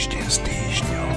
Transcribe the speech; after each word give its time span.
Týždeň 0.00 0.26
s 0.32 0.38
týždňom. 0.48 1.12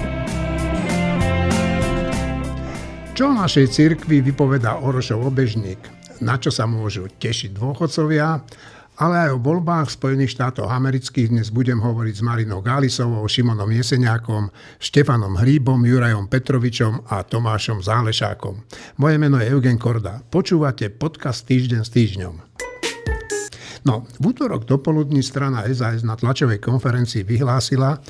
Čo 3.16 3.32
o 3.32 3.33
našej 3.40 3.71
cirkvi 3.71 4.19
vypovedá 4.19 4.75
Orošov 4.75 5.24
obežník? 5.24 5.79
Na 6.19 6.35
čo 6.35 6.51
sa 6.51 6.67
môžu 6.67 7.08
tešiť 7.08 7.56
dôchodcovia? 7.56 8.43
Ale 9.00 9.16
aj 9.23 9.30
o 9.32 9.39
voľbách 9.39 9.88
Spojených 9.88 10.36
štátov 10.36 10.68
amerických 10.68 11.32
dnes 11.32 11.48
budem 11.48 11.80
hovoriť 11.80 12.11
s 12.20 12.25
Marinou 12.27 12.59
Gálisovou, 12.59 13.23
Šimonom 13.23 13.71
Jeseniakom, 13.71 14.52
Štefanom 14.84 15.39
Hríbom, 15.39 15.79
Jurajom 15.79 16.27
Petrovičom 16.27 17.07
a 17.07 17.23
Tomášom 17.23 17.79
Zálešákom. 17.79 18.68
Moje 19.00 19.15
meno 19.15 19.39
je 19.39 19.47
Eugen 19.47 19.79
Korda. 19.79 20.20
Počúvate 20.27 20.91
podcast 20.91 21.47
Týždeň 21.47 21.88
s 21.88 21.91
týždňom. 21.95 22.36
No, 23.88 24.04
v 24.20 24.23
útorok 24.27 24.68
dopoludní 24.68 25.23
strana 25.23 25.63
SAS 25.71 26.04
na 26.04 26.20
tlačovej 26.20 26.59
konferencii 26.59 27.23
vyhlásila, 27.23 28.04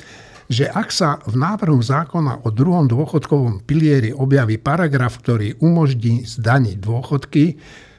že 0.48 0.68
ak 0.68 0.88
sa 0.92 1.20
v 1.24 1.40
návrhu 1.40 1.80
zákona 1.80 2.44
o 2.44 2.48
druhom 2.52 2.84
dôchodkovom 2.84 3.64
pilieri 3.64 4.12
objaví 4.12 4.60
paragraf, 4.60 5.20
ktorý 5.24 5.56
umožní 5.60 6.28
zdaniť 6.28 6.76
dôchodky, 6.80 7.44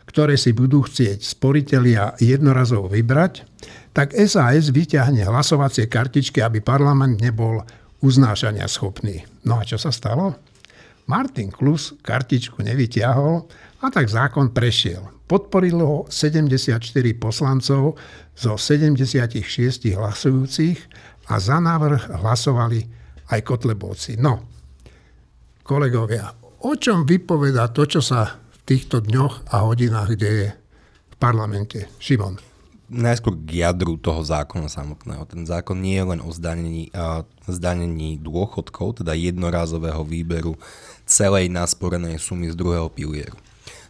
ktoré 0.06 0.38
si 0.38 0.56
budú 0.56 0.86
chcieť 0.86 1.20
sporiteľia 1.26 2.16
jednorazovo 2.22 2.88
vybrať, 2.88 3.44
tak 3.92 4.16
SAS 4.16 4.72
vyťahne 4.72 5.26
hlasovacie 5.26 5.90
kartičky, 5.90 6.40
aby 6.40 6.62
parlament 6.62 7.20
nebol 7.20 7.66
uznášania 8.00 8.70
schopný. 8.70 9.26
No 9.44 9.60
a 9.60 9.68
čo 9.68 9.82
sa 9.82 9.90
stalo? 9.90 10.38
Martin 11.06 11.54
Klus 11.54 11.94
kartičku 12.02 12.66
nevyťahol 12.66 13.46
a 13.82 13.86
tak 13.94 14.10
zákon 14.10 14.54
prešiel. 14.54 15.06
Podporilo 15.26 15.86
ho 15.86 16.00
74 16.10 16.82
poslancov 17.18 17.98
zo 18.38 18.54
76 18.58 19.42
hlasujúcich 19.98 20.78
a 21.30 21.34
za 21.42 21.58
návrh 21.58 22.22
hlasovali 22.22 22.86
aj 23.34 23.40
Kotlebovci. 23.42 24.22
No, 24.22 24.46
kolegovia, 25.66 26.30
o 26.62 26.74
čom 26.78 27.06
vypoveda 27.06 27.74
to, 27.74 27.90
čo 27.90 28.02
sa 28.02 28.38
týchto 28.66 29.02
dňoch 29.02 29.50
a 29.54 29.66
hodinách 29.66 30.18
deje 30.18 30.54
v 31.10 31.16
parlamente. 31.18 31.90
Šimon. 32.02 32.42
Najskôr 32.86 33.34
k 33.34 33.66
jadru 33.66 33.98
toho 33.98 34.22
zákona 34.22 34.70
samotného. 34.70 35.26
Ten 35.26 35.42
zákon 35.50 35.82
nie 35.82 35.98
je 35.98 36.06
len 36.06 36.22
o 36.22 36.30
zdanení, 36.30 36.94
zdanení 37.50 38.22
dôchodkov, 38.22 39.02
teda 39.02 39.18
jednorázového 39.18 40.06
výberu 40.06 40.54
celej 41.10 41.50
nasporenej 41.50 42.22
sumy 42.22 42.54
z 42.54 42.56
druhého 42.58 42.86
pilieru. 42.94 43.34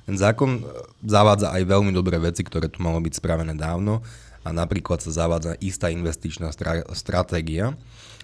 Ten 0.07 0.15
zákon 0.15 0.63
zavádza 1.03 1.51
aj 1.51 1.65
veľmi 1.65 1.91
dobré 1.91 2.21
veci, 2.21 2.45
ktoré 2.45 2.71
tu 2.71 2.79
malo 2.79 3.01
byť 3.03 3.19
spravené 3.19 3.51
dávno 3.57 3.99
a 4.45 4.53
napríklad 4.53 5.01
sa 5.01 5.09
zavádza 5.09 5.57
istá 5.57 5.89
investičná 5.89 6.53
stra- 6.53 6.85
stratégia, 6.93 7.73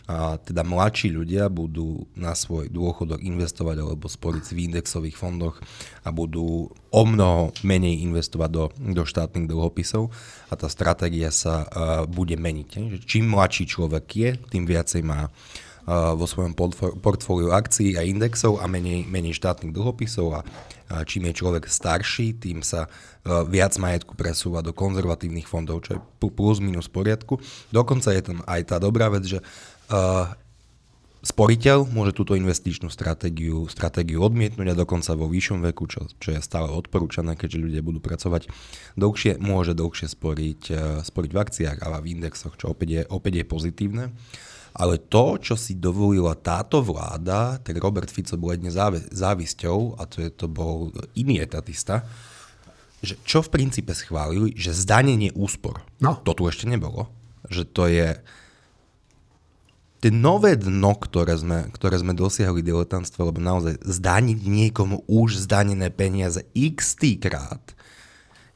a 0.10 0.36
teda 0.42 0.66
mladší 0.66 1.14
ľudia 1.14 1.48
budú 1.48 2.10
na 2.18 2.34
svoj 2.36 2.68
dôchodok 2.68 3.22
investovať 3.22 3.80
alebo 3.80 4.10
sporiť 4.10 4.44
v 4.52 4.60
indexových 4.68 5.16
fondoch 5.16 5.62
a 6.04 6.10
budú 6.10 6.74
o 6.74 7.04
mnoho 7.06 7.54
menej 7.64 8.02
investovať 8.10 8.50
do, 8.50 8.66
do 8.76 9.04
štátnych 9.06 9.48
dlhopisov 9.48 10.12
a 10.50 10.54
tá 10.58 10.68
stratégia 10.68 11.30
sa 11.30 11.64
uh, 11.64 11.70
bude 12.10 12.36
meniť. 12.36 13.00
Čím 13.06 13.32
mladší 13.32 13.70
človek 13.70 14.06
je, 14.12 14.30
tým 14.52 14.66
viacej 14.68 15.06
má 15.06 15.30
uh, 15.30 15.71
vo 15.90 16.26
svojom 16.30 16.54
portfóliu 17.02 17.50
akcií 17.50 17.98
a 17.98 18.06
indexov 18.06 18.62
a 18.62 18.70
menej, 18.70 19.10
menej 19.10 19.34
štátnych 19.38 19.74
dlhopisov 19.74 20.28
a 20.38 20.46
čím 21.08 21.32
je 21.32 21.40
človek 21.40 21.72
starší, 21.72 22.36
tým 22.36 22.60
sa 22.60 22.92
uh, 22.92 23.48
viac 23.48 23.72
majetku 23.80 24.12
presúva 24.20 24.60
do 24.60 24.76
konzervatívnych 24.76 25.48
fondov, 25.48 25.88
čo 25.88 25.96
je 25.96 26.04
plus 26.20 26.60
minus 26.60 26.92
poriadku. 26.92 27.40
Dokonca 27.72 28.12
je 28.12 28.22
tam 28.28 28.44
aj 28.44 28.62
tá 28.68 28.78
dobrá 28.78 29.08
vec, 29.08 29.24
že 29.24 29.40
Uh, 29.92 30.32
sporiteľ 31.20 31.84
môže 31.92 32.16
túto 32.16 32.32
investičnú 32.32 32.88
stratégiu, 32.88 33.68
stratégiu 33.68 34.24
odmietnúť 34.24 34.72
a 34.72 34.80
dokonca 34.80 35.20
vo 35.20 35.28
vyššom 35.28 35.68
veku, 35.68 35.84
čo, 35.92 36.08
čo 36.16 36.32
je 36.32 36.40
stále 36.40 36.72
odporúčané, 36.72 37.36
keďže 37.36 37.60
ľudia 37.60 37.84
budú 37.84 38.00
pracovať 38.00 38.48
dlhšie, 38.96 39.44
môže 39.44 39.76
dlhšie 39.76 40.08
sporiť, 40.08 40.62
uh, 40.72 41.04
sporiť 41.04 41.32
v 41.36 41.42
akciách 41.44 41.78
a 41.84 42.00
v 42.00 42.08
indexoch, 42.08 42.56
čo 42.56 42.72
opäť 42.72 42.88
je, 42.88 43.02
opäť 43.12 43.44
je 43.44 43.46
pozitívne. 43.52 44.04
Ale 44.72 44.96
to, 44.98 45.36
čo 45.36 45.60
si 45.60 45.76
dovolila 45.76 46.32
táto 46.40 46.80
vláda, 46.80 47.60
tak 47.60 47.76
Robert 47.76 48.08
Fico 48.08 48.40
bol 48.40 48.56
jedne 48.56 48.72
závisťou, 49.12 50.00
a 50.00 50.08
to, 50.08 50.24
je, 50.24 50.30
to 50.32 50.48
bol 50.48 50.96
iný 51.12 51.44
etatista, 51.44 52.08
že 53.02 53.18
čo 53.26 53.42
v 53.42 53.52
princípe 53.52 53.92
schválili, 53.92 54.54
že 54.56 54.78
zdanenie 54.78 55.34
úspor. 55.34 55.82
No. 56.00 56.22
To 56.24 56.32
tu 56.38 56.46
ešte 56.48 56.70
nebolo. 56.70 57.10
Že 57.50 57.64
to 57.74 57.84
je, 57.90 58.10
tie 60.02 60.12
nové 60.14 60.58
dno, 60.58 60.98
ktoré 60.98 61.38
sme, 61.38 61.70
ktoré 61.74 61.98
sme 62.02 62.18
dosiahli 62.18 62.66
diletantstvo, 62.66 63.30
lebo 63.30 63.42
naozaj 63.42 63.82
zdaniť 63.86 64.40
niekomu 64.46 65.06
už 65.06 65.46
zdanené 65.46 65.94
peniaze 65.94 66.46
x 66.54 66.98
krát 67.22 67.62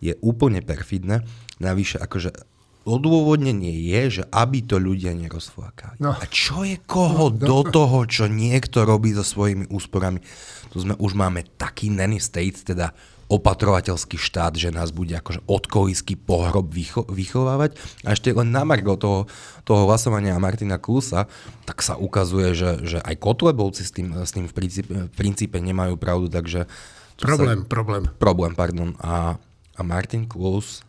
je 0.02 0.18
úplne 0.22 0.62
perfidné. 0.62 1.26
Navyše, 1.58 2.02
akože 2.02 2.55
odôvodnenie 2.86 3.74
je, 3.92 4.22
že 4.22 4.24
aby 4.30 4.62
to 4.62 4.78
ľudia 4.78 5.12
nerozflákali. 5.18 5.98
No. 5.98 6.14
A 6.14 6.24
čo 6.30 6.62
je 6.62 6.78
koho 6.86 7.34
no, 7.34 7.36
do 7.36 7.60
toho, 7.66 8.06
čo 8.06 8.30
niekto 8.30 8.86
robí 8.86 9.12
so 9.12 9.26
svojimi 9.26 9.68
úsporami? 9.74 10.22
Tu 10.70 10.78
sme 10.86 10.94
už 10.96 11.18
máme 11.18 11.44
taký 11.58 11.90
nanny 11.90 12.22
state, 12.22 12.62
teda 12.62 12.94
opatrovateľský 13.26 14.22
štát, 14.22 14.54
že 14.54 14.70
nás 14.70 14.94
bude 14.94 15.18
akože 15.18 15.42
odkolísky 15.50 16.14
pohrob 16.14 16.70
vycho- 16.70 17.10
vychovávať. 17.10 17.74
A 18.06 18.14
ešte 18.14 18.30
len 18.30 18.54
na 18.54 18.62
margo 18.62 18.94
toho, 19.02 19.26
toho 19.66 19.90
hlasovania 19.90 20.38
Martina 20.38 20.78
Klusa, 20.78 21.26
tak 21.66 21.82
sa 21.82 21.98
ukazuje, 21.98 22.54
že, 22.54 22.86
že 22.86 22.98
aj 23.02 23.18
Kotlebovci 23.18 23.82
s 23.82 23.90
tým, 23.90 24.14
s 24.14 24.30
tým 24.30 24.46
v, 24.46 24.54
princípe, 24.54 24.94
v 25.10 25.14
princípe 25.18 25.58
nemajú 25.58 25.98
pravdu, 25.98 26.30
takže... 26.30 26.70
Problém, 27.18 27.66
sa, 27.66 27.72
problém. 27.72 28.04
Problém, 28.22 28.54
pardon. 28.54 28.94
A, 29.02 29.42
a 29.74 29.82
Martin 29.82 30.30
Klus, 30.30 30.86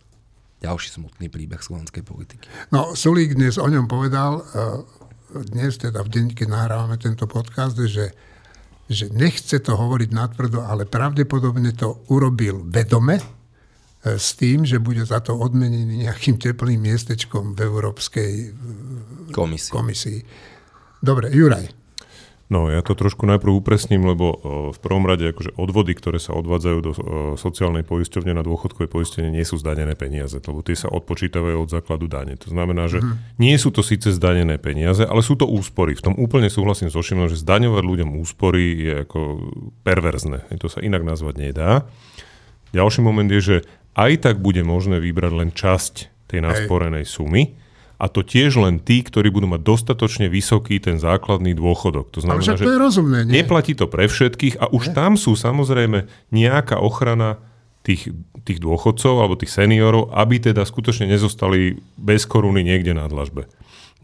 ďalší 0.61 0.89
smutný 1.00 1.28
príbeh 1.28 1.61
slovenskej 1.61 2.03
politiky. 2.03 2.47
No, 2.72 2.97
Sulík 2.97 3.37
dnes 3.37 3.61
o 3.61 3.69
ňom 3.69 3.89
povedal, 3.91 4.41
eh, 4.41 5.44
dnes 5.53 5.77
teda 5.77 6.00
v 6.00 6.09
deň, 6.09 6.27
keď 6.33 6.47
nahrávame 6.49 6.97
tento 6.97 7.28
podcast, 7.28 7.77
že 7.77 8.15
že 8.87 9.11
nechce 9.11 9.59
to 9.59 9.75
hovoriť 9.75 10.11
natvrdo, 10.15 10.62
ale 10.62 10.87
pravdepodobne 10.87 11.75
to 11.75 12.06
urobil 12.15 12.62
vedome, 12.62 13.19
e, 13.19 13.22
s 14.15 14.39
tým, 14.39 14.62
že 14.62 14.78
bude 14.78 15.03
za 15.03 15.19
to 15.19 15.34
odmenený 15.34 16.06
nejakým 16.06 16.39
teplým 16.39 16.78
miestečkom 16.78 17.59
v 17.59 17.67
Európskej 17.67 18.33
e, 18.47 18.49
komisii. 19.34 19.73
komisii. 19.75 20.19
Dobre, 21.03 21.34
Juraj. 21.34 21.85
No, 22.46 22.70
ja 22.70 22.78
to 22.78 22.94
trošku 22.94 23.26
najprv 23.26 23.58
upresním, 23.58 24.06
lebo 24.06 24.38
v 24.70 24.78
prvom 24.78 25.02
rade 25.02 25.34
akože 25.34 25.58
odvody, 25.58 25.98
ktoré 25.98 26.22
sa 26.22 26.30
odvádzajú 26.38 26.78
do 26.78 26.92
sociálnej 27.34 27.82
poisťovne 27.82 28.38
na 28.38 28.46
dôchodkové 28.46 28.86
poistenie, 28.86 29.34
nie 29.34 29.42
sú 29.42 29.58
zdanené 29.58 29.98
peniaze, 29.98 30.38
lebo 30.38 30.62
tie 30.62 30.78
sa 30.78 30.86
odpočítavajú 30.86 31.66
od 31.66 31.74
základu 31.74 32.06
dane. 32.06 32.38
To 32.38 32.54
znamená, 32.54 32.86
že 32.86 33.02
mm. 33.02 33.42
nie 33.42 33.58
sú 33.58 33.74
to 33.74 33.82
síce 33.82 34.14
zdanené 34.14 34.62
peniaze, 34.62 35.02
ale 35.02 35.26
sú 35.26 35.34
to 35.34 35.42
úspory. 35.42 35.98
V 35.98 36.06
tom 36.06 36.14
úplne 36.14 36.46
súhlasím 36.46 36.86
so 36.86 37.02
Šimom, 37.02 37.26
že 37.26 37.42
zdaňovať 37.42 37.82
ľuďom 37.82 38.14
úspory 38.22 38.62
je 38.78 38.94
ako 39.02 39.18
perverzne. 39.82 40.46
To 40.62 40.70
sa 40.70 40.78
inak 40.86 41.02
nazvať 41.02 41.50
nedá. 41.50 41.90
Ďalší 42.70 43.02
moment 43.02 43.26
je, 43.26 43.42
že 43.42 43.56
aj 43.98 44.22
tak 44.22 44.36
bude 44.38 44.62
možné 44.62 45.02
vybrať 45.02 45.32
len 45.34 45.50
časť 45.50 45.94
tej 46.30 46.46
nasporenej 46.46 47.02
sumy 47.10 47.58
a 47.96 48.12
to 48.12 48.20
tiež 48.20 48.60
len 48.60 48.76
tí, 48.76 49.00
ktorí 49.00 49.32
budú 49.32 49.48
mať 49.48 49.64
dostatočne 49.64 50.28
vysoký 50.28 50.76
ten 50.76 51.00
základný 51.00 51.56
dôchodok. 51.56 52.12
To 52.12 52.20
znamená, 52.20 52.56
že 52.56 52.60
to 52.60 52.76
je 52.76 52.80
rozumné, 52.80 53.18
nie? 53.24 53.40
neplatí 53.40 53.72
to 53.72 53.88
pre 53.88 54.04
všetkých 54.04 54.60
a 54.60 54.68
už 54.68 54.92
nie? 54.92 54.94
tam 54.96 55.16
sú 55.16 55.32
samozrejme 55.32 56.04
nejaká 56.28 56.76
ochrana 56.76 57.40
tých, 57.80 58.12
tých 58.44 58.58
dôchodcov 58.60 59.14
alebo 59.16 59.40
tých 59.40 59.54
seniorov, 59.54 60.12
aby 60.12 60.42
teda 60.42 60.68
skutočne 60.68 61.08
nezostali 61.08 61.80
bez 61.96 62.28
koruny 62.28 62.60
niekde 62.60 62.92
na 62.92 63.08
dlažbe. 63.08 63.48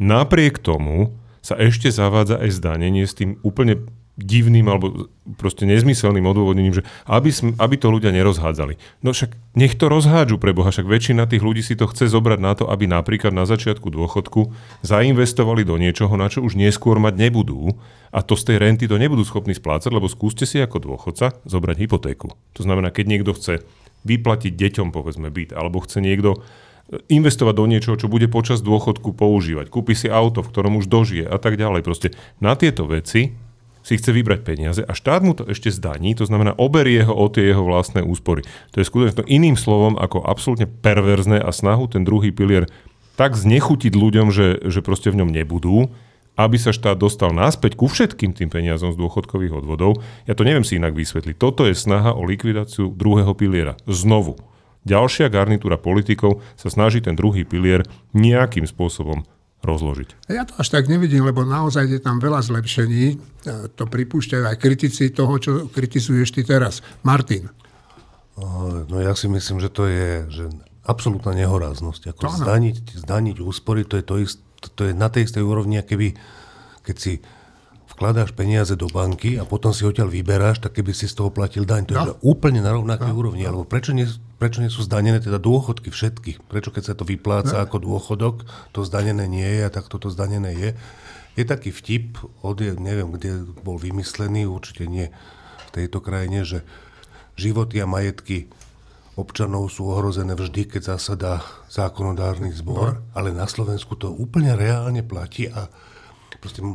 Napriek 0.01 0.57
tomu 0.63 1.13
sa 1.45 1.59
ešte 1.59 1.93
zavádza 1.93 2.41
aj 2.41 2.51
zdanenie 2.55 3.05
s 3.05 3.19
tým 3.19 3.37
úplne 3.45 3.85
divným 4.21 4.69
alebo 4.69 5.09
proste 5.41 5.65
nezmyselným 5.65 6.29
odôvodnením, 6.29 6.77
že 6.77 6.85
aby, 7.09 7.33
sm, 7.33 7.57
aby 7.57 7.81
to 7.81 7.89
ľudia 7.89 8.13
nerozhádzali. 8.13 8.77
No 9.01 9.17
však 9.17 9.33
nech 9.57 9.73
to 9.81 9.89
rozhádžu 9.89 10.37
pre 10.37 10.53
Boha, 10.53 10.69
však 10.69 10.85
väčšina 10.85 11.25
tých 11.25 11.41
ľudí 11.41 11.65
si 11.65 11.73
to 11.81 11.89
chce 11.89 12.13
zobrať 12.13 12.41
na 12.41 12.53
to, 12.53 12.69
aby 12.69 12.85
napríklad 12.85 13.33
na 13.33 13.49
začiatku 13.49 13.89
dôchodku 13.89 14.53
zainvestovali 14.85 15.65
do 15.65 15.81
niečoho, 15.81 16.13
na 16.21 16.29
čo 16.29 16.45
už 16.45 16.61
neskôr 16.61 17.01
mať 17.01 17.17
nebudú 17.17 17.81
a 18.13 18.21
to 18.21 18.37
z 18.37 18.53
tej 18.53 18.57
renty 18.61 18.85
to 18.85 19.01
nebudú 19.01 19.25
schopní 19.25 19.57
splácať, 19.57 19.89
lebo 19.89 20.13
skúste 20.13 20.45
si 20.45 20.61
ako 20.61 20.93
dôchodca 20.93 21.33
zobrať 21.49 21.77
hypotéku. 21.81 22.37
To 22.57 22.61
znamená, 22.61 22.93
keď 22.93 23.05
niekto 23.09 23.33
chce 23.33 23.65
vyplatiť 24.05 24.53
deťom 24.53 24.93
povedzme 24.93 25.33
byt, 25.33 25.57
alebo 25.57 25.81
chce 25.81 26.05
niekto 26.05 26.45
investovať 27.09 27.55
do 27.57 27.65
niečoho, 27.65 27.97
čo 27.97 28.11
bude 28.13 28.29
počas 28.29 28.61
dôchodku 28.61 29.17
používať. 29.17 29.73
Kúpi 29.73 29.97
si 29.97 30.13
auto, 30.13 30.45
v 30.45 30.51
ktorom 30.53 30.77
už 30.77 30.91
dožije 30.93 31.25
a 31.25 31.41
tak 31.41 31.57
ďalej. 31.57 31.81
Proste 31.81 32.13
na 32.43 32.53
tieto 32.53 32.85
veci 32.85 33.33
si 33.83 33.99
chce 33.99 34.15
vybrať 34.15 34.41
peniaze 34.47 34.83
a 34.83 34.93
štát 34.95 35.23
mu 35.27 35.35
to 35.35 35.47
ešte 35.51 35.71
zdaní, 35.75 36.15
to 36.15 36.27
znamená 36.27 36.55
oberie 36.55 37.03
ho 37.03 37.15
o 37.15 37.27
tie 37.27 37.51
jeho 37.51 37.67
vlastné 37.67 38.03
úspory. 38.03 38.47
To 38.75 38.81
je 38.81 38.89
skutočne 38.89 39.27
iným 39.27 39.59
slovom 39.59 39.99
ako 39.99 40.23
absolútne 40.23 40.71
perverzné 40.71 41.43
a 41.43 41.51
snahu 41.51 41.91
ten 41.91 42.07
druhý 42.07 42.31
pilier 42.31 42.71
tak 43.19 43.37
znechutiť 43.37 43.93
ľuďom, 43.93 44.33
že, 44.33 44.63
že 44.67 44.81
proste 44.81 45.13
v 45.13 45.21
ňom 45.21 45.31
nebudú, 45.31 45.93
aby 46.41 46.57
sa 46.57 46.73
štát 46.73 46.97
dostal 46.97 47.37
naspäť 47.37 47.77
ku 47.77 47.85
všetkým 47.91 48.33
tým 48.33 48.49
peniazom 48.49 48.95
z 48.95 48.97
dôchodkových 48.97 49.63
odvodov. 49.63 50.01
Ja 50.25 50.33
to 50.33 50.49
neviem 50.49 50.65
si 50.65 50.81
inak 50.81 50.97
vysvetliť. 50.97 51.37
Toto 51.37 51.69
je 51.69 51.77
snaha 51.77 52.17
o 52.17 52.25
likvidáciu 52.25 52.89
druhého 52.89 53.37
piliera. 53.37 53.77
Znovu. 53.85 54.41
Ďalšia 54.83 55.31
garnitúra 55.31 55.79
politikov 55.79 56.43
sa 56.59 56.73
snaží 56.73 56.99
ten 57.05 57.15
druhý 57.15 57.47
pilier 57.47 57.87
nejakým 58.17 58.67
spôsobom 58.67 59.23
rozložiť. 59.63 60.29
Ja 60.29 60.43
to 60.43 60.59
až 60.59 60.69
tak 60.75 60.91
nevidím, 60.91 61.23
lebo 61.23 61.47
naozaj 61.47 61.87
je 61.87 62.01
tam 62.03 62.19
veľa 62.19 62.43
zlepšení. 62.43 63.05
E, 63.15 63.17
to 63.73 63.87
pripúšťajú 63.87 64.45
aj 64.45 64.57
kritici 64.59 65.15
toho, 65.15 65.39
čo 65.39 65.51
kritizuješ 65.71 66.35
ty 66.35 66.43
teraz. 66.43 66.83
Martin. 67.07 67.47
No 68.89 68.97
ja 68.99 69.15
si 69.15 69.31
myslím, 69.31 69.63
že 69.63 69.71
to 69.71 69.87
je 69.87 70.27
že 70.29 70.45
absolútna 70.83 71.37
nehoráznosť. 71.37 72.11
Ako 72.11 72.43
zdaniť, 72.43 73.07
zdaniť 73.07 73.37
úspory, 73.39 73.87
to 73.87 74.01
je, 74.01 74.05
to, 74.05 74.15
ist, 74.19 74.43
to 74.75 74.91
je 74.91 74.93
na 74.97 75.07
tej 75.07 75.31
istej 75.31 75.45
úrovni, 75.47 75.79
keby 75.79 76.19
keď 76.83 76.97
si 76.99 77.13
vkladáš 77.93 78.35
peniaze 78.35 78.75
do 78.75 78.91
banky 78.91 79.39
a 79.39 79.47
potom 79.47 79.71
si 79.71 79.87
odtiaľ 79.87 80.11
vyberáš, 80.11 80.65
tak 80.65 80.75
keby 80.81 80.91
si 80.91 81.07
z 81.07 81.23
toho 81.23 81.31
platil 81.31 81.63
daň. 81.63 81.87
To 81.87 81.95
no. 81.95 82.03
je 82.03 82.15
úplne 82.27 82.59
na 82.65 82.75
rovnakej 82.75 83.13
no. 83.13 83.19
úrovni. 83.21 83.47
Alebo 83.47 83.63
prečo 83.63 83.95
nie, 83.95 84.09
prečo 84.43 84.59
nie 84.59 84.75
sú 84.75 84.83
zdanené 84.83 85.23
teda 85.23 85.39
dôchodky 85.39 85.95
všetkých? 85.95 86.51
Prečo 86.51 86.75
keď 86.75 86.83
sa 86.83 86.95
to 86.99 87.07
vypláca 87.07 87.63
no. 87.63 87.63
ako 87.63 87.79
dôchodok, 87.79 88.43
to 88.75 88.83
zdanené 88.83 89.31
nie 89.31 89.47
je 89.47 89.63
a 89.63 89.71
tak 89.71 89.87
toto 89.87 90.11
zdanené 90.11 90.51
je? 90.59 90.71
Je 91.39 91.47
taký 91.47 91.71
vtip, 91.71 92.19
od, 92.43 92.59
neviem, 92.59 93.07
kde 93.15 93.47
bol 93.63 93.79
vymyslený, 93.79 94.51
určite 94.51 94.91
nie 94.91 95.15
v 95.71 95.71
tejto 95.71 96.03
krajine, 96.03 96.43
že 96.43 96.67
životy 97.39 97.79
a 97.79 97.87
majetky 97.87 98.51
občanov 99.15 99.71
sú 99.71 99.87
ohrozené 99.95 100.35
vždy, 100.35 100.75
keď 100.75 100.99
zasadá 100.99 101.47
zákonodárny 101.71 102.51
zbor, 102.51 102.99
ale 103.15 103.31
na 103.31 103.47
Slovensku 103.47 103.95
to 103.95 104.11
úplne 104.11 104.59
reálne 104.59 105.07
platí 105.07 105.47
a 105.47 105.71
proste 106.43 106.67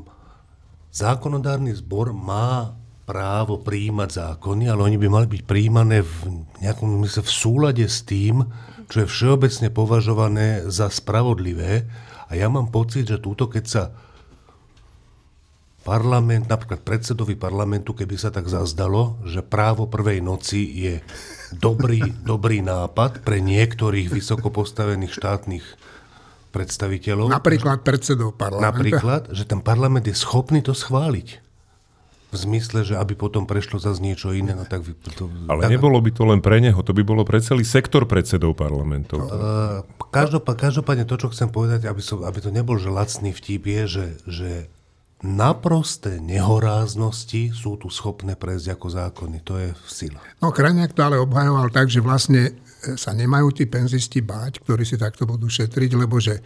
zákonodárny 0.95 1.75
zbor 1.75 2.15
má 2.15 2.79
právo 3.07 3.63
príjmať 3.63 4.09
zákony, 4.19 4.67
ale 4.67 4.83
oni 4.83 4.99
by 4.99 5.07
mali 5.07 5.27
byť 5.31 5.41
príjmané 5.47 6.03
v 6.03 6.43
nejakom 6.59 6.99
mysle 7.07 7.23
v 7.23 7.31
súlade 7.31 7.85
s 7.87 8.03
tým, 8.03 8.43
čo 8.91 9.03
je 9.03 9.07
všeobecne 9.07 9.71
považované 9.71 10.67
za 10.67 10.91
spravodlivé. 10.91 11.87
A 12.27 12.35
ja 12.35 12.51
mám 12.51 12.67
pocit, 12.67 13.07
že 13.07 13.23
túto, 13.23 13.47
keď 13.47 13.63
sa 13.63 13.83
parlament, 15.87 16.51
napríklad 16.51 16.83
predsedovi 16.83 17.39
parlamentu, 17.39 17.95
keby 17.95 18.19
sa 18.19 18.27
tak 18.27 18.51
zazdalo, 18.51 19.23
že 19.23 19.39
právo 19.39 19.87
prvej 19.87 20.19
noci 20.19 20.67
je 20.67 20.99
dobrý, 21.55 22.03
dobrý 22.35 22.59
nápad 22.59 23.23
pre 23.23 23.39
niektorých 23.39 24.11
vysoko 24.11 24.51
postavených 24.51 25.15
štátnych 25.15 25.65
predstaviteľov. 26.51 27.31
Napríklad 27.31 27.87
predsedov 27.87 28.35
parlamentu. 28.35 28.67
Napríklad, 28.67 29.21
že 29.31 29.47
ten 29.47 29.63
parlament 29.63 30.03
je 30.03 30.15
schopný 30.15 30.59
to 30.59 30.75
schváliť. 30.75 31.46
V 32.27 32.35
zmysle, 32.35 32.83
že 32.83 32.99
aby 32.99 33.15
potom 33.15 33.47
prešlo 33.47 33.79
zase 33.79 34.03
niečo 34.03 34.35
iné. 34.35 34.51
No 34.51 34.67
tak 34.67 34.83
to, 35.15 35.31
Ale 35.47 35.63
tak, 35.63 35.71
nebolo 35.71 35.95
by 36.03 36.11
to 36.11 36.23
len 36.27 36.43
pre 36.43 36.59
neho, 36.59 36.75
to 36.83 36.91
by 36.91 36.99
bolo 36.99 37.23
pre 37.23 37.39
celý 37.39 37.63
sektor 37.63 38.03
predsedov 38.03 38.51
parlamentov. 38.59 39.23
Uh, 39.23 39.79
každopádne, 40.11 40.59
každopádne 40.59 41.05
to, 41.07 41.15
čo 41.15 41.31
chcem 41.31 41.47
povedať, 41.47 41.87
aby, 41.87 42.03
som, 42.03 42.27
aby 42.27 42.39
to 42.43 42.51
nebol 42.51 42.75
že 42.75 42.91
lacný 42.91 43.31
vtip, 43.31 43.63
je, 43.63 43.83
že, 43.87 44.07
že 44.27 44.51
naprosté 45.23 46.21
nehoráznosti 46.21 47.55
sú 47.55 47.79
tu 47.81 47.87
schopné 47.89 48.37
prejsť 48.37 48.75
ako 48.75 48.87
zákony. 48.91 49.37
To 49.47 49.53
je 49.57 49.69
v 49.73 49.87
sile. 49.89 50.19
No 50.43 50.53
Krajniak 50.53 50.93
to 50.93 51.01
ale 51.07 51.17
obhajoval 51.17 51.71
tak, 51.73 51.89
že 51.89 52.03
vlastne 52.03 52.53
sa 52.95 53.11
nemajú 53.11 53.49
tí 53.51 53.65
penzisti 53.65 54.21
báť, 54.21 54.61
ktorí 54.61 54.85
si 54.85 54.95
takto 54.95 55.25
budú 55.25 55.49
šetriť, 55.49 55.91
lebo 55.97 56.21
že 56.21 56.39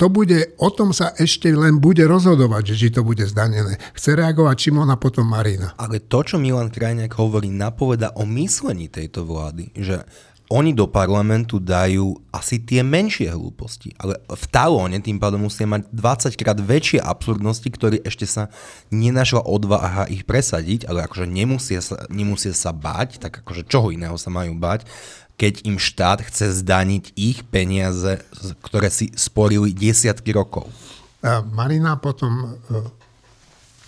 to 0.00 0.08
bude, 0.08 0.56
o 0.56 0.72
tom 0.72 0.96
sa 0.96 1.12
ešte 1.20 1.52
len 1.52 1.76
bude 1.76 2.00
rozhodovať, 2.08 2.72
že 2.72 2.74
či 2.80 2.88
to 2.88 3.04
bude 3.04 3.20
zdanené. 3.28 3.76
Chce 3.92 4.16
reagovať 4.16 4.56
Čimon 4.56 4.88
a 4.88 4.96
potom 4.96 5.28
Marina. 5.28 5.76
Ale 5.76 6.00
to, 6.00 6.24
čo 6.24 6.40
Milan 6.40 6.72
Krajniak 6.72 7.12
hovorí, 7.20 7.52
napoveda 7.52 8.16
o 8.16 8.24
myslení 8.24 8.88
tejto 8.88 9.28
vlády, 9.28 9.68
že 9.76 10.00
oni 10.50 10.74
do 10.74 10.90
parlamentu 10.90 11.62
dajú 11.62 12.18
asi 12.34 12.58
tie 12.58 12.82
menšie 12.82 13.30
hlúposti, 13.30 13.94
ale 13.94 14.18
v 14.26 14.44
talóne 14.50 14.98
tým 14.98 15.22
pádom 15.22 15.46
musia 15.46 15.62
mať 15.62 15.86
20 15.94 16.34
krát 16.34 16.58
väčšie 16.58 16.98
absurdnosti, 16.98 17.68
ktoré 17.70 18.02
ešte 18.02 18.26
sa 18.26 18.50
nenašla 18.90 19.46
odvaha 19.46 20.10
ich 20.10 20.26
presadiť, 20.26 20.90
ale 20.90 21.06
akože 21.06 21.30
nemusia 21.30 21.78
sa, 21.78 22.02
nemusia 22.10 22.50
sa 22.50 22.74
báť, 22.74 23.22
tak 23.22 23.46
akože 23.46 23.62
čoho 23.70 23.94
iného 23.94 24.18
sa 24.18 24.34
majú 24.34 24.58
báť, 24.58 24.90
keď 25.40 25.64
im 25.64 25.80
štát 25.80 26.20
chce 26.20 26.60
zdaniť 26.60 27.16
ich 27.16 27.48
peniaze, 27.48 28.20
ktoré 28.60 28.92
si 28.92 29.08
sporili 29.16 29.72
desiatky 29.72 30.36
rokov. 30.36 30.68
Marina 31.56 31.96
potom... 31.96 32.60
Uh, 32.68 32.84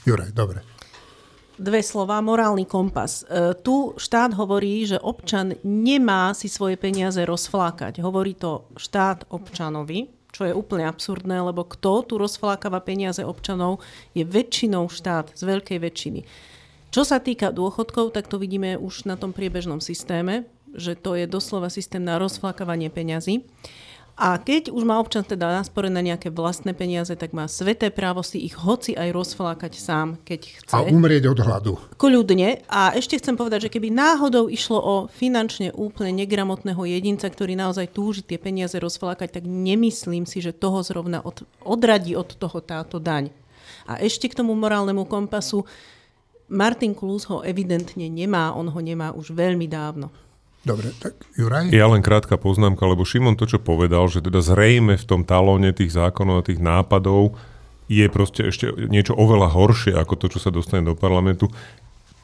Juraj, 0.08 0.32
dobre. 0.32 0.64
Dve 1.60 1.84
slova, 1.84 2.18
morálny 2.24 2.66
kompas. 2.66 3.22
E, 3.22 3.54
tu 3.62 3.94
štát 3.94 4.34
hovorí, 4.34 4.82
že 4.82 4.98
občan 4.98 5.54
nemá 5.62 6.34
si 6.34 6.50
svoje 6.50 6.74
peniaze 6.74 7.22
rozflákať. 7.22 8.02
Hovorí 8.02 8.34
to 8.34 8.66
štát 8.74 9.30
občanovi, 9.30 10.10
čo 10.34 10.48
je 10.48 10.56
úplne 10.56 10.88
absurdné, 10.90 11.38
lebo 11.38 11.62
kto 11.62 12.02
tu 12.02 12.18
rozflákava 12.18 12.82
peniaze 12.82 13.22
občanov, 13.22 13.78
je 14.10 14.26
väčšinou 14.26 14.90
štát, 14.90 15.30
z 15.38 15.42
veľkej 15.46 15.78
väčšiny. 15.78 16.20
Čo 16.90 17.06
sa 17.06 17.22
týka 17.22 17.54
dôchodkov, 17.54 18.10
tak 18.10 18.26
to 18.26 18.42
vidíme 18.42 18.74
už 18.74 19.06
na 19.06 19.14
tom 19.14 19.30
priebežnom 19.30 19.78
systéme 19.78 20.50
že 20.74 20.96
to 20.98 21.16
je 21.16 21.24
doslova 21.28 21.68
systém 21.68 22.02
na 22.02 22.16
rozflakávanie 22.20 22.88
peňazí. 22.92 23.44
A 24.12 24.36
keď 24.36 24.68
už 24.68 24.84
má 24.84 25.00
občan 25.00 25.24
teda 25.24 25.48
nasporené 25.48 26.04
nejaké 26.04 26.28
vlastné 26.28 26.76
peniaze, 26.76 27.16
tak 27.16 27.32
má 27.32 27.48
sveté 27.48 27.88
právo 27.88 28.20
si 28.20 28.44
ich 28.44 28.52
hoci 28.52 28.92
aj 28.92 29.08
rozflákať 29.08 29.72
sám, 29.72 30.20
keď 30.20 30.40
chce. 30.62 30.74
A 30.76 30.84
umrieť 30.84 31.32
od 31.32 31.40
hladu. 31.40 31.72
Kľudne. 31.96 32.60
A 32.68 32.92
ešte 32.92 33.16
chcem 33.16 33.40
povedať, 33.40 33.66
že 33.66 33.72
keby 33.72 33.88
náhodou 33.88 34.52
išlo 34.52 34.78
o 34.78 34.94
finančne 35.08 35.72
úplne 35.72 36.12
negramotného 36.12 36.84
jedinca, 36.84 37.24
ktorý 37.32 37.56
naozaj 37.56 37.88
túži 37.88 38.20
tie 38.20 38.36
peniaze 38.36 38.76
rozflákať, 38.76 39.40
tak 39.40 39.44
nemyslím 39.48 40.28
si, 40.28 40.44
že 40.44 40.52
toho 40.52 40.84
zrovna 40.84 41.24
od, 41.24 41.48
odradí 41.64 42.12
od 42.12 42.36
toho 42.36 42.60
táto 42.60 43.00
daň. 43.00 43.32
A 43.88 43.96
ešte 43.96 44.28
k 44.28 44.36
tomu 44.36 44.52
morálnemu 44.52 45.08
kompasu. 45.08 45.64
Martin 46.52 46.92
Klus 46.92 47.24
ho 47.32 47.40
evidentne 47.40 48.12
nemá, 48.12 48.52
on 48.52 48.68
ho 48.68 48.80
nemá 48.84 49.16
už 49.16 49.32
veľmi 49.32 49.64
dávno. 49.64 50.12
Dobre, 50.62 50.94
tak 51.02 51.18
Juraj? 51.34 51.74
Ja 51.74 51.90
len 51.90 52.06
krátka 52.06 52.38
poznámka, 52.38 52.86
lebo 52.86 53.02
Šimon 53.02 53.34
to, 53.34 53.50
čo 53.50 53.58
povedal, 53.58 54.06
že 54.06 54.22
teda 54.22 54.38
zrejme 54.38 54.94
v 54.94 55.04
tom 55.04 55.26
talóne 55.26 55.74
tých 55.74 55.90
zákonov 55.90 56.42
a 56.42 56.46
tých 56.46 56.62
nápadov 56.62 57.34
je 57.90 58.06
proste 58.06 58.46
ešte 58.46 58.70
niečo 58.86 59.18
oveľa 59.18 59.50
horšie 59.50 59.98
ako 59.98 60.14
to, 60.14 60.26
čo 60.30 60.38
sa 60.38 60.54
dostane 60.54 60.86
do 60.86 60.94
parlamentu. 60.94 61.50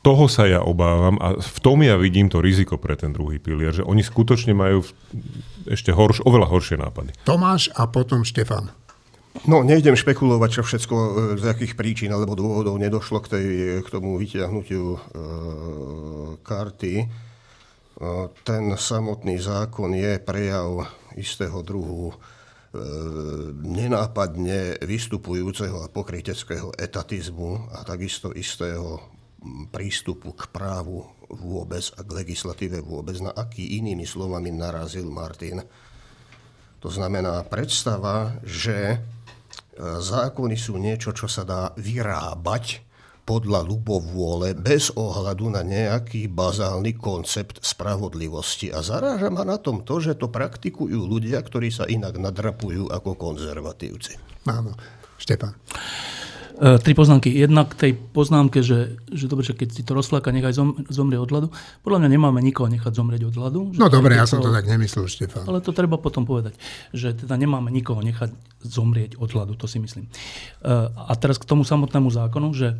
Toho 0.06 0.30
sa 0.30 0.46
ja 0.46 0.62
obávam 0.62 1.18
a 1.18 1.34
v 1.34 1.58
tom 1.58 1.82
ja 1.82 1.98
vidím 1.98 2.30
to 2.30 2.38
riziko 2.38 2.78
pre 2.78 2.94
ten 2.94 3.10
druhý 3.10 3.42
pilier, 3.42 3.74
že 3.74 3.82
oni 3.82 4.06
skutočne 4.06 4.54
majú 4.54 4.86
ešte 5.66 5.90
horš, 5.90 6.22
oveľa 6.22 6.46
horšie 6.46 6.78
nápady. 6.78 7.10
Tomáš 7.26 7.74
a 7.74 7.90
potom 7.90 8.22
Štefan. 8.22 8.70
No, 9.50 9.66
nejdem 9.66 9.98
špekulovať, 9.98 10.50
čo 10.50 10.62
všetko, 10.62 10.94
e, 10.94 11.10
z 11.38 11.44
akých 11.46 11.74
príčin 11.74 12.10
alebo 12.10 12.38
dôvodov 12.38 12.78
nedošlo 12.78 13.18
k, 13.22 13.26
tej, 13.28 13.46
k 13.82 13.88
tomu 13.90 14.18
vyťahnutiu 14.18 14.84
e, 14.94 14.98
karty 16.42 16.94
ten 18.46 18.78
samotný 18.78 19.42
zákon 19.42 19.90
je 19.90 20.22
prejav 20.22 20.86
istého 21.18 21.66
druhu 21.66 22.14
e, 22.14 22.16
nenápadne 23.58 24.78
vystupujúceho 24.86 25.82
a 25.82 25.90
pokryteckého 25.90 26.70
etatizmu 26.78 27.74
a 27.74 27.82
takisto 27.82 28.30
istého 28.30 29.02
prístupu 29.74 30.30
k 30.34 30.46
právu 30.50 31.02
vôbec 31.26 31.82
a 31.98 32.00
k 32.06 32.10
legislatíve 32.22 32.78
vôbec, 32.86 33.18
na 33.18 33.34
aký 33.34 33.82
inými 33.82 34.06
slovami 34.06 34.54
narazil 34.54 35.10
Martin. 35.10 35.62
To 36.78 36.88
znamená 36.94 37.42
predstava, 37.50 38.38
že 38.46 38.94
e, 38.94 38.98
zákony 39.82 40.54
sú 40.54 40.78
niečo, 40.78 41.10
čo 41.10 41.26
sa 41.26 41.42
dá 41.42 41.74
vyrábať 41.74 42.87
podľa 43.28 43.60
ľubovôle 43.68 44.56
bez 44.56 44.88
ohľadu 44.96 45.52
na 45.52 45.60
nejaký 45.60 46.32
bazálny 46.32 46.96
koncept 46.96 47.60
spravodlivosti. 47.60 48.72
A 48.72 48.80
zaráža 48.80 49.28
ma 49.28 49.44
na 49.44 49.60
tom 49.60 49.84
to, 49.84 50.00
že 50.00 50.16
to 50.16 50.32
praktikujú 50.32 51.04
ľudia, 51.04 51.36
ktorí 51.44 51.68
sa 51.68 51.84
inak 51.84 52.16
nadrapujú 52.16 52.88
ako 52.88 53.20
konzervatívci. 53.20 54.16
Áno. 54.48 54.72
Štefan. 55.20 55.52
E, 56.56 56.80
tri 56.80 56.96
poznámky. 56.96 57.28
Jedna 57.28 57.68
k 57.68 57.74
tej 57.76 57.92
poznámke, 57.94 58.64
že, 58.64 58.96
že 59.12 59.28
dobre, 59.28 59.44
že 59.44 59.52
keď 59.52 59.68
si 59.76 59.82
to 59.84 59.92
rozfláka, 59.92 60.32
nechaj 60.32 60.56
zom, 60.56 60.80
zomrie 60.88 61.20
od 61.20 61.28
hladu. 61.28 61.52
Podľa 61.84 62.02
mňa 62.02 62.08
nemáme 62.08 62.40
nikoho 62.40 62.66
nechať 62.72 62.96
zomrieť 62.96 63.28
od 63.28 63.34
hladu. 63.36 63.60
No 63.76 63.86
dobre, 63.92 64.16
ja 64.16 64.24
som 64.24 64.40
to 64.40 64.48
tak 64.48 64.64
nemyslel, 64.64 65.04
Štefan. 65.04 65.44
Ale 65.44 65.60
to 65.60 65.76
treba 65.76 66.00
potom 66.00 66.24
povedať, 66.24 66.56
že 66.96 67.12
teda 67.12 67.36
nemáme 67.36 67.68
nikoho 67.68 68.00
nechať 68.00 68.32
zomrieť 68.64 69.20
od 69.20 69.28
hladu, 69.30 69.52
to 69.54 69.68
si 69.68 69.78
myslím. 69.78 70.08
E, 70.08 70.10
a 70.88 71.12
teraz 71.20 71.36
k 71.36 71.44
tomu 71.44 71.62
samotnému 71.62 72.08
zákonu, 72.08 72.56
že 72.56 72.74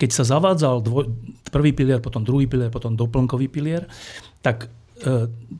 keď 0.00 0.10
sa 0.10 0.24
zavádzal 0.24 0.80
dvoj, 0.80 1.04
prvý 1.52 1.76
pilier, 1.76 2.00
potom 2.00 2.24
druhý 2.24 2.48
pilier, 2.48 2.72
potom 2.72 2.96
doplnkový 2.96 3.50
pilier, 3.52 3.84
tak 4.40 4.70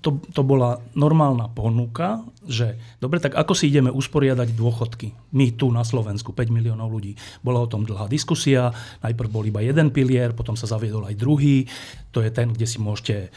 to, 0.04 0.20
to 0.20 0.42
bola 0.44 0.76
normálna 0.92 1.49
ponuka, 1.49 2.20
že 2.44 2.76
dobre, 3.00 3.23
tak 3.25 3.32
ako 3.32 3.56
si 3.56 3.73
ideme 3.73 3.88
usporiadať 3.88 4.52
dôchodky? 4.52 5.32
My 5.32 5.56
tu 5.56 5.73
na 5.73 5.80
Slovensku, 5.80 6.37
5 6.37 6.52
miliónov 6.52 6.92
ľudí. 6.92 7.16
Bola 7.40 7.64
o 7.64 7.70
tom 7.70 7.88
dlhá 7.88 8.04
diskusia, 8.04 8.68
najprv 9.00 9.30
bol 9.32 9.44
iba 9.49 9.64
jeden 9.64 9.88
pilier, 9.97 10.37
potom 10.37 10.61
sa 10.61 10.68
zaviedol 10.68 11.09
aj 11.09 11.16
druhý, 11.16 11.64
to 12.12 12.20
je 12.20 12.28
ten, 12.28 12.52
kde 12.52 12.66
si 12.68 12.78
môžete, 12.85 13.32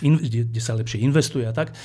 kde 0.00 0.60
sa 0.64 0.80
lepšie 0.80 1.04
investuje 1.04 1.44
a 1.44 1.52
tak. 1.52 1.76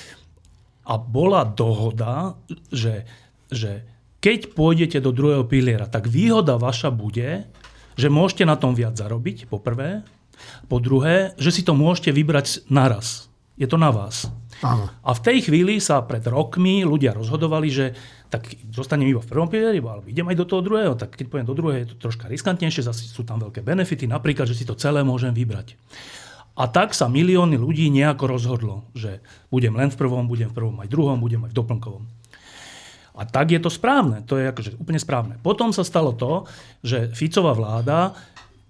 A 0.88 0.96
bola 0.96 1.44
dohoda, 1.44 2.40
že, 2.72 3.04
že 3.52 3.84
keď 4.20 4.52
pôjdete 4.52 5.00
do 5.00 5.16
druhého 5.16 5.48
piliera, 5.48 5.88
tak 5.88 6.12
výhoda 6.12 6.60
vaša 6.60 6.92
bude, 6.92 7.48
že 7.96 8.08
môžete 8.12 8.44
na 8.44 8.60
tom 8.60 8.76
viac 8.76 8.96
zarobiť, 8.96 9.48
po 9.48 9.60
prvé. 9.60 10.04
Po 10.72 10.80
druhé, 10.80 11.36
že 11.36 11.52
si 11.52 11.68
to 11.68 11.76
môžete 11.76 12.16
vybrať 12.16 12.68
naraz. 12.72 13.28
Je 13.60 13.68
to 13.68 13.76
na 13.76 13.92
vás. 13.92 14.32
Áno. 14.64 14.88
A 15.04 15.12
v 15.12 15.24
tej 15.24 15.52
chvíli 15.52 15.84
sa 15.84 16.00
pred 16.04 16.24
rokmi 16.24 16.84
ľudia 16.84 17.12
rozhodovali, 17.12 17.68
že 17.68 17.86
tak 18.32 18.48
zostanem 18.72 19.08
iba 19.08 19.20
v 19.20 19.28
prvom 19.28 19.52
pilieri, 19.52 19.84
alebo 19.84 20.08
idem 20.08 20.28
aj 20.32 20.38
do 20.40 20.48
toho 20.48 20.62
druhého. 20.64 20.96
Tak 20.96 21.16
keď 21.16 21.26
poviem 21.28 21.48
do 21.48 21.56
druhého, 21.56 21.84
je 21.84 21.92
to 21.92 22.08
troška 22.08 22.32
riskantnejšie, 22.32 22.88
zase 22.88 23.08
sú 23.08 23.28
tam 23.28 23.40
veľké 23.44 23.64
benefity, 23.64 24.08
napríklad, 24.08 24.48
že 24.48 24.56
si 24.56 24.64
to 24.64 24.80
celé 24.80 25.04
môžem 25.04 25.36
vybrať. 25.36 25.76
A 26.60 26.68
tak 26.68 26.92
sa 26.92 27.08
milióny 27.08 27.56
ľudí 27.56 27.88
nejako 27.88 28.36
rozhodlo, 28.36 28.76
že 28.92 29.24
budem 29.48 29.76
len 29.80 29.92
v 29.92 29.96
prvom, 29.96 30.28
budem 30.28 30.52
v 30.52 30.56
prvom 30.60 30.76
aj 30.84 30.88
v 30.88 30.94
druhom, 30.96 31.18
budem 31.20 31.48
aj 31.48 31.52
v 31.56 31.60
doplnkovom. 31.60 32.04
A 33.20 33.28
tak 33.28 33.52
je 33.52 33.60
to 33.60 33.68
správne, 33.68 34.24
to 34.24 34.40
je 34.40 34.48
akože 34.48 34.80
úplne 34.80 34.96
správne. 34.96 35.36
Potom 35.44 35.76
sa 35.76 35.84
stalo 35.84 36.16
to, 36.16 36.48
že 36.80 37.12
Ficová 37.12 37.52
vláda 37.52 38.16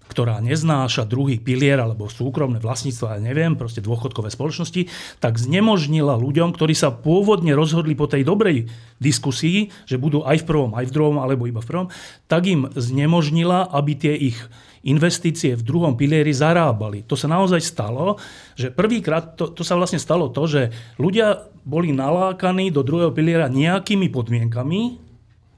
ktorá 0.09 0.41
neznáša 0.41 1.05
druhý 1.05 1.37
pilier 1.37 1.77
alebo 1.77 2.09
súkromné 2.09 2.57
vlastníctvo, 2.57 3.13
ja 3.13 3.21
neviem, 3.21 3.53
proste 3.53 3.85
dôchodkové 3.85 4.33
spoločnosti, 4.33 4.89
tak 5.21 5.37
znemožnila 5.37 6.17
ľuďom, 6.17 6.57
ktorí 6.57 6.73
sa 6.73 6.89
pôvodne 6.89 7.53
rozhodli 7.53 7.93
po 7.93 8.09
tej 8.09 8.25
dobrej 8.25 8.65
diskusii, 8.97 9.69
že 9.85 10.01
budú 10.01 10.25
aj 10.25 10.41
v 10.41 10.47
prvom, 10.49 10.71
aj 10.73 10.89
v 10.89 10.93
druhom, 10.97 11.21
alebo 11.21 11.45
iba 11.45 11.61
v 11.61 11.69
prvom, 11.69 11.87
tak 12.25 12.49
im 12.49 12.65
znemožnila, 12.73 13.69
aby 13.69 13.93
tie 13.93 14.17
ich 14.17 14.41
investície 14.83 15.53
v 15.53 15.65
druhom 15.65 15.93
pilieri 15.99 16.31
zarábali. 16.31 17.03
To 17.05 17.13
sa 17.13 17.27
naozaj 17.27 17.59
stalo, 17.61 18.17
že 18.55 18.71
prvýkrát 18.71 19.35
to, 19.35 19.51
to 19.51 19.61
sa 19.61 19.75
vlastne 19.75 19.99
stalo 19.99 20.31
to, 20.31 20.47
že 20.47 20.61
ľudia 20.95 21.51
boli 21.67 21.91
nalákaní 21.91 22.71
do 22.71 22.81
druhého 22.81 23.11
piliera 23.11 23.51
nejakými 23.51 24.07
podmienkami, 24.07 24.81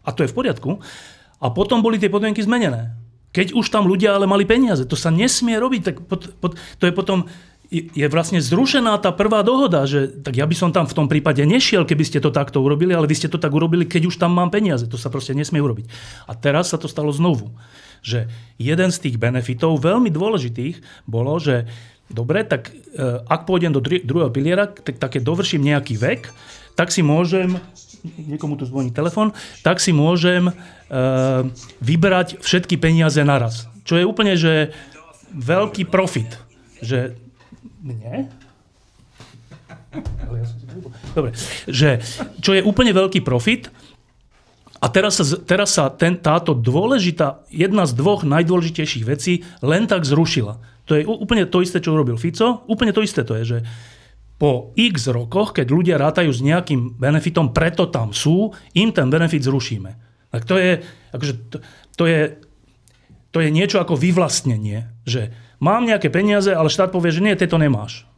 a 0.02 0.10
to 0.12 0.26
je 0.26 0.32
v 0.34 0.38
poriadku, 0.38 0.82
a 1.42 1.48
potom 1.54 1.86
boli 1.86 2.02
tie 2.02 2.10
podmienky 2.10 2.42
zmenené. 2.42 3.01
Keď 3.32 3.56
už 3.56 3.72
tam 3.72 3.88
ľudia 3.88 4.16
ale 4.16 4.28
mali 4.28 4.44
peniaze, 4.44 4.84
to 4.84 5.00
sa 5.00 5.08
nesmie 5.08 5.56
robiť, 5.56 5.82
tak 5.82 5.96
pot, 6.04 6.32
pot, 6.40 6.60
to 6.80 6.84
je 6.88 6.94
potom 6.94 7.32
je 7.72 8.04
vlastne 8.12 8.44
zrušená 8.44 9.00
tá 9.00 9.16
prvá 9.16 9.48
dohoda, 9.48 9.88
že 9.88 10.12
tak 10.12 10.36
ja 10.36 10.44
by 10.44 10.56
som 10.60 10.76
tam 10.76 10.84
v 10.84 10.92
tom 10.92 11.08
prípade 11.08 11.40
nešiel, 11.48 11.88
keby 11.88 12.04
ste 12.04 12.20
to 12.20 12.28
takto 12.28 12.60
urobili, 12.60 12.92
ale 12.92 13.08
vy 13.08 13.16
ste 13.16 13.32
to 13.32 13.40
tak 13.40 13.56
urobili, 13.56 13.88
keď 13.88 14.12
už 14.12 14.20
tam 14.20 14.36
mám 14.36 14.52
peniaze. 14.52 14.84
To 14.92 15.00
sa 15.00 15.08
proste 15.08 15.32
nesmie 15.32 15.64
urobiť. 15.64 15.88
A 16.28 16.36
teraz 16.36 16.76
sa 16.76 16.78
to 16.78 16.92
stalo 16.92 17.16
znovu. 17.16 17.48
Že 18.04 18.28
jeden 18.60 18.92
z 18.92 18.98
tých 19.08 19.16
benefitov, 19.16 19.80
veľmi 19.80 20.12
dôležitých, 20.12 21.08
bolo, 21.08 21.40
že 21.40 21.64
dobre, 22.12 22.44
tak 22.44 22.76
e, 22.76 23.24
ak 23.24 23.48
pôjdem 23.48 23.72
do 23.72 23.80
druhého 23.80 24.36
piliera, 24.36 24.68
tak, 24.68 25.00
tak 25.00 25.24
dovrším 25.24 25.72
nejaký 25.72 25.96
vek, 25.96 26.28
tak 26.76 26.92
si 26.92 27.00
môžem 27.00 27.56
niekomu 28.04 28.58
tu 28.58 28.66
zvoní 28.66 28.90
telefon, 28.90 29.34
tak 29.62 29.78
si 29.78 29.94
môžem 29.94 30.50
uh, 30.50 30.54
vybrať 31.82 32.42
všetky 32.42 32.78
peniaze 32.78 33.22
naraz. 33.22 33.70
Čo 33.86 34.02
je 34.02 34.06
úplne, 34.06 34.34
že 34.38 34.74
veľký 35.34 35.88
profit. 35.88 36.38
Že... 36.82 37.16
Nie? 37.82 38.30
Dobre. 41.14 41.36
Že, 41.68 42.00
čo 42.40 42.52
je 42.56 42.62
úplne 42.64 42.92
veľký 42.96 43.22
profit. 43.22 43.68
A 44.82 44.90
teraz 44.90 45.22
sa, 45.22 45.26
teraz 45.38 45.78
sa 45.78 45.94
ten, 45.94 46.18
táto 46.18 46.58
dôležitá, 46.58 47.46
jedna 47.54 47.86
z 47.86 47.94
dvoch 47.94 48.26
najdôležitejších 48.26 49.06
vecí 49.06 49.46
len 49.62 49.86
tak 49.86 50.10
zrušila. 50.10 50.58
To 50.90 50.98
je 50.98 51.06
úplne 51.06 51.46
to 51.46 51.62
isté, 51.62 51.78
čo 51.78 51.94
urobil 51.94 52.18
Fico. 52.18 52.66
Úplne 52.66 52.90
to 52.90 53.06
isté 53.06 53.22
to 53.22 53.38
je, 53.38 53.44
že 53.46 53.58
po 54.42 54.74
x 54.74 55.06
rokoch, 55.14 55.54
keď 55.54 55.68
ľudia 55.70 55.96
rátajú 56.02 56.34
s 56.34 56.42
nejakým 56.42 56.98
benefitom, 56.98 57.54
preto 57.54 57.86
tam 57.86 58.10
sú, 58.10 58.50
im 58.74 58.90
ten 58.90 59.06
benefit 59.14 59.46
zrušíme. 59.46 59.92
Tak 60.34 60.50
to 60.50 60.58
je, 60.58 60.82
akože, 61.14 61.34
to, 61.54 61.58
to 61.94 62.04
je, 62.10 62.42
to 63.30 63.38
je 63.38 63.54
niečo 63.54 63.78
ako 63.78 63.94
vyvlastnenie, 63.94 64.90
že 65.06 65.30
mám 65.62 65.86
nejaké 65.86 66.10
peniaze, 66.10 66.50
ale 66.50 66.74
štát 66.74 66.90
povie, 66.90 67.14
že 67.14 67.22
nie, 67.22 67.38
tieto 67.38 67.62
nemáš. 67.62 68.10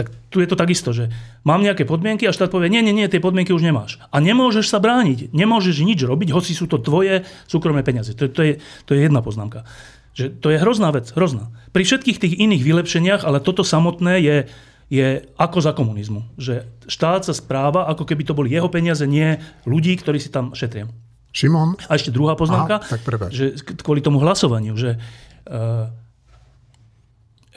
Tak 0.00 0.08
tu 0.32 0.40
je 0.40 0.48
to 0.48 0.56
takisto, 0.56 0.96
že 0.96 1.12
mám 1.44 1.60
nejaké 1.60 1.84
podmienky 1.84 2.24
a 2.24 2.32
štát 2.32 2.48
povie, 2.48 2.72
nie, 2.72 2.80
nie, 2.80 2.96
nie, 2.96 3.04
tie 3.12 3.20
podmienky 3.20 3.52
už 3.52 3.60
nemáš. 3.60 4.00
A 4.08 4.16
nemôžeš 4.16 4.72
sa 4.72 4.80
brániť, 4.80 5.36
nemôžeš 5.36 5.84
nič 5.84 6.00
robiť, 6.08 6.32
hoci 6.32 6.56
sú 6.56 6.64
to 6.64 6.80
tvoje 6.80 7.28
súkromné 7.52 7.84
peniaze. 7.84 8.16
To, 8.16 8.32
to, 8.32 8.40
je, 8.40 8.52
to 8.88 8.96
je 8.96 9.04
jedna 9.04 9.20
poznámka. 9.20 9.68
Že 10.16 10.40
to 10.40 10.48
je 10.52 10.60
hrozná 10.60 10.88
vec, 10.96 11.12
hrozná. 11.12 11.52
Pri 11.76 11.84
všetkých 11.84 12.16
tých 12.16 12.34
iných 12.40 12.64
vylepšeniach, 12.64 13.28
ale 13.28 13.44
toto 13.44 13.60
samotné 13.60 14.24
je, 14.24 14.36
je 14.86 15.26
ako 15.34 15.58
za 15.58 15.72
komunizmu. 15.74 16.22
Že 16.38 16.66
štát 16.86 17.26
sa 17.26 17.34
správa, 17.34 17.90
ako 17.90 18.06
keby 18.06 18.22
to 18.22 18.36
boli 18.38 18.54
jeho 18.54 18.70
peniaze, 18.70 19.02
nie 19.06 19.38
ľudí, 19.66 19.98
ktorí 19.98 20.22
si 20.22 20.30
tam 20.30 20.54
šetria. 20.54 20.86
Šimon? 21.34 21.76
A 21.90 22.00
ešte 22.00 22.14
druhá 22.14 22.32
poznámka, 22.32 22.80
Aha, 22.80 22.88
tak 22.88 23.04
že 23.28 23.60
kvôli 23.76 24.00
tomu 24.00 24.22
hlasovaniu, 24.24 24.72
že 24.72 24.96
uh, 24.96 25.92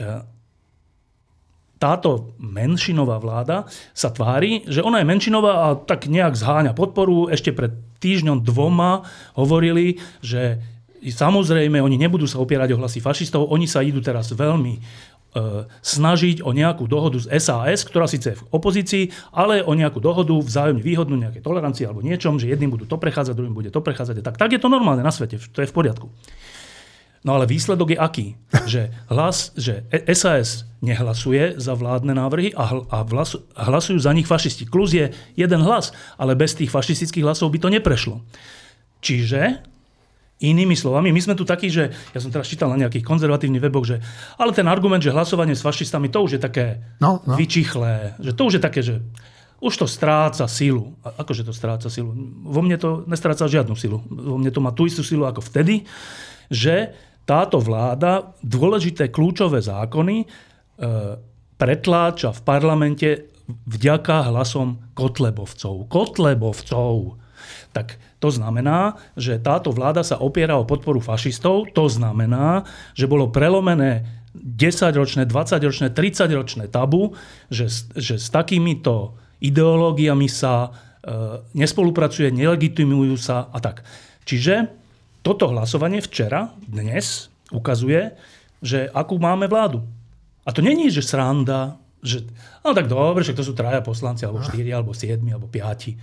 uh, 0.04 0.22
táto 1.80 2.36
menšinová 2.36 3.24
vláda 3.24 3.64
sa 3.96 4.12
tvári, 4.12 4.68
že 4.68 4.84
ona 4.84 5.00
je 5.00 5.08
menšinová 5.08 5.52
a 5.64 5.68
tak 5.80 6.12
nejak 6.12 6.36
zháňa 6.36 6.76
podporu. 6.76 7.32
Ešte 7.32 7.56
pred 7.56 7.72
týždňom 8.04 8.44
dvoma 8.44 9.08
hovorili, 9.40 9.96
že 10.20 10.60
samozrejme 11.00 11.80
oni 11.80 11.96
nebudú 11.96 12.28
sa 12.28 12.44
opierať 12.44 12.76
o 12.76 12.80
hlasy 12.84 13.00
fašistov, 13.00 13.48
oni 13.48 13.64
sa 13.64 13.80
idú 13.80 14.04
teraz 14.04 14.36
veľmi 14.36 14.84
snažiť 15.82 16.42
o 16.42 16.50
nejakú 16.52 16.90
dohodu 16.90 17.22
z 17.22 17.30
SAS, 17.38 17.86
ktorá 17.86 18.10
síce 18.10 18.34
je 18.34 18.40
v 18.40 18.48
opozícii, 18.50 19.04
ale 19.30 19.62
o 19.62 19.78
nejakú 19.78 20.02
dohodu 20.02 20.34
vzájomne 20.34 20.82
výhodnú, 20.82 21.16
nejaké 21.18 21.40
tolerancii 21.46 21.86
alebo 21.86 22.02
niečom, 22.02 22.42
že 22.42 22.50
jedným 22.50 22.74
budú 22.74 22.90
to 22.90 22.98
prechádzať, 22.98 23.38
druhým 23.38 23.54
bude 23.54 23.70
to 23.70 23.82
prechádzať. 23.82 24.26
Tak, 24.26 24.36
tak 24.42 24.50
je 24.50 24.62
to 24.62 24.74
normálne 24.74 25.06
na 25.06 25.14
svete, 25.14 25.38
to 25.38 25.60
je 25.62 25.70
v 25.70 25.76
poriadku. 25.76 26.10
No 27.20 27.36
ale 27.36 27.52
výsledok 27.52 27.92
je 27.92 28.00
aký? 28.00 28.28
Že, 28.64 28.96
hlas, 29.12 29.52
že 29.60 29.84
SAS 30.16 30.64
nehlasuje 30.80 31.60
za 31.60 31.76
vládne 31.76 32.16
návrhy 32.16 32.56
a, 32.56 32.64
hl, 32.64 32.88
a 32.88 33.04
hlas, 33.04 33.36
hlasujú 33.60 34.00
za 34.00 34.16
nich 34.16 34.24
fašisti. 34.24 34.64
Kluz 34.64 34.96
je 34.96 35.12
jeden 35.36 35.62
hlas, 35.68 35.92
ale 36.16 36.40
bez 36.40 36.56
tých 36.56 36.72
fašistických 36.72 37.28
hlasov 37.28 37.52
by 37.52 37.60
to 37.60 37.70
neprešlo. 37.76 38.24
Čiže 39.04 39.68
Inými 40.40 40.72
slovami, 40.72 41.12
my 41.12 41.20
sme 41.20 41.36
tu 41.36 41.44
takí, 41.44 41.68
že 41.68 41.92
ja 42.16 42.20
som 42.24 42.32
teraz 42.32 42.48
čítal 42.48 42.72
na 42.72 42.80
nejakých 42.88 43.04
konzervatívnych 43.04 43.60
weboch, 43.60 43.84
že 43.84 44.00
ale 44.40 44.56
ten 44.56 44.72
argument, 44.72 45.04
že 45.04 45.12
hlasovanie 45.12 45.52
s 45.52 45.60
fašistami, 45.60 46.08
to 46.08 46.24
už 46.24 46.40
je 46.40 46.42
také 46.42 46.80
no, 47.04 47.20
no. 47.28 47.36
vyčichlé, 47.36 48.16
že 48.24 48.32
to 48.32 48.48
už 48.48 48.54
je 48.56 48.64
také, 48.64 48.80
že 48.80 49.04
už 49.60 49.84
to 49.84 49.88
stráca 49.92 50.48
silu. 50.48 50.96
A 51.04 51.20
akože 51.20 51.44
to 51.44 51.52
stráca 51.52 51.92
silu? 51.92 52.16
Vo 52.48 52.64
mne 52.64 52.80
to 52.80 53.04
nestráca 53.04 53.52
žiadnu 53.52 53.76
silu. 53.76 54.00
Vo 54.08 54.40
mne 54.40 54.52
to 54.56 54.64
má 54.64 54.72
tú 54.72 54.88
istú 54.88 55.04
silu 55.04 55.28
ako 55.28 55.44
vtedy, 55.44 55.84
že 56.48 56.96
táto 57.28 57.60
vláda 57.60 58.34
dôležité 58.40 59.12
kľúčové 59.12 59.60
zákony 59.60 60.24
e, 60.24 60.26
pretláča 61.60 62.32
v 62.32 62.42
parlamente 62.42 63.10
vďaka 63.68 64.32
hlasom 64.32 64.96
Kotlebovcov. 64.96 65.92
Kotlebovcov. 65.92 67.20
Tak 67.76 68.00
to 68.20 68.28
znamená, 68.28 69.00
že 69.16 69.40
táto 69.40 69.72
vláda 69.72 70.04
sa 70.04 70.20
opiera 70.20 70.60
o 70.60 70.68
podporu 70.68 71.00
fašistov. 71.00 71.72
To 71.72 71.88
znamená, 71.88 72.68
že 72.92 73.08
bolo 73.08 73.32
prelomené 73.32 74.04
10-ročné, 74.36 75.24
20-ročné, 75.24 75.96
30-ročné 75.96 76.68
tabu, 76.68 77.16
že, 77.48 77.72
že 77.96 78.20
s 78.20 78.28
takýmito 78.28 79.16
ideológiami 79.40 80.28
sa 80.28 80.68
e, 80.68 80.70
nespolupracuje, 81.56 82.28
nelegitimujú 82.36 83.16
sa 83.16 83.48
a 83.56 83.58
tak. 83.64 83.88
Čiže 84.28 84.68
toto 85.24 85.48
hlasovanie 85.50 86.04
včera, 86.04 86.52
dnes, 86.68 87.32
ukazuje, 87.56 88.20
že 88.60 88.92
akú 88.92 89.16
máme 89.16 89.48
vládu. 89.48 89.80
A 90.44 90.52
to 90.52 90.60
není, 90.60 90.92
že 90.92 91.04
sranda, 91.04 91.80
že 92.04 92.28
no 92.64 92.76
tak 92.76 92.92
dobre, 92.92 93.24
že 93.24 93.36
to 93.36 93.44
sú 93.44 93.56
traja 93.56 93.80
poslanci, 93.80 94.28
alebo 94.28 94.44
štyri, 94.44 94.72
alebo 94.72 94.92
siedmi, 94.96 95.32
alebo 95.32 95.48
piati. 95.48 95.96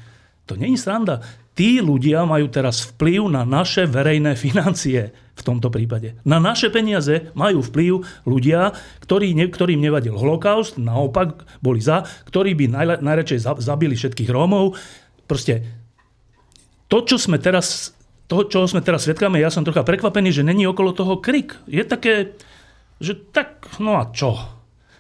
To 0.46 0.54
není 0.54 0.78
sranda. 0.78 1.20
Tí 1.56 1.80
ľudia 1.80 2.28
majú 2.28 2.52
teraz 2.52 2.84
vplyv 2.92 3.32
na 3.32 3.48
naše 3.48 3.88
verejné 3.88 4.36
financie 4.36 5.08
v 5.08 5.42
tomto 5.42 5.72
prípade. 5.72 6.20
Na 6.28 6.36
naše 6.36 6.68
peniaze 6.68 7.32
majú 7.32 7.64
vplyv 7.64 8.04
ľudia, 8.28 8.76
ktorí, 9.00 9.32
ktorým 9.32 9.80
nevadil 9.80 10.20
holokaust, 10.20 10.76
naopak 10.76 11.48
boli 11.64 11.80
za, 11.80 12.04
ktorí 12.28 12.52
by 12.52 12.64
najle, 12.68 12.94
najradšej 13.00 13.64
zabili 13.64 13.96
všetkých 13.96 14.28
Rómov. 14.28 14.76
Proste 15.24 15.64
to, 16.92 17.00
čo 17.08 17.16
sme 17.16 17.40
teraz, 17.40 17.96
to, 18.28 18.44
čo 18.44 18.68
sme 18.68 18.84
teraz 18.84 19.08
svetkami, 19.08 19.40
ja 19.40 19.48
som 19.48 19.64
trocha 19.64 19.80
prekvapený, 19.80 20.36
že 20.36 20.44
není 20.44 20.68
okolo 20.68 20.92
toho 20.92 21.24
krik. 21.24 21.56
Je 21.64 21.80
také, 21.88 22.36
že 23.00 23.16
tak, 23.32 23.64
no 23.80 23.96
a 23.96 24.12
čo? 24.12 24.36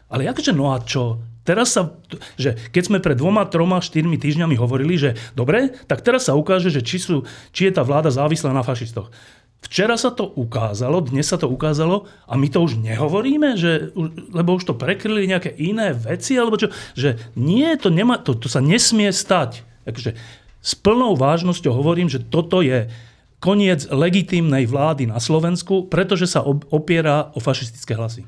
Ale 0.08 0.24
akože 0.24 0.56
no 0.56 0.72
a 0.72 0.80
čo? 0.80 1.20
Teraz 1.46 1.78
sa, 1.78 1.94
že 2.34 2.58
keď 2.74 2.82
sme 2.82 2.98
pred 2.98 3.14
dvoma, 3.14 3.46
troma, 3.46 3.78
štyrmi 3.78 4.18
týždňami 4.18 4.58
hovorili, 4.58 4.98
že 4.98 5.14
dobre, 5.38 5.70
tak 5.86 6.02
teraz 6.02 6.26
sa 6.26 6.34
ukáže, 6.34 6.74
že 6.74 6.82
či, 6.82 6.98
sú, 6.98 7.22
či 7.54 7.70
je 7.70 7.72
tá 7.78 7.86
vláda 7.86 8.10
závislá 8.10 8.50
na 8.50 8.66
fašistoch. 8.66 9.14
Včera 9.62 9.94
sa 9.98 10.10
to 10.10 10.26
ukázalo, 10.26 11.02
dnes 11.02 11.26
sa 11.26 11.38
to 11.38 11.46
ukázalo 11.50 12.06
a 12.28 12.34
my 12.38 12.46
to 12.50 12.62
už 12.62 12.78
nehovoríme, 12.82 13.54
že, 13.58 13.90
lebo 14.30 14.58
už 14.58 14.68
to 14.68 14.74
prekryli 14.78 15.26
nejaké 15.26 15.54
iné 15.58 15.90
veci, 15.94 16.38
alebo 16.38 16.58
čo, 16.58 16.70
že 16.94 17.18
nie, 17.38 17.66
to, 17.78 17.90
nemá, 17.90 18.20
to, 18.20 18.34
to 18.34 18.50
sa 18.50 18.58
nesmie 18.62 19.10
stať. 19.10 19.66
Takže 19.86 20.14
s 20.62 20.72
plnou 20.74 21.14
vážnosťou 21.14 21.72
hovorím, 21.72 22.10
že 22.10 22.22
toto 22.22 22.62
je 22.62 22.90
koniec 23.38 23.86
legitímnej 23.86 24.66
vlády 24.66 25.06
na 25.10 25.22
Slovensku, 25.22 25.86
pretože 25.86 26.26
sa 26.26 26.42
opiera 26.46 27.30
o 27.34 27.38
fašistické 27.38 27.94
hlasy. 27.94 28.26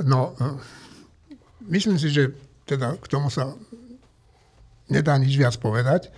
No, 0.00 0.32
myslím 1.70 1.96
si, 1.96 2.10
že 2.10 2.34
teda 2.66 2.98
k 2.98 3.06
tomu 3.06 3.30
sa 3.30 3.54
nedá 4.90 5.14
nič 5.16 5.38
viac 5.38 5.54
povedať, 5.56 6.10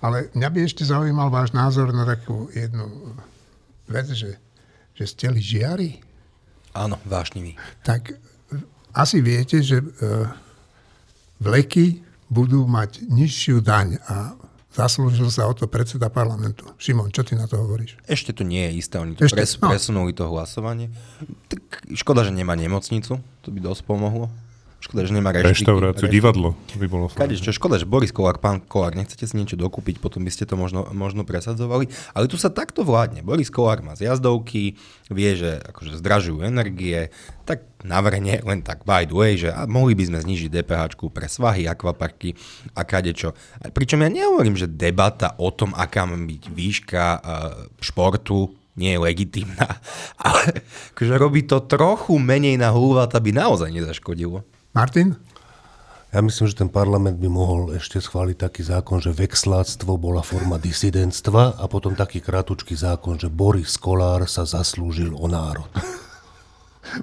ale 0.00 0.32
mňa 0.32 0.48
by 0.48 0.58
ešte 0.64 0.86
zaujímal 0.86 1.28
váš 1.28 1.52
názor 1.52 1.92
na 1.92 2.08
takú 2.08 2.48
jednu 2.54 3.14
vec, 3.90 4.08
že, 4.14 4.38
že 4.96 5.04
ste 5.04 5.28
žiari. 5.36 6.00
Áno, 6.72 6.96
vášnivý. 7.04 7.58
Tak 7.82 8.14
asi 8.94 9.18
viete, 9.20 9.60
že 9.60 9.82
e, 9.82 9.86
vleky 11.42 12.00
budú 12.30 12.64
mať 12.64 13.02
nižšiu 13.10 13.58
daň 13.60 13.98
a 14.06 14.38
zaslúžil 14.70 15.26
sa 15.34 15.50
o 15.50 15.52
to 15.52 15.66
predseda 15.66 16.06
parlamentu. 16.06 16.62
Šimon, 16.78 17.10
čo 17.10 17.26
ty 17.26 17.34
na 17.34 17.50
to 17.50 17.58
hovoríš? 17.58 17.98
Ešte 18.06 18.30
to 18.30 18.46
nie 18.46 18.70
je 18.70 18.72
isté, 18.78 19.02
oni 19.02 19.18
to 19.18 19.26
pres, 19.26 19.58
no. 19.58 19.66
presunuli 19.66 20.14
to 20.14 20.30
hlasovanie. 20.30 20.94
Tak 21.50 21.90
škoda, 21.98 22.22
že 22.22 22.30
nemá 22.30 22.54
nemocnicu, 22.54 23.18
to 23.18 23.48
by 23.50 23.58
dosť 23.58 23.82
pomohlo. 23.82 24.30
Škoda, 24.80 25.04
že 25.04 25.12
nemá 25.12 25.28
reštiky. 25.36 25.60
Reštauráciu, 25.60 26.08
divadlo 26.08 26.56
by 26.80 26.88
bolo 26.88 27.12
Kade, 27.12 27.36
čo 27.36 27.52
škoda, 27.52 27.76
že 27.76 27.84
Boris 27.84 28.16
Kolár, 28.16 28.40
pán 28.40 28.64
Kolár, 28.64 28.96
nechcete 28.96 29.28
si 29.28 29.36
niečo 29.36 29.60
dokúpiť, 29.60 30.00
potom 30.00 30.24
by 30.24 30.32
ste 30.32 30.48
to 30.48 30.56
možno, 30.56 30.88
možno 30.96 31.28
presadzovali. 31.28 31.92
Ale 32.16 32.24
tu 32.32 32.40
sa 32.40 32.48
takto 32.48 32.80
vládne. 32.80 33.20
Boris 33.20 33.52
Kolár 33.52 33.84
má 33.84 33.92
zjazdovky, 33.92 34.80
vie, 35.12 35.30
že 35.36 35.60
akože 35.60 36.00
zdražujú 36.00 36.40
energie, 36.40 37.12
tak 37.44 37.68
navrhne 37.84 38.40
len 38.40 38.64
tak 38.64 38.88
by 38.88 39.04
the 39.04 39.12
way, 39.12 39.36
že 39.36 39.52
a 39.52 39.68
mohli 39.68 39.92
by 39.92 40.08
sme 40.08 40.18
znižiť 40.24 40.48
DPH 40.48 40.96
pre 41.12 41.28
svahy, 41.28 41.68
akvaparky 41.68 42.32
a 42.72 42.80
kadečo. 42.80 43.36
Pričom 43.60 44.00
ja 44.00 44.08
nehovorím, 44.08 44.56
že 44.56 44.64
debata 44.64 45.36
o 45.36 45.52
tom, 45.52 45.76
aká 45.76 46.08
má 46.08 46.16
byť 46.16 46.42
výška 46.48 47.04
uh, 47.04 47.20
športu, 47.84 48.56
nie 48.80 48.96
je 48.96 49.04
legitimná, 49.04 49.76
ale 50.24 50.64
akože 50.96 51.14
robí 51.20 51.44
to 51.44 51.60
trochu 51.68 52.16
menej 52.16 52.56
na 52.56 52.72
húvat, 52.72 53.12
aby 53.12 53.36
naozaj 53.36 53.68
nezaškodilo. 53.68 54.40
Martin? 54.70 55.18
Ja 56.14 56.22
myslím, 56.22 56.46
že 56.46 56.62
ten 56.62 56.70
parlament 56.70 57.18
by 57.18 57.26
mohol 57.30 57.74
ešte 57.74 57.98
schváliť 57.98 58.36
taký 58.38 58.62
zákon, 58.66 59.02
že 59.02 59.14
vexláctvo 59.14 59.98
bola 59.98 60.22
forma 60.22 60.58
disidentstva 60.62 61.58
a 61.58 61.64
potom 61.66 61.94
taký 61.94 62.22
kratučký 62.22 62.74
zákon, 62.78 63.18
že 63.18 63.30
Boris 63.30 63.74
Kolár 63.78 64.26
sa 64.30 64.46
zaslúžil 64.46 65.14
o 65.14 65.26
národ. 65.30 65.70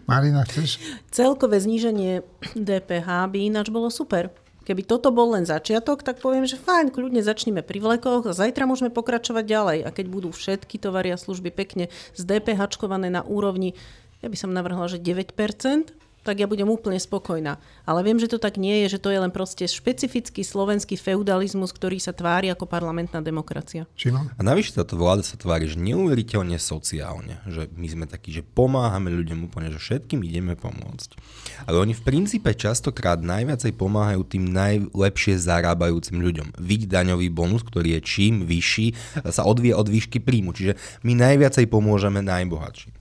Marina, 0.07 0.47
chceš? 0.47 0.79
Celkové 1.11 1.59
zníženie 1.59 2.23
DPH 2.55 3.07
by 3.31 3.39
ináč 3.51 3.67
bolo 3.71 3.91
super. 3.91 4.31
Keby 4.67 4.83
toto 4.83 5.15
bol 5.15 5.35
len 5.35 5.47
začiatok, 5.47 6.03
tak 6.03 6.19
poviem, 6.19 6.43
že 6.43 6.59
fajn, 6.59 6.91
kľudne 6.91 7.23
začneme 7.23 7.63
pri 7.63 7.79
vlekoch 7.79 8.27
a 8.27 8.35
zajtra 8.35 8.67
môžeme 8.67 8.91
pokračovať 8.91 9.43
ďalej. 9.43 9.79
A 9.87 9.89
keď 9.95 10.05
budú 10.11 10.35
všetky 10.35 10.79
tovary 10.79 11.15
a 11.15 11.19
služby 11.19 11.55
pekne 11.55 11.87
z 12.15 12.21
DPH 12.27 12.75
na 13.07 13.23
úrovni, 13.23 13.75
ja 14.19 14.27
by 14.27 14.35
som 14.35 14.51
navrhla, 14.51 14.91
že 14.91 14.99
9%, 14.99 16.06
tak 16.27 16.43
ja 16.43 16.51
budem 16.51 16.67
úplne 16.67 16.99
spokojná. 16.99 17.55
Ale 17.87 18.03
viem, 18.03 18.19
že 18.19 18.27
to 18.27 18.35
tak 18.35 18.59
nie 18.59 18.83
je, 18.83 18.99
že 18.99 18.99
to 18.99 19.07
je 19.07 19.23
len 19.23 19.31
proste 19.31 19.63
špecifický 19.63 20.43
slovenský 20.43 20.99
feudalizmus, 20.99 21.71
ktorý 21.71 22.03
sa 22.03 22.11
tvári 22.11 22.51
ako 22.51 22.67
parlamentná 22.67 23.23
demokracia. 23.23 23.87
Čino? 23.95 24.27
A 24.35 24.41
navyše 24.43 24.75
táto 24.75 24.99
vláda 24.99 25.23
sa 25.23 25.39
tvári, 25.39 25.71
že 25.71 25.79
neuveriteľne 25.79 26.59
sociálne, 26.59 27.39
že 27.47 27.71
my 27.71 27.87
sme 27.87 28.05
takí, 28.11 28.35
že 28.35 28.43
pomáhame 28.43 29.07
ľuďom 29.15 29.47
úplne, 29.47 29.71
že 29.71 29.79
všetkým 29.79 30.19
ideme 30.27 30.59
pomôcť. 30.59 31.15
Ale 31.63 31.79
oni 31.79 31.95
v 31.95 32.03
princípe 32.03 32.51
častokrát 32.51 33.23
najviacej 33.23 33.71
pomáhajú 33.79 34.27
tým 34.27 34.51
najlepšie 34.51 35.39
zarábajúcim 35.39 36.19
ľuďom. 36.19 36.59
Vidť 36.59 36.91
daňový 36.91 37.31
bonus, 37.31 37.63
ktorý 37.63 37.95
je 37.95 38.01
čím 38.03 38.33
vyšší, 38.43 39.21
sa 39.31 39.47
odvie 39.47 39.71
od 39.71 39.87
výšky 39.87 40.19
príjmu. 40.19 40.51
Čiže 40.51 40.75
my 41.07 41.15
najviacej 41.15 41.71
pomôžeme 41.71 42.19
najbohatším 42.19 42.96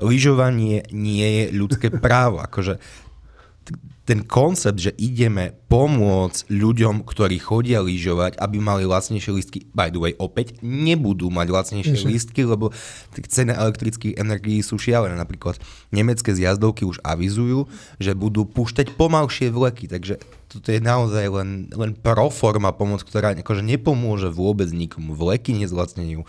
lyžovanie 0.00 0.84
nie 0.92 1.26
je 1.42 1.44
ľudské 1.56 1.88
právo. 2.04 2.40
Akože 2.40 2.78
ten 4.06 4.22
koncept, 4.22 4.78
že 4.78 4.94
ideme 4.94 5.58
pomôcť 5.66 6.46
ľuďom, 6.46 7.02
ktorí 7.02 7.42
chodia 7.42 7.82
lyžovať, 7.82 8.38
aby 8.38 8.62
mali 8.62 8.86
lacnejšie 8.86 9.32
listky, 9.34 9.58
by 9.74 9.90
the 9.90 9.98
way, 9.98 10.14
opäť 10.14 10.62
nebudú 10.62 11.26
mať 11.26 11.50
lacnejšie 11.50 11.98
Ježe. 11.98 12.06
listky, 12.06 12.46
lebo 12.46 12.70
ceny 13.18 13.50
elektrických 13.50 14.14
energií 14.14 14.62
sú 14.62 14.78
šialené. 14.78 15.18
Napríklad 15.18 15.58
nemecké 15.90 16.30
zjazdovky 16.38 16.86
už 16.86 17.02
avizujú, 17.02 17.66
že 17.98 18.14
budú 18.14 18.46
púšťať 18.46 18.94
pomalšie 18.94 19.50
vleky, 19.50 19.90
takže 19.90 20.22
toto 20.46 20.70
je 20.70 20.78
naozaj 20.78 21.26
len, 21.26 21.66
len 21.74 21.98
proforma 21.98 22.70
pomoc, 22.70 23.02
ktorá 23.02 23.34
akože 23.34 23.66
nepomôže 23.66 24.30
vôbec 24.30 24.70
nikomu. 24.70 25.18
Vleky 25.18 25.50
nezlacnejú 25.58 26.22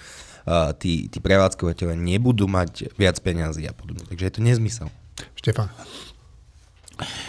tí, 0.80 1.12
tí 1.12 1.20
prevádzkovateľe 1.20 2.00
nebudú 2.00 2.48
mať 2.48 2.96
viac 2.96 3.20
peňazí 3.20 3.68
a 3.68 3.76
podobne. 3.76 4.08
Takže 4.08 4.24
je 4.24 4.34
to 4.34 4.42
nezmysel. 4.42 4.88
Štefan. 5.36 5.68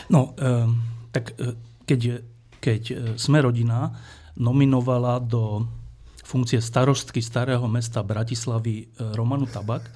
No, 0.09 0.33
e, 0.39 0.71
tak 1.11 1.35
e, 1.37 1.59
keď, 1.85 2.01
keď 2.63 2.83
e, 2.89 2.95
sme 3.19 3.43
rodina 3.43 3.93
nominovala 4.39 5.19
do 5.19 5.67
funkcie 6.29 6.61
starostky 6.61 7.25
starého 7.25 7.65
mesta 7.67 8.05
Bratislavy 8.05 8.85
e, 8.85 8.87
Romanu 9.17 9.49
Tabak, 9.49 9.89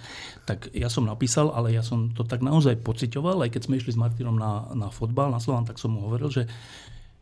tak 0.48 0.72
ja 0.72 0.88
som 0.88 1.04
napísal, 1.04 1.52
ale 1.52 1.76
ja 1.76 1.84
som 1.84 2.10
to 2.10 2.24
tak 2.24 2.40
naozaj 2.40 2.80
pocitoval, 2.80 3.44
aj 3.44 3.52
keď 3.52 3.62
sme 3.68 3.78
išli 3.78 3.92
s 3.92 4.00
Martinom 4.00 4.34
na, 4.40 4.66
na 4.72 4.88
fotbal, 4.88 5.28
na 5.28 5.38
Slovan, 5.38 5.68
tak 5.68 5.76
som 5.76 5.92
mu 5.92 6.08
hovoril, 6.08 6.32
že, 6.32 6.48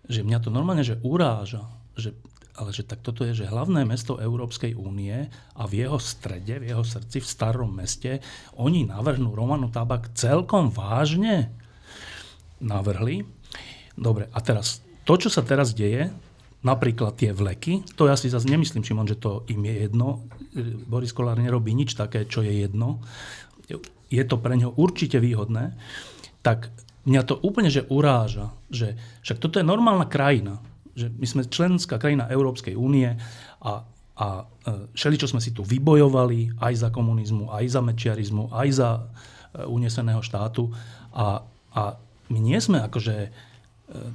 že 0.07 0.23
mňa 0.23 0.39
to 0.41 0.55
normálne 0.55 0.87
že 0.87 1.03
uráža, 1.03 1.67
že 1.99 2.15
ale 2.61 2.77
že 2.77 2.85
tak 2.85 3.01
toto 3.01 3.25
je, 3.25 3.33
že 3.33 3.49
hlavné 3.49 3.89
mesto 3.89 4.21
Európskej 4.21 4.77
únie 4.77 5.33
a 5.57 5.63
v 5.65 5.89
jeho 5.89 5.97
strede, 5.97 6.61
v 6.61 6.77
jeho 6.77 6.85
srdci, 6.85 7.25
v 7.25 7.31
starom 7.33 7.73
meste, 7.73 8.21
oni 8.61 8.85
navrhnú 8.85 9.33
Romanu 9.33 9.73
Tabak 9.73 10.13
celkom 10.13 10.69
vážne? 10.69 11.49
Navrhli. 12.61 13.25
Dobre, 13.97 14.29
a 14.29 14.39
teraz 14.45 14.85
to, 15.09 15.17
čo 15.17 15.33
sa 15.33 15.41
teraz 15.41 15.73
deje, 15.73 16.13
napríklad 16.61 17.17
tie 17.17 17.33
vleky, 17.33 17.81
to 17.97 18.05
ja 18.05 18.21
si 18.21 18.29
zase 18.29 18.45
nemyslím, 18.45 18.85
Šimon, 18.85 19.09
že 19.09 19.17
to 19.17 19.49
im 19.49 19.65
je 19.65 19.89
jedno. 19.89 20.29
Boris 20.85 21.17
Kolár 21.17 21.41
nerobí 21.41 21.73
nič 21.73 21.97
také, 21.97 22.29
čo 22.29 22.45
je 22.45 22.53
jedno. 22.53 23.01
Je 24.13 24.25
to 24.29 24.37
pre 24.37 24.53
neho 24.61 24.77
určite 24.77 25.17
výhodné. 25.17 25.73
Tak 26.45 26.69
mňa 27.09 27.23
to 27.25 27.41
úplne 27.41 27.73
že 27.73 27.89
uráža, 27.89 28.53
že 28.69 29.01
však 29.25 29.41
toto 29.41 29.57
je 29.57 29.65
normálna 29.65 30.05
krajina 30.05 30.61
že 31.01 31.09
my 31.09 31.27
sme 31.27 31.43
členská 31.49 31.97
krajina 31.97 32.29
Európskej 32.29 32.77
únie 32.77 33.09
a, 33.65 33.73
a 34.21 34.27
e, 34.45 34.45
všeli, 34.93 35.17
čo 35.17 35.31
sme 35.33 35.41
si 35.41 35.57
tu 35.57 35.65
vybojovali 35.65 36.61
aj 36.61 36.75
za 36.77 36.89
komunizmu, 36.93 37.49
aj 37.49 37.65
za 37.73 37.81
mečiarizmu, 37.81 38.53
aj 38.53 38.69
za 38.71 38.91
e, 38.97 39.03
uneseného 39.65 40.21
štátu 40.21 40.69
a, 41.17 41.41
a 41.73 41.83
my 42.31 42.39
nie 42.39 42.61
sme 42.61 42.85
akože 42.85 43.17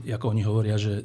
e, 0.06 0.14
ako 0.14 0.26
oni 0.32 0.42
hovoria, 0.46 0.78
že 0.78 1.04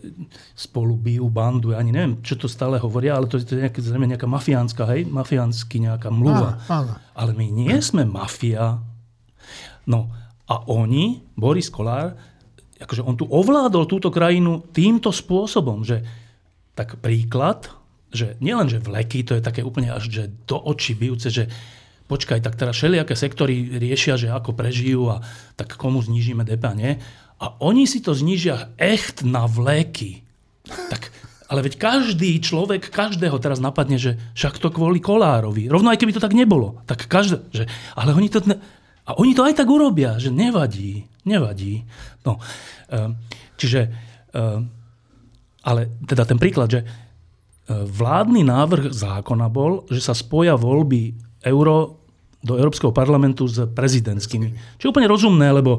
spolu 0.52 0.94
bijú 0.94 1.26
bandu, 1.32 1.72
ja 1.72 1.80
ani 1.80 1.90
neviem, 1.90 2.20
čo 2.20 2.36
to 2.36 2.46
stále 2.46 2.76
hovoria, 2.76 3.16
ale 3.16 3.26
to, 3.26 3.40
to 3.40 3.56
je 3.56 3.64
nejaká, 3.66 3.80
zrejme 3.80 4.06
nejaká 4.06 4.28
mafiánska, 4.28 4.84
hej, 4.92 5.08
mafiánsky 5.08 5.80
nejaká 5.80 6.12
mluva. 6.12 6.60
Áno, 6.70 6.86
áno. 6.86 6.92
Ale 7.16 7.32
my 7.34 7.46
nie 7.50 7.74
sme 7.82 8.06
mafia. 8.06 8.78
No 9.88 10.12
a 10.50 10.66
oni, 10.66 11.22
Boris 11.38 11.70
Kolár, 11.70 12.29
akože 12.80 13.04
on 13.04 13.14
tu 13.14 13.28
ovládol 13.28 13.84
túto 13.84 14.08
krajinu 14.08 14.64
týmto 14.72 15.12
spôsobom, 15.12 15.84
že 15.84 16.00
tak 16.72 16.96
príklad, 16.98 17.68
že 18.10 18.40
nielen, 18.40 18.66
že 18.66 18.82
vleky, 18.82 19.22
to 19.22 19.36
je 19.36 19.44
také 19.44 19.60
úplne 19.60 19.92
až 19.92 20.08
že 20.08 20.24
do 20.48 20.56
očí 20.56 20.96
bijúce, 20.96 21.28
že 21.28 21.46
počkaj, 22.10 22.42
tak 22.42 22.58
teraz 22.58 22.74
všelijaké 22.74 23.14
sektory 23.14 23.78
riešia, 23.78 24.18
že 24.18 24.32
ako 24.32 24.56
prežijú 24.56 25.12
a 25.12 25.22
tak 25.54 25.78
komu 25.78 26.02
znížime 26.02 26.42
DPA, 26.42 26.74
nie? 26.74 26.98
A 27.40 27.56
oni 27.62 27.86
si 27.86 28.02
to 28.02 28.12
znížia 28.12 28.74
echt 28.76 29.22
na 29.22 29.46
vleky. 29.46 30.26
Tak, 30.66 31.08
ale 31.46 31.64
veď 31.64 31.78
každý 31.78 32.36
človek, 32.42 32.90
každého 32.90 33.38
teraz 33.38 33.62
napadne, 33.62 33.96
že 33.96 34.18
však 34.34 34.60
to 34.60 34.68
kvôli 34.74 34.98
Kolárovi. 35.00 35.70
Rovno 35.70 35.88
aj 35.88 35.98
keby 36.02 36.12
to 36.18 36.24
tak 36.24 36.36
nebolo. 36.36 36.82
Tak 36.84 37.08
každé, 37.08 37.46
že, 37.54 37.64
ale 37.94 38.12
oni 38.12 38.28
to... 38.28 38.42
A 39.10 39.18
oni 39.18 39.34
to 39.34 39.42
aj 39.42 39.58
tak 39.58 39.66
urobia, 39.66 40.22
že 40.22 40.30
nevadí. 40.30 41.09
Nevadí. 41.28 41.84
No, 42.24 42.40
ehm, 42.88 43.16
čiže, 43.60 43.80
ehm, 44.32 44.68
ale 45.60 45.80
teda 46.08 46.24
ten 46.24 46.40
príklad, 46.40 46.68
že 46.72 46.80
ehm, 46.80 47.84
vládny 47.84 48.46
návrh 48.46 48.92
zákona 48.92 49.46
bol, 49.52 49.84
že 49.92 50.00
sa 50.00 50.16
spoja 50.16 50.56
voľby 50.56 51.12
euro 51.44 52.00
do 52.40 52.56
Európskeho 52.56 52.92
parlamentu 52.92 53.44
s 53.44 53.60
prezidentskými. 53.68 54.80
Čo 54.80 54.88
je 54.88 54.92
úplne 54.96 55.12
rozumné, 55.12 55.52
lebo 55.52 55.76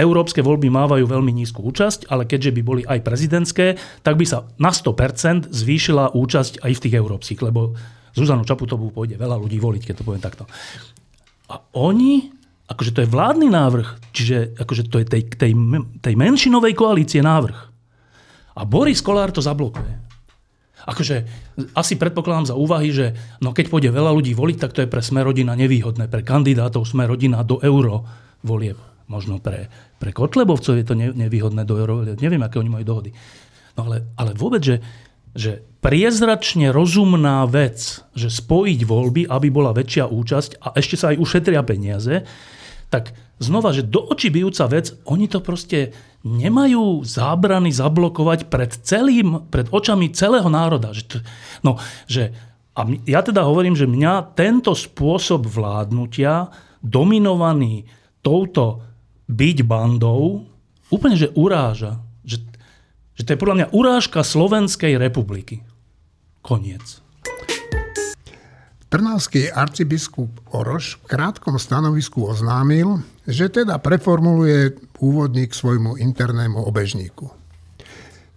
Európske 0.00 0.40
voľby 0.40 0.72
mávajú 0.72 1.04
veľmi 1.04 1.28
nízku 1.28 1.60
účasť, 1.60 2.08
ale 2.08 2.24
keďže 2.24 2.56
by 2.56 2.62
boli 2.64 2.82
aj 2.88 3.04
prezidentské, 3.04 3.76
tak 4.00 4.16
by 4.16 4.24
sa 4.24 4.48
na 4.56 4.72
100% 4.72 5.52
zvýšila 5.52 6.16
účasť 6.16 6.64
aj 6.64 6.72
v 6.72 6.82
tých 6.88 6.94
európskych, 6.96 7.40
lebo 7.44 7.76
Zuzanu 8.16 8.48
Čaputovú 8.48 8.88
pôjde 8.90 9.20
veľa 9.20 9.36
ľudí 9.36 9.60
voliť, 9.60 9.82
keď 9.84 9.94
to 10.00 10.06
poviem 10.08 10.24
takto. 10.24 10.48
A 11.52 11.60
oni, 11.76 12.32
akože 12.70 12.94
to 12.94 13.02
je 13.02 13.12
vládny 13.12 13.50
návrh, 13.50 14.14
čiže 14.14 14.54
akože 14.54 14.86
to 14.86 15.02
je 15.02 15.06
tej, 15.10 15.22
tej, 15.34 15.52
tej 15.98 16.14
menšinovej 16.14 16.78
koalície 16.78 17.18
návrh. 17.18 17.58
A 18.54 18.62
Boris 18.62 19.02
Kolár 19.02 19.34
to 19.34 19.42
zablokuje. 19.42 19.90
Akože 20.80 21.28
asi 21.76 22.00
predpokladám 22.00 22.54
za 22.54 22.56
úvahy, 22.56 22.88
že 22.88 23.12
no 23.44 23.52
keď 23.52 23.66
pôjde 23.68 23.90
veľa 23.92 24.16
ľudí 24.16 24.32
voliť, 24.32 24.56
tak 24.56 24.72
to 24.72 24.82
je 24.82 24.88
pre 24.88 25.04
Sme 25.04 25.20
rodina 25.20 25.52
nevýhodné. 25.52 26.08
Pre 26.08 26.24
kandidátov 26.24 26.88
Sme 26.88 27.04
rodina 27.04 27.44
do 27.44 27.60
euro 27.60 28.08
volieb. 28.40 28.80
Možno 29.10 29.42
pre, 29.42 29.68
pre 29.98 30.14
Kotlebovcov 30.14 30.78
je 30.78 30.86
to 30.86 30.94
nevýhodné 30.96 31.66
do 31.66 31.74
euro. 31.76 32.06
Neviem, 32.06 32.40
aké 32.40 32.62
oni 32.62 32.70
majú 32.70 32.84
dohody. 32.86 33.10
No 33.76 33.90
ale, 33.90 34.08
ale 34.16 34.32
vôbec, 34.32 34.62
že, 34.62 34.80
že 35.34 35.60
priezračne 35.82 36.70
rozumná 36.70 37.44
vec, 37.50 38.00
že 38.14 38.30
spojiť 38.30 38.80
voľby, 38.86 39.22
aby 39.26 39.48
bola 39.50 39.74
väčšia 39.74 40.08
účasť 40.08 40.62
a 40.62 40.78
ešte 40.78 40.96
sa 40.96 41.12
aj 41.12 41.20
ušetria 41.20 41.60
peniaze, 41.66 42.22
tak 42.90 43.14
znova, 43.40 43.72
že 43.72 43.86
do 43.86 44.02
očí 44.02 44.28
bijúca 44.28 44.66
vec, 44.68 44.92
oni 45.06 45.30
to 45.30 45.40
proste 45.40 45.96
nemajú 46.20 47.00
zábrany 47.00 47.72
zablokovať 47.72 48.52
pred 48.52 48.70
celým, 48.84 49.48
pred 49.48 49.70
očami 49.72 50.12
celého 50.12 50.46
národa. 50.52 50.92
Že 50.92 51.04
to, 51.08 51.16
no, 51.64 51.80
že, 52.04 52.36
a 52.76 52.84
ja 53.08 53.24
teda 53.24 53.46
hovorím, 53.48 53.72
že 53.72 53.88
mňa 53.88 54.36
tento 54.36 54.76
spôsob 54.76 55.48
vládnutia, 55.48 56.52
dominovaný 56.84 57.88
touto 58.20 58.84
byť 59.30 59.58
bandou, 59.64 60.44
úplne 60.92 61.16
že 61.16 61.32
uráža. 61.32 62.04
Že, 62.26 62.36
že 63.16 63.22
to 63.24 63.32
je 63.32 63.40
podľa 63.40 63.56
mňa 63.56 63.66
urážka 63.72 64.20
Slovenskej 64.20 65.00
republiky. 65.00 65.64
Koniec. 66.44 66.99
Trnavský 68.90 69.54
arcibiskup 69.54 70.50
Oroš 70.50 70.98
v 71.06 71.14
krátkom 71.14 71.62
stanovisku 71.62 72.26
oznámil, 72.26 73.06
že 73.22 73.46
teda 73.46 73.78
preformuluje 73.78 74.74
úvodník 74.98 75.54
svojmu 75.54 75.94
internému 75.94 76.58
obežníku. 76.58 77.30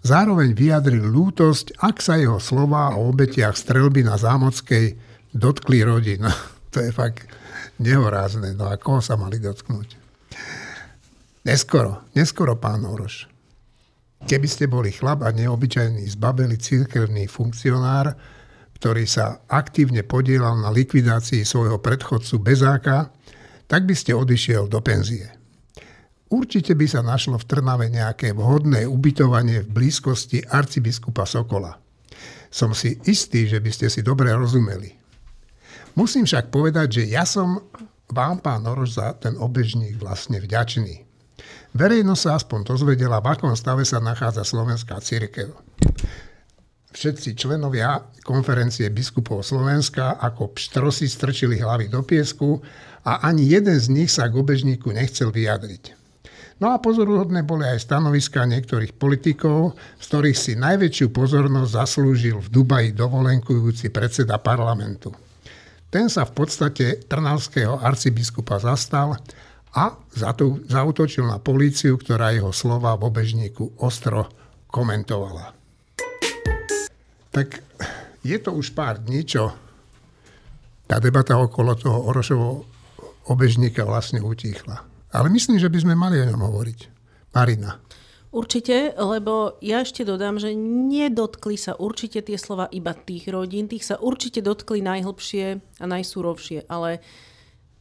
Zároveň 0.06 0.54
vyjadril 0.54 1.10
lútosť, 1.10 1.82
ak 1.82 1.98
sa 2.06 2.22
jeho 2.22 2.38
slova 2.38 2.94
o 2.94 3.10
obetiach 3.10 3.58
strelby 3.58 4.06
na 4.06 4.14
Zámockej 4.14 4.94
dotkli 5.34 5.82
rodina. 5.82 6.30
To 6.74 6.82
je 6.82 6.90
fakt 6.90 7.30
nehorázne. 7.78 8.58
No 8.58 8.66
a 8.66 8.82
koho 8.82 8.98
sa 8.98 9.14
mali 9.14 9.38
dotknúť? 9.38 9.94
Neskoro, 11.46 12.02
neskoro, 12.18 12.58
pán 12.58 12.82
Oroš. 12.82 13.30
Keby 14.26 14.48
ste 14.50 14.66
boli 14.66 14.90
chlap 14.90 15.22
a 15.22 15.30
neobyčajný 15.30 16.02
zbabelý 16.18 16.58
církevný 16.58 17.30
funkcionár, 17.30 18.18
ktorý 18.84 19.08
sa 19.08 19.40
aktívne 19.48 20.04
podielal 20.04 20.60
na 20.60 20.68
likvidácii 20.68 21.48
svojho 21.48 21.80
predchodcu 21.80 22.36
Bezáka, 22.44 23.16
tak 23.64 23.88
by 23.88 23.96
ste 23.96 24.12
odišiel 24.12 24.68
do 24.68 24.84
penzie. 24.84 25.32
Určite 26.28 26.76
by 26.76 26.84
sa 26.92 27.00
našlo 27.00 27.40
v 27.40 27.48
Trnave 27.48 27.88
nejaké 27.88 28.36
vhodné 28.36 28.84
ubytovanie 28.84 29.64
v 29.64 29.72
blízkosti 29.72 30.44
arcibiskupa 30.44 31.24
Sokola. 31.24 31.80
Som 32.52 32.76
si 32.76 33.00
istý, 33.08 33.48
že 33.48 33.64
by 33.64 33.72
ste 33.72 33.88
si 33.88 34.04
dobre 34.04 34.36
rozumeli. 34.36 34.92
Musím 35.96 36.28
však 36.28 36.52
povedať, 36.52 36.88
že 37.00 37.04
ja 37.08 37.24
som 37.24 37.64
vám, 38.12 38.44
pán 38.44 38.68
Oroš, 38.68 39.00
za 39.00 39.16
ten 39.16 39.40
obežník 39.40 39.96
vlastne 39.96 40.44
vďačný. 40.44 41.08
Verejnosť 41.72 42.20
sa 42.20 42.36
aspoň 42.36 42.68
dozvedela, 42.68 43.24
v 43.24 43.32
akom 43.32 43.56
stave 43.56 43.88
sa 43.88 44.04
nachádza 44.04 44.44
slovenská 44.44 45.00
církev. 45.00 45.56
Všetci 46.94 47.34
členovia 47.34 48.06
konferencie 48.22 48.86
biskupov 48.94 49.42
Slovenska 49.42 50.22
ako 50.22 50.54
pštrosi 50.54 51.10
strčili 51.10 51.58
hlavy 51.58 51.90
do 51.90 52.06
piesku 52.06 52.62
a 53.02 53.26
ani 53.26 53.50
jeden 53.50 53.82
z 53.82 53.90
nich 53.90 54.14
sa 54.14 54.30
k 54.30 54.38
obežníku 54.38 54.94
nechcel 54.94 55.34
vyjadriť. 55.34 55.98
No 56.62 56.70
a 56.70 56.78
pozoruhodné 56.78 57.44
boli 57.50 57.66
aj 57.66 57.90
stanoviská 57.90 58.46
niektorých 58.46 58.94
politikov, 58.94 59.74
z 59.98 60.06
ktorých 60.06 60.38
si 60.38 60.54
najväčšiu 60.54 61.10
pozornosť 61.10 61.76
zaslúžil 61.82 62.38
v 62.46 62.52
Dubaji 62.54 62.90
dovolenkujúci 62.94 63.90
predseda 63.90 64.38
parlamentu. 64.38 65.12
Ten 65.90 66.14
sa 66.14 66.30
v 66.30 66.38
podstate 66.38 67.10
trnavského 67.10 67.82
arcibiskupa 67.82 68.62
zastal 68.62 69.18
a 69.74 69.98
zautočil 70.70 71.26
na 71.26 71.42
políciu, 71.42 71.98
ktorá 71.98 72.30
jeho 72.38 72.54
slova 72.54 72.94
v 73.02 73.10
obežníku 73.10 73.82
ostro 73.82 74.30
komentovala. 74.70 75.63
Tak 77.34 77.66
je 78.22 78.38
to 78.38 78.54
už 78.54 78.78
pár 78.78 79.02
dní, 79.02 79.26
čo 79.26 79.50
tá 80.86 81.02
debata 81.02 81.34
okolo 81.36 81.74
toho 81.74 82.06
Orošovo 82.14 82.64
obežníka 83.28 83.82
vlastne 83.84 84.22
utíchla. 84.22 84.86
Ale 85.10 85.34
myslím, 85.34 85.58
že 85.58 85.70
by 85.70 85.78
sme 85.82 85.96
mali 85.98 86.22
o 86.22 86.30
ňom 86.30 86.42
hovoriť. 86.46 86.80
Marina. 87.34 87.82
Určite, 88.34 88.98
lebo 88.98 89.62
ja 89.62 89.86
ešte 89.86 90.02
dodám, 90.02 90.42
že 90.42 90.58
nedotkli 90.58 91.54
sa 91.54 91.78
určite 91.78 92.22
tie 92.26 92.38
slova 92.38 92.66
iba 92.74 92.98
tých 92.98 93.30
rodín, 93.30 93.70
tých 93.70 93.86
sa 93.86 94.02
určite 94.02 94.42
dotkli 94.42 94.82
najhlbšie 94.82 95.46
a 95.78 95.86
najsúrovšie, 95.86 96.66
ale 96.66 96.98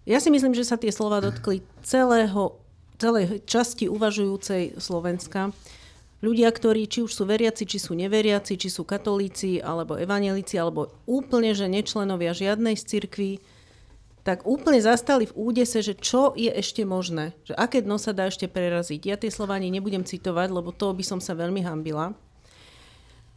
ja 0.05 0.21
si 0.21 0.29
myslím, 0.29 0.53
že 0.53 0.69
sa 0.69 0.77
tie 0.77 0.93
slova 0.93 1.25
dotkli 1.25 1.65
celého, 1.81 2.61
celej 3.01 3.41
časti 3.49 3.89
uvažujúcej 3.89 4.77
Slovenska. 4.77 5.57
Ľudia, 6.23 6.55
ktorí 6.55 6.87
či 6.87 7.03
už 7.03 7.11
sú 7.11 7.27
veriaci, 7.27 7.67
či 7.67 7.83
sú 7.83 7.99
neveriaci, 7.99 8.55
či 8.55 8.71
sú 8.71 8.87
katolíci, 8.87 9.59
alebo 9.59 9.99
evanelici, 9.99 10.55
alebo 10.55 10.95
úplne, 11.03 11.51
že 11.51 11.67
nečlenovia 11.67 12.31
žiadnej 12.31 12.79
z 12.79 12.85
cirkví, 12.87 13.33
tak 14.23 14.47
úplne 14.47 14.79
zastali 14.79 15.27
v 15.27 15.35
údese, 15.35 15.83
že 15.83 15.99
čo 15.99 16.31
je 16.39 16.47
ešte 16.47 16.87
možné, 16.87 17.35
že 17.43 17.59
aké 17.59 17.83
dno 17.83 17.99
sa 17.99 18.15
dá 18.15 18.31
ešte 18.31 18.47
preraziť. 18.47 19.03
Ja 19.03 19.19
tie 19.19 19.35
slova 19.35 19.59
ani 19.59 19.75
nebudem 19.75 20.07
citovať, 20.07 20.55
lebo 20.55 20.71
to 20.71 20.95
by 20.95 21.03
som 21.03 21.19
sa 21.19 21.35
veľmi 21.35 21.67
hambila. 21.67 22.15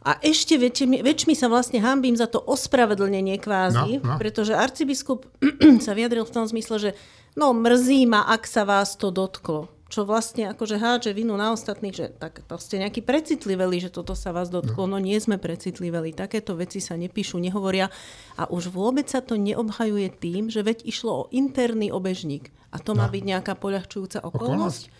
A 0.06 0.22
ešte 0.22 0.54
väčšmi, 0.54 1.02
väčšmi 1.02 1.34
sa 1.34 1.50
vlastne 1.50 1.82
hambím 1.82 2.14
za 2.14 2.30
to 2.30 2.38
ospravedlnenie 2.38 3.42
kvázi, 3.42 3.98
no, 3.98 4.14
no. 4.14 4.18
pretože 4.22 4.54
arcibiskup 4.54 5.26
sa 5.84 5.90
vyjadril 5.90 6.22
v 6.22 6.34
tom 6.38 6.46
zmysle, 6.46 6.78
že 6.78 6.90
no 7.34 7.50
mrzí 7.50 8.06
ma, 8.06 8.30
ak 8.30 8.46
sa 8.46 8.62
vás 8.62 8.94
to 8.94 9.10
dotklo 9.10 9.74
čo 9.96 10.04
vlastne 10.04 10.52
akože 10.52 10.76
hádže 10.76 11.16
vinu 11.16 11.40
na 11.40 11.56
ostatných, 11.56 11.96
že 11.96 12.06
tak 12.12 12.44
to 12.44 12.60
ste 12.60 12.84
nejakí 12.84 13.00
precitliveli, 13.00 13.80
že 13.80 13.88
toto 13.88 14.12
sa 14.12 14.28
vás 14.28 14.52
dotklo. 14.52 14.84
No. 14.84 15.00
no 15.00 15.08
nie 15.08 15.16
sme 15.16 15.40
precitliveli, 15.40 16.12
takéto 16.12 16.52
veci 16.52 16.84
sa 16.84 17.00
nepíšu, 17.00 17.40
nehovoria 17.40 17.88
a 18.36 18.44
už 18.52 18.68
vôbec 18.68 19.08
sa 19.08 19.24
to 19.24 19.40
neobhajuje 19.40 20.12
tým, 20.20 20.52
že 20.52 20.60
veď 20.60 20.84
išlo 20.84 21.12
o 21.16 21.28
interný 21.32 21.88
obežník 21.88 22.52
a 22.68 22.76
to 22.76 22.92
má 22.92 23.08
no. 23.08 23.12
byť 23.16 23.22
nejaká 23.24 23.56
poľahčujúca 23.56 24.20
okolnosť. 24.20 24.92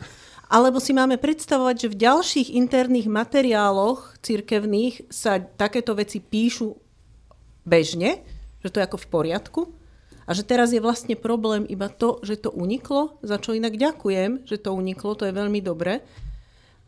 Alebo 0.48 0.80
si 0.80 0.96
máme 0.96 1.20
predstavovať, 1.20 1.76
že 1.76 1.92
v 1.92 2.00
ďalších 2.00 2.48
interných 2.56 3.12
materiáloch 3.12 4.16
cirkevných 4.24 5.12
sa 5.12 5.44
takéto 5.44 5.92
veci 5.92 6.24
píšu 6.24 6.72
bežne, 7.68 8.24
že 8.64 8.72
to 8.72 8.80
je 8.80 8.86
ako 8.88 8.96
v 8.96 9.10
poriadku 9.12 9.60
a 10.26 10.34
že 10.34 10.42
teraz 10.42 10.74
je 10.74 10.82
vlastne 10.82 11.14
problém 11.14 11.62
iba 11.70 11.86
to, 11.86 12.18
že 12.26 12.42
to 12.42 12.50
uniklo, 12.50 13.14
za 13.22 13.38
čo 13.38 13.54
inak 13.54 13.78
ďakujem, 13.78 14.42
že 14.42 14.58
to 14.58 14.74
uniklo, 14.74 15.14
to 15.14 15.30
je 15.30 15.34
veľmi 15.34 15.62
dobre. 15.62 16.02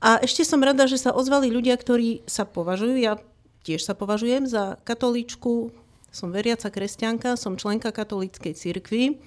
A 0.03 0.18
ešte 0.22 0.42
som 0.42 0.62
rada, 0.62 0.90
že 0.90 0.98
sa 0.98 1.14
ozvali 1.14 1.51
ľudia, 1.51 1.79
ktorí 1.79 2.27
sa 2.27 2.42
považujú, 2.46 2.98
ja 2.98 3.18
tiež 3.62 3.87
sa 3.87 3.94
považujem 3.94 4.46
za 4.51 4.79
katolíčku, 4.83 5.70
som 6.11 6.35
veriaca 6.35 6.70
kresťanka, 6.70 7.38
som 7.38 7.59
členka 7.59 7.94
katolíckej 7.94 8.55
cirkvi, 8.59 9.22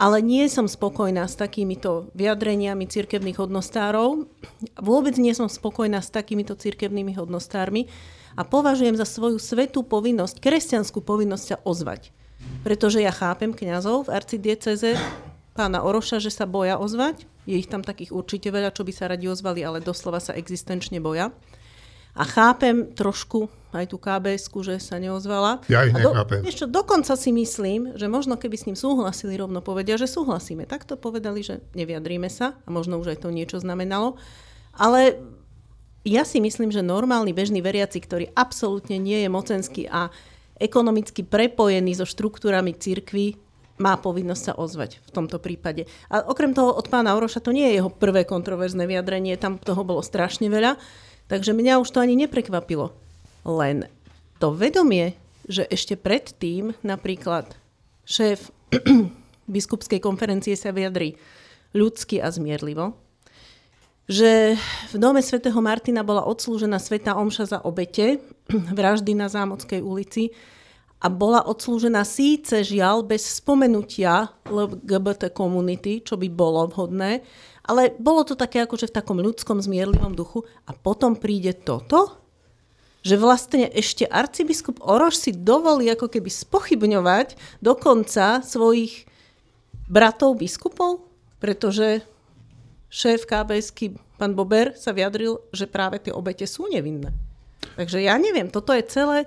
ale 0.00 0.24
nie 0.24 0.48
som 0.48 0.64
spokojná 0.64 1.28
s 1.28 1.36
takýmito 1.36 2.08
vyjadreniami 2.16 2.88
cirkevných 2.88 3.36
hodnostárov. 3.36 4.24
Vôbec 4.80 5.14
nie 5.20 5.36
som 5.36 5.52
spokojná 5.52 6.00
s 6.00 6.08
takýmito 6.08 6.56
cirkevnými 6.56 7.12
hodnostármi 7.20 7.86
a 8.32 8.42
považujem 8.48 8.96
za 8.96 9.04
svoju 9.04 9.36
svetú 9.36 9.84
povinnosť, 9.84 10.40
kresťanskú 10.40 11.04
povinnosť 11.04 11.44
sa 11.44 11.56
ozvať. 11.62 12.21
Pretože 12.62 13.02
ja 13.02 13.10
chápem 13.10 13.50
kňazov 13.50 14.06
v 14.06 14.14
arcidieceze 14.14 14.94
pána 15.52 15.82
Oroša, 15.82 16.22
že 16.22 16.30
sa 16.30 16.46
boja 16.46 16.78
ozvať. 16.78 17.26
Je 17.44 17.58
ich 17.58 17.66
tam 17.66 17.82
takých 17.82 18.14
určite 18.14 18.48
veľa, 18.54 18.70
čo 18.70 18.86
by 18.86 18.92
sa 18.94 19.10
radi 19.10 19.26
ozvali, 19.26 19.66
ale 19.66 19.82
doslova 19.82 20.22
sa 20.22 20.32
existenčne 20.38 21.02
boja. 21.02 21.34
A 22.12 22.22
chápem 22.28 22.92
trošku 22.92 23.48
aj 23.72 23.88
tú 23.88 23.96
kbs 23.96 24.52
že 24.52 24.76
sa 24.76 25.00
neozvala. 25.00 25.64
Ja 25.72 25.88
ich 25.88 25.96
nechápem. 25.96 26.44
Do, 26.44 26.48
ešte, 26.48 26.68
dokonca 26.68 27.16
si 27.16 27.32
myslím, 27.32 27.96
že 27.96 28.04
možno 28.04 28.36
keby 28.36 28.56
s 28.60 28.66
ním 28.68 28.76
súhlasili, 28.76 29.40
rovno 29.40 29.64
povedia, 29.64 29.96
že 29.96 30.04
súhlasíme. 30.04 30.68
Tak 30.68 30.84
to 30.84 31.00
povedali, 31.00 31.40
že 31.40 31.64
neviadríme 31.72 32.28
sa 32.28 32.60
a 32.62 32.68
možno 32.68 33.00
už 33.00 33.16
aj 33.16 33.24
to 33.24 33.32
niečo 33.32 33.58
znamenalo. 33.64 34.20
Ale 34.76 35.24
ja 36.04 36.28
si 36.28 36.42
myslím, 36.44 36.68
že 36.68 36.84
normálny 36.84 37.32
bežný 37.32 37.64
veriaci, 37.64 38.04
ktorý 38.04 38.28
absolútne 38.36 39.00
nie 39.00 39.24
je 39.24 39.28
mocenský 39.32 39.88
a 39.88 40.12
ekonomicky 40.58 41.24
prepojený 41.24 41.96
so 41.98 42.06
štruktúrami 42.08 42.76
cirkvy, 42.76 43.36
má 43.80 43.98
povinnosť 43.98 44.42
sa 44.42 44.52
ozvať 44.54 45.02
v 45.02 45.10
tomto 45.10 45.42
prípade. 45.42 45.88
A 46.12 46.22
okrem 46.22 46.54
toho 46.54 46.70
od 46.76 46.86
pána 46.86 47.18
Oroša 47.18 47.42
to 47.42 47.50
nie 47.50 47.66
je 47.72 47.82
jeho 47.82 47.90
prvé 47.90 48.22
kontroverzné 48.22 48.86
vyjadrenie, 48.86 49.34
tam 49.40 49.58
toho 49.58 49.82
bolo 49.82 50.04
strašne 50.04 50.46
veľa, 50.46 50.78
takže 51.26 51.56
mňa 51.56 51.82
už 51.82 51.88
to 51.90 51.98
ani 51.98 52.14
neprekvapilo. 52.14 52.94
Len 53.42 53.90
to 54.38 54.54
vedomie, 54.54 55.18
že 55.50 55.66
ešte 55.66 55.98
predtým 55.98 56.78
napríklad 56.86 57.50
šéf 58.06 58.54
biskupskej 59.54 59.98
konferencie 59.98 60.54
sa 60.54 60.70
vyjadrí 60.70 61.18
ľudsky 61.74 62.22
a 62.22 62.30
zmierlivo, 62.30 62.94
že 64.06 64.58
v 64.92 64.96
dome 64.98 65.24
svätého 65.24 65.56
Martina 65.62 66.04
bola 66.04 66.26
odslúžená 66.26 66.76
sveta 66.76 67.16
omša 67.16 67.44
za 67.56 67.58
obete 67.64 68.20
vraždy 68.78 69.16
na 69.16 69.26
Zámockej 69.32 69.80
ulici 69.80 70.32
a 71.02 71.10
bola 71.10 71.42
odslúžená 71.42 72.06
síce 72.06 72.62
žiaľ 72.62 73.02
bez 73.02 73.26
spomenutia 73.42 74.30
LGBT 74.46 75.34
komunity, 75.34 75.98
čo 75.98 76.14
by 76.14 76.30
bolo 76.30 76.70
vhodné, 76.70 77.26
ale 77.66 77.90
bolo 77.98 78.22
to 78.22 78.38
také 78.38 78.62
akože 78.62 78.90
v 78.90 78.96
takom 79.02 79.18
ľudskom 79.18 79.58
zmierlivom 79.58 80.14
duchu 80.14 80.46
a 80.62 80.70
potom 80.70 81.18
príde 81.18 81.58
toto, 81.58 82.22
že 83.02 83.18
vlastne 83.18 83.66
ešte 83.66 84.06
arcibiskup 84.06 84.78
Oroš 84.78 85.26
si 85.26 85.30
dovolí 85.34 85.90
ako 85.90 86.06
keby 86.06 86.30
spochybňovať 86.30 87.34
dokonca 87.58 88.46
svojich 88.46 89.10
bratov 89.90 90.38
biskupov, 90.38 91.02
pretože 91.42 92.06
šéf 92.86 93.26
kbs 93.26 93.74
pán 94.22 94.38
Bober 94.38 94.78
sa 94.78 94.94
vyjadril, 94.94 95.42
že 95.50 95.66
práve 95.66 95.98
tie 95.98 96.14
obete 96.14 96.46
sú 96.46 96.70
nevinné. 96.70 97.10
Takže 97.76 98.02
ja 98.02 98.18
neviem, 98.20 98.50
toto 98.52 98.74
je 98.74 98.84
celé 98.84 99.26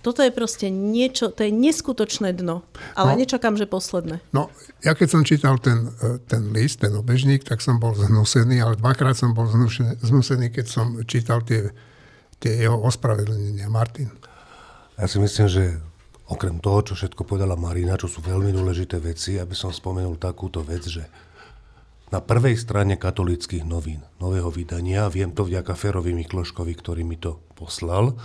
toto 0.00 0.24
je 0.24 0.32
proste 0.32 0.72
niečo, 0.72 1.28
to 1.28 1.44
je 1.44 1.52
neskutočné 1.52 2.32
dno. 2.32 2.64
Ale 2.96 3.16
no, 3.16 3.18
nečakám, 3.20 3.60
že 3.60 3.68
posledné. 3.68 4.24
No, 4.32 4.48
ja 4.80 4.96
keď 4.96 5.08
som 5.12 5.22
čítal 5.28 5.60
ten, 5.60 5.92
e, 6.00 6.16
ten 6.24 6.56
list, 6.56 6.80
ten 6.80 6.96
obežník, 6.96 7.44
tak 7.44 7.60
som 7.60 7.76
bol 7.76 7.92
zhnusený, 7.92 8.64
ale 8.64 8.80
dvakrát 8.80 9.12
som 9.12 9.36
bol 9.36 9.44
zhnusený, 10.00 10.48
keď 10.48 10.66
som 10.66 10.96
čítal 11.04 11.44
tie, 11.44 11.68
tie 12.40 12.64
jeho 12.64 12.80
ospravedlnenia. 12.80 13.68
Martin. 13.68 14.08
Ja 14.96 15.04
si 15.04 15.20
myslím, 15.20 15.48
že 15.52 15.76
okrem 16.32 16.64
toho, 16.64 16.80
čo 16.80 16.92
všetko 16.96 17.28
povedala 17.28 17.60
Marina, 17.60 18.00
čo 18.00 18.08
sú 18.08 18.24
veľmi 18.24 18.56
dôležité 18.56 18.96
veci, 19.04 19.36
aby 19.36 19.52
som 19.52 19.68
spomenul 19.68 20.16
takúto 20.16 20.64
vec, 20.64 20.88
že 20.88 21.04
na 22.10 22.18
prvej 22.18 22.58
strane 22.58 22.98
katolických 22.98 23.62
novín, 23.62 24.02
nového 24.18 24.50
vydania, 24.50 25.06
viem 25.06 25.30
to 25.30 25.46
vďaka 25.46 25.78
Ferovi 25.78 26.10
Mikloškovi, 26.10 26.74
ktorý 26.74 27.06
mi 27.06 27.14
to 27.14 27.38
poslal, 27.54 28.18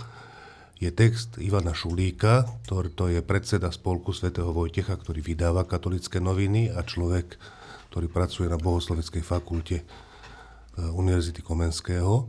je 0.76 0.92
text 0.92 1.40
Ivana 1.40 1.72
Šulíka, 1.72 2.44
ktorý 2.68 2.88
to 2.92 3.04
je 3.08 3.20
predseda 3.24 3.72
spolku 3.72 4.12
svätého 4.12 4.52
Vojtecha, 4.52 4.92
ktorý 4.92 5.24
vydáva 5.24 5.64
katolické 5.64 6.20
noviny 6.20 6.68
a 6.68 6.84
človek, 6.84 7.40
ktorý 7.88 8.12
pracuje 8.12 8.50
na 8.50 8.60
Bohosloveckej 8.60 9.24
fakulte 9.24 9.80
e, 9.80 9.84
Univerzity 10.92 11.40
Komenského, 11.40 12.28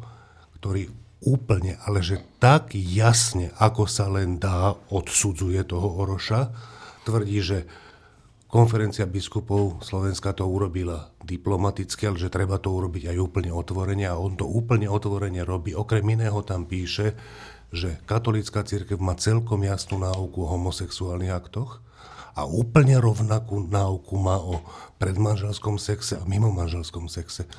ktorý 0.62 0.88
úplne, 1.28 1.76
ale 1.84 2.00
že 2.00 2.24
tak 2.40 2.72
jasne, 2.78 3.52
ako 3.60 3.84
sa 3.90 4.08
len 4.08 4.40
dá, 4.40 4.80
odsudzuje 4.94 5.60
toho 5.68 6.00
Oroša. 6.08 6.54
Tvrdí, 7.04 7.44
že 7.44 7.68
konferencia 8.48 9.04
biskupov 9.04 9.84
Slovenska 9.84 10.32
to 10.32 10.48
urobila 10.48 11.12
diplomaticky, 11.24 12.08
ale 12.08 12.18
že 12.18 12.32
treba 12.32 12.56
to 12.58 12.72
urobiť 12.72 13.12
aj 13.12 13.18
úplne 13.20 13.52
otvorene 13.52 14.08
a 14.08 14.16
on 14.16 14.40
to 14.40 14.48
úplne 14.48 14.88
otvorene 14.88 15.44
robí. 15.44 15.76
Okrem 15.76 16.04
iného 16.08 16.40
tam 16.48 16.64
píše, 16.64 17.14
že 17.76 18.00
katolícka 18.08 18.64
církev 18.64 18.96
má 19.04 19.20
celkom 19.20 19.60
jasnú 19.68 20.00
náuku 20.00 20.40
o 20.40 20.52
homosexuálnych 20.56 21.36
aktoch 21.36 21.84
a 22.38 22.48
úplne 22.48 22.96
rovnakú 23.02 23.68
náuku 23.68 24.16
má 24.16 24.40
o 24.40 24.64
predmanželskom 25.02 25.76
sexe 25.82 26.16
a 26.16 26.24
mimomanželskom 26.24 27.12
sexe. 27.12 27.50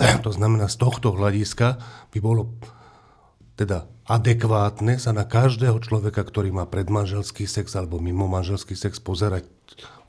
To 0.26 0.30
znamená, 0.34 0.66
z 0.66 0.80
tohto 0.82 1.14
hľadiska 1.14 1.78
by 2.10 2.18
bolo 2.18 2.58
teda 3.54 3.86
adekvátne 4.06 4.98
sa 4.98 5.14
na 5.14 5.22
každého 5.22 5.78
človeka, 5.78 6.26
ktorý 6.26 6.50
má 6.50 6.66
predmanželský 6.66 7.46
sex 7.46 7.74
alebo 7.78 8.02
mimomanželský 8.02 8.74
sex 8.74 8.98
pozerať 8.98 9.46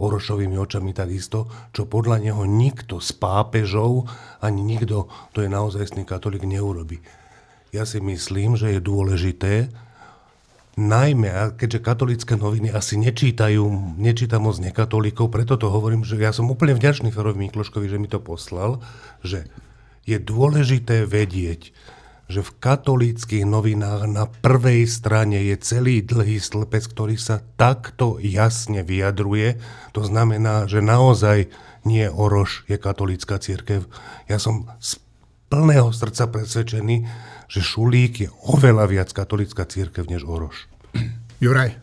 Orošovými 0.02 0.58
očami 0.60 0.92
takisto, 0.92 1.48
čo 1.72 1.88
podľa 1.88 2.20
neho 2.20 2.44
nikto 2.44 3.00
z 3.00 3.16
pápežov, 3.16 4.10
ani 4.44 4.60
nikto, 4.60 5.08
to 5.32 5.46
je 5.46 5.50
naozaj 5.50 5.94
katolík, 6.04 6.44
neurobi. 6.44 7.00
Ja 7.72 7.88
si 7.88 8.04
myslím, 8.04 8.60
že 8.60 8.76
je 8.76 8.82
dôležité, 8.84 9.72
najmä, 10.74 11.54
keďže 11.56 11.86
katolické 11.86 12.34
noviny 12.34 12.74
asi 12.74 12.98
nečítajú, 12.98 13.96
nečíta 13.98 14.42
moc 14.42 14.58
nekatolíkov, 14.58 15.30
preto 15.30 15.54
to 15.56 15.70
hovorím, 15.70 16.02
že 16.02 16.18
ja 16.18 16.34
som 16.34 16.50
úplne 16.50 16.74
vďačný 16.74 17.14
Ferovi 17.14 17.50
Mikloškovi, 17.50 17.86
že 17.86 18.02
mi 18.02 18.10
to 18.10 18.18
poslal, 18.18 18.82
že 19.22 19.46
je 20.04 20.18
dôležité 20.18 21.06
vedieť, 21.06 21.72
že 22.32 22.40
v 22.42 22.56
katolíckých 22.58 23.44
novinách 23.44 24.08
na 24.08 24.26
prvej 24.26 24.88
strane 24.88 25.44
je 25.44 25.56
celý 25.60 26.00
dlhý 26.02 26.40
stĺpec, 26.40 26.84
ktorý 26.88 27.16
sa 27.20 27.44
takto 27.60 28.18
jasne 28.24 28.82
vyjadruje. 28.82 29.60
To 29.92 30.02
znamená, 30.08 30.66
že 30.66 30.80
naozaj 30.80 31.52
nie 31.84 32.08
Oroš 32.08 32.64
je 32.72 32.80
katolícka 32.80 33.38
církev. 33.38 33.86
Ja 34.32 34.40
som 34.40 34.72
z 34.80 35.04
plného 35.52 35.92
srdca 35.92 36.32
presvedčený, 36.32 37.06
že 37.52 37.62
Šulík 37.62 38.14
je 38.26 38.30
oveľa 38.50 38.90
viac 38.90 39.10
katolická 39.12 39.68
církev 39.68 40.08
než 40.10 40.26
Oroš. 40.26 40.66
Juraj. 41.44 41.76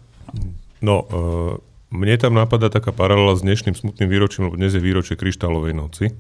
No, 0.81 1.05
e, 1.05 1.61
mne 1.93 2.17
tam 2.17 2.35
napadá 2.35 2.73
taká 2.73 2.91
paralela 2.97 3.37
s 3.37 3.45
dnešným 3.45 3.77
smutným 3.77 4.09
výročím, 4.09 4.49
lebo 4.49 4.57
dnes 4.57 4.73
je 4.73 4.83
výročie 4.83 5.15
Kryštálovej 5.21 5.77
noci. 5.77 6.11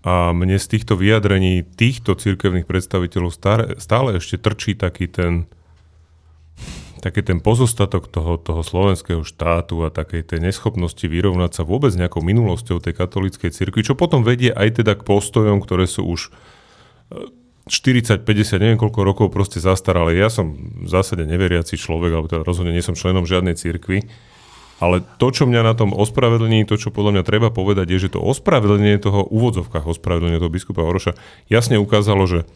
A 0.00 0.32
mne 0.32 0.56
z 0.56 0.66
týchto 0.76 0.96
vyjadrení 0.96 1.60
týchto 1.60 2.16
cirkevných 2.16 2.64
predstaviteľov 2.64 3.36
stále, 3.76 4.08
ešte 4.16 4.40
trčí 4.40 4.72
taký 4.72 5.12
ten, 5.12 5.44
taký 7.04 7.20
ten 7.20 7.44
pozostatok 7.44 8.08
toho, 8.08 8.40
toho 8.40 8.64
slovenského 8.64 9.20
štátu 9.20 9.84
a 9.84 9.92
takej 9.92 10.24
tej 10.24 10.40
neschopnosti 10.40 11.04
vyrovnať 11.04 11.60
sa 11.60 11.62
vôbec 11.68 11.92
nejakou 11.92 12.24
minulosťou 12.24 12.80
tej 12.80 12.96
katolíckej 12.96 13.52
cirkvi, 13.52 13.84
čo 13.84 13.92
potom 13.92 14.24
vedie 14.24 14.48
aj 14.56 14.80
teda 14.80 14.96
k 14.96 15.04
postojom, 15.04 15.60
ktoré 15.60 15.84
sú 15.84 16.08
už 16.08 16.32
e, 17.12 17.28
40, 17.68 18.24
50, 18.24 18.56
neviem 18.56 18.80
koľko 18.80 19.00
rokov 19.04 19.26
proste 19.28 19.60
zastaralé. 19.60 20.16
Ja 20.16 20.32
som 20.32 20.56
v 20.80 20.88
zásade 20.88 21.28
neveriaci 21.28 21.76
človek, 21.76 22.16
alebo 22.16 22.28
teda 22.32 22.40
rozhodne 22.40 22.72
nie 22.72 22.80
som 22.80 22.96
členom 22.96 23.28
žiadnej 23.28 23.52
cirkvi. 23.52 24.08
Ale 24.80 25.04
to, 25.20 25.28
čo 25.28 25.44
mňa 25.44 25.60
na 25.60 25.74
tom 25.76 25.92
ospravedlní, 25.92 26.64
to, 26.64 26.80
čo 26.80 26.88
podľa 26.88 27.20
mňa 27.20 27.24
treba 27.28 27.52
povedať, 27.52 27.92
je, 27.92 28.08
že 28.08 28.16
to 28.16 28.24
ospravedlenie 28.24 28.96
toho, 28.96 29.28
úvodzovkách 29.28 29.84
ospravedlenie 29.84 30.40
toho 30.40 30.48
biskupa 30.48 30.80
Oroša 30.80 31.14
jasne 31.52 31.76
ukázalo, 31.76 32.24
že 32.24 32.48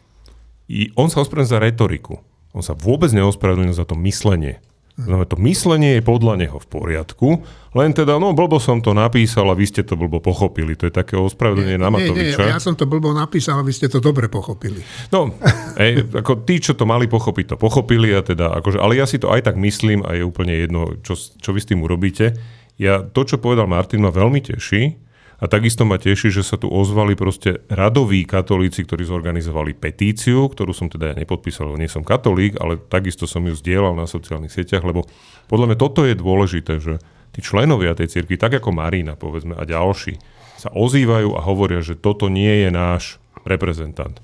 on 0.96 1.12
sa 1.12 1.20
ospravedlnil 1.20 1.52
za 1.52 1.60
retoriku. 1.60 2.24
On 2.56 2.64
sa 2.64 2.72
vôbec 2.72 3.12
neospravedlnil 3.12 3.76
za 3.76 3.84
to 3.84 3.92
myslenie. 4.00 4.64
Znamená, 4.94 5.26
to 5.26 5.34
myslenie 5.42 5.98
je 5.98 6.06
podľa 6.06 6.38
neho 6.38 6.54
v 6.54 6.66
poriadku, 6.70 7.42
len 7.74 7.90
teda, 7.90 8.14
no 8.22 8.30
blbo 8.30 8.62
som 8.62 8.78
to 8.78 8.94
napísal 8.94 9.50
a 9.50 9.58
vy 9.58 9.66
ste 9.66 9.82
to 9.82 9.98
blbo 9.98 10.22
pochopili. 10.22 10.78
To 10.78 10.86
je 10.86 10.94
také 10.94 11.18
ospravedlenie 11.18 11.82
na 11.82 11.90
Matoviča. 11.90 12.46
Nie, 12.46 12.54
ja 12.54 12.62
som 12.62 12.78
to 12.78 12.86
blbo 12.86 13.10
napísal 13.10 13.58
a 13.58 13.66
vy 13.66 13.74
ste 13.74 13.90
to 13.90 13.98
dobre 13.98 14.30
pochopili. 14.30 14.78
No, 15.10 15.34
ej, 15.82 16.06
ako 16.14 16.46
tí, 16.46 16.62
čo 16.62 16.78
to 16.78 16.86
mali 16.86 17.10
pochopiť, 17.10 17.54
to 17.54 17.56
pochopili 17.58 18.14
a 18.14 18.22
teda, 18.22 18.54
akože, 18.62 18.78
ale 18.78 18.94
ja 18.94 19.06
si 19.10 19.18
to 19.18 19.34
aj 19.34 19.50
tak 19.50 19.58
myslím 19.58 20.06
a 20.06 20.14
je 20.14 20.22
úplne 20.22 20.54
jedno, 20.54 20.94
čo, 21.02 21.18
čo 21.18 21.50
vy 21.50 21.58
s 21.58 21.66
tým 21.74 21.82
urobíte. 21.82 22.38
Ja, 22.78 23.02
to, 23.02 23.26
čo 23.26 23.42
povedal 23.42 23.66
Martin, 23.66 23.98
ma 23.98 24.14
veľmi 24.14 24.46
teší, 24.46 24.94
a 25.42 25.44
takisto 25.50 25.82
ma 25.82 25.98
teší, 25.98 26.30
že 26.30 26.46
sa 26.46 26.54
tu 26.54 26.70
ozvali 26.70 27.18
proste 27.18 27.66
radoví 27.66 28.22
katolíci, 28.22 28.86
ktorí 28.86 29.02
zorganizovali 29.02 29.74
petíciu, 29.74 30.46
ktorú 30.46 30.70
som 30.70 30.86
teda 30.86 31.12
ja 31.12 31.14
nepodpísal, 31.18 31.74
nie 31.74 31.90
som 31.90 32.06
katolík, 32.06 32.54
ale 32.62 32.78
takisto 32.78 33.26
som 33.26 33.42
ju 33.42 33.54
zdieľal 33.54 33.98
na 33.98 34.06
sociálnych 34.06 34.54
sieťach, 34.54 34.86
lebo 34.86 35.04
podľa 35.50 35.74
mňa 35.74 35.78
toto 35.78 36.06
je 36.06 36.14
dôležité, 36.14 36.78
že 36.78 37.02
tí 37.34 37.42
členovia 37.42 37.98
tej 37.98 38.14
cirkvi, 38.14 38.38
tak 38.38 38.62
ako 38.62 38.70
Marina 38.70 39.18
povedzme 39.18 39.58
a 39.58 39.66
ďalší, 39.66 40.22
sa 40.54 40.70
ozývajú 40.70 41.34
a 41.34 41.40
hovoria, 41.42 41.82
že 41.82 41.98
toto 41.98 42.30
nie 42.30 42.62
je 42.62 42.70
náš 42.70 43.18
reprezentant. 43.42 44.22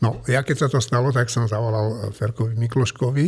No, 0.00 0.22
ja 0.30 0.40
keď 0.46 0.56
sa 0.64 0.68
to 0.70 0.80
stalo, 0.80 1.12
tak 1.12 1.28
som 1.28 1.44
zavolal 1.50 2.14
Ferkovi 2.14 2.56
Mikloškovi 2.56 3.26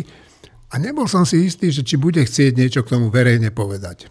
a 0.73 0.75
nebol 0.79 1.11
som 1.11 1.27
si 1.27 1.45
istý, 1.45 1.75
že 1.75 1.83
či 1.83 1.99
bude 1.99 2.23
chcieť 2.23 2.55
niečo 2.55 2.81
k 2.87 2.97
tomu 2.97 3.11
verejne 3.11 3.51
povedať. 3.51 4.09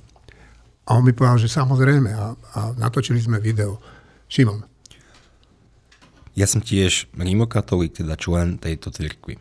A 0.90 0.98
on 0.98 1.06
mi 1.06 1.14
povedal, 1.14 1.38
že 1.38 1.54
samozrejme. 1.54 2.10
A, 2.18 2.34
a 2.34 2.60
natočili 2.74 3.22
sme 3.22 3.38
video. 3.38 3.78
Šimon. 4.26 4.66
Ja 6.34 6.50
som 6.50 6.66
tiež 6.66 7.10
rímokatolík, 7.14 8.02
teda 8.02 8.18
člen 8.18 8.58
tejto 8.58 8.90
cirkvi. 8.90 9.38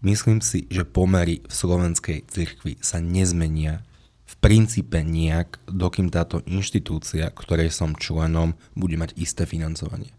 Myslím 0.00 0.40
si, 0.40 0.64
že 0.72 0.88
pomery 0.88 1.44
v 1.44 1.52
slovenskej 1.52 2.24
cirkvi 2.24 2.80
sa 2.80 3.04
nezmenia 3.04 3.84
v 4.24 4.34
princípe 4.40 4.96
nejak, 5.04 5.60
dokým 5.68 6.08
táto 6.08 6.40
inštitúcia, 6.48 7.28
ktorej 7.28 7.68
som 7.68 7.92
členom, 7.92 8.56
bude 8.72 8.96
mať 8.96 9.12
isté 9.20 9.44
financovanie. 9.44 10.14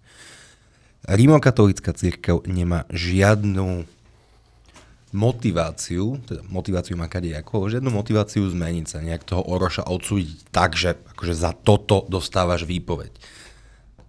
Rímokatolická 1.09 1.97
církev 1.97 2.45
nemá 2.45 2.85
žiadnu 2.93 3.89
motiváciu, 5.11 6.19
teda 6.23 6.41
motiváciu 6.47 6.95
má 6.95 7.11
kade 7.11 7.35
ako, 7.35 7.67
žiadnu 7.67 7.91
motiváciu 7.91 8.47
zmeniť 8.47 8.85
sa, 8.87 9.03
nejak 9.03 9.27
toho 9.27 9.43
Oroša 9.43 9.87
odsúdiť 9.87 10.51
tak, 10.51 10.79
že 10.79 10.95
akože 11.15 11.35
za 11.35 11.51
toto 11.51 12.07
dostávaš 12.07 12.63
výpoveď. 12.63 13.11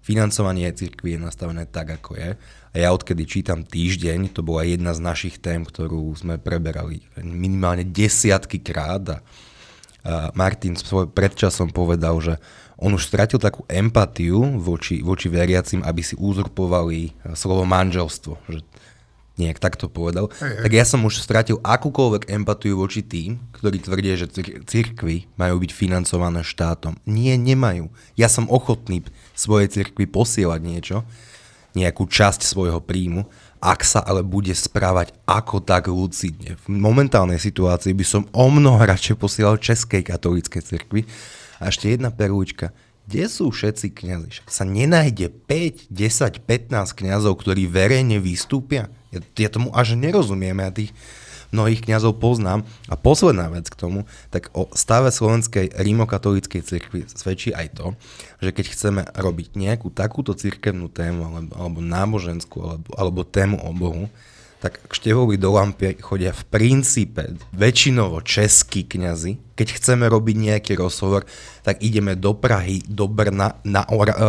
Financovanie 0.03 0.67
cirkvi 0.75 1.15
je 1.15 1.21
nastavené 1.23 1.63
tak, 1.63 1.95
ako 1.95 2.19
je. 2.19 2.35
A 2.73 2.75
ja 2.75 2.91
odkedy 2.91 3.23
čítam 3.23 3.63
týždeň, 3.63 4.35
to 4.35 4.43
bola 4.43 4.67
jedna 4.67 4.91
z 4.99 5.05
našich 5.05 5.39
tém, 5.39 5.63
ktorú 5.63 6.11
sme 6.19 6.43
preberali 6.43 7.07
minimálne 7.23 7.87
desiatky 7.87 8.59
krát 8.59 9.23
a 10.03 10.35
Martin 10.35 10.75
svoj 10.75 11.07
predčasom 11.15 11.71
povedal, 11.71 12.19
že 12.19 12.35
on 12.75 12.99
už 12.99 13.07
stratil 13.07 13.39
takú 13.39 13.63
empatiu 13.71 14.59
voči, 14.59 14.99
voči 14.99 15.31
veriacim, 15.31 15.87
aby 15.87 16.03
si 16.03 16.19
uzurpovali 16.19 17.31
slovo 17.39 17.63
manželstvo. 17.63 18.35
Že 18.51 18.59
nejak 19.41 19.59
takto 19.59 19.89
povedal, 19.89 20.29
hey, 20.37 20.61
hey. 20.61 20.63
tak 20.69 20.73
ja 20.77 20.85
som 20.85 21.01
už 21.05 21.21
stratil 21.21 21.57
akúkoľvek 21.65 22.29
empatiu 22.29 22.77
voči 22.77 23.01
tým, 23.01 23.41
ktorí 23.57 23.81
tvrdia, 23.81 24.15
že 24.21 24.29
cirkvy 24.69 25.31
majú 25.41 25.57
byť 25.63 25.71
financované 25.73 26.45
štátom. 26.45 27.01
Nie, 27.09 27.41
nemajú. 27.41 27.89
Ja 28.17 28.29
som 28.29 28.51
ochotný 28.53 29.05
svojej 29.33 29.73
cirkvi 29.73 30.05
posielať 30.05 30.61
niečo, 30.61 30.97
nejakú 31.73 32.05
časť 32.05 32.45
svojho 32.45 32.85
príjmu, 32.85 33.25
ak 33.63 33.81
sa 33.87 34.03
ale 34.03 34.21
bude 34.27 34.53
správať 34.53 35.15
ako 35.25 35.63
tak 35.63 35.89
lucidne. 35.89 36.59
V 36.67 36.69
momentálnej 36.69 37.41
situácii 37.41 37.95
by 37.97 38.05
som 38.05 38.23
o 38.35 38.51
mnoho 38.53 38.83
radšej 38.83 39.17
posielal 39.17 39.57
Českej 39.57 40.05
katolíckej 40.05 40.61
cirkvi. 40.61 41.09
A 41.63 41.71
ešte 41.71 41.89
jedna 41.89 42.11
perúčka 42.11 42.75
kde 43.03 43.27
sú 43.27 43.51
všetci 43.51 43.99
kňazi? 43.99 44.29
Však 44.31 44.49
sa 44.49 44.63
nenájde 44.63 45.35
5, 45.51 45.91
10, 45.91 46.47
15 46.47 47.01
kňazov, 47.03 47.35
ktorí 47.43 47.67
verejne 47.67 48.23
vystúpia? 48.23 48.89
Ja, 49.13 49.21
ja 49.21 49.49
tomu 49.53 49.69
až 49.77 49.95
nerozumiem, 49.95 50.57
ja 50.59 50.73
tých 50.73 50.91
mnohých 51.53 51.85
kňazov 51.85 52.17
poznám. 52.19 52.65
A 52.89 52.97
posledná 52.97 53.53
vec 53.53 53.69
k 53.69 53.77
tomu, 53.77 54.09
tak 54.33 54.49
o 54.57 54.73
stave 54.73 55.13
slovenskej 55.13 55.77
rímokatolíckej 55.77 56.63
cirkvi 56.65 57.05
svedčí 57.13 57.53
aj 57.53 57.77
to, 57.77 57.87
že 58.41 58.51
keď 58.57 58.67
chceme 58.73 59.03
robiť 59.13 59.55
nejakú 59.55 59.93
takúto 59.93 60.33
cirkevnú 60.33 60.89
tému, 60.89 61.29
alebo, 61.29 61.53
alebo 61.55 61.79
náboženskú, 61.85 62.59
alebo, 62.65 62.89
alebo 62.97 63.21
tému 63.23 63.61
o 63.61 63.71
Bohu, 63.77 64.05
tak 64.63 64.79
k 64.87 64.93
Števovi 64.95 65.35
do 65.35 65.51
Lampy 65.59 65.99
chodia 65.99 66.31
v 66.31 66.47
princípe 66.47 67.35
väčšinovo 67.51 68.23
českí 68.23 68.87
kňazi. 68.87 69.59
Keď 69.59 69.69
chceme 69.75 70.07
robiť 70.07 70.37
nejaký 70.39 70.73
rozhovor, 70.79 71.27
tak 71.67 71.83
ideme 71.83 72.15
do 72.15 72.33
Prahy, 72.33 72.81
do 72.87 73.11
Brna, 73.11 73.59
na, 73.67 73.83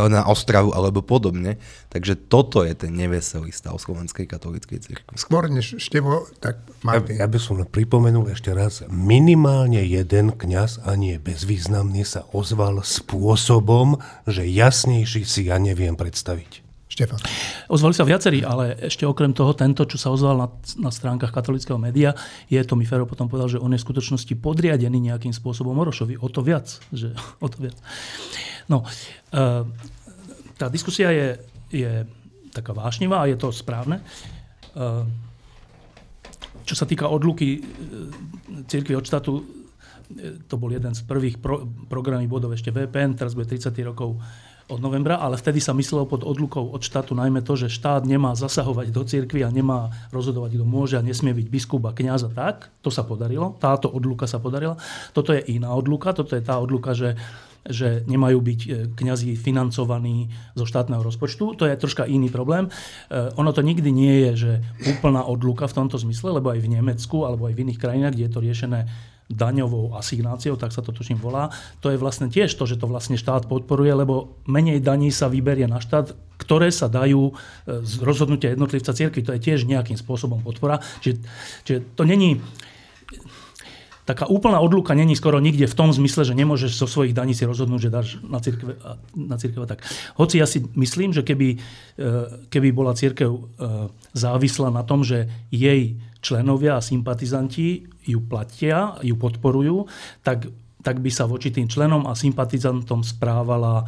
na 0.10 0.22
Ostravu 0.26 0.74
alebo 0.74 1.06
podobne. 1.06 1.62
Takže 1.94 2.18
toto 2.18 2.66
je 2.66 2.74
ten 2.74 2.92
neveselý 2.98 3.54
stav 3.54 3.78
Slovenskej 3.78 4.26
katolíckej 4.26 4.82
cirkvi. 4.82 5.14
Skôr 5.14 5.54
než 5.54 5.78
Števo, 5.78 6.26
tak 6.42 6.66
Martin. 6.82 7.22
Ja, 7.22 7.24
ja 7.24 7.28
by 7.30 7.38
som 7.38 7.62
pripomenul 7.62 8.34
ešte 8.34 8.52
raz, 8.58 8.82
minimálne 8.90 9.86
jeden 9.86 10.34
kňaz, 10.34 10.82
a 10.84 10.98
nie 10.98 11.22
bezvýznamný, 11.22 12.02
sa 12.04 12.26
ozval 12.34 12.82
spôsobom, 12.82 14.02
že 14.26 14.50
jasnejší 14.50 15.30
si 15.30 15.46
ja 15.46 15.62
neviem 15.62 15.94
predstaviť. 15.94 16.63
Štefan. 16.94 17.18
Ozvali 17.74 17.98
sa 17.98 18.06
viacerí, 18.06 18.46
ale 18.46 18.78
ešte 18.78 19.10
okrem 19.10 19.34
toho, 19.34 19.58
tento, 19.58 19.82
čo 19.90 19.98
sa 19.98 20.14
ozval 20.14 20.38
na, 20.38 20.48
na 20.78 20.94
stránkach 20.94 21.34
katolického 21.34 21.82
média, 21.82 22.14
je, 22.46 22.62
to 22.62 22.78
mi 22.78 22.86
Fero 22.86 23.10
potom 23.10 23.26
povedal, 23.26 23.50
že 23.50 23.58
on 23.58 23.74
je 23.74 23.82
v 23.82 23.86
skutočnosti 23.90 24.34
podriadený 24.38 25.10
nejakým 25.10 25.34
spôsobom 25.34 25.74
Orošovi. 25.74 26.22
O 26.22 26.30
to 26.30 26.46
viac. 26.46 26.70
Že, 26.94 27.18
o 27.46 27.48
to 27.50 27.58
viac. 27.66 27.78
No, 28.70 28.86
uh, 28.86 29.66
tá 30.62 30.70
diskusia 30.70 31.10
je, 31.10 31.28
je 31.74 31.92
taká 32.54 32.78
vášnivá 32.78 33.26
a 33.26 33.30
je 33.30 33.42
to 33.42 33.50
správne. 33.50 33.98
Uh, 34.78 35.10
čo 36.64 36.78
sa 36.78 36.86
týka 36.86 37.10
odluky 37.10 37.60
církvy 38.70 38.94
od 38.96 39.04
štátu, 39.04 39.42
to 40.48 40.56
bol 40.62 40.70
jeden 40.70 40.94
z 40.94 41.02
prvých 41.04 41.42
pro, 41.42 41.66
programí 41.90 42.30
bodov 42.30 42.54
ešte 42.54 42.70
VPN, 42.70 43.18
teraz 43.18 43.34
bude 43.34 43.50
30 43.50 43.74
rokov 43.84 44.22
od 44.72 44.80
novembra, 44.80 45.20
ale 45.20 45.36
vtedy 45.36 45.60
sa 45.60 45.76
myslelo 45.76 46.08
pod 46.08 46.24
odlukou 46.24 46.72
od 46.72 46.80
štátu 46.80 47.12
najmä 47.14 47.44
to, 47.44 47.60
že 47.60 47.74
štát 47.74 48.08
nemá 48.08 48.32
zasahovať 48.34 48.88
do 48.96 49.04
cirkvi 49.04 49.44
a 49.44 49.52
nemá 49.52 49.92
rozhodovať, 50.16 50.56
kto 50.56 50.66
môže 50.66 50.96
a 50.96 51.04
nesmie 51.04 51.36
byť 51.36 51.48
biskup 51.52 51.84
a 51.84 51.92
kniaz 51.92 52.24
tak. 52.32 52.72
To 52.80 52.88
sa 52.88 53.04
podarilo. 53.04 53.60
Táto 53.60 53.92
odluka 53.92 54.24
sa 54.24 54.40
podarila. 54.40 54.80
Toto 55.12 55.36
je 55.36 55.44
iná 55.52 55.76
odluka. 55.76 56.16
Toto 56.16 56.40
je 56.40 56.44
tá 56.44 56.60
odluka, 56.60 56.96
že 56.96 57.20
že 57.64 58.04
nemajú 58.12 58.44
byť 58.44 58.60
e, 58.60 58.70
kňazi 58.92 59.40
financovaní 59.40 60.28
zo 60.52 60.68
štátneho 60.68 61.00
rozpočtu. 61.00 61.56
To 61.56 61.64
je 61.64 61.80
troška 61.80 62.04
iný 62.04 62.28
problém. 62.28 62.68
E, 62.68 62.72
ono 63.40 63.56
to 63.56 63.64
nikdy 63.64 63.88
nie 63.88 64.28
je, 64.28 64.32
že 64.36 64.52
úplná 64.92 65.24
odluka 65.24 65.64
v 65.72 65.80
tomto 65.80 65.96
zmysle, 65.96 66.36
lebo 66.36 66.52
aj 66.52 66.60
v 66.60 66.72
Nemecku 66.76 67.24
alebo 67.24 67.48
aj 67.48 67.56
v 67.56 67.62
iných 67.64 67.80
krajinách, 67.80 68.14
kde 68.20 68.26
je 68.28 68.34
to 68.36 68.44
riešené 68.44 68.80
daňovou 69.34 69.98
asignáciou, 69.98 70.56
tak 70.56 70.72
sa 70.72 70.86
to 70.86 70.96
tuším 70.96 71.20
volá. 71.20 71.50
To 71.82 71.90
je 71.90 71.98
vlastne 71.98 72.30
tiež 72.30 72.54
to, 72.54 72.64
že 72.70 72.80
to 72.80 72.88
vlastne 72.88 73.20
štát 73.20 73.50
podporuje, 73.50 73.92
lebo 73.92 74.38
menej 74.46 74.80
daní 74.80 75.10
sa 75.10 75.28
vyberie 75.28 75.66
na 75.66 75.82
štát, 75.82 76.14
ktoré 76.38 76.70
sa 76.70 76.88
dajú 76.88 77.30
e, 77.30 77.34
z 77.84 77.94
rozhodnutia 78.02 78.54
jednotlivca 78.54 78.94
cirkvi. 78.94 79.26
To 79.26 79.36
je 79.36 79.42
tiež 79.42 79.66
nejakým 79.66 79.98
spôsobom 79.98 80.42
podpora. 80.42 80.80
Čiže, 81.02 81.18
čiže 81.66 81.80
to 81.98 82.04
není 82.06 82.40
taká 84.04 84.28
úplná 84.28 84.60
odluka 84.60 84.92
není 84.94 85.16
skoro 85.16 85.40
nikde 85.40 85.68
v 85.68 85.78
tom 85.78 85.90
zmysle, 85.96 86.28
že 86.28 86.36
nemôžeš 86.36 86.76
zo 86.76 86.88
svojich 86.88 87.16
daní 87.16 87.32
si 87.32 87.48
rozhodnúť, 87.48 87.82
že 87.88 87.90
dáš 87.90 88.08
na 88.20 88.40
církev, 88.44 88.76
na 89.16 89.36
církev 89.40 89.64
tak. 89.64 89.80
Hoci 90.20 90.44
ja 90.44 90.48
si 90.48 90.60
myslím, 90.76 91.16
že 91.16 91.24
keby, 91.24 91.56
e, 91.56 92.08
keby 92.52 92.70
bola 92.76 92.96
církev 92.96 93.32
e, 93.32 93.40
závislá 94.12 94.70
na 94.70 94.84
tom, 94.84 95.08
že 95.08 95.32
jej 95.50 95.96
členovia 96.24 96.80
a 96.80 96.86
sympatizanti 96.86 97.84
ju 98.08 98.24
platia, 98.24 98.96
ju 99.04 99.20
podporujú, 99.20 99.86
tak, 100.24 100.48
tak 100.80 101.04
by 101.04 101.12
sa 101.12 101.28
voči 101.28 101.52
tým 101.52 101.68
členom 101.68 102.08
a 102.08 102.16
sympatizantom 102.16 103.04
správala 103.04 103.84
e, 103.84 103.86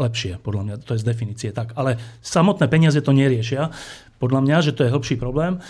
lepšie, 0.00 0.40
podľa 0.40 0.62
mňa. 0.64 0.74
To 0.88 0.96
je 0.96 1.02
z 1.04 1.08
definície 1.08 1.50
tak. 1.52 1.76
Ale 1.76 2.00
samotné 2.24 2.64
peniaze 2.72 3.04
to 3.04 3.12
neriešia. 3.12 3.68
Podľa 4.16 4.40
mňa, 4.40 4.56
že 4.64 4.72
to 4.72 4.88
je 4.88 4.92
hlbší 4.92 5.20
problém 5.20 5.60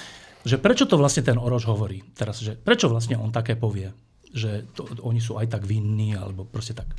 že 0.43 0.59
prečo 0.59 0.91
to 0.91 0.99
vlastne 0.99 1.23
ten 1.23 1.39
Oroš 1.39 1.71
hovorí 1.71 2.03
teraz, 2.19 2.43
že 2.43 2.59
prečo 2.59 2.91
vlastne 2.91 3.15
on 3.15 3.31
také 3.31 3.55
povie, 3.55 3.95
že 4.35 4.67
to, 4.75 4.87
oni 5.07 5.23
sú 5.23 5.39
aj 5.39 5.55
tak 5.55 5.63
vinní, 5.63 6.19
alebo 6.19 6.43
proste 6.43 6.75
tak. 6.75 6.91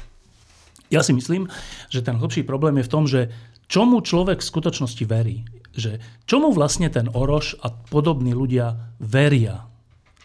Ja 0.87 1.03
si 1.03 1.11
myslím, 1.11 1.49
že 1.91 2.05
ten 2.05 2.15
hlbší 2.15 2.47
problém 2.47 2.79
je 2.79 2.87
v 2.87 2.93
tom, 2.93 3.03
že 3.09 3.33
čomu 3.67 3.99
človek 3.99 4.39
v 4.39 4.49
skutočnosti 4.51 5.03
verí. 5.09 5.43
Že 5.73 6.01
čomu 6.29 6.53
vlastne 6.53 6.87
ten 6.93 7.09
Oroš 7.09 7.57
a 7.61 7.73
podobní 7.73 8.31
ľudia 8.31 8.77
veria, 9.01 9.65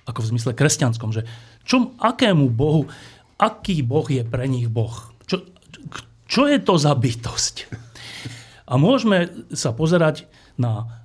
ako 0.05 0.25
v 0.25 0.31
zmysle 0.37 0.53
kresťanskom, 0.57 1.11
že 1.13 1.25
čom, 1.65 1.97
akému 2.01 2.49
Bohu, 2.53 2.89
aký 3.37 3.85
Boh 3.85 4.05
je 4.09 4.25
pre 4.25 4.49
nich 4.49 4.69
Boh. 4.69 4.93
Čo, 5.29 5.45
čo 6.29 6.49
je 6.49 6.59
to 6.61 6.77
za 6.77 6.93
bytosť? 6.93 7.55
A 8.69 8.77
môžeme 8.77 9.49
sa 9.57 9.73
pozerať 9.73 10.29
na 10.61 10.99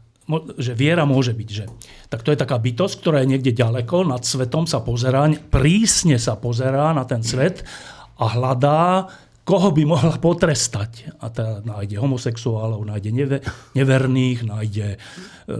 že 0.56 0.72
viera 0.72 1.04
môže 1.04 1.36
byť, 1.36 1.50
že 1.52 1.66
tak 2.08 2.24
to 2.24 2.32
je 2.32 2.40
taká 2.40 2.56
bytosť, 2.56 2.96
ktorá 3.04 3.18
je 3.24 3.36
niekde 3.36 3.52
ďaleko, 3.52 4.08
nad 4.08 4.24
svetom 4.24 4.64
sa 4.64 4.80
pozerá, 4.80 5.28
prísne 5.52 6.16
sa 6.16 6.40
pozerá 6.40 6.96
na 6.96 7.04
ten 7.04 7.20
svet 7.20 7.68
a 8.16 8.32
hľadá, 8.32 9.12
koho 9.44 9.76
by 9.76 9.84
mohla 9.84 10.16
potrestať. 10.18 11.20
A 11.20 11.28
teda 11.28 11.60
nájde 11.64 12.00
homosexuálov, 12.00 12.84
nájde 12.88 13.10
neve, 13.12 13.38
neverných, 13.76 14.40
nájde 14.48 14.88
e, 14.96 14.98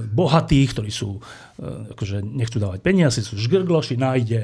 bohatých, 0.08 0.70
ktorí 0.72 0.92
sú, 0.92 1.20
e, 1.20 1.22
akože 1.96 2.24
nechcú 2.24 2.58
dávať 2.64 2.80
peniaze, 2.80 3.20
sú 3.20 3.36
žgrgloši, 3.36 4.00
nájde, 4.00 4.42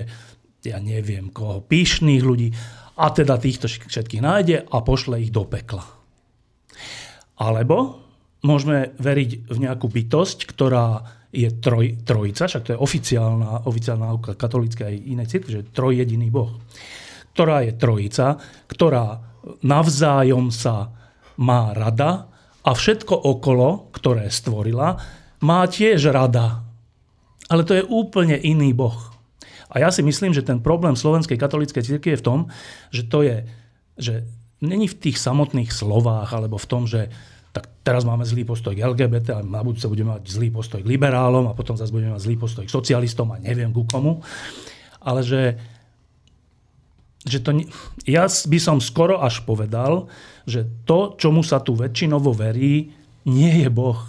ja 0.68 0.78
neviem 0.84 1.32
koho, 1.32 1.64
píšných 1.64 2.24
ľudí 2.24 2.52
a 3.00 3.08
teda 3.16 3.40
týchto 3.40 3.72
všetkých 3.72 4.24
nájde 4.24 4.56
a 4.68 4.78
pošle 4.84 5.24
ich 5.24 5.32
do 5.32 5.48
pekla. 5.48 5.88
Alebo 7.40 8.04
môžeme 8.44 8.92
veriť 9.00 9.48
v 9.48 9.58
nejakú 9.64 9.88
bytosť, 9.88 10.44
ktorá 10.52 11.00
je 11.32 11.48
troj, 11.64 11.96
trojica, 12.04 12.50
však 12.50 12.64
to 12.66 12.72
je 12.76 12.80
oficiálna, 12.82 13.70
oficiálna 13.70 14.06
náuka 14.12 14.32
katolícka 14.36 14.90
aj 14.90 14.98
inej 14.98 15.32
cirkvi, 15.32 15.52
že 15.62 15.72
trojjediný 15.72 16.28
Boh, 16.28 16.58
ktorá 17.38 17.64
je 17.64 17.78
trojica, 17.78 18.36
ktorá 18.68 19.29
navzájom 19.64 20.52
sa 20.52 20.92
má 21.40 21.72
rada 21.72 22.28
a 22.64 22.72
všetko 22.76 23.16
okolo, 23.16 23.90
ktoré 23.96 24.28
stvorila, 24.28 25.00
má 25.40 25.64
tiež 25.66 26.12
rada. 26.12 26.64
Ale 27.48 27.64
to 27.66 27.74
je 27.74 27.88
úplne 27.88 28.36
iný 28.36 28.76
Boh. 28.76 29.10
A 29.70 29.82
ja 29.82 29.90
si 29.94 30.02
myslím, 30.02 30.34
že 30.34 30.46
ten 30.46 30.60
problém 30.60 30.98
slovenskej 30.98 31.38
katolíckej 31.38 31.86
cirkvi 31.86 32.18
je 32.18 32.22
v 32.22 32.26
tom, 32.26 32.40
že 32.90 33.06
to 33.06 33.22
je, 33.22 33.46
že 33.98 34.14
není 34.60 34.90
v 34.90 34.98
tých 34.98 35.18
samotných 35.22 35.72
slovách, 35.72 36.34
alebo 36.36 36.60
v 36.60 36.70
tom, 36.70 36.84
že 36.90 37.08
tak 37.50 37.66
teraz 37.82 38.06
máme 38.06 38.26
zlý 38.26 38.46
postoj 38.46 38.78
k 38.78 38.86
LGBT 38.86 39.42
a 39.42 39.46
na 39.46 39.66
budúce 39.66 39.90
budeme 39.90 40.14
mať 40.14 40.30
zlý 40.30 40.54
postoj 40.54 40.86
k 40.86 40.90
liberálom 40.90 41.50
a 41.50 41.58
potom 41.58 41.74
zase 41.74 41.90
budeme 41.90 42.14
mať 42.14 42.22
zlý 42.22 42.36
postoj 42.38 42.64
k 42.66 42.72
socialistom 42.72 43.34
a 43.34 43.42
neviem 43.42 43.74
ku 43.74 43.90
komu. 43.90 44.22
Ale 45.02 45.26
že, 45.26 45.58
že 47.28 47.44
to, 47.44 47.52
ja 48.08 48.28
by 48.28 48.60
som 48.60 48.80
skoro 48.80 49.20
až 49.20 49.44
povedal, 49.44 50.08
že 50.48 50.64
to, 50.88 51.20
čomu 51.20 51.44
sa 51.44 51.60
tu 51.60 51.76
väčšinovo 51.76 52.32
verí, 52.32 52.96
nie 53.28 53.54
je 53.64 53.70
Boh. 53.70 54.00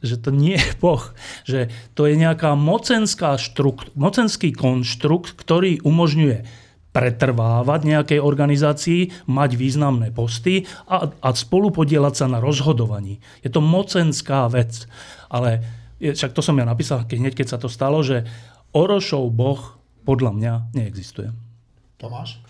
že 0.00 0.16
to 0.16 0.32
nie 0.32 0.56
je 0.56 0.72
Boh, 0.80 1.02
že 1.44 1.68
to 1.92 2.08
je 2.08 2.16
nejaká 2.16 2.56
mocenská 2.56 3.36
štrukt, 3.36 3.92
mocenský 3.92 4.54
konštrukt, 4.56 5.36
ktorý 5.36 5.84
umožňuje 5.84 6.46
pretrvávať 6.90 7.80
nejakej 7.86 8.18
organizácii, 8.18 9.30
mať 9.30 9.50
významné 9.54 10.10
posty 10.10 10.66
a, 10.90 11.06
a 11.06 11.28
spolu 11.36 11.70
podielať 11.70 12.14
sa 12.16 12.26
na 12.26 12.42
rozhodovaní. 12.42 13.22
Je 13.46 13.50
to 13.52 13.62
mocenská 13.62 14.50
vec. 14.50 14.90
Ale 15.30 15.62
však 16.02 16.34
to 16.34 16.42
som 16.42 16.58
ja 16.58 16.66
napísal 16.66 17.06
keď, 17.06 17.16
hneď, 17.20 17.34
keď 17.38 17.46
sa 17.46 17.58
to 17.62 17.70
stalo, 17.70 18.02
že 18.02 18.26
Orošov 18.74 19.30
boh 19.30 19.78
podľa 20.02 20.30
mňa 20.34 20.52
neexistuje. 20.74 21.49
Tomáš? 22.00 22.40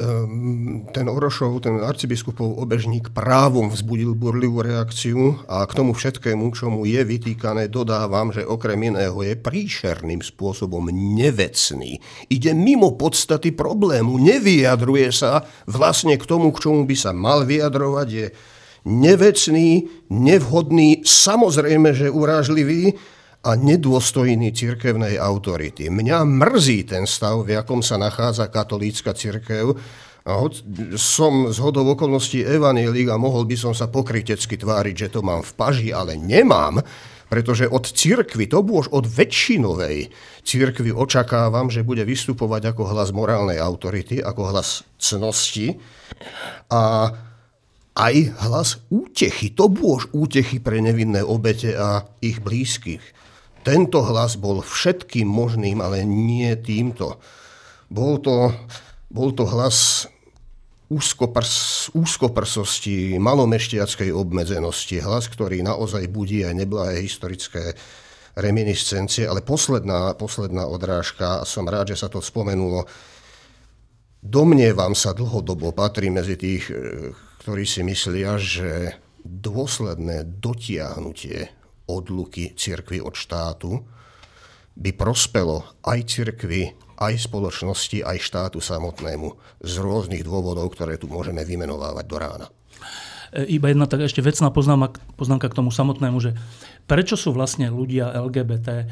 Ehm, 0.00 0.88
ten 0.96 1.12
Orošov, 1.12 1.60
ten 1.60 1.76
arcibiskupov 1.76 2.56
obežník 2.56 3.12
právom 3.12 3.68
vzbudil 3.68 4.16
burlivú 4.16 4.64
reakciu 4.64 5.44
a 5.44 5.60
k 5.68 5.76
tomu 5.76 5.92
všetkému, 5.92 6.48
čo 6.56 6.72
mu 6.72 6.88
je 6.88 7.04
vytýkané, 7.04 7.68
dodávam, 7.68 8.32
že 8.32 8.40
okrem 8.40 8.80
iného 8.80 9.20
je 9.20 9.36
príšerným 9.36 10.24
spôsobom 10.24 10.88
nevecný. 10.88 12.00
Ide 12.32 12.56
mimo 12.56 12.96
podstaty 12.96 13.52
problému, 13.52 14.16
nevyjadruje 14.16 15.12
sa 15.12 15.44
vlastne 15.68 16.16
k 16.16 16.24
tomu, 16.24 16.48
k 16.56 16.64
čomu 16.64 16.88
by 16.88 16.96
sa 16.96 17.12
mal 17.12 17.44
vyjadrovať, 17.44 18.08
je 18.08 18.26
nevecný, 18.88 19.84
nevhodný, 20.08 21.04
samozrejme, 21.04 21.92
že 21.92 22.08
urážlivý 22.08 22.96
a 23.40 23.56
nedôstojný 23.56 24.52
cirkevnej 24.52 25.16
autority. 25.16 25.88
Mňa 25.88 26.28
mrzí 26.28 26.84
ten 26.84 27.08
stav, 27.08 27.48
v 27.48 27.56
akom 27.56 27.80
sa 27.80 27.96
nachádza 27.96 28.52
katolícka 28.52 29.16
cirkev. 29.16 29.80
Som 31.00 31.48
z 31.48 31.58
hodov 31.64 31.96
okolností 31.96 32.44
evanielik 32.44 33.08
a 33.08 33.16
mohol 33.16 33.48
by 33.48 33.56
som 33.56 33.72
sa 33.72 33.88
pokrytecky 33.88 34.60
tváriť, 34.60 35.08
že 35.08 35.12
to 35.16 35.24
mám 35.24 35.40
v 35.40 35.52
paži, 35.56 35.88
ale 35.88 36.20
nemám, 36.20 36.84
pretože 37.32 37.64
od 37.64 37.88
cirkvy, 37.88 38.44
to 38.44 38.60
bôž 38.60 38.92
od 38.92 39.08
väčšinovej 39.08 40.12
cirkvy 40.44 40.92
očakávam, 40.92 41.72
že 41.72 41.80
bude 41.80 42.04
vystupovať 42.04 42.76
ako 42.76 42.92
hlas 42.92 43.08
morálnej 43.16 43.56
autority, 43.56 44.20
ako 44.20 44.52
hlas 44.52 44.84
cnosti 45.00 45.80
a 46.68 47.14
aj 47.96 48.14
hlas 48.44 48.84
útechy. 48.92 49.56
To 49.56 49.72
bôž 49.72 50.12
útechy 50.12 50.60
pre 50.60 50.84
nevinné 50.84 51.24
obete 51.24 51.72
a 51.72 52.04
ich 52.20 52.44
blízkych. 52.44 53.19
Tento 53.60 54.00
hlas 54.00 54.40
bol 54.40 54.64
všetkým 54.64 55.28
možným, 55.28 55.84
ale 55.84 56.00
nie 56.08 56.48
týmto. 56.56 57.20
Bol 57.92 58.16
to, 58.24 58.56
bol 59.12 59.36
to 59.36 59.44
hlas 59.44 60.08
úzkoprs, 60.90 61.92
úzkoprsosti, 61.94 63.20
malomešťackej 63.20 64.10
obmedzenosti, 64.10 64.98
hlas, 65.04 65.28
ktorý 65.28 65.62
naozaj 65.62 66.08
budí 66.08 66.42
aj 66.42 66.54
neblahé 66.56 67.04
historické 67.04 67.76
reminiscencie, 68.34 69.28
ale 69.28 69.44
posledná, 69.44 70.16
posledná 70.16 70.64
odrážka, 70.64 71.44
som 71.44 71.68
rád, 71.68 71.94
že 71.94 72.00
sa 72.00 72.08
to 72.08 72.18
spomenulo, 72.18 72.88
domnievam 74.18 74.96
sa 74.96 75.12
dlhodobo, 75.12 75.76
patrí 75.76 76.08
medzi 76.08 76.34
tých, 76.40 76.72
eh, 76.72 77.12
ktorí 77.44 77.68
si 77.68 77.84
myslia, 77.84 78.40
že 78.40 78.96
dôsledné 79.20 80.40
dotiahnutie 80.40 81.59
odluky 81.98 82.54
cirkvy 82.54 83.02
od 83.02 83.18
štátu 83.18 83.82
by 84.78 84.90
prospelo 84.94 85.66
aj 85.82 85.98
cirkvi, 86.06 86.70
aj 87.00 87.26
spoločnosti, 87.26 88.04
aj 88.06 88.16
štátu 88.22 88.62
samotnému 88.62 89.60
z 89.60 89.74
rôznych 89.80 90.22
dôvodov, 90.22 90.72
ktoré 90.76 91.00
tu 91.00 91.10
môžeme 91.10 91.42
vymenovávať 91.42 92.04
do 92.06 92.16
rána. 92.16 92.46
E, 93.32 93.56
iba 93.56 93.68
jedna 93.72 93.90
tak 93.90 94.04
ešte 94.04 94.22
vecná 94.22 94.48
poznámka, 94.52 95.00
poznámka 95.16 95.50
k 95.50 95.58
tomu 95.58 95.74
samotnému, 95.74 96.18
že 96.22 96.36
prečo 96.86 97.18
sú 97.18 97.34
vlastne 97.34 97.72
ľudia 97.72 98.14
LGBT 98.14 98.68
e, 98.70 98.86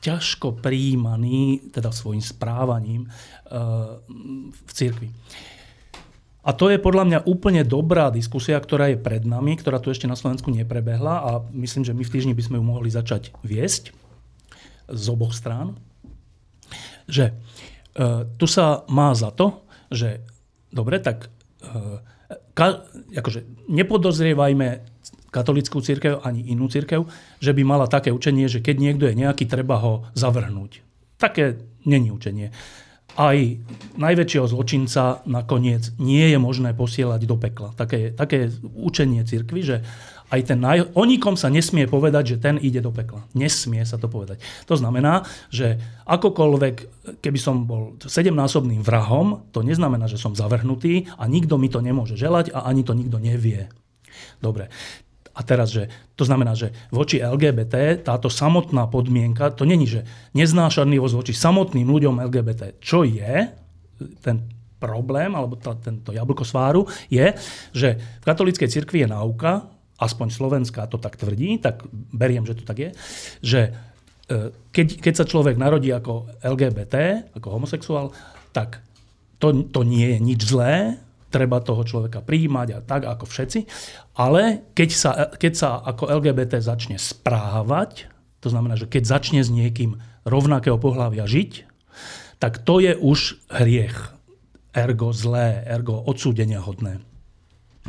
ťažko 0.00 0.62
prijímaní, 0.62 1.72
teda 1.74 1.90
svojim 1.90 2.22
správaním 2.22 3.06
e, 3.06 3.08
v 4.54 4.70
cirkvi. 4.70 5.10
A 6.46 6.54
to 6.54 6.70
je 6.70 6.78
podľa 6.78 7.04
mňa 7.10 7.18
úplne 7.26 7.66
dobrá 7.66 8.06
diskusia, 8.14 8.54
ktorá 8.62 8.94
je 8.94 9.02
pred 9.02 9.26
nami, 9.26 9.58
ktorá 9.58 9.82
tu 9.82 9.90
ešte 9.90 10.06
na 10.06 10.14
Slovensku 10.14 10.54
neprebehla 10.54 11.14
a 11.26 11.30
myslím, 11.50 11.82
že 11.82 11.90
my 11.90 12.06
v 12.06 12.12
týždni 12.14 12.38
by 12.38 12.42
sme 12.46 12.56
ju 12.62 12.64
mohli 12.64 12.86
začať 12.86 13.34
viesť 13.42 13.90
z 14.86 15.04
oboch 15.10 15.34
strán. 15.34 15.74
Že 17.10 17.34
e, 17.98 18.30
tu 18.38 18.46
sa 18.46 18.86
má 18.86 19.10
za 19.18 19.34
to, 19.34 19.66
že 19.90 20.22
dobre, 20.70 21.02
tak 21.02 21.26
e, 21.26 21.98
ka, 22.54 22.86
akože 23.10 23.66
nepodozrievajme 23.66 24.86
katolickú 25.34 25.82
církev 25.82 26.22
ani 26.22 26.46
inú 26.46 26.70
církev, 26.70 27.10
že 27.42 27.50
by 27.58 27.62
mala 27.66 27.90
také 27.90 28.14
učenie, 28.14 28.46
že 28.46 28.62
keď 28.62 28.76
niekto 28.78 29.10
je 29.10 29.18
nejaký, 29.18 29.50
treba 29.50 29.82
ho 29.82 30.06
zavrhnúť. 30.14 30.78
Také 31.18 31.58
není 31.82 32.14
učenie 32.14 32.54
aj 33.16 33.60
najväčšieho 33.96 34.46
zločinca 34.46 35.24
nakoniec 35.24 35.92
nie 35.96 36.28
je 36.28 36.38
možné 36.38 36.76
posielať 36.76 37.20
do 37.24 37.36
pekla. 37.40 37.72
Také, 37.72 38.12
také 38.12 38.52
učenie 38.62 39.24
cirkvi, 39.24 39.60
že 39.64 39.76
aj 40.26 40.40
ten 40.52 40.58
naj... 40.58 40.92
o 40.92 41.02
nikom 41.06 41.38
sa 41.38 41.46
nesmie 41.46 41.86
povedať, 41.86 42.36
že 42.36 42.42
ten 42.42 42.56
ide 42.58 42.82
do 42.82 42.90
pekla. 42.90 43.24
Nesmie 43.32 43.82
sa 43.86 43.96
to 43.96 44.10
povedať. 44.10 44.42
To 44.66 44.74
znamená, 44.74 45.22
že 45.48 45.78
akokoľvek, 46.04 46.76
keby 47.22 47.38
som 47.38 47.64
bol 47.64 47.94
sedemnásobným 48.02 48.82
vrahom, 48.82 49.46
to 49.54 49.62
neznamená, 49.62 50.10
že 50.10 50.18
som 50.18 50.34
zavrhnutý 50.34 51.06
a 51.14 51.30
nikto 51.30 51.56
mi 51.56 51.70
to 51.70 51.78
nemôže 51.78 52.18
želať 52.18 52.50
a 52.52 52.66
ani 52.66 52.82
to 52.82 52.92
nikto 52.92 53.22
nevie. 53.22 53.70
Dobre. 54.42 54.68
A 55.36 55.44
teraz, 55.44 55.68
že 55.68 55.92
to 56.16 56.24
znamená, 56.24 56.56
že 56.56 56.72
voči 56.88 57.20
LGBT 57.20 58.00
táto 58.00 58.32
samotná 58.32 58.88
podmienka, 58.88 59.52
to 59.52 59.68
není, 59.68 59.84
že 59.84 60.08
neznášanlivosť 60.32 61.14
voči 61.14 61.32
samotným 61.36 61.84
ľuďom 61.84 62.24
LGBT. 62.24 62.80
Čo 62.80 63.04
je 63.04 63.52
ten 64.24 64.36
problém, 64.80 65.32
alebo 65.36 65.56
tá, 65.60 65.76
tento 65.76 66.12
jablko 66.12 66.44
sváru, 66.44 66.88
je, 67.12 67.36
že 67.72 68.00
v 68.00 68.24
katolíckej 68.24 68.68
cirkvi 68.68 69.04
je 69.04 69.12
náuka, 69.12 69.68
aspoň 69.96 70.28
Slovenská 70.28 70.88
to 70.88 71.00
tak 71.00 71.16
tvrdí, 71.16 71.56
tak 71.60 71.84
beriem, 71.92 72.44
že 72.44 72.56
to 72.60 72.64
tak 72.68 72.78
je, 72.80 72.90
že 73.40 73.60
e, 74.28 74.52
keď, 74.72 75.00
keď 75.00 75.14
sa 75.16 75.24
človek 75.24 75.56
narodí 75.56 75.88
ako 75.88 76.28
LGBT, 76.44 77.28
ako 77.36 77.48
homosexuál, 77.48 78.12
tak 78.52 78.84
to, 79.40 79.64
to 79.68 79.80
nie 79.84 80.16
je 80.16 80.18
nič 80.20 80.40
zlé, 80.44 81.00
treba 81.36 81.60
toho 81.60 81.84
človeka 81.84 82.24
prijímať 82.24 82.68
a 82.72 82.78
tak 82.80 83.04
ako 83.04 83.28
všetci. 83.28 83.68
Ale 84.16 84.64
keď 84.72 84.90
sa, 84.96 85.10
keď 85.36 85.52
sa 85.52 85.68
ako 85.84 86.08
LGBT 86.16 86.64
začne 86.64 86.96
správať, 86.96 88.08
to 88.40 88.48
znamená, 88.48 88.80
že 88.80 88.88
keď 88.88 89.04
začne 89.04 89.44
s 89.44 89.52
niekým 89.52 90.00
rovnakého 90.24 90.80
pohľavia 90.80 91.28
žiť, 91.28 91.68
tak 92.40 92.64
to 92.64 92.80
je 92.80 92.96
už 92.96 93.36
hriech. 93.52 94.16
Ergo 94.72 95.12
zlé, 95.12 95.64
ergo 95.68 96.00
odsúdenia 96.00 96.64
hodné. 96.64 97.04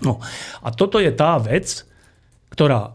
No 0.04 0.20
a 0.64 0.68
toto 0.76 1.00
je 1.00 1.12
tá 1.16 1.40
vec, 1.40 1.88
ktorá 2.52 2.92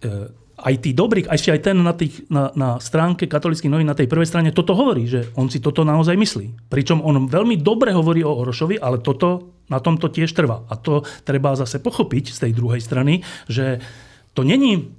e, 0.00 0.28
aj 0.64 0.74
tí 0.80 0.96
dobrí, 0.96 1.28
ešte 1.28 1.52
aj 1.52 1.60
ten 1.60 1.76
na, 1.76 1.92
tých, 1.92 2.24
na, 2.32 2.48
na 2.56 2.80
stránke 2.80 3.28
katolických 3.28 3.68
novín 3.68 3.84
na 3.84 3.96
tej 3.96 4.08
prvej 4.08 4.24
strane 4.24 4.48
toto 4.48 4.72
hovorí, 4.72 5.04
že 5.04 5.28
on 5.36 5.52
si 5.52 5.60
toto 5.60 5.84
naozaj 5.84 6.16
myslí. 6.16 6.72
Pričom 6.72 7.04
on 7.04 7.28
veľmi 7.28 7.60
dobre 7.60 7.92
hovorí 7.92 8.24
o 8.24 8.32
Orošovi, 8.32 8.80
ale 8.80 9.04
toto, 9.04 9.60
na 9.68 9.76
tomto 9.84 10.08
tiež 10.08 10.32
trvá. 10.32 10.64
A 10.72 10.80
to 10.80 11.04
treba 11.28 11.52
zase 11.52 11.84
pochopiť 11.84 12.32
z 12.32 12.38
tej 12.48 12.52
druhej 12.56 12.80
strany, 12.80 13.20
že 13.44 13.84
to 14.32 14.40
není, 14.40 14.96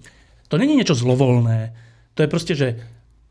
to 0.53 0.61
není 0.61 0.77
niečo 0.77 0.93
zlovolné. 0.93 1.73
To 2.13 2.21
je 2.21 2.29
proste, 2.29 2.53
že 2.53 2.67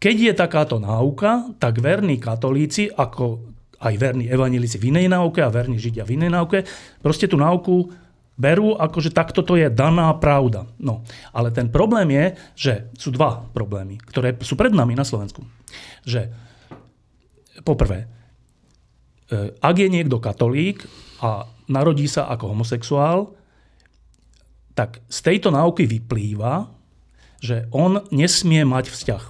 keď 0.03 0.17
je 0.21 0.33
takáto 0.35 0.77
náuka, 0.83 1.55
tak 1.63 1.79
verní 1.79 2.19
katolíci, 2.19 2.91
ako 2.91 3.55
aj 3.79 3.95
verní 3.95 4.27
evanilici 4.27 4.77
v 4.77 4.91
inej 4.91 5.07
náuke 5.13 5.39
a 5.39 5.55
verní 5.55 5.79
židia 5.79 6.03
v 6.03 6.19
inej 6.19 6.31
náuke, 6.35 6.67
proste 6.99 7.31
tú 7.31 7.39
náuku 7.39 7.95
berú 8.35 8.75
ako, 8.75 8.99
že 8.99 9.15
takto 9.15 9.47
to 9.47 9.55
je 9.55 9.71
daná 9.71 10.11
pravda. 10.19 10.67
No, 10.83 11.07
ale 11.31 11.55
ten 11.55 11.71
problém 11.71 12.11
je, 12.11 12.25
že 12.59 12.75
sú 12.99 13.15
dva 13.15 13.47
problémy, 13.55 14.03
ktoré 14.03 14.35
sú 14.43 14.59
pred 14.59 14.75
nami 14.75 14.99
na 14.99 15.07
Slovensku. 15.07 15.47
Že 16.03 16.35
poprvé, 17.63 18.05
e, 18.05 18.07
ak 19.55 19.77
je 19.79 19.89
niekto 19.89 20.19
katolík 20.19 20.83
a 21.23 21.47
narodí 21.71 22.11
sa 22.11 22.27
ako 22.27 22.51
homosexuál, 22.51 23.33
tak 24.75 24.99
z 25.07 25.19
tejto 25.23 25.55
náuky 25.55 25.87
vyplýva, 25.87 26.67
že 27.39 27.71
on 27.71 28.03
nesmie 28.11 28.67
mať 28.67 28.91
vzťah. 28.91 29.25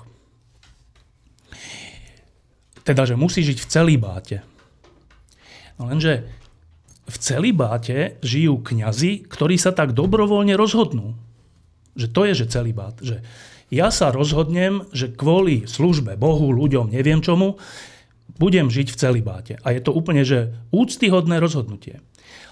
Teda, 2.84 3.04
že 3.04 3.16
musí 3.16 3.44
žiť 3.44 3.58
v 3.64 3.68
celibáte. 3.68 4.36
No 5.80 5.88
lenže 5.88 6.28
v 7.04 7.16
celibáte 7.20 8.16
žijú 8.24 8.64
kňazi, 8.64 9.28
ktorí 9.28 9.60
sa 9.60 9.76
tak 9.76 9.92
dobrovoľne 9.92 10.56
rozhodnú. 10.56 11.12
Že 11.94 12.06
to 12.10 12.20
je, 12.26 12.32
že 12.44 12.50
celibát. 12.50 12.96
Že 12.98 13.20
ja 13.68 13.88
sa 13.92 14.12
rozhodnem, 14.12 14.88
že 14.90 15.12
kvôli 15.12 15.68
službe 15.68 16.16
Bohu, 16.16 16.52
ľuďom, 16.52 16.92
neviem 16.92 17.20
čomu, 17.20 17.60
budem 18.40 18.72
žiť 18.72 18.88
v 18.92 18.98
celibáte. 18.98 19.54
A 19.62 19.76
je 19.76 19.80
to 19.84 19.94
úplne, 19.94 20.24
že 20.26 20.52
úctyhodné 20.74 21.38
rozhodnutie. 21.38 22.00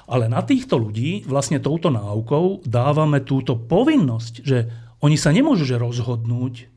Ale 0.07 0.29
na 0.29 0.43
týchto 0.43 0.77
ľudí 0.77 1.25
vlastne 1.25 1.63
touto 1.63 1.89
náukou 1.89 2.67
dávame 2.67 3.23
túto 3.23 3.57
povinnosť, 3.57 4.35
že 4.45 4.59
oni 5.03 5.17
sa 5.19 5.35
nemôžu 5.35 5.67
že 5.67 5.81
rozhodnúť, 5.81 6.71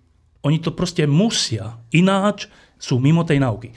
oni 0.46 0.58
to 0.62 0.74
proste 0.74 1.04
musia, 1.10 1.82
ináč 1.90 2.46
sú 2.78 3.02
mimo 3.02 3.26
tej 3.26 3.42
náuky. 3.42 3.74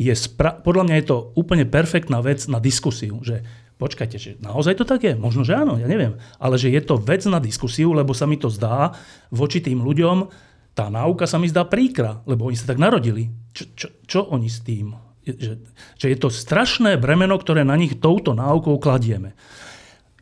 Je 0.00 0.12
spra- 0.16 0.56
podľa 0.56 0.88
mňa 0.88 0.96
je 0.96 1.06
to 1.12 1.16
úplne 1.36 1.68
perfektná 1.68 2.24
vec 2.24 2.48
na 2.48 2.56
diskusiu, 2.56 3.20
že 3.20 3.44
počkajte, 3.76 4.16
že 4.16 4.30
naozaj 4.40 4.80
to 4.80 4.88
tak 4.88 5.04
je? 5.04 5.12
Možno, 5.12 5.44
že 5.44 5.52
áno, 5.52 5.76
ja 5.76 5.84
neviem. 5.84 6.16
Ale 6.40 6.56
že 6.56 6.72
je 6.72 6.80
to 6.80 6.96
vec 6.96 7.20
na 7.28 7.36
diskusiu, 7.36 7.92
lebo 7.92 8.16
sa 8.16 8.24
mi 8.24 8.40
to 8.40 8.48
zdá 8.48 8.96
voči 9.28 9.60
tým 9.60 9.84
ľuďom, 9.84 10.32
tá 10.72 10.88
náuka 10.88 11.28
sa 11.28 11.36
mi 11.36 11.50
zdá 11.52 11.68
príkra, 11.68 12.24
lebo 12.24 12.48
oni 12.48 12.56
sa 12.56 12.72
tak 12.72 12.80
narodili. 12.80 13.28
Čo, 13.52 13.64
čo, 13.76 13.86
čo 14.08 14.20
oni 14.32 14.48
s 14.48 14.64
tým? 14.64 14.96
Že, 15.20 15.60
že 16.00 16.06
je 16.08 16.16
to 16.16 16.32
strašné 16.32 16.96
bremeno, 16.96 17.36
ktoré 17.36 17.66
na 17.66 17.76
nich 17.76 18.00
touto 18.00 18.32
náukou 18.32 18.80
kladieme. 18.80 19.36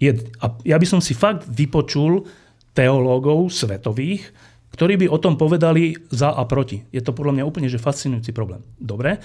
Je, 0.02 0.10
a 0.42 0.46
ja 0.66 0.74
by 0.74 0.86
som 0.86 0.98
si 0.98 1.14
fakt 1.14 1.46
vypočul 1.46 2.26
teológov 2.74 3.50
svetových, 3.50 4.30
ktorí 4.72 5.00
by 5.00 5.06
o 5.08 5.18
tom 5.18 5.40
povedali 5.40 5.96
za 6.12 6.32
a 6.32 6.44
proti. 6.44 6.84
Je 6.92 7.00
to 7.00 7.16
podľa 7.16 7.40
mňa 7.40 7.48
úplne 7.48 7.68
že 7.72 7.80
fascinujúci 7.80 8.36
problém. 8.36 8.60
Dobre. 8.76 9.18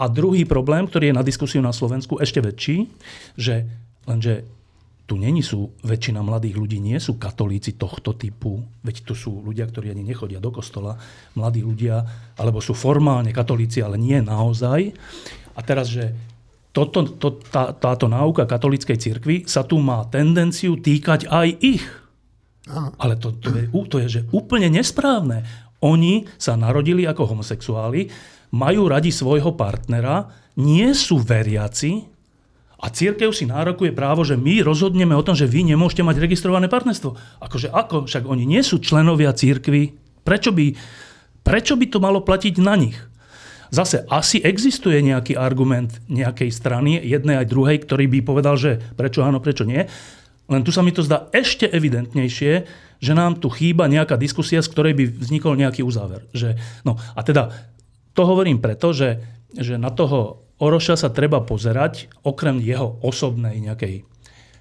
A 0.00 0.04
druhý 0.08 0.48
problém, 0.48 0.88
ktorý 0.88 1.12
je 1.12 1.18
na 1.18 1.26
diskusiu 1.26 1.60
na 1.60 1.72
Slovensku 1.72 2.20
ešte 2.20 2.40
väčší, 2.40 2.88
že 3.36 3.68
lenže 4.08 4.44
tu 5.10 5.18
není 5.18 5.42
sú, 5.42 5.74
väčšina 5.82 6.22
mladých 6.22 6.54
ľudí 6.54 6.78
nie 6.78 6.94
sú 7.02 7.18
katolíci 7.18 7.74
tohto 7.74 8.14
typu, 8.14 8.62
veď 8.86 9.02
tu 9.02 9.18
sú 9.18 9.42
ľudia, 9.42 9.66
ktorí 9.66 9.90
ani 9.90 10.06
nechodia 10.06 10.38
do 10.38 10.54
kostola, 10.54 10.94
mladí 11.34 11.66
ľudia, 11.66 12.06
alebo 12.38 12.62
sú 12.62 12.78
formálne 12.78 13.34
katolíci, 13.34 13.82
ale 13.82 13.98
nie 13.98 14.22
naozaj. 14.22 14.94
A 15.58 15.60
teraz, 15.66 15.90
že 15.90 16.14
toto, 16.70 17.02
to, 17.18 17.42
tá, 17.42 17.74
táto 17.74 18.06
náuka 18.06 18.46
katolíckej 18.46 18.94
cirkvi 19.02 19.36
sa 19.50 19.66
tu 19.66 19.82
má 19.82 20.06
tendenciu 20.06 20.78
týkať 20.78 21.26
aj 21.26 21.48
ich. 21.58 21.82
Ale 22.68 23.16
to, 23.16 23.32
to, 23.40 23.48
je, 23.56 23.64
to 23.70 23.96
je 24.04 24.08
že 24.08 24.20
úplne 24.30 24.68
nesprávne. 24.68 25.46
Oni 25.80 26.28
sa 26.36 26.60
narodili 26.60 27.08
ako 27.08 27.32
homosexuáli, 27.32 28.12
majú 28.52 28.90
radi 28.90 29.08
svojho 29.08 29.56
partnera, 29.56 30.28
nie 30.60 30.92
sú 30.92 31.22
veriaci 31.22 32.04
a 32.80 32.86
církev 32.88 33.28
si 33.36 33.44
nárokuje 33.44 33.92
právo, 33.92 34.24
že 34.24 34.40
my 34.40 34.64
rozhodneme 34.64 35.12
o 35.12 35.24
tom, 35.24 35.36
že 35.36 35.44
vy 35.44 35.68
nemôžete 35.68 36.00
mať 36.00 36.16
registrované 36.16 36.68
partnerstvo. 36.68 37.40
Akože 37.44 37.68
ako? 37.68 38.08
Však 38.08 38.24
oni 38.24 38.48
nie 38.48 38.64
sú 38.64 38.80
členovia 38.80 39.36
církvy. 39.36 39.92
Prečo 40.24 40.52
by, 40.52 40.72
prečo 41.44 41.76
by 41.76 41.86
to 41.92 42.00
malo 42.00 42.24
platiť 42.24 42.56
na 42.60 42.76
nich? 42.80 42.96
Zase 43.70 44.02
asi 44.10 44.42
existuje 44.42 44.98
nejaký 44.98 45.38
argument 45.38 46.02
nejakej 46.10 46.50
strany, 46.50 46.98
jednej 46.98 47.38
aj 47.44 47.46
druhej, 47.52 47.78
ktorý 47.86 48.10
by 48.10 48.18
povedal, 48.26 48.58
že 48.58 48.82
prečo 48.98 49.22
áno, 49.22 49.38
prečo 49.38 49.62
nie. 49.62 49.86
Len 50.50 50.66
tu 50.66 50.74
sa 50.74 50.82
mi 50.82 50.90
to 50.90 51.06
zdá 51.06 51.30
ešte 51.30 51.70
evidentnejšie, 51.70 52.52
že 53.00 53.12
nám 53.14 53.38
tu 53.38 53.48
chýba 53.48 53.86
nejaká 53.86 54.18
diskusia, 54.18 54.60
z 54.60 54.70
ktorej 54.74 54.92
by 54.98 55.04
vznikol 55.22 55.54
nejaký 55.56 55.86
uzáver. 55.86 56.26
Že, 56.34 56.58
no 56.84 56.98
a 56.98 57.20
teda 57.22 57.54
to 58.12 58.22
hovorím 58.26 58.58
preto, 58.58 58.90
že, 58.90 59.22
že 59.54 59.78
na 59.78 59.94
toho 59.94 60.44
Oroša 60.60 61.00
sa 61.00 61.08
treba 61.08 61.40
pozerať, 61.40 62.12
okrem 62.20 62.60
jeho 62.60 63.00
osobnej 63.00 63.56
nejakej 63.64 64.04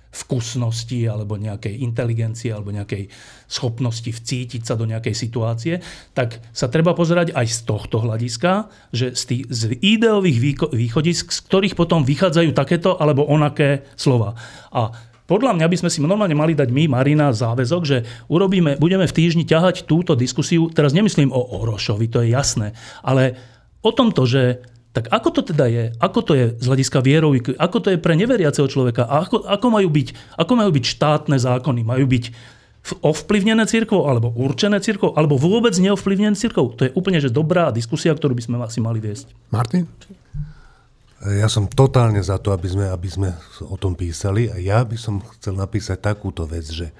vkusnosti 0.09 1.05
alebo 1.05 1.37
nejakej 1.37 1.85
inteligencie 1.85 2.49
alebo 2.49 2.73
nejakej 2.73 3.13
schopnosti 3.45 4.09
vcítiť 4.09 4.65
sa 4.65 4.73
do 4.73 4.89
nejakej 4.89 5.13
situácie, 5.13 5.85
tak 6.17 6.41
sa 6.49 6.65
treba 6.65 6.97
pozerať 6.97 7.29
aj 7.37 7.45
z 7.45 7.59
tohto 7.69 8.01
hľadiska, 8.01 8.73
že 8.89 9.13
z, 9.13 9.23
tých, 9.29 9.43
z 9.53 9.61
ideových 9.77 10.65
východisk, 10.73 11.29
z 11.29 11.39
ktorých 11.45 11.77
potom 11.77 12.01
vychádzajú 12.01 12.49
takéto 12.57 12.97
alebo 12.97 13.29
onaké 13.29 13.85
slova. 13.93 14.33
A 14.73 15.08
podľa 15.29 15.53
mňa 15.53 15.67
by 15.69 15.77
sme 15.85 15.89
si 15.93 16.01
normálne 16.01 16.33
mali 16.33 16.57
dať 16.57 16.73
my, 16.73 16.89
Marina, 16.89 17.29
záväzok, 17.29 17.81
že 17.85 17.97
urobíme, 18.25 18.81
budeme 18.81 19.05
v 19.05 19.13
týždni 19.13 19.45
ťahať 19.45 19.85
túto 19.85 20.17
diskusiu, 20.17 20.73
teraz 20.73 20.89
nemyslím 20.97 21.29
o 21.29 21.61
Orošovi, 21.61 22.09
to 22.09 22.25
je 22.25 22.33
jasné, 22.33 22.73
ale 23.05 23.37
o 23.85 23.93
tomto, 23.93 24.25
že 24.25 24.65
tak 24.89 25.05
ako 25.13 25.29
to 25.29 25.41
teda 25.53 25.69
je? 25.69 25.83
Ako 26.01 26.19
to 26.25 26.33
je 26.33 26.45
z 26.57 26.65
hľadiska 26.65 27.05
vierový? 27.05 27.45
Ako 27.61 27.77
to 27.77 27.93
je 27.93 28.01
pre 28.01 28.17
neveriaceho 28.17 28.65
človeka? 28.65 29.05
Ako, 29.05 29.45
ako, 29.45 29.67
majú 29.69 29.85
byť, 29.85 30.07
ako 30.33 30.51
majú 30.57 30.73
byť 30.73 30.85
štátne 30.97 31.37
zákony? 31.37 31.85
Majú 31.85 32.09
byť 32.09 32.23
ovplyvnené 33.05 33.69
církvou, 33.69 34.09
alebo 34.09 34.33
určené 34.33 34.81
církvou, 34.81 35.13
alebo 35.13 35.37
vôbec 35.37 35.77
neovplyvnené 35.77 36.33
církvou? 36.33 36.73
To 36.73 36.89
je 36.89 36.91
úplne 36.97 37.21
že 37.21 37.29
dobrá 37.29 37.69
diskusia, 37.69 38.17
ktorú 38.17 38.33
by 38.33 38.43
sme 38.43 38.55
asi 38.65 38.81
mali 38.81 38.97
viesť. 38.97 39.29
Martin? 39.53 39.85
Ja 41.19 41.51
som 41.51 41.67
totálne 41.67 42.23
za 42.23 42.39
to, 42.39 42.55
aby 42.55 42.71
sme, 42.71 42.85
aby 42.87 43.09
sme 43.11 43.29
o 43.67 43.75
tom 43.75 43.91
písali 43.91 44.47
a 44.47 44.55
ja 44.55 44.87
by 44.87 44.95
som 44.95 45.19
chcel 45.35 45.59
napísať 45.59 45.99
takúto 45.99 46.47
vec, 46.47 46.63
že 46.63 46.95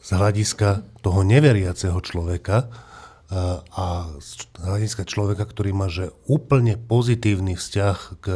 z 0.00 0.08
hľadiska 0.14 0.86
toho 1.02 1.26
neveriaceho 1.26 1.98
človeka 1.98 2.70
a 3.74 3.86
z 4.22 4.30
hľadiska 4.54 5.02
človeka, 5.02 5.50
ktorý 5.50 5.74
má 5.74 5.90
že 5.90 6.14
úplne 6.30 6.78
pozitívny 6.78 7.58
vzťah 7.58 7.98
k 8.22 8.26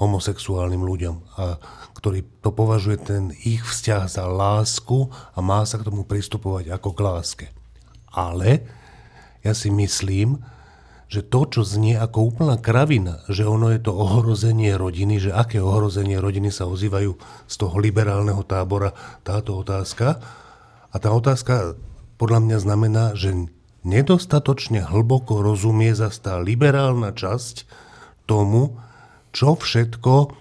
homosexuálnym 0.00 0.80
ľuďom 0.80 1.16
a 1.36 1.60
ktorý 2.00 2.24
to 2.40 2.48
považuje 2.48 2.96
ten 3.04 3.34
ich 3.44 3.60
vzťah 3.60 4.08
za 4.08 4.24
lásku 4.24 5.12
a 5.34 5.38
má 5.44 5.60
sa 5.68 5.76
k 5.76 5.92
tomu 5.92 6.08
pristupovať 6.08 6.72
ako 6.72 6.88
k 6.96 7.00
láske. 7.04 7.46
Ale 8.08 8.64
ja 9.44 9.52
si 9.52 9.68
myslím, 9.68 10.40
že 11.08 11.24
to, 11.24 11.48
čo 11.48 11.64
znie 11.64 11.96
ako 11.96 12.36
úplná 12.36 12.60
kravina, 12.60 13.24
že 13.32 13.48
ono 13.48 13.72
je 13.72 13.80
to 13.80 13.96
ohrozenie 13.96 14.76
rodiny, 14.76 15.16
že 15.16 15.32
aké 15.32 15.56
ohrozenie 15.58 16.20
rodiny 16.20 16.52
sa 16.52 16.68
ozývajú 16.68 17.16
z 17.48 17.54
toho 17.56 17.76
liberálneho 17.80 18.44
tábora 18.44 18.92
táto 19.24 19.56
otázka. 19.56 20.20
A 20.92 20.96
tá 21.00 21.08
otázka 21.12 21.80
podľa 22.20 22.44
mňa 22.44 22.58
znamená, 22.60 23.04
že 23.16 23.48
nedostatočne 23.88 24.84
hlboko 24.84 25.40
rozumie 25.40 25.96
zase 25.96 26.20
tá 26.20 26.36
liberálna 26.44 27.16
časť 27.16 27.64
tomu, 28.28 28.76
čo 29.32 29.56
všetko 29.56 30.36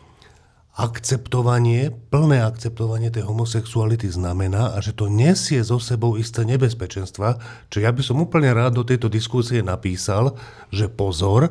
akceptovanie, 0.77 1.89
plné 2.13 2.45
akceptovanie 2.45 3.09
tej 3.09 3.25
homosexuality 3.25 4.13
znamená 4.13 4.77
a 4.77 4.77
že 4.77 4.93
to 4.93 5.09
nesie 5.09 5.65
so 5.65 5.81
sebou 5.81 6.21
isté 6.21 6.45
nebezpečenstva, 6.45 7.41
čo 7.73 7.81
ja 7.81 7.89
by 7.89 8.05
som 8.05 8.21
úplne 8.21 8.53
rád 8.53 8.77
do 8.77 8.83
tejto 8.85 9.09
diskusie 9.09 9.65
napísal, 9.65 10.37
že 10.69 10.85
pozor, 10.85 11.49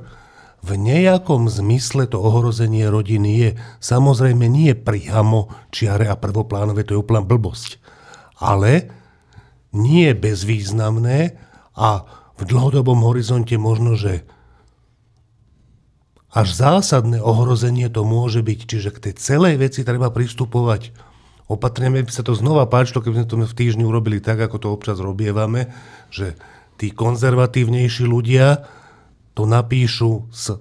v 0.62 0.78
nejakom 0.78 1.46
zmysle 1.46 2.10
to 2.10 2.18
ohrozenie 2.18 2.86
rodiny 2.90 3.30
je 3.38 3.50
samozrejme 3.82 4.46
nie 4.50 4.74
priamo 4.74 5.50
čiare 5.70 6.10
a 6.10 6.18
prvoplánové, 6.18 6.82
to 6.82 6.98
je 6.98 7.02
úplná 7.02 7.22
blbosť. 7.22 7.78
Ale 8.42 8.90
nie 9.74 10.10
bezvýznamné 10.14 11.38
a 11.76 12.02
v 12.36 12.42
dlhodobom 12.46 13.04
horizonte 13.04 13.54
možno, 13.58 13.94
že 13.94 14.26
až 16.36 16.48
zásadné 16.52 17.16
ohrozenie 17.24 17.88
to 17.88 18.04
môže 18.04 18.44
byť. 18.44 18.60
Čiže 18.68 18.90
k 18.92 19.02
tej 19.08 19.14
celej 19.16 19.56
veci 19.56 19.80
treba 19.88 20.12
pristupovať 20.12 20.92
opatrne. 21.48 22.04
by 22.04 22.12
sa 22.12 22.20
to 22.20 22.36
znova 22.36 22.68
páčilo, 22.68 23.00
keby 23.00 23.24
sme 23.24 23.30
to 23.30 23.36
v 23.40 23.56
týždni 23.56 23.84
urobili 23.88 24.20
tak, 24.20 24.44
ako 24.44 24.56
to 24.60 24.68
občas 24.68 25.00
robievame, 25.00 25.72
že 26.12 26.36
tí 26.76 26.92
konzervatívnejší 26.92 28.04
ľudia 28.04 28.68
to 29.32 29.48
napíšu 29.48 30.28
s 30.28 30.60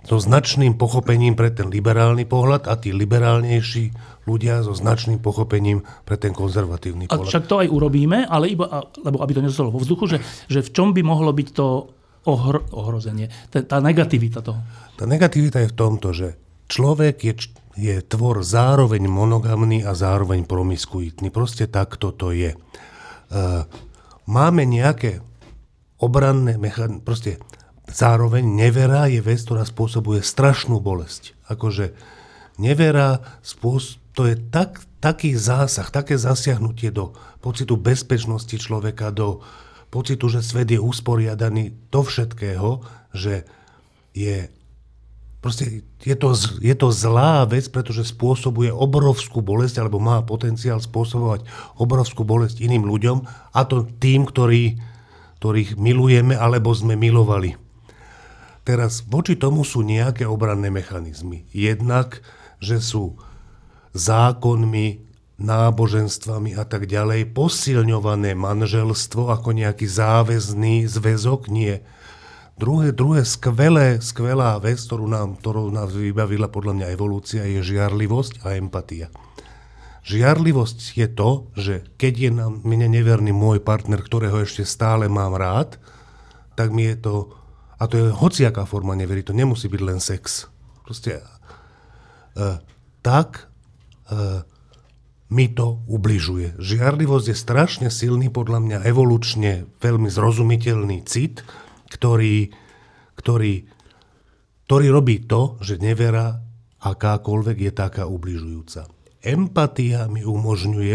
so 0.00 0.18
značným 0.18 0.74
pochopením 0.74 1.38
pre 1.38 1.54
ten 1.54 1.70
liberálny 1.70 2.26
pohľad 2.26 2.66
a 2.66 2.74
tí 2.74 2.90
liberálnejší 2.90 3.94
ľudia 4.26 4.66
so 4.66 4.74
značným 4.74 5.22
pochopením 5.22 5.86
pre 6.02 6.18
ten 6.18 6.34
konzervatívny 6.34 7.06
pohľad. 7.06 7.22
A 7.22 7.30
však 7.30 7.44
to 7.46 7.62
aj 7.62 7.68
urobíme, 7.70 8.26
ale 8.26 8.50
iba, 8.50 8.90
lebo 9.06 9.22
aby 9.22 9.38
to 9.38 9.44
nezostalo 9.44 9.70
vo 9.70 9.78
vzduchu, 9.78 10.10
že, 10.10 10.18
že 10.50 10.66
v 10.66 10.70
čom 10.74 10.90
by 10.90 11.06
mohlo 11.06 11.30
byť 11.30 11.48
to 11.54 11.94
ohro, 12.28 12.66
ohrozenie, 12.74 13.32
tá, 13.48 13.64
tá 13.64 13.78
negativita 13.80 14.44
toho? 14.44 14.60
Tá 14.96 15.04
negativita 15.08 15.64
je 15.64 15.72
v 15.72 15.78
tomto, 15.78 16.08
že 16.12 16.28
človek 16.68 17.16
je, 17.24 17.34
je 17.80 17.96
tvor 18.04 18.44
zároveň 18.44 19.08
monogamný 19.08 19.82
a 19.82 19.96
zároveň 19.96 20.44
promiskuitný. 20.44 21.32
Proste 21.32 21.64
takto 21.64 22.12
to 22.12 22.36
je. 22.36 22.52
Uh, 23.30 23.64
máme 24.28 24.66
nejaké 24.68 25.24
obranné 26.00 26.56
mechanizmy, 26.56 27.04
proste 27.04 27.32
zároveň 27.90 28.46
nevera 28.46 29.10
je 29.10 29.20
vec, 29.20 29.40
ktorá 29.42 29.66
spôsobuje 29.66 30.22
strašnú 30.22 30.78
bolesť. 30.78 31.34
Akože 31.50 31.92
nevera, 32.60 33.20
spôsob, 33.42 34.00
to 34.14 34.26
je 34.26 34.36
tak, 34.50 34.82
taký 34.98 35.38
zásah, 35.38 35.88
také 35.88 36.18
zasiahnutie 36.18 36.90
do 36.90 37.14
pocitu 37.40 37.78
bezpečnosti 37.78 38.52
človeka, 38.58 39.14
do 39.14 39.40
pocitu, 39.90 40.30
že 40.30 40.40
svet 40.40 40.70
je 40.70 40.80
usporiadaný 40.80 41.74
do 41.90 42.00
všetkého, 42.06 42.80
že 43.14 43.44
je 44.14 44.48
Proste 45.40 45.88
je 46.04 46.12
to, 46.20 46.36
je 46.60 46.76
to 46.76 46.92
zlá 46.92 47.48
vec, 47.48 47.64
pretože 47.72 48.12
spôsobuje 48.12 48.68
obrovskú 48.68 49.40
bolesť, 49.40 49.80
alebo 49.80 49.96
má 49.96 50.20
potenciál 50.20 50.84
spôsobovať 50.84 51.48
obrovskú 51.80 52.28
bolesť 52.28 52.60
iným 52.60 52.84
ľuďom, 52.84 53.24
a 53.56 53.60
to 53.64 53.88
tým, 53.88 54.28
ktorí, 54.28 54.76
ktorých 55.40 55.80
milujeme, 55.80 56.36
alebo 56.36 56.76
sme 56.76 56.92
milovali. 56.92 57.56
Teraz 58.68 59.00
voči 59.08 59.40
tomu 59.40 59.64
sú 59.64 59.80
nejaké 59.80 60.28
obranné 60.28 60.68
mechanizmy. 60.68 61.48
Jednak 61.56 62.20
že 62.60 62.78
sú 62.78 63.16
zákonmi, 63.96 65.09
náboženstvami 65.40 66.54
a 66.54 66.68
tak 66.68 66.84
ďalej 66.84 67.32
posilňované 67.32 68.36
manželstvo 68.36 69.32
ako 69.32 69.56
nejaký 69.56 69.88
záväzný 69.88 70.84
zväzok? 70.84 71.48
Nie. 71.48 71.82
Druhé, 72.60 72.92
druhé 72.92 73.24
skvelé, 73.24 74.04
skvelá 74.04 74.60
vec, 74.60 74.76
ktorú 74.76 75.08
nám, 75.08 75.40
ktorú 75.40 75.72
nás 75.72 75.96
vybavila 75.96 76.52
podľa 76.52 76.76
mňa 76.76 76.86
evolúcia, 76.92 77.48
je 77.48 77.64
žiarlivosť 77.64 78.44
a 78.44 78.60
empatia. 78.60 79.08
Žiarlivosť 80.04 80.78
je 80.92 81.08
to, 81.08 81.30
že 81.56 81.74
keď 81.96 82.14
je 82.20 82.30
na 82.32 82.46
mne 82.52 82.92
neverný 82.92 83.32
môj 83.32 83.64
partner, 83.64 84.04
ktorého 84.04 84.44
ešte 84.44 84.68
stále 84.68 85.08
mám 85.08 85.40
rád, 85.40 85.80
tak 86.52 86.68
mi 86.68 86.84
je 86.84 87.00
to, 87.00 87.14
a 87.80 87.88
to 87.88 87.96
je 87.96 88.06
hociaká 88.12 88.68
forma 88.68 88.92
neverí, 88.92 89.24
to 89.24 89.32
nemusí 89.32 89.64
byť 89.64 89.80
len 89.80 89.96
sex. 89.96 90.52
Proste, 90.84 91.24
uh, 92.36 92.60
tak 93.00 93.48
uh, 94.12 94.44
mi 95.30 95.46
to 95.46 95.78
ubližuje. 95.86 96.58
Žiarlivosť 96.58 97.26
je 97.30 97.36
strašne 97.38 97.88
silný, 97.88 98.28
podľa 98.34 98.58
mňa 98.58 98.78
evolučne 98.82 99.70
veľmi 99.78 100.10
zrozumiteľný 100.10 101.06
cit, 101.06 101.46
ktorý, 101.86 102.50
ktorý, 103.14 103.70
ktorý 104.66 104.86
robí 104.90 105.22
to, 105.30 105.56
že 105.62 105.78
nevera 105.78 106.42
akákoľvek 106.82 107.56
je 107.70 107.72
taká 107.72 108.04
ubližujúca. 108.10 108.90
Empatia 109.22 110.10
mi 110.10 110.26
umožňuje 110.26 110.94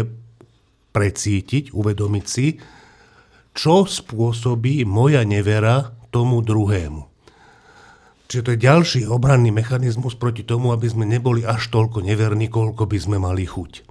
precítiť, 0.92 1.72
uvedomiť 1.72 2.26
si, 2.26 2.60
čo 3.56 3.88
spôsobí 3.88 4.84
moja 4.84 5.24
nevera 5.24 5.96
tomu 6.12 6.44
druhému. 6.44 7.08
Čiže 8.26 8.42
to 8.42 8.52
je 8.52 8.64
ďalší 8.66 9.00
obranný 9.06 9.54
mechanizmus 9.54 10.18
proti 10.18 10.42
tomu, 10.42 10.74
aby 10.74 10.90
sme 10.90 11.06
neboli 11.06 11.46
až 11.46 11.70
toľko 11.70 12.02
neverní, 12.02 12.50
koľko 12.50 12.90
by 12.90 12.98
sme 12.98 13.16
mali 13.22 13.46
chuť. 13.46 13.85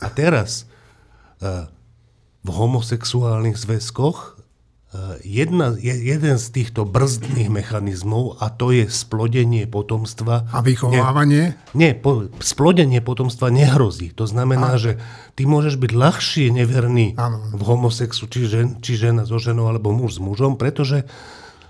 A 0.00 0.08
teraz 0.08 0.64
eh, 1.44 1.68
v 2.40 2.48
homosexuálnych 2.48 3.56
zväzkoch 3.56 4.40
Eh, 4.90 5.22
jedna, 5.22 5.70
jeden 5.78 6.34
z 6.34 6.46
týchto 6.50 6.82
brzdných 6.82 7.46
mechanizmov, 7.46 8.42
a 8.42 8.50
to 8.50 8.74
je 8.74 8.90
splodenie 8.90 9.70
potomstva. 9.70 10.50
A 10.50 10.66
vychovávanie? 10.66 11.54
Nie, 11.78 11.94
nie 11.94 11.94
po, 11.94 12.26
splodenie 12.42 12.98
potomstva 12.98 13.54
nehrozí. 13.54 14.10
To 14.18 14.26
znamená, 14.26 14.74
a... 14.74 14.82
že 14.82 14.98
ty 15.38 15.46
môžeš 15.46 15.78
byť 15.78 15.92
ľahšie 15.94 16.50
neverný 16.50 17.14
ano. 17.14 17.38
v 17.54 17.62
homosexu, 17.70 18.26
či, 18.26 18.50
žen, 18.50 18.82
či 18.82 18.98
žena 18.98 19.30
so 19.30 19.38
ženou, 19.38 19.70
alebo 19.70 19.94
muž 19.94 20.18
s 20.18 20.20
mužom, 20.26 20.58
pretože 20.58 21.06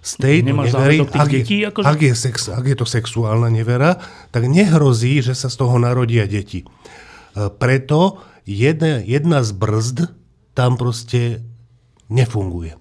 z 0.00 0.12
tejto 0.16 0.56
nevery, 0.56 1.04
ak, 1.04 1.28
detí, 1.28 1.60
akože... 1.60 1.92
ak, 1.92 2.00
je 2.00 2.14
sex, 2.16 2.48
ak 2.48 2.64
je 2.64 2.76
to 2.80 2.88
sexuálna 2.88 3.52
nevera, 3.52 4.00
tak 4.32 4.48
nehrozí, 4.48 5.20
že 5.20 5.36
sa 5.36 5.52
z 5.52 5.60
toho 5.60 5.76
narodia 5.76 6.24
deti. 6.24 6.64
Eh, 7.30 7.46
preto 7.50 8.18
jedna, 8.42 8.98
jedna 9.06 9.46
z 9.46 9.50
brzd 9.54 9.98
tam 10.54 10.74
proste 10.74 11.46
nefunguje. 12.10 12.74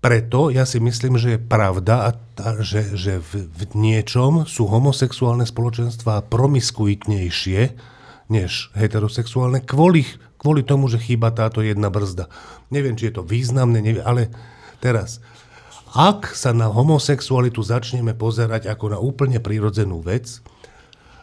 Preto 0.00 0.52
ja 0.52 0.68
si 0.68 0.80
myslím, 0.84 1.16
že 1.16 1.36
je 1.36 1.40
pravda, 1.40 2.08
a, 2.08 2.10
a, 2.40 2.48
že, 2.60 2.92
že 2.92 3.20
v, 3.20 3.48
v 3.48 3.62
niečom 3.72 4.44
sú 4.44 4.68
homosexuálne 4.68 5.48
spoločenstvá 5.48 6.28
promiskuitnejšie 6.28 7.60
než 8.28 8.72
heterosexuálne 8.76 9.64
kvôli, 9.64 10.04
kvôli 10.40 10.64
tomu, 10.64 10.88
že 10.88 11.00
chýba 11.00 11.32
táto 11.32 11.60
jedna 11.60 11.88
brzda. 11.92 12.28
Neviem, 12.68 12.96
či 12.96 13.12
je 13.12 13.20
to 13.20 13.24
významné, 13.24 13.80
neviem, 13.80 14.04
ale 14.04 14.32
teraz, 14.80 15.24
ak 15.92 16.32
sa 16.32 16.56
na 16.56 16.68
homosexualitu 16.68 17.60
začneme 17.60 18.16
pozerať 18.16 18.68
ako 18.72 18.96
na 18.96 18.98
úplne 19.00 19.40
prirodzenú 19.40 20.00
vec, 20.04 20.40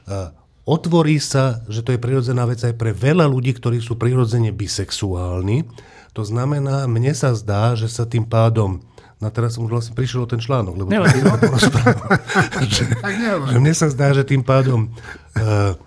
uh, 0.10 0.34
otvorí 0.72 1.20
sa, 1.20 1.68
že 1.68 1.84
to 1.84 1.92
je 1.92 2.00
prirodzená 2.00 2.48
vec 2.48 2.64
aj 2.64 2.80
pre 2.80 2.96
veľa 2.96 3.28
ľudí, 3.28 3.52
ktorí 3.52 3.84
sú 3.84 4.00
prirodzene 4.00 4.56
bisexuálni, 4.56 5.68
to 6.16 6.24
znamená, 6.24 6.88
mne 6.88 7.12
sa 7.12 7.36
zdá, 7.36 7.76
že 7.76 7.92
sa 7.92 8.08
tým 8.08 8.24
pádom 8.28 8.84
No 9.22 9.30
teraz 9.30 9.54
som 9.54 9.70
už 9.70 9.78
vlastne 9.78 9.94
prišiel 9.94 10.26
o 10.26 10.32
ten 10.32 10.42
článok, 10.42 10.82
lebo 10.82 10.90
Nevadí, 10.90 11.22
no. 11.26 11.38
že, 12.74 12.90
že 12.90 13.58
mne 13.62 13.74
sa 13.78 13.94
zdá, 13.94 14.18
že 14.18 14.26
tým 14.26 14.42
pádom 14.42 14.90
uh, 14.90 15.78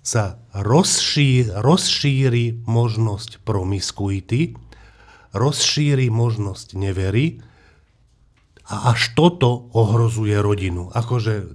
sa 0.00 0.40
rozšíri, 0.56 1.52
rozšíri 1.60 2.64
možnosť 2.64 3.44
promiskuity, 3.44 4.56
rozšíri 5.36 6.08
možnosť 6.08 6.72
nevery 6.80 7.44
a 8.64 8.96
až 8.96 9.12
toto 9.12 9.68
ohrozuje 9.76 10.40
rodinu. 10.40 10.88
Akože 10.88 11.52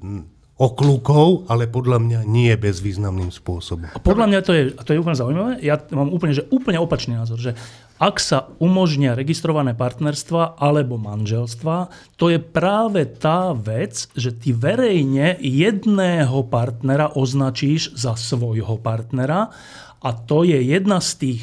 oklukov, 0.56 1.44
ale 1.52 1.68
podľa 1.68 2.00
mňa 2.00 2.20
nie 2.24 2.56
bezvýznamným 2.56 3.28
spôsobom. 3.28 3.92
Podľa 4.00 4.26
mňa 4.32 4.40
to 4.40 4.52
je, 4.56 4.64
to 4.72 4.96
je 4.96 5.02
úplne 5.04 5.20
zaujímavé. 5.20 5.52
Ja 5.60 5.76
mám 5.92 6.08
úplne, 6.16 6.32
že 6.32 6.48
úplne 6.48 6.80
opačný 6.80 7.20
názor, 7.20 7.36
že 7.36 7.60
ak 8.00 8.20
sa 8.20 8.52
umožnia 8.60 9.16
registrované 9.16 9.76
partnerstva 9.76 10.60
alebo 10.60 10.96
manželstva, 10.96 11.92
to 12.16 12.32
je 12.32 12.40
práve 12.40 13.04
tá 13.20 13.52
vec, 13.52 14.08
že 14.16 14.36
ty 14.36 14.56
verejne 14.56 15.40
jedného 15.44 16.44
partnera 16.48 17.12
označíš 17.12 17.96
za 17.96 18.16
svojho 18.16 18.80
partnera 18.80 19.52
a 20.00 20.10
to 20.12 20.48
je 20.48 20.60
jedna 20.60 21.04
z 21.04 21.12
tých 21.20 21.42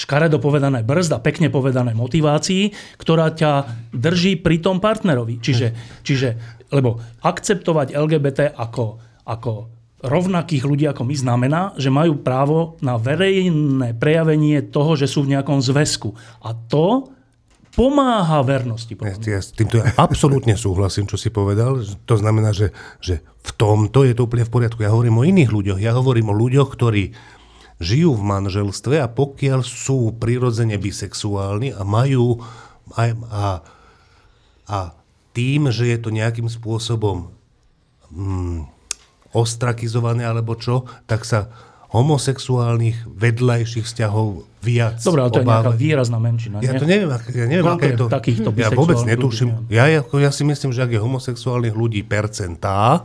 škaredo 0.00 0.40
povedané 0.40 0.80
brzda, 0.80 1.20
pekne 1.20 1.52
povedané 1.52 1.92
motivácií, 1.92 2.72
ktorá 2.96 3.36
ťa 3.36 3.68
drží 3.92 4.40
pri 4.40 4.64
tom 4.64 4.80
partnerovi. 4.80 5.36
Čiže, 5.44 6.00
čiže 6.00 6.28
lebo 6.72 6.96
akceptovať 7.20 7.92
LGBT 7.92 8.56
ako, 8.56 8.96
ako 9.28 9.52
rovnakých 10.00 10.64
ľudí 10.64 10.88
ako 10.88 11.04
my 11.04 11.16
znamená, 11.16 11.60
že 11.76 11.92
majú 11.92 12.24
právo 12.24 12.80
na 12.80 12.96
verejné 12.96 13.92
prejavenie 14.00 14.64
toho, 14.64 14.96
že 14.96 15.04
sú 15.04 15.28
v 15.28 15.36
nejakom 15.36 15.60
zväzku. 15.60 16.16
A 16.40 16.56
to 16.56 17.12
pomáha 17.76 18.40
vernosti. 18.42 18.96
Ja, 18.96 19.14
ja 19.14 19.40
s 19.44 19.52
týmto 19.52 19.78
ja 19.78 19.92
absolútne 20.00 20.56
súhlasím, 20.56 21.06
čo 21.06 21.20
si 21.20 21.28
povedal. 21.28 21.84
To 22.08 22.14
znamená, 22.16 22.56
že, 22.56 22.72
že 22.98 23.20
v 23.44 23.50
tomto 23.54 24.08
je 24.08 24.16
to 24.16 24.24
úplne 24.24 24.48
v 24.48 24.52
poriadku. 24.52 24.80
Ja 24.80 24.94
hovorím 24.96 25.20
o 25.20 25.26
iných 25.26 25.50
ľuďoch. 25.52 25.78
Ja 25.78 25.92
hovorím 25.94 26.32
o 26.32 26.38
ľuďoch, 26.38 26.72
ktorí 26.72 27.12
žijú 27.80 28.12
v 28.12 28.22
manželstve 28.22 29.00
a 29.00 29.08
pokiaľ 29.08 29.64
sú 29.64 30.12
prirodzene 30.20 30.76
bisexuálni 30.76 31.72
a 31.72 31.82
majú 31.82 32.44
a, 32.92 33.02
a, 33.32 33.44
a 34.68 34.78
tým, 35.32 35.72
že 35.72 35.88
je 35.88 35.98
to 35.98 36.12
nejakým 36.12 36.46
spôsobom 36.52 37.32
hmm, 38.12 38.68
ostrakizované 39.32 40.28
alebo 40.28 40.54
čo, 40.60 40.84
tak 41.08 41.24
sa 41.24 41.48
homosexuálnych 41.90 43.02
vedľajších 43.18 43.82
vzťahov 43.82 44.46
viac 44.62 45.02
Dobre, 45.02 45.26
ale 45.26 45.30
to 45.34 45.42
obáva. 45.42 45.50
je 45.50 45.50
nejaká 45.50 45.72
výrazná 45.74 46.18
menšina. 46.22 46.56
Ja 46.62 46.78
to 46.78 46.86
neviem, 46.86 47.10
ja 47.10 47.46
neviem 47.50 47.66
aké 47.66 47.96
je 47.96 47.98
to... 47.98 48.06
Takýchto 48.06 48.48
ja 48.54 48.70
vôbec 48.70 49.02
netuším. 49.02 49.66
Ja, 49.66 49.90
ako, 49.98 50.22
ja 50.22 50.30
si 50.30 50.46
myslím, 50.46 50.70
že 50.70 50.86
ak 50.86 50.94
je 50.94 51.00
homosexuálnych 51.02 51.74
ľudí 51.74 52.06
percentá, 52.06 53.02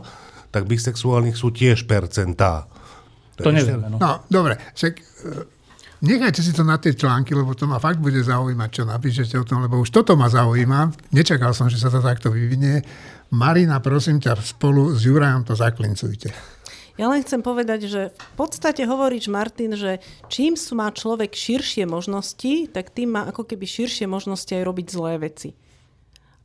tak 0.54 0.70
bisexuálnych 0.70 1.34
sú 1.34 1.50
tiež 1.50 1.90
percentá. 1.90 2.70
To, 3.36 3.48
to 3.48 3.50
nevieme. 3.52 3.86
No. 3.92 3.96
no, 4.00 4.10
dobre. 4.32 4.56
Však, 4.72 4.92
e, 4.96 5.04
nechajte 6.00 6.40
si 6.40 6.56
to 6.56 6.64
na 6.64 6.80
tie 6.80 6.96
články, 6.96 7.36
lebo 7.36 7.52
to 7.52 7.68
ma 7.68 7.76
fakt 7.76 8.00
bude 8.00 8.20
zaujímať, 8.20 8.70
čo 8.72 8.82
napíšete 8.88 9.36
o 9.36 9.44
tom, 9.44 9.64
lebo 9.64 9.80
už 9.80 9.92
toto 9.92 10.16
ma 10.16 10.32
zaujíma. 10.32 11.12
Nečakal 11.12 11.52
som, 11.52 11.68
že 11.68 11.76
sa 11.76 11.92
to 11.92 12.00
takto 12.00 12.32
vyvinie. 12.32 12.80
Marina, 13.32 13.82
prosím 13.84 14.22
ťa, 14.22 14.38
spolu 14.40 14.96
s 14.96 15.04
Jurajom 15.04 15.44
to 15.44 15.52
zaklincujte. 15.52 16.32
Ja 16.96 17.12
len 17.12 17.20
chcem 17.20 17.44
povedať, 17.44 17.92
že 17.92 18.02
v 18.08 18.34
podstate 18.40 18.88
hovoríš, 18.88 19.28
Martin, 19.28 19.76
že 19.76 20.00
čím 20.32 20.56
má 20.72 20.88
človek 20.88 21.36
širšie 21.36 21.84
možnosti, 21.84 22.72
tak 22.72 22.88
tým 22.88 23.20
má 23.20 23.28
ako 23.28 23.44
keby 23.44 23.68
širšie 23.68 24.08
možnosti 24.08 24.48
aj 24.48 24.64
robiť 24.64 24.86
zlé 24.88 25.20
veci. 25.20 25.52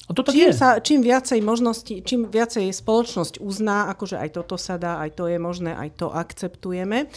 A 0.10 0.18
to 0.18 0.26
tak 0.26 0.34
čím, 0.34 0.50
je. 0.50 0.54
sa, 0.54 0.70
čím 0.82 1.00
viacej 1.06 1.40
možností, 1.46 2.02
čím 2.02 2.28
viacej 2.28 2.74
spoločnosť 2.74 3.38
uzná, 3.38 3.88
akože 3.94 4.18
aj 4.18 4.30
toto 4.34 4.58
sa 4.58 4.76
dá, 4.82 4.98
aj 5.00 5.14
to 5.16 5.30
je 5.30 5.38
možné, 5.38 5.72
aj 5.78 5.90
to 6.02 6.08
akceptujeme, 6.10 7.08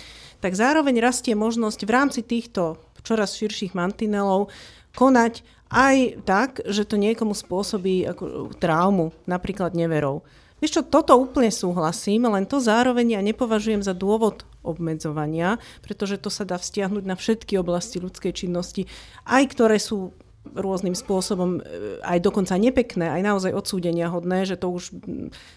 tak 0.45 0.53
zároveň 0.53 1.01
rastie 1.01 1.33
možnosť 1.33 1.81
v 1.89 1.91
rámci 1.91 2.21
týchto 2.21 2.77
čoraz 3.03 3.35
širších 3.37 3.73
mantinelov 3.73 4.53
konať 4.95 5.43
aj 5.75 6.23
tak, 6.23 6.63
že 6.65 6.87
to 6.87 7.01
niekomu 7.01 7.35
spôsobí 7.35 8.07
ako, 8.07 8.55
traumu, 8.63 9.11
napríklad 9.27 9.75
neverou. 9.75 10.23
Vieš 10.63 10.81
čo, 10.81 10.83
toto 10.87 11.19
úplne 11.19 11.51
súhlasím, 11.51 12.31
len 12.31 12.47
to 12.49 12.63
zároveň 12.63 13.19
ja 13.19 13.21
nepovažujem 13.21 13.85
za 13.85 13.93
dôvod 13.93 14.47
obmedzovania, 14.65 15.61
pretože 15.85 16.17
to 16.17 16.33
sa 16.33 16.49
dá 16.49 16.57
vztiahnuť 16.57 17.05
na 17.05 17.19
všetky 17.19 17.61
oblasti 17.61 18.01
ľudskej 18.01 18.33
činnosti, 18.33 18.89
aj 19.29 19.45
ktoré 19.53 19.77
sú 19.77 20.17
rôznym 20.53 20.93
spôsobom 20.93 21.65
e, 21.65 21.99
aj 22.05 22.21
dokonca 22.21 22.53
nepekné, 22.61 23.09
aj 23.09 23.23
naozaj 23.25 23.53
odsúdenia 23.57 24.13
hodné, 24.13 24.45
že 24.45 24.61
to 24.61 24.69
už, 24.69 24.93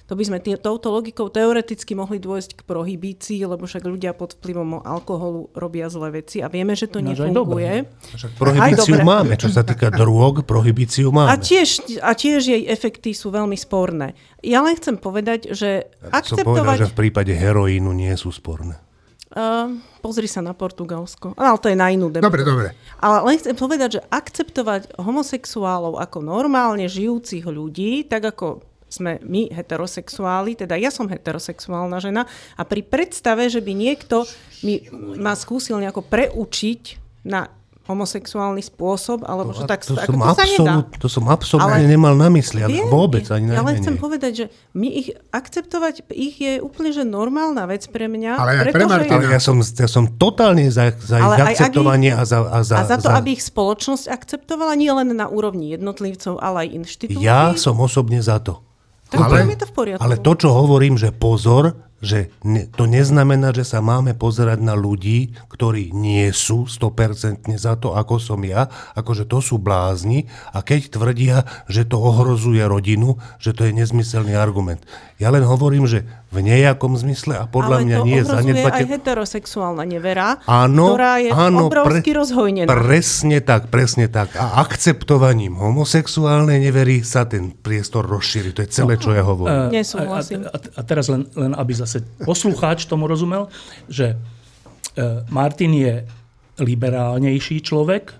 to 0.08 0.14
by 0.16 0.24
sme 0.24 0.38
tý, 0.40 0.56
touto 0.56 0.88
logikou 0.96 1.28
teoreticky 1.28 1.92
mohli 1.92 2.24
dôjsť 2.24 2.52
k 2.56 2.62
prohibícii, 2.64 3.44
lebo 3.44 3.68
však 3.68 3.84
ľudia 3.84 4.16
pod 4.16 4.40
vplyvom 4.40 4.88
alkoholu 4.88 5.52
robia 5.52 5.92
zlé 5.92 6.24
veci 6.24 6.40
a 6.40 6.48
vieme, 6.48 6.72
že 6.74 6.88
to 6.88 7.04
no, 7.04 7.12
nefunguje. 7.12 7.84
Prohibíciu 8.40 9.04
máme, 9.04 9.36
čo 9.36 9.52
sa 9.52 9.68
týka 9.68 9.92
drog, 9.92 10.48
prohibíciu 10.48 11.12
máme. 11.12 11.30
A 11.30 11.36
tiež, 11.36 12.00
a 12.00 12.16
tiež 12.16 12.48
jej 12.48 12.64
efekty 12.72 13.12
sú 13.12 13.28
veľmi 13.30 13.60
sporné. 13.60 14.16
Ja 14.40 14.64
len 14.64 14.80
chcem 14.80 14.96
povedať, 14.96 15.52
že 15.52 15.92
akceptovať... 16.08 16.40
Som 16.40 16.48
povedal, 16.48 16.76
že 16.80 16.88
v 16.88 16.96
prípade 16.96 17.34
heroínu 17.36 17.92
nie 17.92 18.16
sú 18.16 18.32
sporné. 18.32 18.87
Uh, 19.38 19.78
pozri 20.02 20.26
sa 20.26 20.42
na 20.42 20.58
Portugalsko. 20.58 21.38
Ale 21.38 21.62
to 21.62 21.70
je 21.70 21.78
na 21.78 21.94
inú 21.94 22.10
debatu. 22.10 22.26
Dobre, 22.26 22.42
dobre. 22.42 22.68
Ale 22.98 23.22
len 23.22 23.38
chcem 23.38 23.54
povedať, 23.54 24.02
že 24.02 24.06
akceptovať 24.10 24.98
homosexuálov 24.98 26.02
ako 26.02 26.26
normálne 26.26 26.90
žijúcich 26.90 27.46
ľudí, 27.46 28.10
tak 28.10 28.34
ako 28.34 28.66
sme 28.88 29.20
my 29.22 29.52
heterosexuáli, 29.52 30.56
teda 30.56 30.80
ja 30.80 30.88
som 30.90 31.12
heterosexuálna 31.12 32.00
žena 32.00 32.24
a 32.56 32.64
pri 32.64 32.82
predstave, 32.88 33.52
že 33.52 33.60
by 33.60 33.76
niekto 33.76 34.24
mi, 34.64 34.88
ma 35.20 35.36
skúsil 35.36 35.78
nejako 35.78 36.08
preučiť 36.08 36.82
na 37.28 37.52
homosexuálny 37.88 38.60
spôsob, 38.60 39.24
alebo 39.24 39.56
to, 39.56 39.64
že 39.64 39.72
tak 39.72 39.82
to, 39.88 39.96
ako, 39.96 40.12
som 40.12 40.20
to 40.20 40.36
sa 40.36 40.46
nedá. 40.46 40.76
To 41.00 41.08
som 41.08 41.24
absolútne 41.32 41.88
ale, 41.88 41.88
nemal 41.88 42.14
na 42.20 42.28
mysli, 42.36 42.60
ale 42.60 42.84
viem, 42.84 42.92
vôbec 42.92 43.24
ani 43.32 43.48
najmenej. 43.48 43.64
Ale 43.64 43.72
chcem 43.80 43.96
povedať, 43.96 44.32
že 44.36 44.46
my 44.76 44.88
ich 44.92 45.16
akceptovať 45.32 46.04
ich 46.12 46.36
je 46.36 46.60
úplne 46.60 46.92
že 46.92 47.08
normálna 47.08 47.64
vec 47.64 47.88
pre 47.88 48.12
mňa. 48.12 48.32
Ale 48.36 48.52
aj 48.60 48.66
pre 48.76 48.84
Martina. 48.84 49.16
Ale 49.24 49.40
ja 49.40 49.42
som, 49.42 49.56
ja 49.64 49.88
som 49.88 50.04
totálne 50.20 50.68
za, 50.68 50.92
za 51.00 51.18
ich 51.24 51.56
akceptovanie 51.56 52.12
ich, 52.12 52.20
a 52.20 52.24
za, 52.28 52.38
a, 52.44 52.60
za, 52.60 52.76
a 52.76 52.84
za 52.84 52.98
to, 53.00 53.08
za... 53.08 53.16
aby 53.16 53.40
ich 53.40 53.44
spoločnosť 53.48 54.12
akceptovala 54.12 54.76
nie 54.76 54.92
len 54.92 55.16
na 55.16 55.32
úrovni 55.32 55.72
jednotlivcov, 55.72 56.44
ale 56.44 56.68
aj 56.68 56.84
inštitúcií. 56.84 57.24
Ja 57.24 57.56
som 57.56 57.80
osobne 57.80 58.20
za 58.20 58.44
to. 58.44 58.68
Tak 59.08 59.24
ale, 59.24 59.48
je 59.48 59.64
to 59.64 59.68
v 59.72 59.74
poriadku. 59.74 60.04
Ale 60.04 60.20
to, 60.20 60.32
čo 60.36 60.52
hovorím, 60.52 61.00
že 61.00 61.16
pozor, 61.16 61.87
že 61.98 62.30
ne, 62.45 62.70
to 62.70 62.86
neznamená, 62.86 63.50
že 63.54 63.66
sa 63.66 63.82
máme 63.82 64.14
pozerať 64.14 64.62
na 64.62 64.78
ľudí, 64.78 65.34
ktorí 65.50 65.93
nie 65.98 66.30
sú 66.30 66.70
100% 66.70 67.50
za 67.58 67.74
to, 67.78 67.98
ako 67.98 68.22
som 68.22 68.41
ja, 68.45 68.70
akože 68.93 69.26
to 69.26 69.41
sú 69.41 69.58
blázni 69.58 70.30
a 70.54 70.62
keď 70.62 70.93
tvrdia, 70.93 71.38
že 71.66 71.89
to 71.89 71.98
ohrozuje 71.98 72.62
rodinu, 72.62 73.18
že 73.41 73.58
to 73.58 73.66
je 73.66 73.74
nezmyselný 73.74 74.38
argument. 74.38 74.86
Ja 75.18 75.34
len 75.34 75.41
hovorím, 75.41 75.89
že 75.89 76.06
v 76.28 76.44
nejakom 76.44 76.92
zmysle 77.00 77.40
a 77.40 77.48
podľa 77.48 77.80
Ale 77.80 77.84
mňa 77.88 77.98
nie 78.04 78.20
je 78.20 78.26
zanedbate... 78.28 78.84
aj 78.84 78.88
heterosexuálna 79.00 79.88
nevera, 79.88 80.44
áno, 80.44 80.92
ktorá 80.92 81.24
je 81.24 81.32
áno, 81.32 81.72
obrovsky 81.72 82.12
pre, 82.12 82.20
rozhojnená. 82.20 82.68
Presne 82.68 83.40
tak, 83.40 83.72
presne 83.72 84.12
tak. 84.12 84.36
A 84.36 84.60
akceptovaním 84.60 85.56
homosexuálnej 85.56 86.60
nevery 86.60 87.00
sa 87.08 87.24
ten 87.24 87.56
priestor 87.56 88.04
rozšíri. 88.04 88.52
To 88.52 88.60
je 88.60 88.70
celé, 88.70 89.00
čo 89.00 89.16
ja 89.16 89.24
hovorím. 89.24 89.72
Uh, 89.72 89.72
Nesúhlasím. 89.72 90.44
A, 90.44 90.52
a, 90.52 90.60
a 90.60 90.82
teraz 90.84 91.08
len, 91.08 91.32
len, 91.32 91.56
aby 91.56 91.72
zase 91.72 92.04
poslucháč 92.20 92.92
tomu 92.92 93.08
rozumel, 93.08 93.48
že 93.88 94.20
uh, 94.20 95.24
Martin 95.32 95.80
je 95.80 96.04
liberálnejší 96.60 97.64
človek, 97.64 98.12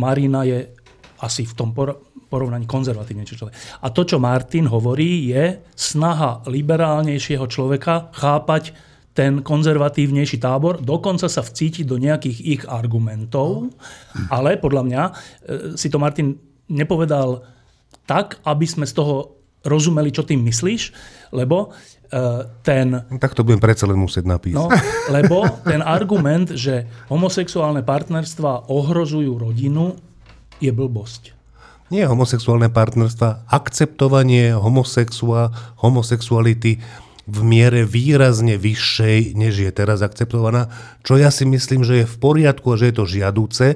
Marina 0.00 0.48
je 0.48 0.72
asi 1.20 1.44
v 1.44 1.52
tom 1.52 1.76
por- 1.76 2.00
porovnaní 2.34 2.66
konzervatívnejší 2.66 3.38
človek. 3.38 3.54
A 3.86 3.94
to, 3.94 4.02
čo 4.02 4.18
Martin 4.18 4.66
hovorí, 4.66 5.30
je 5.30 5.62
snaha 5.78 6.42
liberálnejšieho 6.50 7.46
človeka 7.46 8.10
chápať 8.10 8.74
ten 9.14 9.46
konzervatívnejší 9.46 10.42
tábor, 10.42 10.82
dokonca 10.82 11.30
sa 11.30 11.46
vcítiť 11.46 11.86
do 11.86 12.02
nejakých 12.02 12.38
ich 12.42 12.62
argumentov, 12.66 13.70
ale 14.26 14.58
podľa 14.58 14.82
mňa 14.82 15.02
e, 15.06 15.12
si 15.78 15.86
to 15.86 16.02
Martin 16.02 16.34
nepovedal 16.66 17.46
tak, 18.10 18.42
aby 18.42 18.66
sme 18.66 18.90
z 18.90 18.98
toho 18.98 19.38
rozumeli, 19.62 20.10
čo 20.10 20.26
tým 20.26 20.42
myslíš, 20.42 20.82
lebo 21.30 21.70
e, 21.70 22.18
ten... 22.66 23.06
Tak 23.06 23.38
to 23.38 23.46
budem 23.46 23.62
predsa 23.62 23.86
len 23.86 24.02
musieť 24.02 24.26
napísať. 24.26 24.58
No, 24.58 24.66
lebo 25.14 25.46
ten 25.62 25.78
argument, 25.78 26.50
že 26.50 27.06
homosexuálne 27.06 27.86
partnerstva 27.86 28.66
ohrozujú 28.66 29.38
rodinu, 29.38 29.94
je 30.58 30.74
blbosť 30.74 31.43
nie 31.92 32.04
homosexuálne 32.04 32.72
partnerstva, 32.72 33.48
akceptovanie 33.48 34.56
homosexua, 34.56 35.52
homosexuality 35.80 36.80
v 37.24 37.40
miere 37.40 37.88
výrazne 37.88 38.60
vyššej, 38.60 39.32
než 39.32 39.64
je 39.64 39.70
teraz 39.72 40.04
akceptovaná, 40.04 40.68
čo 41.00 41.16
ja 41.16 41.32
si 41.32 41.48
myslím, 41.48 41.80
že 41.80 42.04
je 42.04 42.06
v 42.08 42.16
poriadku 42.20 42.76
a 42.76 42.76
že 42.76 42.92
je 42.92 42.96
to 43.00 43.04
žiadúce. 43.08 43.66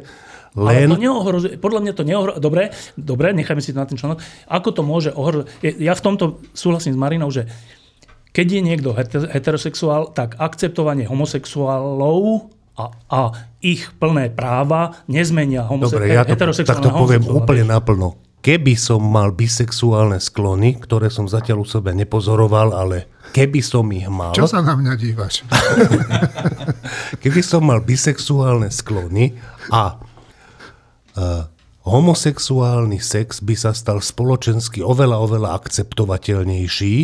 Len... 0.59 0.89
Ale 0.89 0.97
to 0.97 1.01
neohrozuje, 1.01 1.55
podľa 1.57 1.81
mňa 1.85 1.93
to 1.97 2.05
neohrozuje. 2.05 2.41
Dobre, 2.45 2.63
dobre, 2.97 3.33
nechajme 3.33 3.63
si 3.65 3.73
to 3.73 3.81
na 3.81 3.89
ten 3.89 3.97
článok. 3.97 4.21
Ako 4.49 4.69
to 4.77 4.83
môže 4.85 5.13
ohrozovať? 5.17 5.49
Ja 5.81 5.97
v 5.97 6.05
tomto 6.05 6.25
súhlasím 6.53 6.97
s 6.97 7.01
Marinou, 7.01 7.33
že 7.33 7.49
keď 8.37 8.47
je 8.53 8.61
niekto 8.61 8.93
heterosexuál, 9.33 10.13
tak 10.13 10.37
akceptovanie 10.37 11.09
homosexuálov 11.09 12.53
a, 12.77 12.85
a 13.09 13.21
ich 13.59 13.91
plné 13.99 14.31
práva 14.31 15.03
nezmenia 15.11 15.67
homose- 15.67 15.99
Dobre, 15.99 16.15
ja 16.15 16.23
to, 16.23 16.35
tak 16.63 16.79
to 16.79 16.91
poviem 16.95 17.27
úplne 17.27 17.67
naplno. 17.67 18.19
Keby 18.39 18.79
som 18.79 19.03
mal 19.03 19.35
bisexuálne 19.35 20.23
sklony, 20.23 20.79
ktoré 20.79 21.11
som 21.11 21.27
zatiaľ 21.27 21.63
u 21.63 21.67
sebe 21.67 21.91
nepozoroval, 21.91 22.71
ale 22.71 23.11
keby 23.35 23.59
som 23.59 23.83
ich 23.91 24.07
mal... 24.07 24.31
Čo 24.31 24.47
sa 24.47 24.63
na 24.63 24.79
mňa 24.79 24.95
dívaš? 24.95 25.43
keby 27.23 27.43
som 27.43 27.67
mal 27.67 27.83
bisexuálne 27.83 28.71
sklony 28.71 29.35
a 29.75 29.99
uh, 31.19 31.51
homosexuálny 31.83 33.03
sex 33.03 33.43
by 33.43 33.59
sa 33.59 33.75
stal 33.75 33.99
spoločensky 33.99 34.87
oveľa, 34.87 35.19
oveľa 35.19 35.59
akceptovateľnejší, 35.59 36.95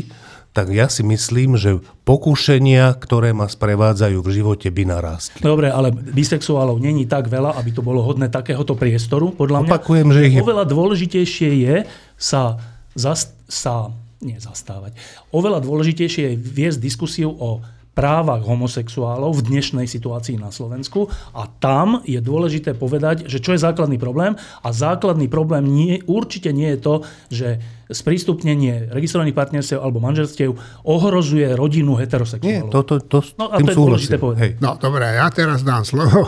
tak 0.55 0.71
ja 0.71 0.87
si 0.87 1.03
myslím, 1.03 1.59
že 1.59 1.83
pokušenia, 2.07 2.95
ktoré 3.03 3.35
ma 3.35 3.51
sprevádzajú 3.51 4.23
v 4.23 4.29
živote, 4.31 4.71
by 4.71 4.87
narástli. 4.87 5.43
Dobre, 5.43 5.67
ale 5.67 5.91
bisexuálov 5.91 6.79
není 6.79 7.11
tak 7.11 7.27
veľa, 7.27 7.59
aby 7.59 7.75
to 7.75 7.83
bolo 7.83 7.99
hodné 8.07 8.31
takéhoto 8.31 8.79
priestoru. 8.79 9.35
Podľa 9.35 9.67
mňa 9.67 9.71
Opakujem, 9.75 10.09
že 10.15 10.21
ich 10.31 10.39
je... 10.39 10.47
oveľa 10.47 10.65
dôležitejšie 10.71 11.51
je 11.59 11.77
sa, 12.15 12.63
zast, 12.95 13.35
sa 13.51 13.91
nie 14.23 14.39
zastávať. 14.39 14.95
Oveľa 15.35 15.59
dôležitejšie 15.59 16.23
je 16.33 16.39
viesť 16.39 16.79
diskusiu 16.79 17.35
o 17.35 17.59
právach 17.95 18.43
homosexuálov 18.43 19.39
v 19.39 19.55
dnešnej 19.55 19.87
situácii 19.87 20.37
na 20.37 20.51
Slovensku 20.51 21.07
a 21.31 21.47
tam 21.47 22.03
je 22.03 22.19
dôležité 22.19 22.75
povedať, 22.75 23.31
že 23.31 23.39
čo 23.39 23.55
je 23.55 23.63
základný 23.63 23.97
problém 23.97 24.35
a 24.61 24.69
základný 24.75 25.31
problém 25.31 25.65
nie, 25.65 26.03
určite 26.11 26.51
nie 26.51 26.75
je 26.75 26.79
to, 26.83 26.95
že 27.31 27.49
sprístupnenie 27.89 28.91
registrovaných 28.91 29.39
partnerstiev 29.39 29.79
alebo 29.79 30.03
manželstiev 30.03 30.59
ohrozuje 30.83 31.55
rodinu 31.55 31.95
heterosexuálov. 31.95 32.51
Nie, 32.51 32.67
to, 32.67 32.83
to, 32.83 32.95
to, 33.07 33.19
no, 33.39 33.47
a 33.55 33.63
to 33.63 33.71
je 33.71 33.77
dôležité 33.79 34.17
povedať. 34.19 34.41
Hej. 34.43 34.53
No 34.59 34.75
dobré, 34.75 35.15
ja 35.15 35.31
teraz 35.31 35.63
dám 35.63 35.87
slovo 35.87 36.27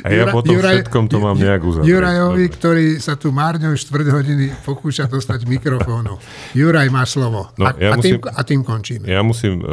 a 0.00 0.06
ja 0.08 0.24
Jura, 0.24 0.32
potom 0.32 0.54
Juraj, 0.56 0.74
všetkom 0.80 1.04
to 1.10 1.16
mám 1.18 1.36
nejak 1.36 1.62
uzavrieť. 1.62 1.90
Jurajovi, 1.90 2.44
ktorý 2.50 2.86
sa 3.02 3.14
tu 3.18 3.34
márne 3.34 3.70
už 3.74 3.86
čtvrt 3.86 4.06
hodiny 4.08 4.54
pokúša 4.62 5.10
dostať 5.10 5.44
mikrofónu. 5.44 6.16
Juraj, 6.54 6.88
má 6.88 7.02
slovo. 7.04 7.50
No, 7.58 7.64
a, 7.68 7.76
ja 7.76 7.92
a, 7.92 7.98
musím, 7.98 8.22
tým, 8.22 8.30
a 8.30 8.40
tým 8.46 8.60
končíme. 8.62 9.04
Ja 9.10 9.20
musím 9.26 9.60
uh, 9.60 9.66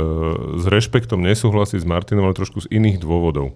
s 0.57 0.65
rešpektom 0.65 1.22
nesúhlasiť 1.22 1.84
s 1.84 1.88
Martinom, 1.88 2.26
ale 2.26 2.36
trošku 2.36 2.65
z 2.65 2.68
iných 2.74 2.99
dôvodov. 2.99 3.53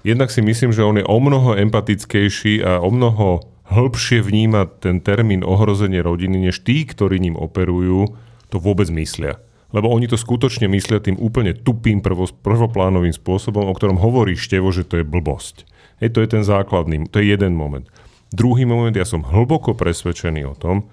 Jednak 0.00 0.32
si 0.32 0.40
myslím, 0.40 0.72
že 0.72 0.80
on 0.80 0.96
je 0.96 1.04
o 1.04 1.18
mnoho 1.20 1.60
empatickejší 1.60 2.64
a 2.64 2.80
o 2.80 2.88
mnoho 2.88 3.44
hĺbšie 3.70 4.24
vníma 4.24 4.66
ten 4.80 4.98
termín 4.98 5.44
ohrozenie 5.46 6.02
rodiny, 6.02 6.50
než 6.50 6.64
tí, 6.64 6.82
ktorí 6.88 7.20
ním 7.20 7.36
operujú, 7.36 8.16
to 8.50 8.56
vôbec 8.58 8.90
myslia. 8.90 9.38
Lebo 9.70 9.86
oni 9.86 10.10
to 10.10 10.18
skutočne 10.18 10.66
myslia 10.66 10.98
tým 10.98 11.14
úplne 11.14 11.54
tupým 11.54 12.02
prvoplánovým 12.42 13.14
spôsobom, 13.14 13.70
o 13.70 13.76
ktorom 13.76 14.02
hovorí 14.02 14.34
Števo, 14.34 14.74
že 14.74 14.82
to 14.82 14.98
je 14.98 15.06
blbosť. 15.06 15.62
Hej, 16.00 16.16
to 16.16 16.24
je 16.24 16.28
ten 16.32 16.44
základný, 16.44 17.06
to 17.12 17.20
je 17.20 17.30
jeden 17.30 17.52
moment. 17.54 17.84
Druhý 18.32 18.64
moment, 18.64 18.94
ja 18.96 19.04
som 19.04 19.26
hlboko 19.26 19.76
presvedčený 19.76 20.48
o 20.48 20.54
tom, 20.56 20.88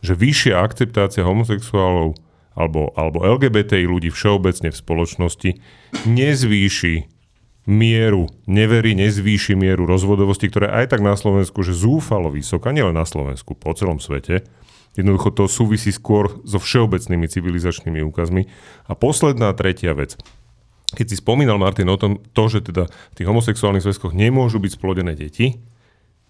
že 0.00 0.16
vyššia 0.16 0.60
akceptácia 0.60 1.26
homosexuálov 1.26 2.16
alebo, 2.56 2.88
alebo 2.96 3.20
LGBTI 3.20 3.84
ľudí 3.84 4.08
všeobecne 4.08 4.72
v 4.72 4.80
spoločnosti 4.80 5.50
nezvýši 6.08 6.94
mieru 7.66 8.30
nevery, 8.46 8.94
nezvýši 8.94 9.58
mieru 9.58 9.84
rozvodovosti, 9.84 10.46
ktorá 10.48 10.80
aj 10.80 10.96
tak 10.96 11.02
na 11.02 11.18
Slovensku, 11.18 11.60
že 11.66 11.74
zúfalo 11.74 12.30
vysoká, 12.30 12.70
nielen 12.70 12.94
na 12.94 13.04
Slovensku, 13.04 13.58
po 13.58 13.74
celom 13.74 13.98
svete. 13.98 14.46
Jednoducho 14.96 15.34
to 15.34 15.44
súvisí 15.50 15.92
skôr 15.92 16.40
so 16.48 16.56
všeobecnými 16.56 17.28
civilizačnými 17.28 18.00
úkazmi. 18.08 18.48
A 18.88 18.96
posledná 18.96 19.52
tretia 19.52 19.92
vec 19.92 20.16
keď 20.94 21.06
si 21.10 21.16
spomínal, 21.18 21.58
Martin, 21.58 21.90
o 21.90 21.98
tom, 21.98 22.22
to, 22.30 22.44
že 22.46 22.62
teda 22.70 22.86
v 22.86 23.16
tých 23.18 23.26
homosexuálnych 23.26 23.82
zväzkoch 23.82 24.14
nemôžu 24.14 24.62
byť 24.62 24.72
splodené 24.78 25.18
deti, 25.18 25.58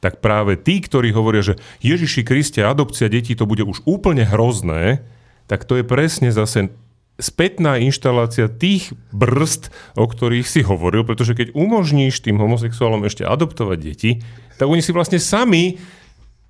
tak 0.01 0.21
práve 0.25 0.57
tí, 0.61 0.81
ktorí 0.81 1.13
hovoria, 1.13 1.45
že 1.45 1.59
Ježiši 1.85 2.23
Kriste, 2.25 2.61
adopcia 2.65 3.09
detí 3.09 3.37
to 3.37 3.49
bude 3.49 3.65
už 3.65 3.85
úplne 3.85 4.25
hrozné, 4.25 5.05
tak 5.49 5.65
to 5.65 5.81
je 5.81 5.85
presne 5.85 6.33
zase 6.33 6.73
spätná 7.17 7.81
inštalácia 7.81 8.49
tých 8.49 8.93
brzd, 9.13 9.73
o 9.97 10.05
ktorých 10.05 10.45
si 10.45 10.61
hovoril, 10.61 11.05
pretože 11.05 11.33
keď 11.33 11.57
umožníš 11.57 12.21
tým 12.21 12.37
homosexuálom 12.37 13.09
ešte 13.09 13.25
adoptovať 13.25 13.79
deti, 13.81 14.21
tak 14.61 14.69
oni 14.69 14.85
si 14.85 14.93
vlastne 14.93 15.17
sami, 15.17 15.81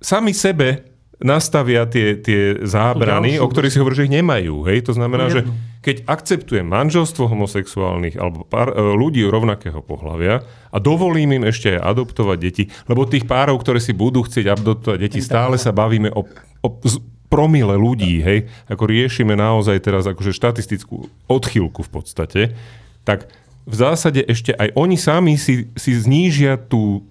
sami 0.03 0.35
sebe 0.35 0.83
nastavia 1.17 1.89
tie, 1.89 2.17
tie 2.21 2.61
zábrany, 2.61 3.41
o 3.41 3.49
ktorých 3.49 3.73
si 3.73 3.81
hovorí, 3.81 3.97
že 3.97 4.05
ich 4.05 4.13
nemajú. 4.13 4.69
Hej? 4.69 4.85
To 4.85 4.93
znamená, 4.93 5.33
že 5.33 5.41
keď 5.81 6.05
akceptujem 6.05 6.65
manželstvo 6.67 7.25
homosexuálnych 7.25 8.21
alebo 8.21 8.45
pár, 8.45 8.69
e, 8.69 8.77
ľudí 8.77 9.25
rovnakého 9.25 9.81
pohľavia 9.81 10.45
a 10.69 10.77
dovolím 10.77 11.41
im 11.41 11.43
ešte 11.49 11.73
aj 11.73 11.81
adoptovať 11.81 12.37
deti, 12.37 12.63
lebo 12.85 13.09
tých 13.09 13.25
párov, 13.25 13.57
ktoré 13.57 13.81
si 13.81 13.97
budú 13.97 14.21
chcieť 14.25 14.45
adoptovať 14.61 14.99
deti, 15.01 15.19
stále 15.23 15.57
sa 15.57 15.73
bavíme 15.73 16.13
o, 16.13 16.21
o 16.61 16.69
z- 16.85 17.01
promile 17.27 17.75
ľudí, 17.75 18.23
hej, 18.23 18.47
ako 18.71 18.87
riešime 18.87 19.35
naozaj 19.35 19.83
teraz 19.83 20.07
akože 20.07 20.31
štatistickú 20.31 21.11
odchylku 21.27 21.83
v 21.83 21.91
podstate, 21.91 22.41
tak 23.03 23.27
v 23.67 23.75
zásade 23.75 24.23
ešte 24.23 24.55
aj 24.55 24.71
oni 24.79 24.95
sami 24.95 25.35
si, 25.35 25.67
si 25.75 25.91
znížia 25.91 26.55
tú 26.55 27.03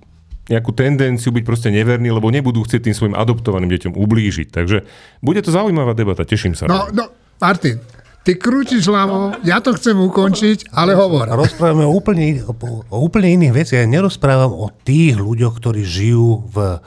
nejakú 0.46 0.70
tendenciu 0.70 1.34
byť 1.34 1.44
proste 1.44 1.68
neverní, 1.74 2.10
lebo 2.14 2.30
nebudú 2.30 2.62
chcieť 2.62 2.90
tým 2.90 2.96
svojim 2.96 3.16
adoptovaným 3.18 3.70
deťom 3.70 3.92
ublížiť. 3.98 4.48
Takže 4.54 4.86
bude 5.18 5.40
to 5.42 5.50
zaujímavá 5.50 5.92
debata, 5.92 6.22
teším 6.22 6.54
sa. 6.54 6.70
No, 6.70 6.86
no, 6.94 7.10
Martin, 7.42 7.82
ty 8.22 8.38
krútiš 8.38 8.86
hlavou, 8.86 9.34
ja 9.42 9.58
to 9.58 9.74
chcem 9.74 9.98
ukončiť, 9.98 10.70
ale 10.70 10.94
hovor. 10.94 11.26
Rozprávame 11.30 11.86
o 11.86 11.94
úplne, 11.94 12.42
o, 12.46 12.54
úplne 12.94 13.34
iných 13.38 13.54
veciach. 13.54 13.82
Ja 13.82 13.88
nerozprávam 13.90 14.54
o 14.54 14.70
tých 14.86 15.18
ľuďoch, 15.18 15.58
ktorí 15.58 15.82
žijú 15.82 16.46
v 16.50 16.78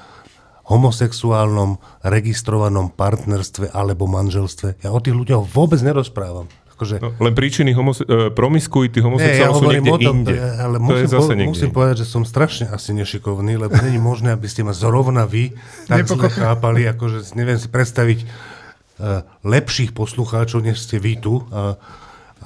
homosexuálnom 0.69 1.81
registrovanom 2.05 2.93
partnerstve 2.93 3.73
alebo 3.73 4.05
manželstve. 4.05 4.85
Ja 4.85 4.93
o 4.93 5.01
tých 5.01 5.17
ľuďoch 5.17 5.49
vôbec 5.49 5.81
nerozprávam. 5.81 6.45
Akože, 6.79 6.95
No, 7.03 7.11
len 7.19 7.33
príčiny 7.35 7.75
homose- 7.75 8.07
uh, 8.07 8.31
promiskuity 8.31 9.03
homosexuálov 9.03 9.51
ja 9.51 9.51
sú 9.51 9.67
hovorím 9.67 9.83
niekde 9.83 9.99
o 9.99 10.07
tom, 10.07 10.17
inde. 10.23 10.35
ale 10.39 10.75
to 10.79 10.83
musím, 10.87 11.03
je 11.03 11.11
zase 11.11 11.31
po, 11.35 11.43
musím 11.43 11.71
povedať, 11.75 11.95
že 11.99 12.07
som 12.07 12.23
strašne 12.23 12.71
asi 12.71 12.95
nešikovný, 12.95 13.59
lebo 13.59 13.75
není 13.83 13.99
možné, 13.99 14.31
aby 14.31 14.47
ste 14.47 14.63
ma 14.63 14.71
zrovna 14.71 15.27
vy 15.27 15.51
tak 15.91 16.07
zle 16.07 16.31
chápali, 16.31 16.87
akože 16.87 17.35
neviem 17.35 17.59
si 17.59 17.67
predstaviť 17.67 18.19
uh, 18.23 19.27
lepších 19.43 19.91
poslucháčov, 19.91 20.63
než 20.63 20.79
ste 20.79 21.03
vy 21.03 21.19
tu 21.19 21.43
a, 21.51 21.75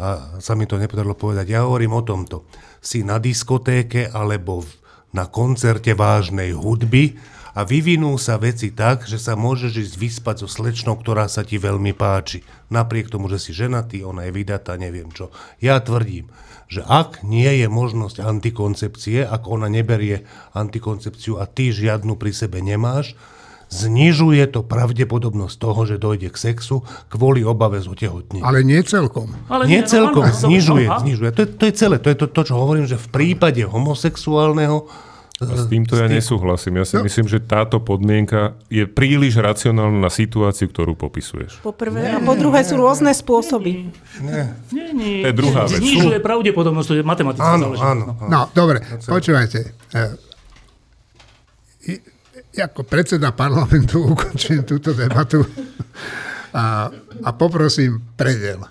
a 0.01 0.05
sa 0.41 0.57
mi 0.57 0.65
to 0.65 0.81
nepodarilo 0.81 1.13
povedať. 1.13 1.53
Ja 1.53 1.69
hovorím 1.69 1.93
o 1.93 2.01
tomto. 2.01 2.49
Si 2.81 3.05
na 3.05 3.21
diskotéke 3.21 4.09
alebo 4.09 4.65
v, 4.65 4.69
na 5.13 5.29
koncerte 5.29 5.93
vážnej 5.93 6.57
hudby 6.57 7.13
a 7.53 7.61
vyvinú 7.61 8.17
sa 8.17 8.41
veci 8.41 8.73
tak, 8.73 9.05
že 9.05 9.21
sa 9.21 9.37
môžeš 9.37 9.73
ísť 9.77 9.95
vyspať 10.01 10.35
so 10.41 10.49
slečnou, 10.49 10.97
ktorá 10.97 11.29
sa 11.29 11.45
ti 11.45 11.61
veľmi 11.61 11.93
páči. 11.93 12.41
Napriek 12.73 13.13
tomu, 13.13 13.29
že 13.29 13.37
si 13.37 13.53
ženatý, 13.53 14.01
ona 14.01 14.25
je 14.25 14.33
vydatá, 14.33 14.73
neviem 14.73 15.13
čo. 15.13 15.29
Ja 15.61 15.77
tvrdím, 15.77 16.33
že 16.65 16.81
ak 16.81 17.21
nie 17.21 17.61
je 17.61 17.69
možnosť 17.69 18.25
antikoncepcie, 18.25 19.21
ak 19.21 19.45
ona 19.45 19.69
neberie 19.69 20.25
antikoncepciu 20.57 21.37
a 21.37 21.45
ty 21.45 21.69
žiadnu 21.69 22.17
pri 22.17 22.33
sebe 22.33 22.57
nemáš, 22.65 23.13
znižuje 23.73 24.45
to 24.53 24.61
pravdepodobnosť 24.61 25.55
toho, 25.57 25.81
že 25.89 25.97
dojde 25.97 26.29
k 26.29 26.37
sexu 26.37 26.85
kvôli 27.09 27.41
obave 27.41 27.81
z 27.81 27.89
otehotnenia. 27.89 28.45
Ale 28.45 28.61
nie 28.61 28.81
celkom. 28.85 29.33
Ale 29.49 29.65
Nie 29.65 29.81
no, 29.81 29.89
celkom, 29.89 30.25
áno, 30.29 30.37
znižuje, 30.45 30.87
znižuje. 30.89 31.29
To 31.33 31.41
je, 31.41 31.47
to 31.53 31.63
je 31.69 31.73
celé, 31.73 31.95
to 31.97 32.09
je 32.13 32.17
to, 32.17 32.25
to, 32.29 32.41
čo 32.45 32.55
hovorím, 32.57 32.85
že 32.85 33.01
v 33.01 33.07
prípade 33.09 33.65
homosexuálneho 33.65 34.85
A 35.35 35.49
s 35.49 35.65
týmto 35.65 35.97
ja 35.97 36.05
nesúhlasím. 36.05 36.77
Ja 36.77 36.85
si 36.85 36.93
No. 36.93 37.03
myslím, 37.03 37.25
že 37.25 37.37
táto 37.37 37.77
podmienka 37.77 38.53
je 38.67 38.85
príliš 38.85 39.35
racionálna 39.35 39.97
na 39.99 40.07
situáciu, 40.07 40.65
ktorú 40.65 40.93
popisuješ. 40.93 41.57
Po 41.59 41.71
prvé. 41.71 42.05
A 42.07 42.21
po 42.21 42.33
druhé 42.33 42.61
sú 42.61 42.77
rôzne 42.77 43.09
spôsoby. 43.09 43.89
Nie, 44.21 44.53
nie. 44.93 45.19
To 45.21 45.27
je 45.27 45.35
druhá 45.35 45.65
vec. 45.65 45.81
Znižuje 45.81 46.17
pravdepodobnosť, 46.19 46.87
to 46.87 46.95
je 46.95 47.03
matematická 47.03 47.49
Áno, 47.49 47.73
záležitosť. 47.73 47.91
áno. 47.91 48.03
no. 48.05 48.13
áno. 48.15 48.29
No, 48.29 48.39
dobre, 48.51 48.77
počúvajte. 49.01 49.59
E, 49.89 50.01
i- 51.89 52.03
Ako 52.55 52.85
predseda 52.85 53.33
parlamentu 53.33 54.05
ukončujem 54.13 54.61
túto 54.63 54.93
debatu 54.93 55.41
a, 56.53 56.93
a 57.19 57.29
poprosím 57.33 57.97
predel. 58.13 58.61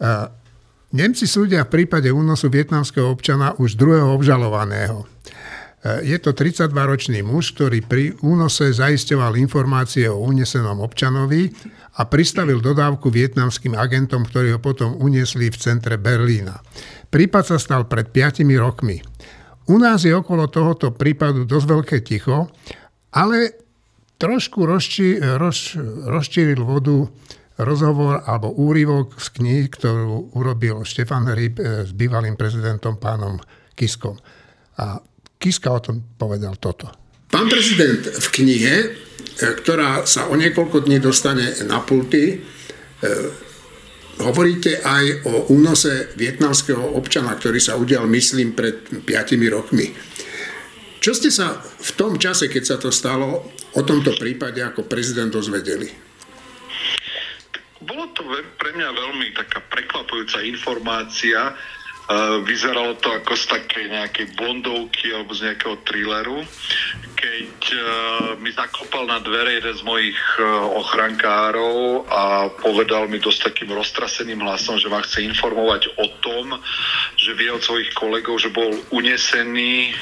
A, 0.00 0.34
Nemci 0.90 1.30
súdia 1.30 1.62
v 1.62 1.70
prípade 1.70 2.10
únosu 2.10 2.50
vietnamského 2.50 3.14
občana 3.14 3.54
už 3.62 3.78
druhého 3.78 4.10
obžalovaného. 4.10 5.06
E, 5.06 5.06
Je 6.02 6.18
to 6.18 6.34
32-ročný 6.34 7.22
muž, 7.22 7.54
ktorý 7.54 7.78
pri 7.86 8.18
únose 8.26 8.74
zaisťoval 8.74 9.38
informácie 9.38 10.10
o 10.10 10.18
unesenom 10.18 10.82
občanovi 10.82 11.46
a 11.94 12.10
pristavil 12.10 12.58
dodávku 12.58 13.06
vietnamským 13.06 13.78
agentom, 13.78 14.26
ktorí 14.26 14.50
ho 14.50 14.58
potom 14.58 14.98
uniesli 14.98 15.46
v 15.54 15.60
centre 15.62 15.94
Berlína. 15.94 16.58
Prípad 17.06 17.54
sa 17.54 17.58
stal 17.62 17.86
pred 17.86 18.10
5 18.10 18.42
rokmi. 18.58 18.98
U 19.70 19.78
nás 19.78 20.02
je 20.02 20.10
okolo 20.10 20.50
tohoto 20.50 20.90
prípadu 20.90 21.46
dosť 21.46 21.66
veľké 21.70 21.96
ticho, 22.02 22.50
ale 23.14 23.54
trošku 24.18 24.66
rozči, 24.66 25.22
roz, 25.38 25.78
rozčíril 26.10 26.66
vodu 26.66 27.06
rozhovor 27.64 28.24
alebo 28.24 28.52
úryvok 28.52 29.20
z 29.20 29.28
kníh, 29.36 29.64
ktorú 29.68 30.34
urobil 30.36 30.82
Štefan 30.82 31.28
Hryb 31.28 31.60
eh, 31.60 31.84
s 31.84 31.92
bývalým 31.92 32.34
prezidentom 32.34 32.96
pánom 32.96 33.36
Kiskom. 33.76 34.16
A 34.80 35.00
Kiska 35.40 35.72
o 35.72 35.80
tom 35.80 35.96
povedal 36.16 36.56
toto. 36.60 36.88
Pán 37.30 37.46
prezident, 37.46 38.02
v 38.02 38.26
knihe, 38.32 38.74
eh, 38.84 39.52
ktorá 39.60 40.04
sa 40.04 40.28
o 40.28 40.34
niekoľko 40.36 40.88
dní 40.88 40.98
dostane 40.98 41.52
na 41.64 41.80
pulty, 41.84 42.36
eh, 42.36 43.48
hovoríte 44.20 44.84
aj 44.84 45.04
o 45.24 45.32
únose 45.48 46.12
vietnamského 46.16 46.92
občana, 46.92 47.32
ktorý 47.36 47.56
sa 47.56 47.80
udial, 47.80 48.04
myslím, 48.04 48.52
pred 48.52 48.84
5 49.04 49.48
rokmi. 49.48 49.88
Čo 51.00 51.16
ste 51.16 51.32
sa 51.32 51.56
v 51.56 51.90
tom 51.96 52.20
čase, 52.20 52.52
keď 52.52 52.62
sa 52.64 52.76
to 52.76 52.92
stalo, 52.92 53.48
o 53.72 53.80
tomto 53.80 54.12
prípade 54.20 54.60
ako 54.60 54.84
prezident 54.84 55.32
dozvedeli? 55.32 56.09
Bolo 57.80 58.12
to 58.12 58.28
pre 58.60 58.70
mňa 58.76 58.92
veľmi 58.92 59.32
taká 59.32 59.64
prekvapujúca 59.72 60.44
informácia. 60.44 61.56
Vyzeralo 62.42 62.98
to 62.98 63.14
ako 63.14 63.38
z 63.38 63.44
takej 63.54 63.86
nejakej 63.86 64.34
bondovky 64.34 65.14
alebo 65.14 65.30
z 65.30 65.46
nejakého 65.46 65.78
thrilleru, 65.86 66.42
keď 67.14 67.54
uh, 67.70 67.80
mi 68.42 68.50
zakopal 68.50 69.06
na 69.06 69.22
dvere 69.22 69.62
jeden 69.62 69.70
z 69.76 69.86
mojich 69.86 70.18
uh, 70.42 70.74
ochrankárov 70.74 72.08
a 72.10 72.50
povedal 72.50 73.06
mi 73.06 73.22
dosť 73.22 73.54
takým 73.54 73.70
roztraseným 73.70 74.42
hlasom, 74.42 74.82
že 74.82 74.90
ma 74.90 75.04
chce 75.06 75.22
informovať 75.22 75.94
o 76.02 76.06
tom, 76.18 76.58
že 77.14 77.30
vie 77.38 77.52
od 77.54 77.62
svojich 77.62 77.94
kolegov, 77.94 78.42
že 78.42 78.50
bol 78.50 78.74
unesený 78.90 79.94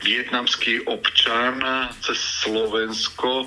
vietnamský 0.00 0.88
občan 0.88 1.60
cez 2.00 2.16
Slovensko 2.48 3.44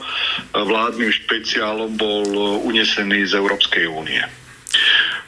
vládnym 0.53 1.09
špeciálom 1.09 1.97
bol 1.97 2.27
unesený 2.69 3.25
z 3.25 3.33
Európskej 3.33 3.89
únie. 3.89 4.21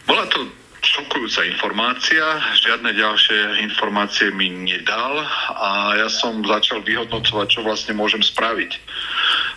Bola 0.06 0.30
to 0.30 0.67
šokujúca 0.98 1.46
informácia, 1.46 2.26
žiadne 2.58 2.90
ďalšie 2.98 3.62
informácie 3.70 4.34
mi 4.34 4.50
nedal 4.50 5.22
a 5.54 5.94
ja 5.94 6.10
som 6.10 6.42
začal 6.42 6.82
vyhodnocovať, 6.82 7.48
čo 7.54 7.62
vlastne 7.62 7.94
môžem 7.94 8.26
spraviť. 8.26 8.72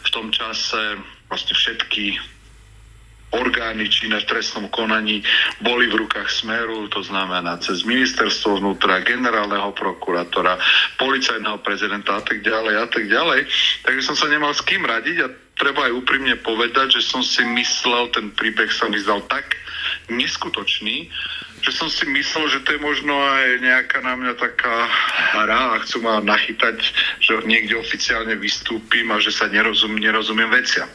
V 0.05 0.09
tom 0.13 0.29
čase 0.29 1.01
vlastne 1.33 1.57
všetky 1.57 2.21
orgány 3.31 3.89
činné 3.89 4.21
v 4.21 4.29
trestnom 4.29 4.69
konaní 4.69 5.23
boli 5.65 5.89
v 5.89 6.05
rukách 6.05 6.29
Smeru, 6.29 6.91
to 6.93 7.01
znamená 7.01 7.57
cez 7.63 7.87
ministerstvo 7.89 8.61
vnútra, 8.61 9.01
generálneho 9.07 9.71
prokurátora, 9.73 10.61
policajného 11.01 11.63
prezidenta 11.65 12.21
a 12.21 12.23
tak 12.27 12.45
ďalej 12.45 12.75
a 12.85 12.87
tak 12.91 13.07
ďalej. 13.09 13.41
Takže 13.87 14.03
som 14.03 14.17
sa 14.19 14.27
nemal 14.29 14.53
s 14.53 14.61
kým 14.67 14.83
radiť 14.83 15.17
a 15.25 15.33
treba 15.57 15.89
aj 15.89 15.97
úprimne 16.05 16.37
povedať, 16.43 17.01
že 17.01 17.07
som 17.07 17.25
si 17.25 17.47
myslel, 17.47 18.11
ten 18.13 18.35
príbeh 18.35 18.69
sa 18.69 18.91
mi 18.91 18.99
zdal 18.99 19.25
tak 19.31 19.57
neskutočný, 20.13 21.11
že 21.61 21.71
som 21.77 21.93
si 21.93 22.09
myslel, 22.09 22.49
že 22.49 22.65
to 22.65 22.73
je 22.77 22.81
možno 22.81 23.13
aj 23.13 23.61
nejaká 23.61 24.01
na 24.01 24.17
mňa 24.17 24.33
taká 24.41 24.89
hra 25.37 25.77
a 25.77 25.81
chcú 25.85 26.01
ma 26.01 26.25
nachytať, 26.25 26.81
že 27.21 27.45
niekde 27.45 27.77
oficiálne 27.77 28.33
vystúpim 28.41 29.05
a 29.13 29.21
že 29.21 29.29
sa 29.29 29.47
nerozum, 29.53 29.93
nerozumiem 30.01 30.49
veciam. 30.49 30.89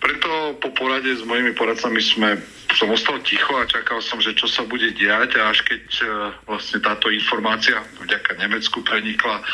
Preto 0.00 0.56
po 0.56 0.72
porade 0.72 1.12
s 1.12 1.20
mojimi 1.28 1.52
poradcami 1.52 2.00
sme, 2.00 2.40
som 2.72 2.88
ostal 2.88 3.20
ticho 3.20 3.52
a 3.60 3.68
čakal 3.68 4.00
som, 4.00 4.16
že 4.16 4.32
čo 4.32 4.48
sa 4.48 4.64
bude 4.64 4.96
diať 4.96 5.36
a 5.36 5.52
až 5.52 5.60
keď 5.60 5.84
e, 6.00 6.04
vlastne 6.48 6.80
táto 6.80 7.12
informácia 7.12 7.76
vďaka 8.00 8.40
Nemecku 8.40 8.80
prenikla, 8.80 9.44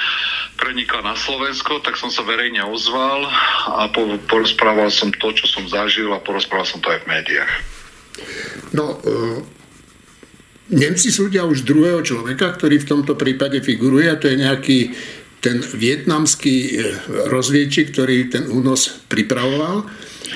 prenikla 0.54 1.02
na 1.02 1.14
Slovensko, 1.18 1.82
tak 1.82 1.98
som 1.98 2.14
sa 2.14 2.22
verejne 2.22 2.62
ozval 2.62 3.26
a 3.74 3.90
po, 3.90 4.06
porozprával 4.30 4.86
som 4.94 5.10
to, 5.18 5.34
čo 5.34 5.50
som 5.50 5.66
zažil 5.66 6.14
a 6.14 6.22
porozprával 6.22 6.66
som 6.66 6.78
to 6.78 6.94
aj 6.94 7.02
v 7.02 7.10
médiách. 7.10 7.75
No, 8.72 9.00
e, 9.00 9.56
Nemci 10.66 11.14
súdia 11.14 11.46
už 11.46 11.62
druhého 11.62 12.02
človeka, 12.02 12.50
ktorý 12.58 12.82
v 12.82 12.90
tomto 12.90 13.14
prípade 13.14 13.62
figuruje, 13.62 14.10
a 14.10 14.18
to 14.18 14.26
je 14.26 14.42
nejaký 14.42 14.78
ten 15.38 15.62
vietnamský 15.62 16.56
e, 16.58 16.70
rozviedčik, 17.30 17.94
ktorý 17.94 18.26
ten 18.26 18.50
únos 18.50 19.06
pripravoval. 19.06 19.86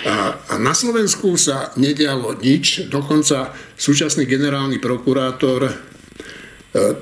A, 0.06 0.38
a 0.38 0.54
na 0.62 0.70
Slovensku 0.70 1.34
sa 1.34 1.74
nedialo 1.74 2.38
nič, 2.38 2.86
dokonca 2.86 3.50
súčasný 3.74 4.30
generálny 4.30 4.78
prokurátor 4.78 5.66
e, 5.66 5.72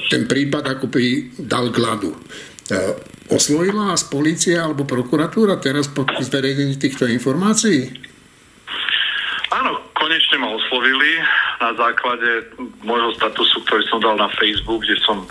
ten 0.08 0.24
prípad 0.24 0.64
ako 0.80 0.88
by 0.88 1.04
dal. 1.36 1.68
E, 1.68 2.12
osvojila 3.28 3.92
vás 3.92 4.08
policia 4.08 4.64
alebo 4.64 4.88
prokuratúra 4.88 5.60
teraz 5.60 5.92
po 5.92 6.08
zverejnení 6.08 6.80
týchto 6.80 7.04
informácií? 7.04 7.92
Áno, 9.49 9.80
konečne 9.96 10.36
ma 10.44 10.53
oslovili 10.53 11.24
na 11.59 11.72
základe 11.72 12.53
môjho 12.84 13.16
statusu, 13.16 13.64
ktorý 13.64 13.82
som 13.88 13.99
dal 14.05 14.20
na 14.20 14.28
Facebook, 14.36 14.84
kde 14.84 15.01
som 15.03 15.24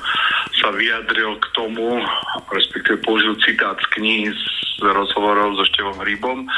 sa 0.57 0.73
vyjadril 0.73 1.37
k 1.37 1.45
tomu, 1.53 2.01
respektíve 2.49 2.97
použil 3.05 3.37
citát 3.45 3.77
z 3.77 3.87
knihy 3.93 4.33
z 4.33 4.41
rozhovorov 4.81 5.53
so 5.57 5.65
Števom 5.69 6.01
Rybom. 6.01 6.49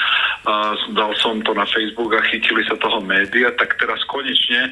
Dal 0.95 1.12
som 1.20 1.43
to 1.43 1.51
na 1.51 1.68
Facebook 1.68 2.16
a 2.16 2.24
chytili 2.32 2.64
sa 2.64 2.80
toho 2.80 3.03
média, 3.03 3.51
tak 3.60 3.76
teraz 3.76 3.99
konečne 4.07 4.72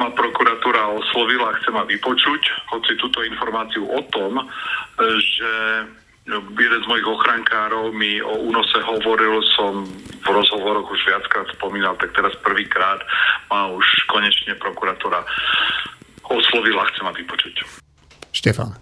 ma 0.00 0.08
prokuratúra 0.08 0.96
oslovila 0.96 1.52
a 1.52 1.56
chce 1.60 1.70
ma 1.76 1.84
vypočuť, 1.84 2.42
hoci 2.72 2.92
túto 2.96 3.20
informáciu 3.20 3.84
o 3.84 4.00
tom, 4.08 4.40
že 5.20 5.52
jeden 6.32 6.80
z 6.80 6.86
mojich 6.88 7.04
ochrankárov 7.04 7.92
mi 7.92 8.16
o 8.24 8.48
únose 8.48 8.80
hovoril, 8.80 9.44
som 9.56 9.84
v 10.24 10.28
rozhovoroch 10.28 10.88
už 10.88 11.00
viackrát 11.04 11.46
spomínal, 11.52 12.00
tak 12.00 12.16
teraz 12.16 12.32
prvýkrát 12.40 13.04
ma 13.52 13.68
už 13.68 13.84
konečne 14.08 14.56
prokuratúra 14.56 15.20
oslovila, 16.24 16.88
chce 16.88 17.00
ma 17.04 17.12
vypočuť. 17.12 17.54
Štefan. 18.32 18.72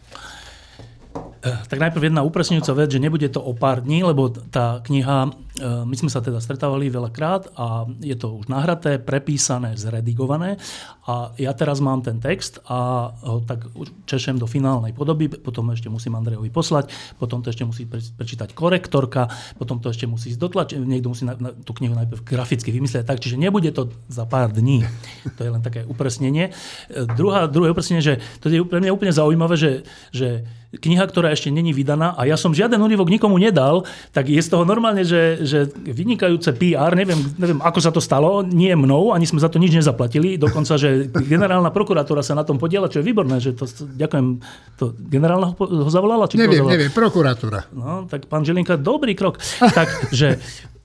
Eh, 1.43 1.59
tak 1.67 1.83
najprv 1.83 2.07
jedna 2.07 2.23
upresňujúca 2.23 2.73
vec, 2.79 2.95
že 2.95 3.03
nebude 3.03 3.27
to 3.27 3.43
o 3.43 3.51
pár 3.51 3.83
dní, 3.83 4.07
lebo 4.07 4.31
tá 4.31 4.79
kniha, 4.87 5.35
my 5.61 5.93
sme 5.93 6.09
sa 6.09 6.25
teda 6.25 6.41
stretávali 6.41 6.89
veľakrát 6.89 7.53
a 7.61 7.85
je 8.01 8.17
to 8.17 8.41
už 8.41 8.49
nahraté, 8.49 8.97
prepísané, 8.97 9.77
zredigované 9.77 10.57
a 11.05 11.37
ja 11.37 11.53
teraz 11.53 11.85
mám 11.85 12.01
ten 12.01 12.23
text 12.25 12.65
a 12.65 13.11
ho 13.21 13.45
tak 13.45 13.69
češem 14.09 14.41
do 14.41 14.49
finálnej 14.49 14.97
podoby, 14.97 15.29
potom 15.29 15.69
ešte 15.75 15.93
musím 15.93 16.17
Andrejovi 16.17 16.49
poslať, 16.49 16.89
potom 17.21 17.45
to 17.45 17.53
ešte 17.53 17.69
musí 17.69 17.85
prečítať 17.91 18.57
korektorka, 18.57 19.29
potom 19.61 19.77
to 19.77 19.93
ešte 19.93 20.09
musí 20.09 20.33
ísť 20.33 20.41
dotlačiť, 20.41 20.77
niekto 20.81 21.13
musí 21.13 21.29
na, 21.29 21.37
na, 21.37 21.53
tú 21.53 21.77
knihu 21.77 21.93
najprv 21.93 22.25
graficky 22.25 22.73
vymyslieť 22.73 23.05
tak, 23.05 23.21
čiže 23.21 23.37
nebude 23.37 23.69
to 23.77 23.93
za 24.09 24.25
pár 24.25 24.55
dní. 24.55 24.89
To 25.37 25.41
je 25.45 25.51
len 25.53 25.61
také 25.61 25.85
upresnenie. 25.85 26.55
Eh, 26.55 27.05
druhá, 27.19 27.45
druhé 27.45 27.75
upresnenie, 27.75 28.01
že 28.01 28.15
to 28.41 28.49
je 28.49 28.65
pre 28.65 28.81
mňa 28.81 28.95
úplne 28.95 29.13
zaujímavé, 29.13 29.55
že, 29.61 29.85
že 30.15 30.49
kniha, 30.73 31.05
ktorá 31.05 31.29
ešte 31.37 31.53
není 31.53 31.77
vydaná 31.77 32.17
a 32.17 32.25
ja 32.25 32.41
som 32.41 32.57
žiaden 32.57 32.81
úryvok 32.81 33.13
nikomu 33.13 33.37
nedal, 33.37 33.85
tak 34.17 34.33
je 34.33 34.41
z 34.41 34.49
toho 34.49 34.65
normálne, 34.65 35.05
že, 35.05 35.42
že 35.45 35.71
vynikajúce 35.75 36.55
PR, 36.57 36.95
neviem, 36.97 37.19
neviem, 37.37 37.61
ako 37.61 37.79
sa 37.79 37.91
to 37.91 38.01
stalo, 38.01 38.43
nie 38.43 38.73
mnou, 38.73 39.13
ani 39.13 39.29
sme 39.29 39.39
za 39.43 39.53
to 39.53 39.61
nič 39.61 39.75
nezaplatili, 39.75 40.41
dokonca, 40.41 40.81
že 40.81 41.11
generálna 41.29 41.71
prokuratúra 41.71 42.25
sa 42.25 42.35
na 42.35 42.47
tom 42.47 42.57
podiela, 42.57 42.89
čo 42.89 43.03
je 43.03 43.07
výborné, 43.07 43.39
že 43.39 43.53
to, 43.55 43.69
ďakujem, 43.71 44.41
to 44.81 44.97
generálna 44.97 45.55
ho 45.59 45.91
zavolala? 45.91 46.27
Či 46.27 46.41
neviem, 46.41 46.65
zavolala? 46.65 46.75
neviem, 46.75 46.91
prokuratúra. 46.91 47.61
No, 47.75 48.09
tak 48.09 48.27
pán 48.27 48.43
Žilinka, 48.43 48.81
dobrý 48.81 49.13
krok. 49.13 49.39
Tak, 49.61 50.15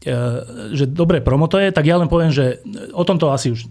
že, 0.04 0.12
e, 0.12 0.76
že 0.78 0.86
dobré 0.88 1.20
promo 1.20 1.50
to 1.50 1.58
je, 1.58 1.74
tak 1.74 1.86
ja 1.86 1.98
len 1.98 2.10
poviem, 2.10 2.32
že 2.32 2.62
o 2.94 3.04
tomto 3.04 3.34
asi 3.34 3.54
už 3.54 3.66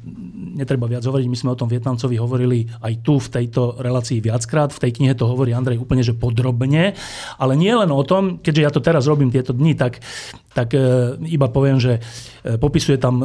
netreba 0.56 0.88
viac 0.88 1.04
hovoriť. 1.04 1.28
My 1.28 1.36
sme 1.36 1.52
o 1.52 1.60
tom 1.60 1.68
Vietnamcovi 1.68 2.16
hovorili 2.16 2.64
aj 2.80 3.04
tu 3.04 3.20
v 3.20 3.28
tejto 3.28 3.76
relácii 3.76 4.24
viackrát. 4.24 4.72
V 4.72 4.88
tej 4.88 4.96
knihe 4.96 5.12
to 5.12 5.28
hovorí 5.28 5.52
Andrej 5.52 5.76
úplne 5.76 6.00
že 6.00 6.16
podrobne. 6.16 6.96
Ale 7.36 7.52
nie 7.60 7.76
len 7.76 7.92
o 7.92 8.00
tom, 8.00 8.40
keďže 8.40 8.64
ja 8.64 8.70
to 8.72 8.80
teraz 8.80 9.04
robím 9.04 9.28
tieto 9.28 9.52
dni, 9.52 9.76
tak, 9.76 10.00
tak 10.56 10.72
e, 10.72 11.20
iba 11.28 11.52
poviem, 11.52 11.76
že 11.76 12.00
e, 12.00 12.56
popisuje 12.56 12.96
tam 12.96 13.20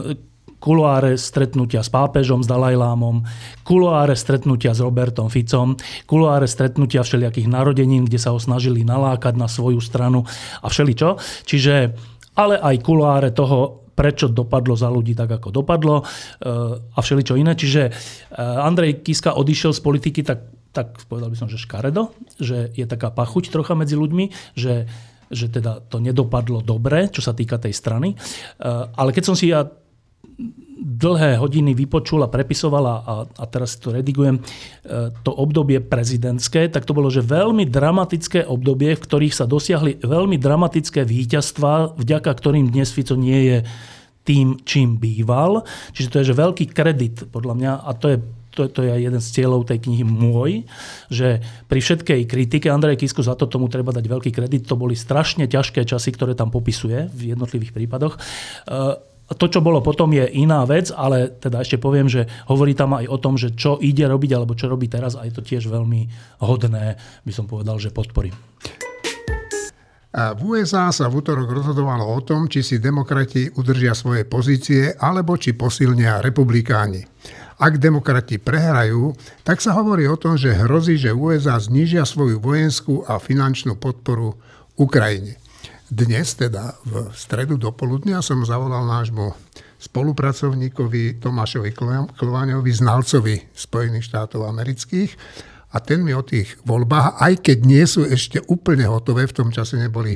kuloáre 0.61 1.17
stretnutia 1.17 1.81
s 1.81 1.89
pápežom, 1.89 2.45
s 2.45 2.47
Dalajlámom, 2.47 3.25
kuloáre 3.65 4.13
stretnutia 4.13 4.77
s 4.77 4.83
Robertom 4.85 5.33
Ficom, 5.33 5.73
kuloáre 6.05 6.45
stretnutia 6.45 7.01
všelijakých 7.01 7.49
narodenín, 7.49 8.05
kde 8.05 8.21
sa 8.21 8.29
ho 8.29 8.37
snažili 8.37 8.85
nalákať 8.85 9.33
na 9.41 9.49
svoju 9.49 9.81
stranu 9.81 10.21
a 10.61 10.69
všeličo. 10.69 11.17
Čiže 11.49 11.97
ale 12.35 12.55
aj 12.59 12.75
kuloáre 12.83 13.35
toho, 13.35 13.81
prečo 13.91 14.31
dopadlo 14.31 14.73
za 14.73 14.87
ľudí 14.87 15.13
tak, 15.13 15.29
ako 15.29 15.51
dopadlo 15.51 16.01
eh, 16.01 16.79
a 16.79 16.99
všeličo 16.99 17.37
iné. 17.37 17.53
Čiže 17.53 17.81
eh, 17.87 17.93
Andrej 18.39 19.03
Kiska 19.03 19.35
odišiel 19.35 19.75
z 19.75 19.81
politiky 19.83 20.21
tak, 20.23 20.47
tak 20.71 20.95
povedal 21.05 21.29
by 21.29 21.37
som, 21.37 21.51
že 21.51 21.59
škaredo, 21.59 22.15
že 22.39 22.71
je 22.73 22.85
taká 22.87 23.11
pachuť 23.11 23.51
trocha 23.51 23.75
medzi 23.75 23.99
ľuďmi, 23.99 24.57
že 24.57 24.87
že 25.31 25.47
teda 25.47 25.79
to 25.87 26.03
nedopadlo 26.03 26.59
dobre, 26.59 27.07
čo 27.07 27.23
sa 27.23 27.31
týka 27.31 27.55
tej 27.55 27.71
strany. 27.71 28.19
Eh, 28.19 28.83
ale 28.91 29.15
keď 29.15 29.23
som 29.23 29.35
si 29.39 29.47
ja 29.47 29.63
dlhé 30.81 31.37
hodiny 31.37 31.77
vypočul 31.77 32.25
a 32.25 32.33
prepisoval 32.33 32.85
a, 32.89 32.95
a 33.29 33.45
teraz 33.45 33.77
to 33.77 33.93
redigujem, 33.93 34.41
to 35.21 35.31
obdobie 35.31 35.77
prezidentské, 35.77 36.73
tak 36.73 36.89
to 36.89 36.97
bolo, 36.97 37.13
že 37.13 37.21
veľmi 37.21 37.69
dramatické 37.69 38.49
obdobie, 38.49 38.97
v 38.97 39.03
ktorých 39.05 39.37
sa 39.37 39.45
dosiahli 39.45 40.01
veľmi 40.01 40.41
dramatické 40.41 41.05
víťazstva, 41.05 42.01
vďaka 42.01 42.31
ktorým 42.33 42.73
dnes 42.73 42.89
Fico 42.89 43.13
nie 43.13 43.53
je 43.53 43.57
tým, 44.25 44.57
čím 44.65 44.97
býval. 44.97 45.65
Čiže 45.93 46.09
to 46.09 46.19
je 46.21 46.29
že 46.33 46.41
veľký 46.41 46.65
kredit 46.73 47.29
podľa 47.29 47.53
mňa 47.57 47.71
a 47.85 47.91
to 47.93 48.07
je 48.09 48.17
to, 48.51 48.67
to 48.67 48.83
je 48.83 48.91
jeden 49.07 49.21
z 49.23 49.31
cieľov 49.31 49.63
tej 49.63 49.79
knihy 49.79 50.03
môj, 50.03 50.67
že 51.07 51.39
pri 51.71 51.79
všetkej 51.79 52.27
kritike 52.27 52.67
Andrej 52.67 52.99
Kisku 52.99 53.23
za 53.23 53.39
to 53.39 53.47
tomu 53.47 53.71
treba 53.71 53.95
dať 53.95 54.03
veľký 54.03 54.31
kredit. 54.35 54.67
To 54.67 54.75
boli 54.75 54.91
strašne 54.91 55.47
ťažké 55.47 55.87
časy, 55.87 56.11
ktoré 56.11 56.35
tam 56.35 56.51
popisuje 56.51 57.07
v 57.15 57.31
jednotlivých 57.31 57.71
prípadoch. 57.71 58.19
To, 59.31 59.45
čo 59.47 59.63
bolo 59.63 59.79
potom, 59.79 60.11
je 60.11 60.27
iná 60.27 60.67
vec, 60.67 60.91
ale 60.91 61.31
teda 61.39 61.63
ešte 61.63 61.79
poviem, 61.79 62.11
že 62.11 62.27
hovorí 62.51 62.75
tam 62.75 62.99
aj 62.99 63.07
o 63.07 63.17
tom, 63.17 63.39
že 63.39 63.55
čo 63.55 63.79
ide 63.79 64.03
robiť 64.03 64.31
alebo 64.35 64.59
čo 64.59 64.67
robí 64.67 64.91
teraz 64.91 65.15
a 65.15 65.23
je 65.23 65.31
to 65.31 65.39
tiež 65.39 65.71
veľmi 65.71 66.11
hodné, 66.43 66.99
by 67.23 67.31
som 67.31 67.47
povedal, 67.47 67.79
že 67.79 67.95
podporím. 67.95 68.35
A 70.11 70.35
v 70.35 70.59
USA 70.59 70.91
sa 70.91 71.07
v 71.07 71.23
útorok 71.23 71.47
rozhodovalo 71.47 72.03
o 72.03 72.19
tom, 72.19 72.51
či 72.51 72.59
si 72.59 72.83
demokrati 72.83 73.47
udržia 73.47 73.95
svoje 73.95 74.27
pozície, 74.27 74.91
alebo 74.99 75.39
či 75.39 75.55
posilnia 75.55 76.19
republikáni. 76.19 77.07
Ak 77.55 77.79
demokrati 77.79 78.35
prehrajú, 78.35 79.15
tak 79.47 79.63
sa 79.63 79.71
hovorí 79.79 80.11
o 80.11 80.19
tom, 80.19 80.35
že 80.35 80.51
hrozí, 80.51 80.99
že 80.99 81.15
USA 81.15 81.55
znížia 81.55 82.03
svoju 82.03 82.43
vojenskú 82.43 83.07
a 83.07 83.23
finančnú 83.23 83.79
podporu 83.79 84.35
Ukrajine. 84.75 85.40
Dnes, 85.91 86.39
teda 86.39 86.79
v 86.87 87.11
stredu 87.11 87.59
do 87.59 87.75
poludnia, 87.75 88.23
som 88.23 88.47
zavolal 88.47 88.87
nášmu 88.87 89.35
spolupracovníkovi 89.75 91.19
Tomášovi 91.19 91.75
Klováňovi, 92.15 92.71
znalcovi 92.71 93.51
Spojených 93.51 94.07
štátov 94.07 94.47
amerických, 94.47 95.11
a 95.75 95.83
ten 95.83 95.99
mi 95.99 96.15
o 96.15 96.23
tých 96.23 96.55
voľbách, 96.63 97.19
aj 97.19 97.33
keď 97.43 97.57
nie 97.67 97.83
sú 97.83 98.07
ešte 98.07 98.39
úplne 98.47 98.87
hotové, 98.87 99.27
v 99.27 99.35
tom 99.35 99.51
čase 99.51 99.75
neboli 99.75 100.15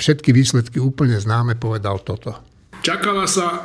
všetky 0.00 0.32
výsledky 0.32 0.80
úplne 0.80 1.20
známe, 1.20 1.60
povedal 1.60 2.00
toto. 2.00 2.40
Čakala 2.80 3.28
sa 3.28 3.48
e, 3.52 3.60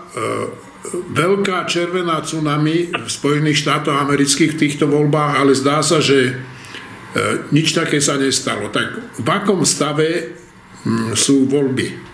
veľká 1.16 1.68
červená 1.72 2.20
tsunami 2.20 2.92
v 2.92 3.08
Spojených 3.08 3.64
štátoch 3.64 3.96
amerických 3.96 4.56
v 4.56 4.60
týchto 4.60 4.92
voľbách, 4.92 5.40
ale 5.40 5.56
zdá 5.56 5.80
sa, 5.84 6.04
že 6.04 6.32
e, 6.32 6.34
nič 7.56 7.72
také 7.72 8.04
sa 8.04 8.20
nestalo. 8.20 8.68
Tak 8.72 9.20
v 9.24 9.28
akom 9.28 9.64
stave 9.64 10.36
m, 10.86 11.16
sú 11.16 11.48
voľby? 11.50 12.10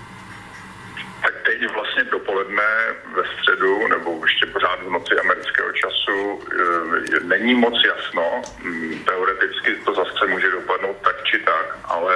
dopoledne 2.36 2.70
ve 3.16 3.24
středu, 3.34 3.88
nebo 3.88 4.20
ještě 4.24 4.46
pořád 4.46 4.84
v 4.84 4.90
noci 4.90 5.14
amerického 5.20 5.72
času, 5.72 6.40
eh, 6.40 7.20
není 7.24 7.56
moc 7.56 7.74
jasno. 7.86 8.42
Mm, 8.64 9.00
teoreticky 9.06 9.76
to 9.86 9.94
zase 9.94 10.28
může 10.28 10.52
dopadnout 10.52 10.98
tak 11.04 11.24
či 11.24 11.38
tak, 11.40 11.78
ale 11.84 12.14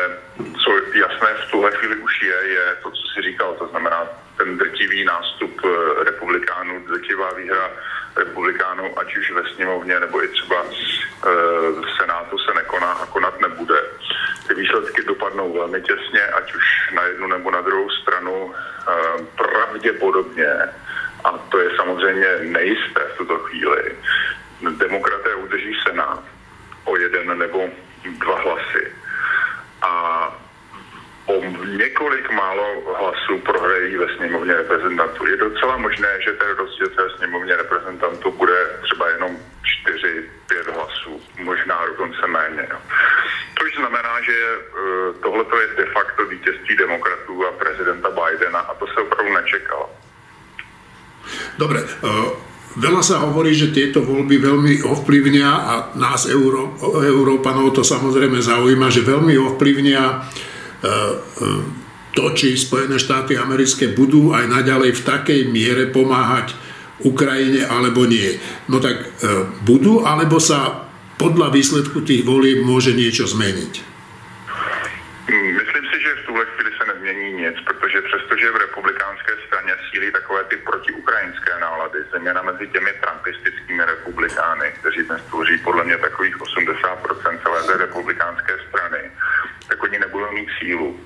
co 0.64 0.72
jasné 0.94 1.30
v 1.34 1.52
tuhle 1.52 1.72
chvíli 1.72 1.96
už 1.96 2.22
je, 2.22 2.38
je 2.50 2.66
to, 2.84 2.92
co 2.92 3.04
si 3.14 3.22
říkal, 3.22 3.54
to 3.54 3.68
znamená 3.68 4.08
ten 4.38 4.58
drtivý 4.58 5.06
nástup 5.06 5.62
eh, 5.66 6.04
republikánů, 6.04 6.86
drtivá 6.88 7.34
výhra 7.34 7.72
republikánů, 8.20 9.00
ať 9.00 9.18
už 9.18 9.32
ve 9.32 9.44
sněmovně 9.56 10.00
nebo 10.00 10.24
i 10.24 10.28
třeba 10.28 10.64
eh, 10.64 11.30
v 11.72 11.90
Senátu 12.02 12.38
se 12.38 12.54
nekoná 12.54 12.92
a 12.92 13.06
konat 13.06 13.42
nebude. 13.42 13.82
Ty 14.48 14.54
výsledky 14.54 15.04
dopadnou 15.04 15.54
velmi 15.54 15.82
těsně, 15.82 16.22
ať 16.22 16.56
už 16.56 16.64
na 16.94 17.04
jednu 17.04 17.28
nebo 17.28 17.52
na 17.52 17.62
druhou 17.62 17.90
stranu 17.90 18.54
pravděpodobně, 19.36 20.50
a 21.24 21.38
to 21.38 21.60
je 21.60 21.70
samozřejmě 21.76 22.28
nejisté 22.42 23.02
v 23.14 23.18
tuto 23.18 23.38
chvíli, 23.38 23.96
demokraté 24.78 25.36
udrží 25.36 25.76
Senát 25.88 26.24
o 26.86 26.98
jeden 26.98 27.38
nebo 27.38 27.70
dva 28.04 28.42
hlasy. 28.42 28.92
A 29.82 29.92
o 31.30 31.34
několik 31.78 32.32
málo 32.32 32.66
hlasů 33.00 33.38
prohrají 33.46 33.98
ve 33.98 34.08
sněmovně 34.18 34.54
reprezentantů. 34.56 35.26
Je 35.26 35.38
docela 35.38 35.78
možné, 35.78 36.12
že 36.26 36.32
ten 36.34 36.50
rozdíl 36.58 36.90
ve 36.98 37.18
sněmovně 37.18 37.56
reprezentantů 37.56 38.32
bude 38.32 38.58
třeba 38.84 39.10
jenom 39.10 39.38
4-5 39.86 40.74
hlasů, 40.74 41.22
možná 41.44 41.86
dokonce 41.86 42.28
méně. 42.28 42.68
Což 43.60 43.76
znamená, 43.76 44.22
že 44.22 44.34
e, 44.34 44.58
tohle 45.24 45.46
je 45.62 45.86
de 45.86 45.92
facto 45.92 46.26
vítězství 46.26 46.78
demokratů 46.78 47.46
a 47.48 47.52
prezidenta 47.52 48.10
Bidena 48.10 48.60
a 48.60 48.74
to 48.74 48.88
se 48.88 49.02
opravdu 49.02 49.34
nečekalo. 49.34 49.90
Dobre, 51.58 51.80
e, 51.80 52.50
Veľa 52.70 53.02
sa 53.02 53.26
hovorí, 53.26 53.58
že 53.58 53.74
tieto 53.74 54.06
voľby 54.06 54.38
veľmi 54.38 54.86
ovplyvnia 54.86 55.52
a 55.52 55.74
nás, 55.98 56.30
Euró- 56.30 56.78
Európanov, 57.02 57.74
to 57.74 57.82
samozrejme 57.82 58.38
zaujíma, 58.46 58.94
že 58.94 59.02
veľmi 59.02 59.34
ovplyvnia 59.42 60.30
to, 62.16 62.24
či 62.34 62.58
Spojené 62.58 62.98
štáty 62.98 63.38
americké 63.38 63.92
budú 63.94 64.34
aj 64.34 64.50
naďalej 64.50 64.92
v 64.98 65.06
takej 65.06 65.42
miere 65.54 65.88
pomáhať 65.92 66.58
Ukrajine 67.00 67.64
alebo 67.64 68.04
nie. 68.04 68.36
No 68.68 68.84
tak 68.84 69.08
budú, 69.64 70.04
alebo 70.04 70.40
sa 70.42 70.90
podľa 71.20 71.52
výsledku 71.52 72.04
tých 72.04 72.24
volieb 72.24 72.64
môže 72.64 72.96
niečo 72.96 73.28
zmeniť? 73.28 73.74
Myslím 75.30 75.86
si, 75.92 75.98
že 76.02 76.12
v 76.16 76.26
tuhle 76.26 76.44
chvíli 76.46 76.72
se 76.74 76.84
nezmění 76.90 77.30
nic, 77.44 77.56
protože 77.68 78.02
přestože 78.02 78.52
v 78.52 78.62
republikánské 78.66 79.32
straně 79.48 79.74
sílí 79.92 80.12
takové 80.12 80.44
ty 80.44 80.56
protiukrajinské 80.58 81.52
nálady, 81.62 82.00
zejména 82.12 82.42
mezi 82.42 82.68
těmi 82.68 82.92
trumpistickými 83.02 83.84
republikány, 83.86 84.68
kteří 84.80 85.02
dnes 85.04 85.22
tvoří 85.30 85.58
podle 85.58 85.84
mě 85.84 85.98
takových 85.98 86.36
80% 86.38 87.44
celé 87.44 87.60
té 87.64 87.78
republikánské 87.78 88.54
strany, 88.68 89.02
tak 89.70 89.84
oni 89.84 90.00
nebudou 90.00 90.32
mít 90.32 90.50
sílu 90.60 91.00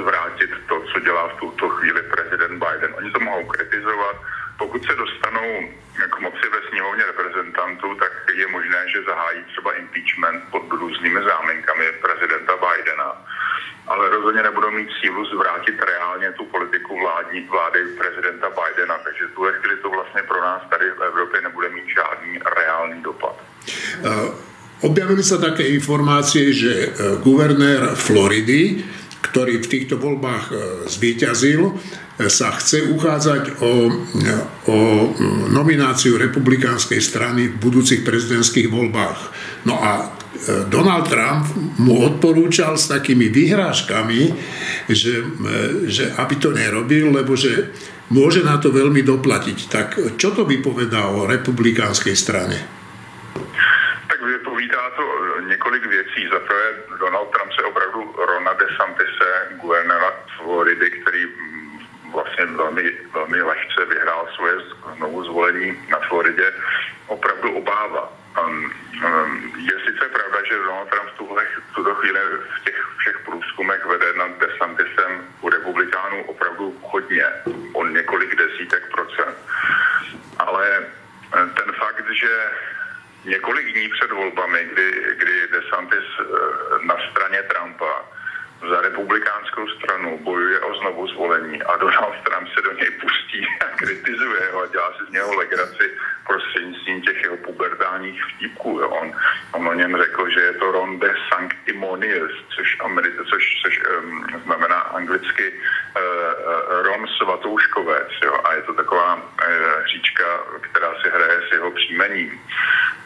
zvrátit 0.00 0.50
to, 0.68 0.84
co 0.92 1.00
dělá 1.00 1.28
v 1.28 1.38
tuto 1.40 1.68
chvíli 1.68 2.02
prezident 2.02 2.64
Biden. 2.64 2.94
Oni 2.94 3.10
to 3.10 3.20
mohou 3.20 3.44
kritizovat, 3.44 4.16
pokud 4.58 4.84
se 4.84 4.94
dostanou 4.94 5.68
k 6.10 6.20
moci 6.20 6.46
ve 6.52 6.60
sněmovně 6.68 7.04
reprezentantů, 7.04 7.94
tak 7.94 8.12
je 8.34 8.46
možné, 8.48 8.88
že 8.88 9.02
zahájí 9.02 9.44
třeba 9.44 9.72
impeachment 9.72 10.44
pod 10.50 10.62
různými 10.70 11.20
záminkami 11.22 11.84
prezidenta 11.92 12.52
Bidena 12.56 13.12
ale 13.88 14.08
rozhodně 14.08 14.42
nebudou 14.42 14.70
mít 14.70 14.88
sílu 15.00 15.24
zvrátit 15.24 15.82
reálně 15.82 16.32
tu 16.32 16.44
politiku 16.44 17.00
vládní, 17.00 17.40
vlády 17.40 17.78
prezidenta 17.98 18.48
Bidena, 18.50 18.98
takže 18.98 19.26
v 19.26 19.34
tuhle 19.34 19.52
chvíli 19.52 19.76
to 19.76 19.90
vlastně 19.90 20.22
pro 20.22 20.40
nás 20.40 20.62
tady 20.70 20.90
v 20.90 21.02
Evropě 21.02 21.40
nebude 21.40 21.68
mít 21.68 21.88
žádný 21.88 22.38
reálný 22.56 23.02
dopad. 23.02 23.36
Uh, 24.04 24.34
objavili 24.84 25.22
sa 25.22 25.40
také 25.40 25.66
informácie, 25.74 26.52
že 26.52 26.72
uh, 26.88 27.18
guvernér 27.22 27.94
Floridy, 27.98 28.82
ktorý 29.18 29.58
v 29.58 29.70
týchto 29.70 29.98
voľbách 29.98 30.44
uh, 30.50 30.56
zvíťazil, 30.86 31.74
sa 32.18 32.50
chce 32.50 32.90
uchádzať 32.90 33.62
o, 33.62 33.94
o 34.66 34.78
nomináciu 35.54 36.18
republikánskej 36.18 36.98
strany 36.98 37.46
v 37.46 37.62
budúcich 37.62 38.02
prezidentských 38.02 38.66
voľbách. 38.66 39.18
No 39.70 39.78
a 39.78 40.10
Donald 40.66 41.06
Trump 41.06 41.46
mu 41.78 42.02
odporúčal 42.02 42.74
s 42.74 42.90
takými 42.90 43.30
vyhrážkami, 43.30 44.34
že, 44.90 45.14
že 45.86 46.10
aby 46.18 46.34
to 46.42 46.50
nerobil, 46.50 47.14
lebo 47.14 47.38
že 47.38 47.70
môže 48.10 48.42
na 48.42 48.58
to 48.58 48.74
veľmi 48.74 49.06
doplatiť. 49.06 49.58
Tak 49.70 49.88
čo 50.18 50.34
to 50.34 50.42
vypovedá 50.42 51.14
o 51.14 51.22
republikánskej 51.26 52.18
strane? 52.18 52.77
Vypovídá 54.68 54.90
to 54.96 55.40
několik 55.40 55.86
věcí. 55.86 56.28
Za 56.28 56.38
prvé, 56.38 56.64
Donald 56.98 57.30
Trump 57.30 57.52
se 57.52 57.62
opravdu 57.62 58.14
Rona 58.18 58.52
DeSantise, 58.52 59.48
guvernéra 59.50 60.12
Floridy, 60.36 60.90
který 60.90 61.26
vlastně 62.12 62.46
velmi, 62.46 62.92
velmi 63.12 63.42
lehce 63.42 63.84
vyhrál 63.88 64.28
svoje 64.34 64.54
znovu 64.96 65.24
zvolení 65.24 65.86
na 65.88 65.98
Floridě, 66.08 66.52
opravdu 67.06 67.56
obává. 67.56 68.12
Um, 68.40 68.72
um, 69.04 69.52
je 69.56 69.72
sice 69.86 70.08
pravda, 70.08 70.38
že 70.48 70.58
Donald 70.58 70.88
Trump 70.88 71.08
v 71.08 71.18
tuhle, 71.18 71.46
tuto 71.74 71.94
chvíli 71.94 72.20
v 72.60 72.64
těch 72.64 72.88
všech 72.98 73.18
průzkumech 73.24 73.86
vede 73.86 74.12
nad 74.12 74.30
DeSantisem 74.38 75.26
u 75.40 75.48
republikánů 75.48 76.24
opravdu 76.26 76.76
hodně, 76.82 77.24
o 77.72 77.86
několik 77.86 78.34
desítek 78.34 78.90
procent. 78.90 79.36
Ale 80.38 80.66
eh, 80.78 81.46
ten 81.56 81.72
fakt, 81.72 82.10
že 82.10 82.28
několik 83.28 83.72
dní 83.72 83.88
před 83.88 84.10
volbami, 84.12 84.64
kdy, 84.72 84.86
kdy 85.16 85.34
DeSantis 85.52 86.08
eh, 86.20 86.24
na 86.86 86.96
straně 87.10 87.42
Trumpa 87.42 88.17
za 88.70 88.80
republikánskou 88.80 89.68
stranu 89.68 90.18
bojuje 90.18 90.60
o 90.60 90.74
znovu 90.74 91.06
zvolení 91.06 91.62
a 91.62 91.76
Donald 91.76 92.14
Trump 92.24 92.48
se 92.54 92.60
do 92.62 92.72
něj 92.72 92.90
pustí 92.90 93.46
a 93.60 93.64
kritizuje 93.76 94.52
ho 94.52 94.62
a 94.62 94.66
dělá 94.66 94.92
si 94.92 95.04
z 95.08 95.10
něho 95.10 95.34
legraci 95.34 95.90
prostřednictvím 96.26 97.02
těch 97.02 97.22
jeho 97.22 97.36
pubertálních 97.36 98.24
vtipků. 98.24 98.78
On, 98.78 99.12
on 99.52 99.68
o 99.68 99.74
něm 99.74 99.96
řekl, 99.96 100.30
že 100.30 100.40
je 100.40 100.52
to 100.52 100.72
Ron 100.72 100.98
de 100.98 101.14
Sanctimonious, 101.28 102.32
což, 102.56 102.76
Americe, 102.80 103.24
což, 103.30 103.44
což 103.62 103.80
um, 103.80 104.26
znamená 104.44 104.76
anglicky 104.76 105.52
uh, 105.52 106.02
uh, 106.02 106.86
Ron 106.86 107.06
Svatouškovec. 107.16 108.08
Jo? 108.24 108.34
A 108.44 108.54
je 108.54 108.62
to 108.62 108.74
taková 108.74 109.14
uh, 109.16 109.22
říčka, 109.86 110.24
která 110.60 110.94
si 111.02 111.08
hraje 111.10 111.40
s 111.48 111.52
jeho 111.52 111.70
příjmením. 111.70 112.40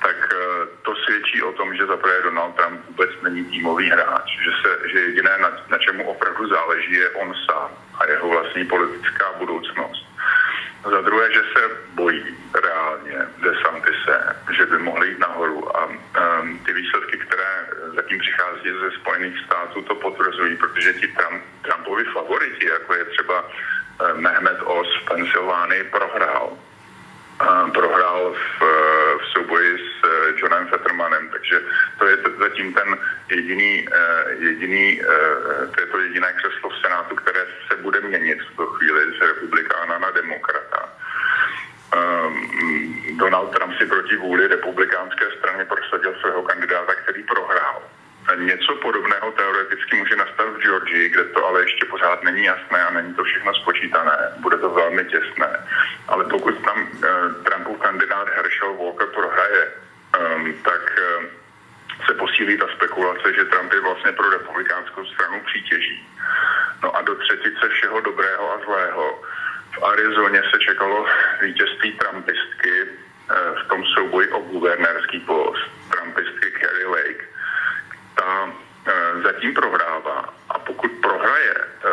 Tak 0.03 0.17
uh, 0.17 0.69
to 0.83 0.95
svědčí 0.97 1.43
o 1.43 1.53
tom, 1.53 1.77
že 1.77 1.87
zaprvé 1.87 2.23
Donald 2.23 2.53
Trump 2.57 2.81
vůbec 2.89 3.11
není 3.23 3.45
týmový 3.45 3.91
hráč, 3.91 4.29
že, 4.45 4.51
se, 4.63 4.89
že 4.89 4.99
jediné, 4.99 5.39
na, 5.43 5.51
na 5.69 5.79
čemu 5.79 6.11
opravdu 6.11 6.49
záleží, 6.49 6.93
je 6.93 7.11
on 7.11 7.35
sám 7.47 7.71
a 7.99 8.07
jeho 8.11 8.29
vlastní 8.29 8.65
politická 8.65 9.27
budoucnost. 9.39 10.07
Za 10.83 11.01
druhé, 11.01 11.33
že 11.33 11.43
se 11.55 11.63
bojí 11.95 12.25
reálně 12.55 13.19
DeSantise, 13.43 14.37
že 14.57 14.67
by 14.67 14.79
mohli 14.79 15.09
jít 15.09 15.19
nahoru 15.19 15.77
a 15.77 15.87
um, 15.87 16.59
ty 16.59 16.73
výsledky, 16.73 17.19
které 17.19 17.67
zatím 17.95 18.19
přichází 18.19 18.71
ze 18.81 18.91
Spojených 18.91 19.39
států, 19.47 19.83
to 19.83 19.95
potvrzují, 19.95 20.57
protože 20.57 20.93
ti 20.93 21.07
Trump, 21.09 21.43
Trumpovi 21.63 22.05
favoriti, 22.05 22.67
jako 22.67 22.95
je 22.95 23.05
třeba 23.05 23.45
Mehmet 24.15 24.59
Oz 24.65 24.89
v 25.03 25.09
Pensylvánii, 25.09 25.85
prohrál. 25.85 26.59
Prohrál 27.75 28.35
v, 28.35 28.63
v 29.19 29.27
souboji 29.33 29.79
s 29.79 30.05
uh, 30.05 30.39
Johnem 30.39 30.67
Fettermanem, 30.67 31.29
takže 31.29 31.61
to 31.99 32.07
je 32.07 32.17
zatím 32.39 32.75
ten 32.75 32.99
jediný, 33.31 33.89
uh, 33.89 34.43
jediný 34.43 35.01
to 35.75 35.81
je 35.81 35.87
to 35.87 35.99
jediné 35.99 36.33
křeslo 36.33 36.71
v 36.71 36.79
Senátu, 36.79 37.15
které 37.15 37.47
se 37.69 37.77
bude 37.77 38.01
měnit 38.01 38.39
v 38.43 38.47
tuto 38.47 38.67
chvíli 38.67 39.01
z 39.19 39.21
republikána 39.21 39.99
na 39.99 40.11
demokrata. 40.11 40.89
Um, 41.93 43.19
Donald 43.19 43.51
Trump 43.55 43.75
si 43.79 43.87
proti 43.87 44.17
vůli 44.17 44.47
republikánské 44.47 45.25
strany 45.39 45.65
prosadil 45.65 46.15
svého 46.21 46.43
kandidáta, 46.43 46.95
který 46.95 47.23
prohrál. 47.23 47.83
Něco 48.37 48.75
podobného 48.75 49.33
teoreticky 49.33 49.97
může 49.97 50.17
nastat 50.17 50.49
v 50.49 50.59
Georgii, 50.63 51.09
kde 51.09 51.25
to 51.25 51.47
ale 51.47 51.63
ještě 51.63 51.87
pořád 51.87 52.23
není 52.25 52.45
jasné 52.45 52.83
a 52.85 52.91
není 52.91 53.15
to 53.15 53.25
všechno 53.25 53.55
spočítané. 53.55 54.19
Bude 54.39 54.57
to 54.57 54.71
velmi 54.71 55.05
těsné. 55.05 55.67
Ale 56.09 56.25
pokud 56.25 56.55
tam 56.65 56.83
uh, 56.83 57.45
Trumpův 57.45 57.79
kandidát 57.79 58.29
Herschel 58.29 58.75
Walker 58.75 59.07
prohraje, 59.07 59.73
um, 60.21 60.55
tak 60.63 61.01
uh, 61.19 61.25
se 62.07 62.15
posílí 62.15 62.59
ta 62.59 62.67
spekulace, 62.77 63.35
že 63.35 63.45
Trump 63.45 63.73
je 63.73 63.81
vlastně 63.81 64.13
pro 64.13 64.31
republikánskou 64.31 65.05
stranu 65.05 65.41
přítěží. 65.47 66.09
No 66.83 66.97
a 66.97 67.03
do 67.03 67.15
třetice 67.15 67.69
všeho 67.69 68.01
dobrého 68.01 68.55
a 68.55 68.65
zlého 68.65 69.23
v 69.79 69.83
Arizoně 69.85 70.43
se 70.51 70.59
čekalo 70.59 71.07
vítězství 71.43 71.93
Trumpistky 71.93 72.73
eh, 72.83 73.35
v 73.65 73.69
tom 73.69 73.85
souboji 73.85 74.29
o 74.29 74.39
guvernérský 74.39 75.21
post, 75.21 75.71
Trumpistky 75.91 76.51
Kerry 76.51 76.85
Lake. 76.85 77.25
Ta 78.15 78.53
eh, 78.87 79.23
zatím 79.23 79.55
prohrává 79.55 80.35
a 80.49 80.59
pokud 80.59 80.91
prohraje 81.03 81.55
eh, 81.57 81.89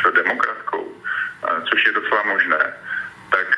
s 0.00 0.14
demokratkou, 0.14 0.92
což 1.70 1.86
je 1.86 1.92
docela 1.92 2.22
možné, 2.22 2.74
tak 3.30 3.48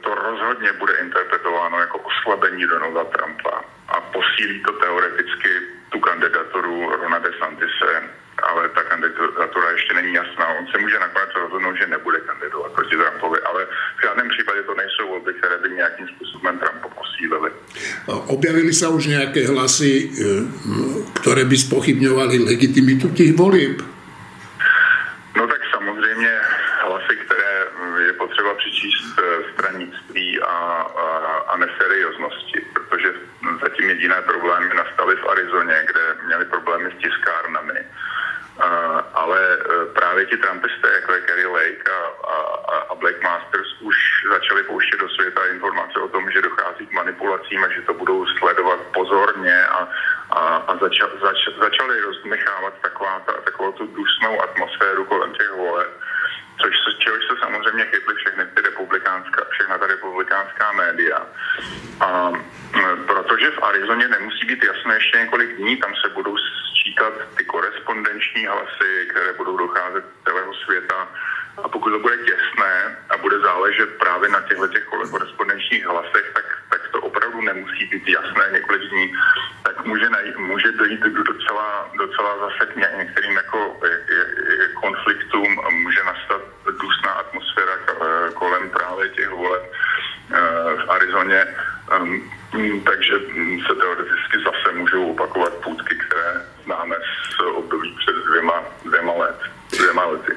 to 0.00 0.14
rozhodně 0.14 0.72
bude 0.72 0.94
interpretováno 0.96 1.78
jako 1.78 1.98
oslabení 1.98 2.66
Donalda 2.66 3.04
Trumpa 3.04 3.64
a 3.88 4.00
posílí 4.00 4.62
to 4.62 4.72
teoreticky 4.72 5.48
tu 5.88 6.00
kandidaturu 6.00 6.96
Rona 6.96 7.18
DeSantise 7.18 8.02
ale 8.42 8.68
ta 8.68 8.82
kandidatura 8.82 9.70
ještě 9.70 9.94
není 9.94 10.14
jasná. 10.14 10.48
On 10.48 10.66
se 10.66 10.78
může 10.78 10.98
nakonec 10.98 11.30
rozhodnout, 11.34 11.76
že 11.76 11.86
nebude 11.86 12.20
kandidovat 12.20 12.72
proti 12.72 12.96
Trumpovi, 12.96 13.40
ale 13.40 13.66
v 13.98 14.02
žádném 14.02 14.28
případě 14.28 14.62
to 14.62 14.74
nejsou 14.74 15.08
volby, 15.08 15.34
které 15.34 15.58
by 15.58 15.68
nějakým 15.70 16.08
způsobem 16.08 16.58
Trumpa 16.58 16.88
posílili. 16.88 17.50
Objavili 18.44 18.76
sa 18.76 18.92
už 18.92 19.08
nějaké 19.08 19.48
hlasy, 19.48 20.04
e, 20.04 20.04
které 21.16 21.48
by 21.48 21.56
spochybňovali 21.56 22.44
legitimitu 22.44 23.08
těch 23.08 23.32
volieb? 23.32 23.80
No 25.32 25.48
tak 25.48 25.60
samozřejmě 25.72 26.32
hlasy, 26.84 27.14
které 27.24 27.52
je 28.06 28.12
potřeba 28.12 28.54
přičíst 28.54 29.16
e, 29.16 29.22
stranictví 29.52 30.40
a, 30.40 30.44
a, 30.44 31.06
a 31.48 31.56
neserióznosti, 31.56 32.60
protože 32.76 33.08
zatím 33.64 33.88
jediné 33.88 34.20
problémy 34.28 34.76
nastaly 34.76 35.16
v 35.16 35.28
Arizoně, 35.28 35.76
kde 35.88 36.04
měli 36.28 36.44
problémy 36.44 36.92
s 36.92 37.00
tiskárnami 37.00 37.80
ale 39.14 39.40
e, 39.40 39.86
právě 39.94 40.26
ti 40.26 40.36
Trumpisté, 40.36 40.88
jako 40.94 41.12
je 41.12 41.20
Kerry 41.20 41.46
Lake 41.46 41.90
a, 41.90 42.00
a, 42.30 42.76
a 42.90 42.94
Blake 42.94 43.20
Masters, 43.22 43.68
už 43.80 43.96
začali 44.30 44.62
pouštět 44.62 45.00
do 45.00 45.08
světa 45.08 45.46
informace 45.46 45.98
o 46.00 46.08
tom, 46.08 46.30
že 46.30 46.42
dochází 46.42 46.86
k 46.86 46.92
manipulacím 46.92 47.64
a 47.64 47.68
že 47.68 47.82
to 47.82 47.94
budou 47.94 48.26
sledovat 48.26 48.80
pozorně 48.94 49.66
a, 49.66 49.88
a, 50.30 50.40
a 50.56 50.76
zača, 50.76 51.08
zač, 51.22 51.36
začali 51.58 52.00
rozdmechávat 52.00 52.74
taková, 52.82 53.20
ta, 53.26 53.32
takovou 53.32 53.72
tu 53.72 53.86
dusnou 53.86 54.42
atmosféru 54.42 55.04
kolem 55.04 55.32
těch 55.32 55.50
voleb, 55.50 55.90
což 56.60 56.74
se, 56.84 56.98
čehož 56.98 57.24
se 57.26 57.34
samozřejmě 57.40 57.84
chytly 57.84 58.14
všechny 58.14 58.44
ty 58.54 58.62
republikánská, 58.62 59.44
všechna 59.50 59.78
ta 59.78 59.86
republikánská 59.86 60.72
média. 60.72 61.26
A, 62.00 62.32
protože 63.06 63.50
v 63.50 63.62
Arizoně 63.62 64.08
nemusí 64.08 64.46
být 64.46 64.64
jasné 64.64 64.94
ještě 64.94 65.18
několik 65.18 65.56
dní, 65.56 65.76
tam 65.76 65.92
se 66.02 66.08
budou 66.08 66.36
počítat 66.84 67.14
ty 67.36 67.44
korespondenční 67.44 68.46
hlasy, 68.46 69.06
které 69.10 69.32
budou 69.32 69.56
docházet 69.56 70.04
z 70.04 70.24
celého 70.24 70.54
světa. 70.54 71.08
A 71.64 71.68
pokud 71.68 71.90
to 71.90 71.98
bude 71.98 72.16
těsné 72.16 72.96
a 73.10 73.16
bude 73.16 73.38
záležet 73.38 73.88
právě 73.98 74.28
na 74.28 74.40
těchto 74.40 74.68
těch 74.68 74.84
korespondenčních 74.84 75.86
hlasech, 75.86 76.32
tak, 76.34 76.44
tak 76.70 76.80
to 76.92 77.00
opravdu 77.00 77.40
nemusí 77.40 77.86
být 77.86 78.08
jasné 78.08 78.44
několik 78.52 78.82
dní, 78.90 79.14
tak 79.62 79.84
může, 79.84 80.10
najít, 80.10 80.36
může 80.36 80.72
dojít 80.72 81.00
docela, 81.00 81.90
docela 81.98 82.38
zase 82.38 82.72
k 82.72 82.76
některým 82.98 83.32
jako 83.32 83.80
konfliktům, 84.80 85.60
může 85.70 86.04
nastat 86.04 86.42
dusná 86.80 87.10
atmosféra 87.10 87.72
kolem 88.34 88.70
právě 88.70 89.08
těch 89.08 89.30
voleb 89.30 89.72
v 90.86 90.90
Arizoně. 90.90 91.46
Um, 92.00 92.30
takže 92.84 93.12
se 93.66 93.74
teoreticky 93.74 94.36
zase 94.44 94.78
můžou 94.78 95.10
opakovat 95.10 95.52
půdky, 95.52 95.94
které 95.94 96.42
známe 96.64 96.96
z 97.36 97.56
období 97.56 97.96
před 97.98 98.16
dvěma, 98.28 98.64
dvěma 98.84 99.12
let, 99.12 99.38
dvěma 99.70 100.06
lety, 100.06 100.32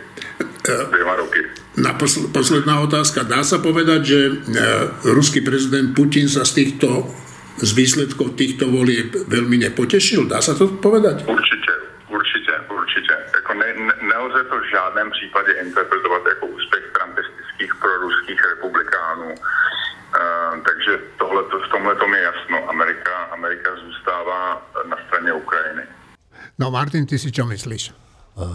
dvěma 0.92 1.16
roky. 1.16 1.46
Na 1.78 1.94
posl- 1.94 2.32
posledná 2.32 2.80
otázka. 2.80 3.16
Dá 3.28 3.44
sa 3.44 3.60
povedať, 3.60 4.02
že 4.08 4.20
e, 4.24 4.34
ruský 5.12 5.44
prezident 5.44 5.92
Putin 5.92 6.32
sa 6.32 6.48
z 6.48 6.64
týchto 6.64 7.12
z 7.58 7.72
výsledkov 7.74 8.38
týchto 8.38 8.70
volieb 8.70 9.18
veľmi 9.28 9.58
nepotešil? 9.66 10.30
Dá 10.30 10.40
sa 10.46 10.54
to 10.54 10.78
povedať? 10.78 11.26
Určitě, 11.26 11.74
určitě, 12.10 12.54
určitě. 12.70 13.16
Jako 13.34 13.54
ne, 13.54 13.70
ne, 13.88 13.94
nelze 14.14 14.44
to 14.44 14.56
v 14.62 14.72
žádném 14.72 15.10
případě 15.12 15.52
interpretovat 15.66 16.22
jako 16.28 16.46
úspěch 16.46 16.86
trumpistických 16.96 17.72
proruských 17.82 18.40
republikánů. 18.52 19.30
Uh, 19.34 20.54
takže 20.68 20.92
tohle, 21.18 21.42
v 21.44 21.70
tomhle 21.72 21.96
tom 21.96 22.14
je 22.14 22.22
jasno. 22.22 22.70
Amerika, 22.70 23.14
Amerika 23.32 23.70
zůstává 23.86 24.62
na 24.90 24.98
straně 25.08 25.34
Ukrajiny. 25.34 25.84
No 26.60 26.72
Martin, 26.72 27.06
ty 27.06 27.20
si 27.20 27.32
čo 27.32 27.46
myslíš? 27.46 27.94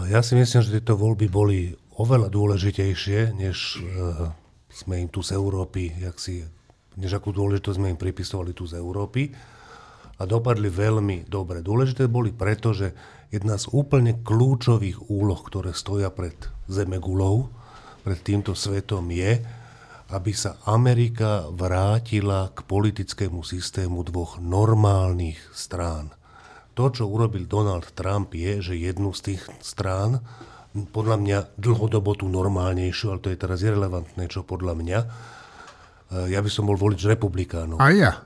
Ja 0.07 0.23
si 0.23 0.39
myslím, 0.39 0.63
že 0.63 0.79
tieto 0.79 0.95
voľby 0.95 1.27
boli 1.27 1.75
oveľa 1.99 2.31
dôležitejšie, 2.31 3.35
než 3.35 3.83
uh, 3.83 4.31
sme 4.73 5.05
im 5.05 5.09
tu 5.13 5.21
z 5.21 5.37
Európy, 5.37 5.93
jak 6.01 6.17
si, 6.17 6.41
než 6.97 7.21
akú 7.21 7.29
dôležitosť 7.29 7.77
sme 7.77 7.93
im 7.93 7.99
pripisovali 8.01 8.57
tu 8.57 8.65
z 8.65 8.81
Európy. 8.81 9.29
A 10.17 10.29
dopadli 10.29 10.69
veľmi 10.69 11.29
dobre. 11.29 11.61
Dôležité 11.65 12.09
boli 12.09 12.29
preto, 12.33 12.73
že 12.73 12.93
jedna 13.33 13.57
z 13.57 13.69
úplne 13.73 14.21
kľúčových 14.21 15.09
úloh, 15.09 15.41
ktoré 15.41 15.73
stoja 15.73 16.13
pred 16.13 16.37
Zemegulou, 16.69 17.49
pred 18.05 18.19
týmto 18.21 18.53
svetom 18.53 19.09
je, 19.09 19.41
aby 20.13 20.31
sa 20.35 20.61
Amerika 20.69 21.49
vrátila 21.49 22.53
k 22.53 22.61
politickému 22.61 23.41
systému 23.41 24.05
dvoch 24.05 24.37
normálnych 24.37 25.41
strán. 25.49 26.13
To, 26.77 26.93
čo 26.93 27.09
urobil 27.09 27.49
Donald 27.49 27.89
Trump, 27.97 28.37
je, 28.37 28.61
že 28.61 28.77
jednu 28.77 29.13
z 29.17 29.33
tých 29.33 29.41
strán, 29.61 30.21
podľa 30.73 31.17
mňa 31.21 31.37
dlhodobo 31.61 32.17
tú 32.17 32.25
normálnejšiu, 32.33 33.13
ale 33.13 33.21
to 33.21 33.29
je 33.29 33.37
teraz 33.37 33.61
irrelevantné, 33.61 34.25
čo 34.25 34.41
podľa 34.41 34.73
mňa, 34.73 34.99
ja 36.29 36.39
by 36.41 36.49
som 36.49 36.65
bol 36.69 36.77
volič 36.77 37.05
republikánov. 37.05 37.77
A 37.77 37.93
ja. 37.93 38.25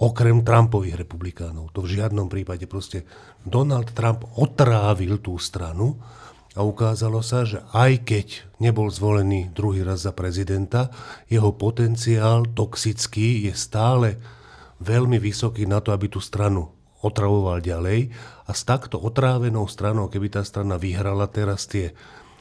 Okrem 0.00 0.40
Trumpových 0.40 1.04
republikánov. 1.04 1.72
To 1.76 1.84
v 1.84 2.00
žiadnom 2.00 2.32
prípade. 2.32 2.64
Proste 2.64 3.04
Donald 3.44 3.92
Trump 3.92 4.24
otrávil 4.40 5.20
tú 5.20 5.36
stranu 5.36 6.00
a 6.56 6.64
ukázalo 6.64 7.20
sa, 7.20 7.44
že 7.44 7.60
aj 7.76 8.08
keď 8.08 8.26
nebol 8.64 8.88
zvolený 8.88 9.52
druhý 9.52 9.84
raz 9.84 10.08
za 10.08 10.16
prezidenta, 10.16 10.88
jeho 11.28 11.52
potenciál 11.52 12.48
toxický 12.48 13.44
je 13.48 13.52
stále 13.52 14.16
veľmi 14.80 15.20
vysoký 15.20 15.68
na 15.68 15.84
to, 15.84 15.92
aby 15.92 16.08
tú 16.08 16.24
stranu 16.24 16.72
otravoval 17.00 17.64
ďalej. 17.64 18.12
A 18.46 18.50
s 18.52 18.62
takto 18.64 19.00
otrávenou 19.00 19.66
stranou, 19.70 20.08
keby 20.12 20.40
tá 20.40 20.42
strana 20.44 20.76
vyhrala 20.76 21.28
teraz 21.30 21.64
tie 21.64 21.96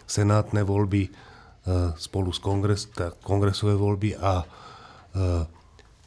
senátne 0.09 0.65
voľby 0.65 1.07
e, 1.07 1.11
spolu 1.95 2.33
s 2.33 2.39
kongres, 2.41 2.89
kongresové 3.21 3.77
voľby 3.77 4.17
a 4.17 4.41
e, 4.41 4.45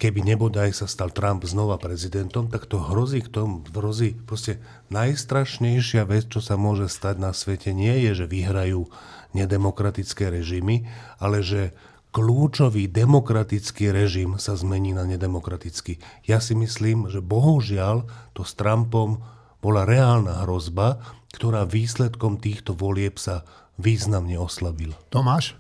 keby 0.03 0.27
nebodaj 0.35 0.75
sa 0.75 0.91
stal 0.91 1.15
Trump 1.15 1.47
znova 1.47 1.79
prezidentom, 1.79 2.51
tak 2.51 2.67
to 2.67 2.83
hrozí 2.83 3.23
k 3.23 3.31
tomu, 3.31 3.63
hrozí 3.71 4.19
proste 4.27 4.59
najstrašnejšia 4.91 6.03
vec, 6.11 6.27
čo 6.27 6.43
sa 6.43 6.59
môže 6.59 6.91
stať 6.91 7.23
na 7.23 7.31
svete, 7.31 7.71
nie 7.71 8.11
je, 8.11 8.25
že 8.25 8.27
vyhrajú 8.27 8.91
nedemokratické 9.39 10.35
režimy, 10.35 10.91
ale 11.23 11.47
že 11.47 11.71
kľúčový 12.13 12.93
demokratický 12.93 13.89
režim 13.89 14.37
sa 14.37 14.53
zmení 14.53 14.93
na 14.93 15.09
nedemokratický. 15.09 15.97
Ja 16.29 16.39
si 16.45 16.53
myslím, 16.53 17.09
že 17.09 17.25
bohužiaľ 17.25 18.05
to 18.37 18.45
s 18.45 18.53
Trumpom 18.53 19.25
bola 19.65 19.89
reálna 19.89 20.45
hrozba, 20.45 21.01
ktorá 21.33 21.65
výsledkom 21.65 22.37
týchto 22.37 22.77
volieb 22.77 23.17
sa 23.17 23.49
významne 23.81 24.37
oslabila. 24.37 24.95
Tomáš? 25.09 25.57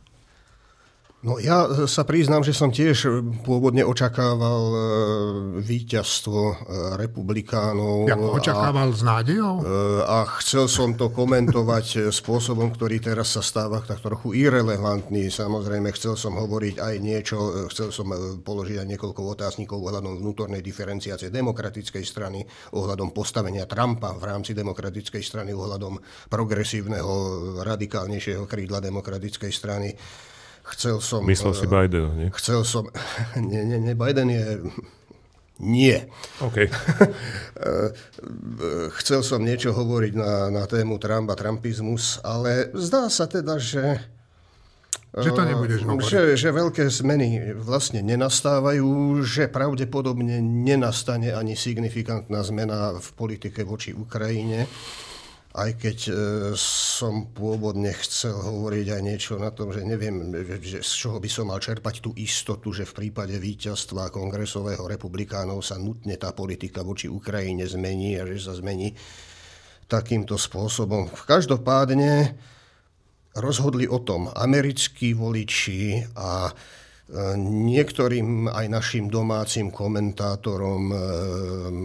No 1.22 1.38
ja 1.38 1.86
sa 1.86 2.02
priznám, 2.02 2.42
že 2.42 2.50
som 2.50 2.74
tiež 2.74 3.22
pôvodne 3.46 3.86
očakával 3.86 4.62
e, 4.74 4.78
víťazstvo 5.62 6.40
e, 6.50 6.54
republikánov. 6.98 8.10
Jako 8.10 8.42
očakával 8.42 8.90
a, 8.90 8.96
s 8.98 9.00
nádejou? 9.06 9.54
E, 9.62 9.64
a 10.02 10.26
chcel 10.42 10.66
som 10.66 10.98
to 10.98 11.14
komentovať 11.14 12.10
spôsobom, 12.10 12.74
ktorý 12.74 12.98
teraz 12.98 13.38
sa 13.38 13.42
stáva 13.46 13.78
tak 13.86 14.02
trochu 14.02 14.34
irrelevantný. 14.34 15.30
Samozrejme, 15.30 15.94
chcel 15.94 16.18
som 16.18 16.34
hovoriť 16.34 16.82
aj 16.82 16.94
niečo, 16.98 17.70
chcel 17.70 17.94
som 17.94 18.10
položiť 18.42 18.82
aj 18.82 18.90
niekoľko 18.90 19.22
otáznikov 19.22 19.78
ohľadom 19.78 20.18
vnútornej 20.18 20.58
diferenciácie 20.58 21.30
demokratickej 21.30 22.02
strany, 22.02 22.42
ohľadom 22.74 23.14
postavenia 23.14 23.70
Trumpa 23.70 24.10
v 24.18 24.26
rámci 24.26 24.58
demokratickej 24.58 25.22
strany, 25.22 25.54
ohľadom 25.54 26.02
progresívneho, 26.26 27.14
radikálnejšieho 27.62 28.42
krídla 28.50 28.82
demokratickej 28.82 29.52
strany. 29.54 29.94
Chcel 30.62 31.02
som... 31.02 31.26
Myslel 31.26 31.52
si 31.58 31.66
Biden, 31.66 32.06
nie? 32.16 32.28
Chcel 32.38 32.62
som... 32.62 32.86
Nie, 33.50 33.66
nie, 33.66 33.82
nie, 33.82 33.94
Biden 33.98 34.30
je... 34.30 34.62
Nie. 35.62 36.10
OK. 36.42 36.58
Chcel 38.98 39.20
som 39.22 39.46
niečo 39.46 39.70
hovoriť 39.70 40.12
na, 40.18 40.50
na 40.50 40.66
tému 40.66 40.98
Trump 40.98 41.30
a 41.30 41.38
Trumpizmus, 41.38 42.18
ale 42.26 42.74
zdá 42.74 43.06
sa 43.06 43.30
teda, 43.30 43.62
že... 43.62 44.02
Že 45.12 45.30
to 45.36 45.44
nebudeš 45.44 45.80
hovoriť. 45.84 46.08
Že, 46.08 46.22
že 46.40 46.50
veľké 46.50 46.84
zmeny 46.88 47.52
vlastne 47.52 48.00
nenastávajú, 48.00 49.20
že 49.22 49.44
pravdepodobne 49.44 50.40
nenastane 50.40 51.36
ani 51.36 51.52
signifikantná 51.52 52.40
zmena 52.40 52.96
v 52.96 53.08
politike 53.12 53.60
voči 53.60 53.92
Ukrajine 53.92 54.64
aj 55.52 55.70
keď 55.76 55.98
e, 56.08 56.12
som 56.56 57.28
pôvodne 57.28 57.92
chcel 58.00 58.32
hovoriť 58.32 58.86
aj 58.88 59.02
niečo 59.04 59.34
na 59.36 59.52
tom, 59.52 59.68
že 59.68 59.84
neviem, 59.84 60.32
že 60.64 60.80
z 60.80 60.92
čoho 60.96 61.20
by 61.20 61.28
som 61.28 61.52
mal 61.52 61.60
čerpať 61.60 62.00
tú 62.00 62.16
istotu, 62.16 62.72
že 62.72 62.88
v 62.88 63.04
prípade 63.04 63.36
víťazstva 63.36 64.08
kongresového 64.08 64.88
republikánov 64.88 65.60
sa 65.60 65.76
nutne 65.76 66.16
tá 66.16 66.32
politika 66.32 66.80
voči 66.80 67.04
Ukrajine 67.04 67.68
zmení 67.68 68.16
a 68.16 68.24
že 68.24 68.48
sa 68.48 68.56
zmení 68.56 68.96
takýmto 69.92 70.40
spôsobom. 70.40 71.12
Každopádne 71.12 72.32
rozhodli 73.36 73.84
o 73.84 74.00
tom 74.00 74.32
americkí 74.32 75.12
voliči 75.12 76.00
a 76.16 76.48
Niektorým 77.10 78.46
aj 78.46 78.66
našim 78.70 79.10
domácim 79.10 79.74
komentátorom 79.74 80.82
eh, 80.88 80.98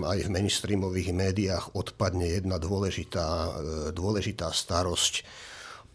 aj 0.08 0.20
v 0.24 0.30
mainstreamových 0.30 1.10
médiách 1.12 1.66
odpadne 1.74 2.30
jedna 2.38 2.62
dôležitá, 2.62 3.28
eh, 3.28 3.52
dôležitá 3.92 4.54
starosť 4.54 5.26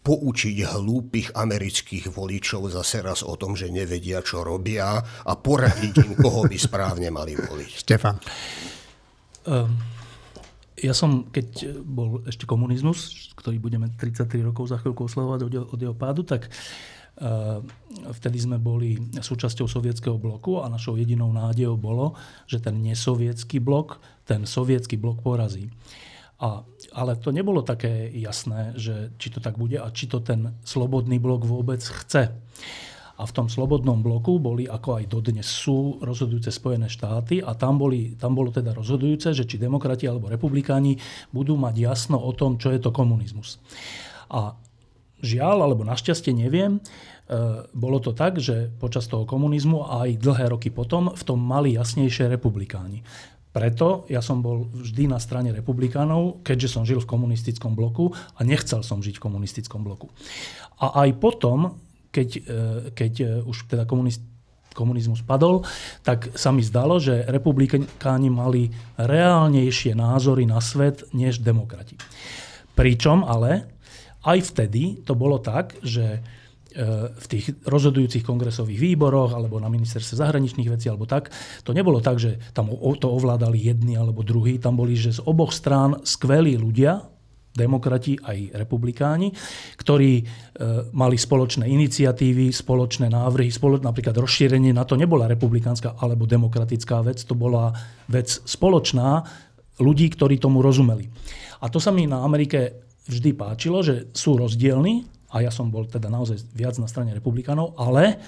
poučiť 0.03 0.67
hlúpych 0.67 1.31
amerických 1.31 2.11
voličov 2.11 2.67
zase 2.75 2.99
raz 2.99 3.23
o 3.23 3.39
tom, 3.39 3.55
že 3.55 3.71
nevedia, 3.71 4.19
čo 4.19 4.43
robia 4.43 4.99
a 4.99 5.33
poradiť 5.39 5.95
im, 6.03 6.13
koho 6.19 6.43
by 6.43 6.57
správne 6.59 7.07
mali 7.07 7.39
voliť. 7.39 7.71
Stefan. 7.71 8.19
Um, 9.47 9.79
ja 10.75 10.91
som, 10.91 11.31
keď 11.31 11.79
bol 11.87 12.19
ešte 12.27 12.43
komunizmus, 12.43 13.31
ktorý 13.39 13.63
budeme 13.63 13.87
33 13.95 14.43
rokov 14.43 14.75
za 14.75 14.83
chvíľku 14.83 15.07
oslavovať 15.07 15.39
od, 15.47 15.53
od 15.71 15.79
jeho 15.79 15.95
pádu, 15.95 16.27
tak 16.27 16.51
uh, 16.51 16.93
vtedy 18.09 18.37
sme 18.41 18.57
boli 18.57 18.97
súčasťou 19.13 19.69
sovietského 19.69 20.17
bloku 20.17 20.57
a 20.57 20.69
našou 20.69 20.97
jedinou 20.97 21.29
nádejou 21.29 21.77
bolo, 21.77 22.17
že 22.49 22.57
ten 22.57 22.81
nesovietský 22.81 23.61
blok, 23.61 24.01
ten 24.25 24.49
sovietský 24.49 24.97
blok 24.97 25.21
porazí. 25.21 25.69
A, 26.41 26.65
ale 26.97 27.15
to 27.21 27.29
nebolo 27.29 27.61
také 27.61 28.09
jasné, 28.17 28.73
že 28.75 29.13
či 29.21 29.29
to 29.29 29.39
tak 29.39 29.61
bude 29.61 29.77
a 29.77 29.93
či 29.93 30.09
to 30.09 30.19
ten 30.19 30.57
slobodný 30.65 31.21
blok 31.21 31.45
vôbec 31.45 31.79
chce. 31.79 32.33
A 33.13 33.23
v 33.29 33.35
tom 33.37 33.45
slobodnom 33.45 34.01
bloku 34.01 34.41
boli, 34.41 34.65
ako 34.65 34.97
aj 34.97 35.05
dodnes 35.05 35.45
sú, 35.45 36.01
rozhodujúce 36.01 36.49
Spojené 36.49 36.89
štáty 36.89 37.45
a 37.45 37.53
tam, 37.53 37.77
boli, 37.77 38.17
tam 38.17 38.33
bolo 38.33 38.49
teda 38.49 38.73
rozhodujúce, 38.73 39.37
že 39.37 39.45
či 39.45 39.61
demokrati 39.61 40.09
alebo 40.09 40.33
republikáni 40.33 40.97
budú 41.29 41.53
mať 41.53 41.75
jasno 41.77 42.17
o 42.17 42.33
tom, 42.33 42.57
čo 42.57 42.73
je 42.73 42.81
to 42.81 42.89
komunizmus. 42.89 43.61
A 44.33 44.57
žiaľ, 45.23 45.63
alebo 45.65 45.87
našťastie 45.87 46.35
neviem, 46.35 46.77
e, 46.77 46.81
bolo 47.71 47.97
to 48.03 48.11
tak, 48.11 48.37
že 48.37 48.69
počas 48.77 49.07
toho 49.07 49.23
komunizmu 49.23 49.87
a 49.87 50.05
aj 50.05 50.19
dlhé 50.19 50.45
roky 50.51 50.69
potom 50.69 51.15
v 51.15 51.23
tom 51.23 51.39
mali 51.39 51.79
jasnejšie 51.79 52.27
republikáni. 52.27 53.01
Preto 53.53 54.09
ja 54.09 54.19
som 54.19 54.41
bol 54.41 54.65
vždy 54.73 55.07
na 55.07 55.21
strane 55.21 55.53
republikánov, 55.53 56.41
keďže 56.41 56.73
som 56.73 56.83
žil 56.83 56.97
v 56.99 57.07
komunistickom 57.07 57.77
bloku 57.77 58.09
a 58.35 58.41
nechcel 58.41 58.81
som 58.81 58.99
žiť 58.99 59.21
v 59.21 59.23
komunistickom 59.29 59.85
bloku. 59.85 60.09
A 60.81 61.05
aj 61.05 61.09
potom, 61.21 61.77
keď, 62.09 62.29
e, 62.37 62.41
keď 62.91 63.13
e, 63.21 63.25
už 63.45 63.69
teda 63.69 63.85
komunist, 63.85 64.25
komunizmus 64.73 65.21
padol, 65.21 65.61
tak 66.01 66.33
sa 66.33 66.49
mi 66.49 66.65
zdalo, 66.65 66.97
že 66.97 67.29
republikáni 67.29 68.33
mali 68.33 68.73
reálnejšie 68.97 69.93
názory 69.93 70.49
na 70.49 70.57
svet 70.57 71.05
než 71.13 71.39
demokrati. 71.45 71.95
Pričom 72.73 73.21
ale 73.21 73.72
aj 74.23 74.39
vtedy 74.55 75.03
to 75.03 75.13
bolo 75.15 75.39
tak, 75.39 75.75
že 75.83 76.23
E, 76.73 77.13
v 77.13 77.25
tých 77.29 77.53
rozhodujúcich 77.69 78.25
kongresových 78.25 78.81
výboroch 78.81 79.37
alebo 79.37 79.61
na 79.61 79.69
ministerstve 79.69 80.17
zahraničných 80.25 80.73
vecí 80.73 80.89
alebo 80.89 81.05
tak. 81.05 81.29
To 81.69 81.69
nebolo 81.69 82.01
tak, 82.01 82.17
že 82.17 82.41
tam 82.49 82.73
to 82.97 83.07
ovládali 83.13 83.61
jedni 83.61 83.93
alebo 83.93 84.25
druhí. 84.25 84.57
Tam 84.57 84.73
boli, 84.73 84.97
že 84.97 85.13
z 85.13 85.21
oboch 85.21 85.53
strán 85.53 86.01
skvelí 86.01 86.57
ľudia, 86.57 87.05
demokrati 87.53 88.17
aj 88.17 88.57
republikáni, 88.57 89.29
ktorí 89.77 90.11
e, 90.17 90.23
mali 90.97 91.13
spoločné 91.13 91.69
iniciatívy, 91.69 92.49
spoločné 92.49 93.13
návrhy, 93.13 93.53
spolo, 93.53 93.77
napríklad 93.77 94.17
rozšírenie 94.17 94.73
na 94.73 94.81
to 94.81 94.97
nebola 94.97 95.29
republikánska 95.29 95.93
alebo 96.01 96.25
demokratická 96.25 97.05
vec, 97.05 97.21
to 97.21 97.37
bola 97.37 97.69
vec 98.09 98.33
spoločná 98.49 99.21
ľudí, 99.77 100.09
ktorí 100.09 100.41
tomu 100.41 100.65
rozumeli. 100.65 101.05
A 101.61 101.69
to 101.69 101.77
sa 101.77 101.93
mi 101.93 102.09
na 102.09 102.25
Amerike 102.25 102.81
vždy 103.07 103.31
páčilo, 103.35 103.83
že 103.83 104.09
sú 104.15 104.39
rozdielni, 104.39 105.07
a 105.33 105.41
ja 105.41 105.49
som 105.49 105.73
bol 105.73 105.89
teda 105.89 106.13
naozaj 106.13 106.45
viac 106.53 106.77
na 106.77 106.85
strane 106.85 107.09
republikánov, 107.09 107.73
ale 107.73 108.21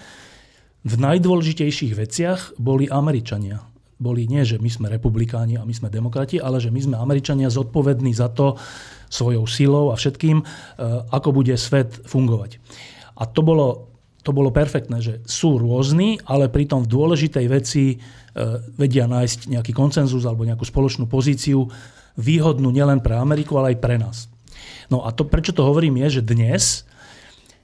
v 0.81 0.93
najdôležitejších 0.97 1.93
veciach 1.93 2.57
boli 2.57 2.89
Američania. 2.89 3.61
Boli 3.95 4.25
nie, 4.25 4.41
že 4.43 4.57
my 4.57 4.67
sme 4.67 4.87
republikáni 4.89 5.55
a 5.55 5.63
my 5.63 5.71
sme 5.71 5.93
demokrati, 5.93 6.41
ale 6.41 6.57
že 6.59 6.73
my 6.73 6.81
sme 6.81 6.95
Američania 6.97 7.47
zodpovední 7.47 8.11
za 8.11 8.27
to 8.33 8.57
svojou 9.07 9.45
silou 9.45 9.93
a 9.93 9.95
všetkým, 9.95 10.41
e, 10.41 10.45
ako 11.13 11.29
bude 11.31 11.55
svet 11.55 11.93
fungovať. 12.03 12.59
A 13.15 13.23
to 13.29 13.39
bolo, 13.45 13.87
to 14.25 14.35
bolo 14.35 14.51
perfektné, 14.51 14.99
že 14.99 15.13
sú 15.23 15.61
rôzni, 15.61 16.19
ale 16.27 16.51
pritom 16.51 16.83
v 16.83 16.91
dôležitej 16.91 17.45
veci 17.47 17.95
e, 17.95 17.97
vedia 18.75 19.07
nájsť 19.07 19.47
nejaký 19.47 19.71
koncenzus 19.71 20.25
alebo 20.27 20.43
nejakú 20.43 20.67
spoločnú 20.67 21.07
pozíciu, 21.07 21.69
výhodnú 22.19 22.67
nielen 22.73 22.99
pre 22.99 23.15
Ameriku, 23.15 23.61
ale 23.61 23.77
aj 23.77 23.79
pre 23.79 23.95
nás. 23.95 24.27
No 24.89 25.03
a 25.05 25.11
to, 25.11 25.25
prečo 25.25 25.51
to 25.51 25.65
hovorím, 25.65 26.01
je, 26.05 26.19
že 26.19 26.27
dnes 26.27 26.85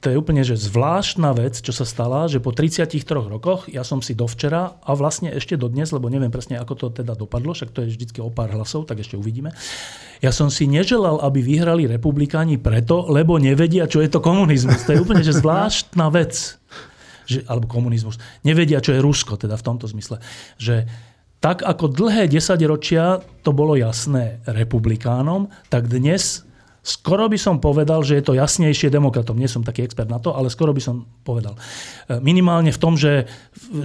to 0.01 0.09
je 0.09 0.17
úplne 0.17 0.41
že 0.41 0.57
zvláštna 0.57 1.29
vec, 1.37 1.61
čo 1.61 1.69
sa 1.69 1.85
stala, 1.85 2.25
že 2.25 2.41
po 2.41 2.49
33 2.49 2.89
rokoch, 3.05 3.69
ja 3.69 3.85
som 3.85 4.01
si 4.01 4.17
dovčera 4.17 4.81
a 4.81 4.91
vlastne 4.97 5.29
ešte 5.29 5.53
dodnes, 5.53 5.93
lebo 5.93 6.09
neviem 6.09 6.33
presne, 6.33 6.57
ako 6.57 6.73
to 6.73 6.85
teda 6.89 7.13
dopadlo, 7.13 7.53
však 7.53 7.69
to 7.69 7.85
je 7.85 7.93
vždy 7.93 8.17
o 8.17 8.33
pár 8.33 8.49
hlasov, 8.49 8.89
tak 8.89 9.05
ešte 9.05 9.13
uvidíme. 9.13 9.53
Ja 10.25 10.33
som 10.33 10.49
si 10.49 10.65
neželal, 10.65 11.21
aby 11.21 11.45
vyhrali 11.45 11.85
republikáni 11.85 12.57
preto, 12.57 13.05
lebo 13.13 13.37
nevedia, 13.37 13.85
čo 13.85 14.01
je 14.01 14.09
to 14.09 14.25
komunizmus. 14.25 14.81
To 14.89 14.97
je 14.97 15.01
úplne 15.05 15.21
že 15.21 15.37
zvláštna 15.37 16.09
vec. 16.09 16.57
Že, 17.29 17.45
alebo 17.45 17.69
komunizmus. 17.69 18.17
Nevedia, 18.41 18.81
čo 18.81 18.97
je 18.97 19.05
Rusko, 19.05 19.37
teda 19.37 19.53
v 19.53 19.65
tomto 19.69 19.85
zmysle. 19.85 20.17
Že 20.57 20.89
tak 21.37 21.61
ako 21.61 21.93
dlhé 21.93 22.25
desaťročia 22.25 23.21
to 23.45 23.53
bolo 23.53 23.77
jasné 23.77 24.41
republikánom, 24.49 25.53
tak 25.69 25.89
dnes 25.89 26.41
Skoro 26.81 27.29
by 27.29 27.37
som 27.37 27.61
povedal, 27.61 28.01
že 28.01 28.17
je 28.17 28.25
to 28.25 28.33
jasnejšie 28.33 28.89
demokratom. 28.89 29.37
Nie 29.37 29.45
som 29.45 29.61
taký 29.61 29.85
expert 29.85 30.09
na 30.09 30.17
to, 30.17 30.33
ale 30.33 30.49
skoro 30.49 30.73
by 30.73 30.81
som 30.81 31.05
povedal. 31.21 31.53
E, 31.53 32.17
minimálne 32.25 32.73
v 32.73 32.81
tom, 32.81 32.97
že, 32.97 33.29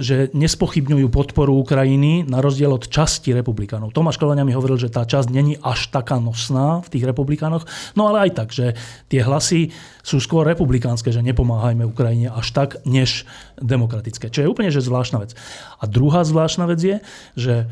že 0.01 0.33
nespochybňujú 0.33 1.05
podporu 1.13 1.53
Ukrajiny 1.61 2.25
na 2.25 2.41
rozdiel 2.41 2.73
od 2.73 2.89
časti 2.89 3.37
republikánov. 3.37 3.93
Tomáš 3.93 4.17
Kolania 4.17 4.41
mi 4.41 4.57
hovoril, 4.57 4.81
že 4.81 4.89
tá 4.89 5.05
časť 5.05 5.29
není 5.29 5.61
až 5.61 5.93
taká 5.93 6.17
nosná 6.17 6.81
v 6.81 6.97
tých 6.97 7.05
republikánoch. 7.05 7.69
No 7.93 8.09
ale 8.09 8.25
aj 8.25 8.31
tak, 8.33 8.49
že 8.49 8.73
tie 9.13 9.21
hlasy 9.21 9.69
sú 10.01 10.17
skôr 10.17 10.49
republikánske, 10.49 11.13
že 11.13 11.21
nepomáhajme 11.21 11.85
Ukrajine 11.85 12.33
až 12.33 12.49
tak, 12.49 12.81
než 12.81 13.29
demokratické. 13.61 14.33
Čo 14.33 14.41
je 14.41 14.49
úplne 14.49 14.73
že 14.73 14.81
zvláštna 14.81 15.21
vec. 15.21 15.37
A 15.77 15.85
druhá 15.85 16.25
zvláštna 16.25 16.65
vec 16.65 16.81
je, 16.81 16.97
že 17.37 17.69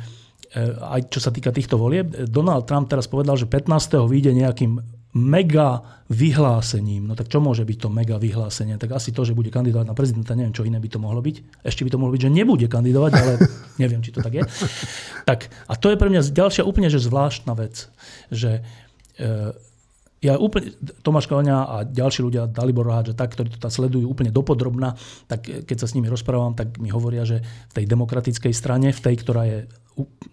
e, 0.53 0.69
aj 0.69 1.09
čo 1.09 1.17
sa 1.17 1.33
týka 1.33 1.49
týchto 1.49 1.81
volieb, 1.81 2.13
Donald 2.29 2.69
Trump 2.69 2.93
teraz 2.93 3.09
povedal, 3.09 3.41
že 3.41 3.49
15. 3.49 4.05
vyjde 4.05 4.37
nejakým 4.37 4.94
mega 5.15 6.03
vyhlásením. 6.11 7.07
No 7.07 7.15
tak 7.15 7.31
čo 7.31 7.39
môže 7.39 7.63
byť 7.63 7.87
to 7.87 7.89
mega 7.89 8.19
vyhlásenie? 8.19 8.75
Tak 8.75 8.99
asi 8.99 9.15
to, 9.15 9.23
že 9.23 9.31
bude 9.31 9.47
kandidovať 9.47 9.87
na 9.87 9.95
prezidenta, 9.95 10.35
neviem, 10.35 10.51
čo 10.51 10.67
iné 10.67 10.77
by 10.77 10.91
to 10.91 10.99
mohlo 10.99 11.23
byť. 11.23 11.63
Ešte 11.63 11.87
by 11.87 11.89
to 11.95 11.99
mohlo 12.03 12.13
byť, 12.13 12.27
že 12.27 12.35
nebude 12.35 12.67
kandidovať, 12.67 13.11
ale 13.15 13.33
neviem, 13.81 14.03
či 14.03 14.11
to 14.11 14.19
tak 14.19 14.35
je. 14.35 14.43
Tak, 15.23 15.47
a 15.71 15.73
to 15.79 15.87
je 15.89 15.97
pre 15.97 16.11
mňa 16.11 16.35
ďalšia 16.35 16.67
úplne 16.67 16.91
že 16.91 16.99
zvláštna 16.99 17.55
vec, 17.55 17.87
že 18.27 18.61
e, 19.15 19.31
ja 20.19 20.35
úplne, 20.35 20.75
Tomáš 20.99 21.31
Kalňa 21.31 21.57
a 21.63 21.75
ďalší 21.87 22.19
ľudia, 22.25 22.51
Dalibor 22.51 22.83
Ráč, 22.83 23.15
tak, 23.15 23.31
ktorí 23.37 23.55
to 23.55 23.69
sledujú 23.71 24.09
úplne 24.09 24.35
dopodrobná, 24.35 24.99
tak 25.31 25.47
keď 25.47 25.77
sa 25.79 25.87
s 25.87 25.95
nimi 25.95 26.11
rozprávam, 26.11 26.57
tak 26.57 26.75
mi 26.81 26.91
hovoria, 26.91 27.23
že 27.23 27.39
v 27.71 27.73
tej 27.81 27.85
demokratickej 27.87 28.53
strane, 28.53 28.91
v 28.91 28.99
tej, 28.99 29.15
ktorá 29.21 29.43
je 29.47 29.59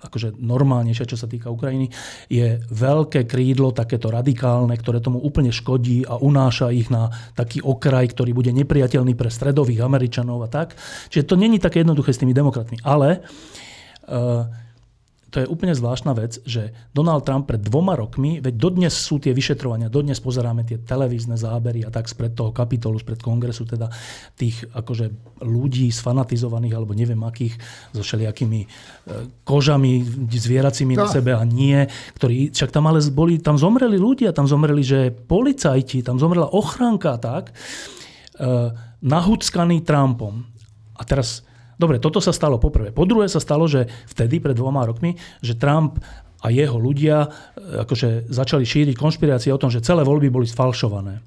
akože 0.03 0.35
normálnejšia, 0.39 1.11
čo 1.11 1.19
sa 1.19 1.31
týka 1.31 1.49
Ukrajiny, 1.49 1.89
je 2.27 2.59
veľké 2.71 3.31
krídlo, 3.31 3.71
takéto 3.71 4.11
radikálne, 4.11 4.75
ktoré 4.75 4.99
tomu 4.99 5.23
úplne 5.23 5.55
škodí 5.55 6.03
a 6.07 6.19
unáša 6.19 6.75
ich 6.75 6.91
na 6.91 7.11
taký 7.39 7.63
okraj, 7.63 8.11
ktorý 8.11 8.35
bude 8.35 8.51
nepriateľný 8.51 9.15
pre 9.15 9.31
stredových 9.31 9.87
Američanov 9.87 10.43
a 10.45 10.49
tak. 10.51 10.75
Čiže 11.09 11.25
to 11.25 11.35
není 11.39 11.63
také 11.63 11.87
jednoduché 11.87 12.11
s 12.11 12.21
tými 12.21 12.35
demokratmi. 12.35 12.83
Ale 12.83 13.23
uh, 13.23 14.62
to 15.33 15.41
je 15.41 15.49
úplne 15.49 15.73
zvláštna 15.73 16.13
vec, 16.13 16.37
že 16.45 16.77
Donald 16.93 17.25
Trump 17.25 17.49
pred 17.49 17.57
dvoma 17.57 17.97
rokmi, 17.97 18.45
veď 18.45 18.53
dodnes 18.53 18.93
sú 18.93 19.17
tie 19.17 19.33
vyšetrovania, 19.33 19.89
dodnes 19.89 20.21
pozeráme 20.21 20.61
tie 20.69 20.77
televízne 20.77 21.41
zábery 21.41 21.89
a 21.89 21.91
tak 21.91 22.05
spred 22.05 22.37
toho 22.37 22.53
kapitolu, 22.53 23.01
spred 23.01 23.17
kongresu, 23.25 23.65
teda 23.65 23.89
tých 24.37 24.61
akože 24.77 25.09
ľudí 25.41 25.89
sfanatizovaných 25.89 26.77
alebo 26.77 26.93
neviem 26.93 27.25
akých, 27.25 27.57
so 27.97 28.05
všelijakými 28.05 28.61
e, 28.61 28.69
kožami 29.49 30.05
zvieracími 30.29 31.01
no. 31.01 31.05
na 31.05 31.07
sebe 31.09 31.33
a 31.33 31.41
nie, 31.49 31.81
ktorí, 32.21 32.53
však 32.53 32.69
tam 32.69 32.93
ale 32.93 33.01
boli, 33.09 33.41
tam 33.41 33.57
zomreli 33.57 33.97
ľudia, 33.97 34.37
tam 34.37 34.45
zomreli, 34.45 34.85
že 34.85 35.09
policajti, 35.09 36.05
tam 36.05 36.21
zomrela 36.21 36.53
ochranka 36.53 37.17
tak, 37.17 37.57
uh, 38.37 38.75
nahuckaný 39.01 39.81
Trumpom. 39.81 40.45
A 40.97 41.03
teraz 41.09 41.43
Dobre, 41.83 41.99
toto 41.99 42.23
sa 42.23 42.31
stalo 42.31 42.63
poprvé. 42.63 42.95
Po 42.95 43.03
druhé 43.03 43.27
sa 43.27 43.43
stalo, 43.43 43.67
že 43.67 43.91
vtedy, 44.07 44.39
pred 44.39 44.55
dvoma 44.55 44.87
rokmi, 44.87 45.19
že 45.43 45.59
Trump 45.59 45.99
a 46.39 46.47
jeho 46.55 46.79
ľudia 46.79 47.27
e, 47.27 47.29
akože 47.83 48.31
začali 48.31 48.63
šíriť 48.63 48.95
konšpirácie 48.95 49.51
o 49.51 49.59
tom, 49.59 49.67
že 49.67 49.83
celé 49.83 50.07
voľby 50.07 50.31
boli 50.31 50.47
sfalšované. 50.47 51.19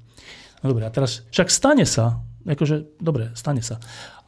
No 0.64 0.72
dobre, 0.72 0.88
a 0.88 0.92
teraz 0.92 1.28
však 1.28 1.52
stane 1.52 1.84
sa, 1.84 2.24
akože, 2.48 2.96
dobre, 2.96 3.36
stane 3.36 3.60
sa, 3.60 3.76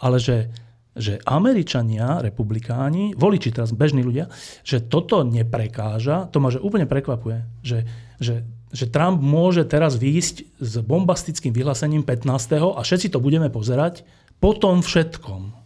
ale 0.05 0.21
že, 0.21 0.53
že 0.93 1.17
Američania, 1.25 2.21
republikáni, 2.21 3.17
voliči 3.17 3.49
teraz, 3.49 3.73
bežní 3.73 4.05
ľudia, 4.05 4.29
že 4.69 4.85
toto 4.85 5.25
neprekáža, 5.25 6.29
to 6.29 6.45
ma 6.45 6.53
že 6.53 6.61
úplne 6.61 6.85
prekvapuje, 6.85 7.41
že, 7.65 7.89
že, 8.21 8.45
že 8.69 8.85
Trump 8.93 9.25
môže 9.25 9.65
teraz 9.65 9.97
výjsť 9.97 10.61
s 10.61 10.73
bombastickým 10.85 11.57
vyhlásením 11.57 12.05
15. 12.05 12.77
a 12.77 12.81
všetci 12.85 13.17
to 13.17 13.25
budeme 13.25 13.49
pozerať 13.49 14.05
po 14.45 14.53
tom 14.53 14.85
všetkom. 14.85 15.58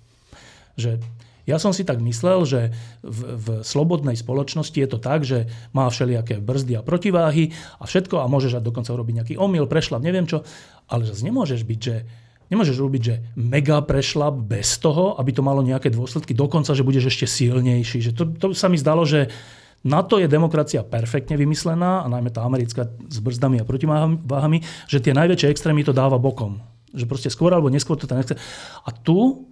Že 0.83 0.93
ja 1.47 1.59
som 1.59 1.75
si 1.75 1.83
tak 1.83 1.99
myslel, 2.03 2.47
že 2.47 2.61
v, 3.03 3.21
v 3.39 3.47
slobodnej 3.67 4.15
spoločnosti 4.15 4.79
je 4.79 4.89
to 4.91 4.99
tak, 4.99 5.27
že 5.27 5.51
má 5.75 5.91
všelijaké 5.91 6.39
brzdy 6.39 6.79
a 6.79 6.87
protiváhy 6.87 7.51
a 7.83 7.87
všetko 7.87 8.23
a 8.23 8.31
môžeš 8.31 8.63
dokonca 8.63 8.95
urobiť 8.95 9.15
nejaký 9.23 9.35
omyl, 9.39 9.67
prešlap, 9.67 10.03
neviem 10.03 10.27
čo, 10.27 10.47
ale 10.87 11.07
zase 11.07 11.27
nemôžeš 11.27 11.63
byť, 11.67 11.81
že 11.83 11.97
Nemôžeš 12.53 12.85
robiť, 12.85 13.01
že 13.01 13.17
mega 13.41 13.81
prešlap 13.81 14.37
bez 14.37 14.77
toho, 14.77 15.17
aby 15.17 15.33
to 15.33 15.41
malo 15.41 15.65
nejaké 15.65 15.89
dôsledky, 15.89 16.37
dokonca, 16.37 16.77
že 16.77 16.85
budeš 16.85 17.09
ešte 17.09 17.25
silnejší. 17.25 18.05
Že 18.05 18.13
to, 18.13 18.25
to 18.37 18.47
sa 18.53 18.69
mi 18.69 18.77
zdalo, 18.77 19.09
že 19.09 19.33
na 19.81 20.05
to 20.05 20.21
je 20.21 20.29
demokracia 20.29 20.85
perfektne 20.85 21.41
vymyslená, 21.41 22.05
a 22.05 22.13
najmä 22.13 22.29
tá 22.29 22.45
americká 22.45 22.93
s 23.09 23.19
brzdami 23.25 23.57
a 23.57 23.65
protiváhami, 23.65 24.61
že 24.85 25.01
tie 25.01 25.17
najväčšie 25.17 25.49
extrémy 25.49 25.81
to 25.81 25.97
dáva 25.97 26.21
bokom. 26.21 26.61
Že 26.93 27.09
proste 27.09 27.33
skôr 27.33 27.57
alebo 27.57 27.73
neskôr 27.73 27.97
to 27.97 28.05
tam 28.05 28.21
nechce. 28.21 28.37
A 28.85 28.91
tu 28.93 29.49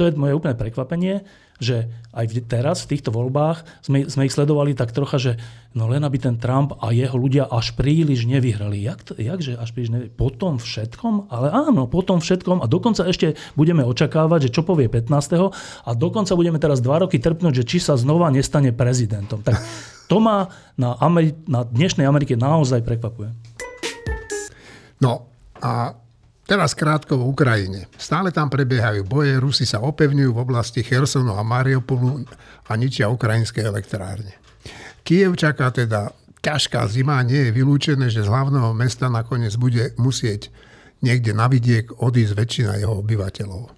to 0.00 0.08
je 0.08 0.16
moje 0.16 0.32
úplné 0.32 0.56
prekvapenie, 0.56 1.28
že 1.60 1.92
aj 2.16 2.48
teraz 2.48 2.88
v 2.88 2.96
týchto 2.96 3.12
voľbách 3.12 3.84
sme, 3.84 4.08
sme 4.08 4.24
ich 4.24 4.32
sledovali 4.32 4.72
tak 4.72 4.96
trocha, 4.96 5.20
že 5.20 5.32
no 5.76 5.92
len 5.92 6.00
aby 6.00 6.16
ten 6.16 6.40
Trump 6.40 6.72
a 6.80 6.88
jeho 6.88 7.20
ľudia 7.20 7.44
až 7.52 7.76
príliš 7.76 8.24
nevyhrali. 8.24 8.80
Jak 8.80 9.04
to, 9.04 9.12
jakže 9.20 9.60
až 9.60 9.68
príliš 9.76 9.92
nevyhrali? 9.92 10.16
Po 10.16 10.32
tom 10.32 10.56
všetkom? 10.56 11.28
Ale 11.28 11.52
áno, 11.52 11.84
po 11.84 12.00
tom 12.00 12.24
všetkom 12.24 12.64
a 12.64 12.66
dokonca 12.66 13.04
ešte 13.04 13.36
budeme 13.60 13.84
očakávať, 13.84 14.48
že 14.48 14.54
čo 14.56 14.64
povie 14.64 14.88
15. 14.88 15.12
a 15.84 15.90
dokonca 15.92 16.32
budeme 16.32 16.56
teraz 16.56 16.80
dva 16.80 17.04
roky 17.04 17.20
trpnúť, 17.20 17.60
že 17.60 17.68
či 17.68 17.76
sa 17.76 18.00
znova 18.00 18.32
nestane 18.32 18.72
prezidentom. 18.72 19.44
Tak 19.44 19.60
to 20.08 20.16
ma 20.16 20.48
na, 20.80 20.96
Ameri- 20.96 21.36
na 21.44 21.68
dnešnej 21.68 22.08
Amerike 22.08 22.40
naozaj 22.40 22.80
prekvapuje. 22.80 23.36
No 25.04 25.28
a 25.60 25.92
Teraz 26.50 26.74
krátko 26.74 27.14
v 27.14 27.30
Ukrajine. 27.30 27.86
Stále 27.94 28.34
tam 28.34 28.50
prebiehajú 28.50 29.06
boje, 29.06 29.38
Rusi 29.38 29.62
sa 29.62 29.78
opevňujú 29.86 30.34
v 30.34 30.42
oblasti 30.42 30.82
Chersonu 30.82 31.38
a 31.38 31.46
Mariupolu 31.46 32.26
a 32.66 32.72
ničia 32.74 33.06
ukrajinské 33.06 33.62
elektrárne. 33.62 34.34
Kiev 35.06 35.38
čaká 35.38 35.70
teda 35.70 36.10
ťažká 36.42 36.90
zima, 36.90 37.22
nie 37.22 37.46
je 37.46 37.54
vylúčené, 37.54 38.10
že 38.10 38.26
z 38.26 38.32
hlavného 38.34 38.74
mesta 38.74 39.06
nakoniec 39.06 39.54
bude 39.54 39.94
musieť 39.94 40.50
niekde 41.06 41.38
na 41.38 41.46
vidiek 41.46 41.86
odísť 41.86 42.34
väčšina 42.34 42.82
jeho 42.82 42.98
obyvateľov. 42.98 43.70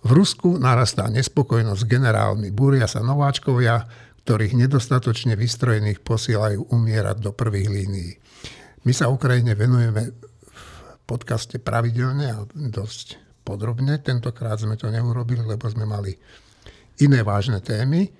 V 0.00 0.10
Rusku 0.16 0.56
narastá 0.56 1.12
nespokojnosť 1.12 1.84
generálmi, 1.84 2.48
búria 2.48 2.88
sa 2.88 3.04
nováčkovia, 3.04 3.84
ktorých 4.24 4.56
nedostatočne 4.56 5.36
vystrojených 5.36 6.00
posielajú 6.00 6.72
umierať 6.72 7.20
do 7.20 7.36
prvých 7.36 7.68
línií. 7.68 8.16
My 8.88 8.96
sa 8.96 9.12
Ukrajine 9.12 9.52
venujeme 9.52 10.27
podcaste 11.08 11.56
pravidelne 11.56 12.26
a 12.28 12.44
dosť 12.52 13.16
podrobne. 13.40 13.96
Tentokrát 14.04 14.60
sme 14.60 14.76
to 14.76 14.92
neurobili, 14.92 15.40
lebo 15.40 15.64
sme 15.64 15.88
mali 15.88 16.12
iné 17.00 17.24
vážne 17.24 17.64
témy. 17.64 18.12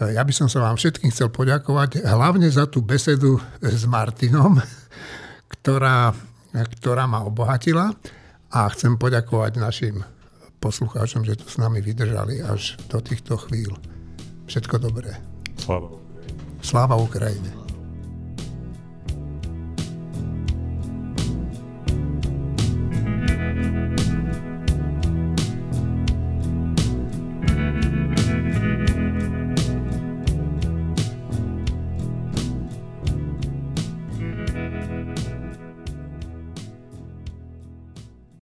Ja 0.00 0.24
by 0.24 0.32
som 0.32 0.48
sa 0.48 0.64
vám 0.64 0.80
všetkým 0.80 1.12
chcel 1.12 1.28
poďakovať 1.28 2.00
hlavne 2.08 2.48
za 2.48 2.64
tú 2.64 2.80
besedu 2.80 3.36
s 3.60 3.84
Martinom, 3.84 4.56
ktorá, 5.52 6.16
ktorá 6.50 7.04
ma 7.04 7.20
obohatila 7.22 7.92
a 8.48 8.60
chcem 8.72 8.96
poďakovať 8.96 9.52
našim 9.60 10.00
poslucháčom, 10.58 11.28
že 11.28 11.36
tu 11.36 11.46
s 11.46 11.60
nami 11.60 11.84
vydržali 11.84 12.40
až 12.40 12.80
do 12.88 12.98
týchto 13.04 13.36
chvíľ. 13.36 13.76
Všetko 14.48 14.80
dobré. 14.80 15.20
Sláva. 15.60 15.92
Sláva 16.64 16.96
Ukrajine. 16.98 17.61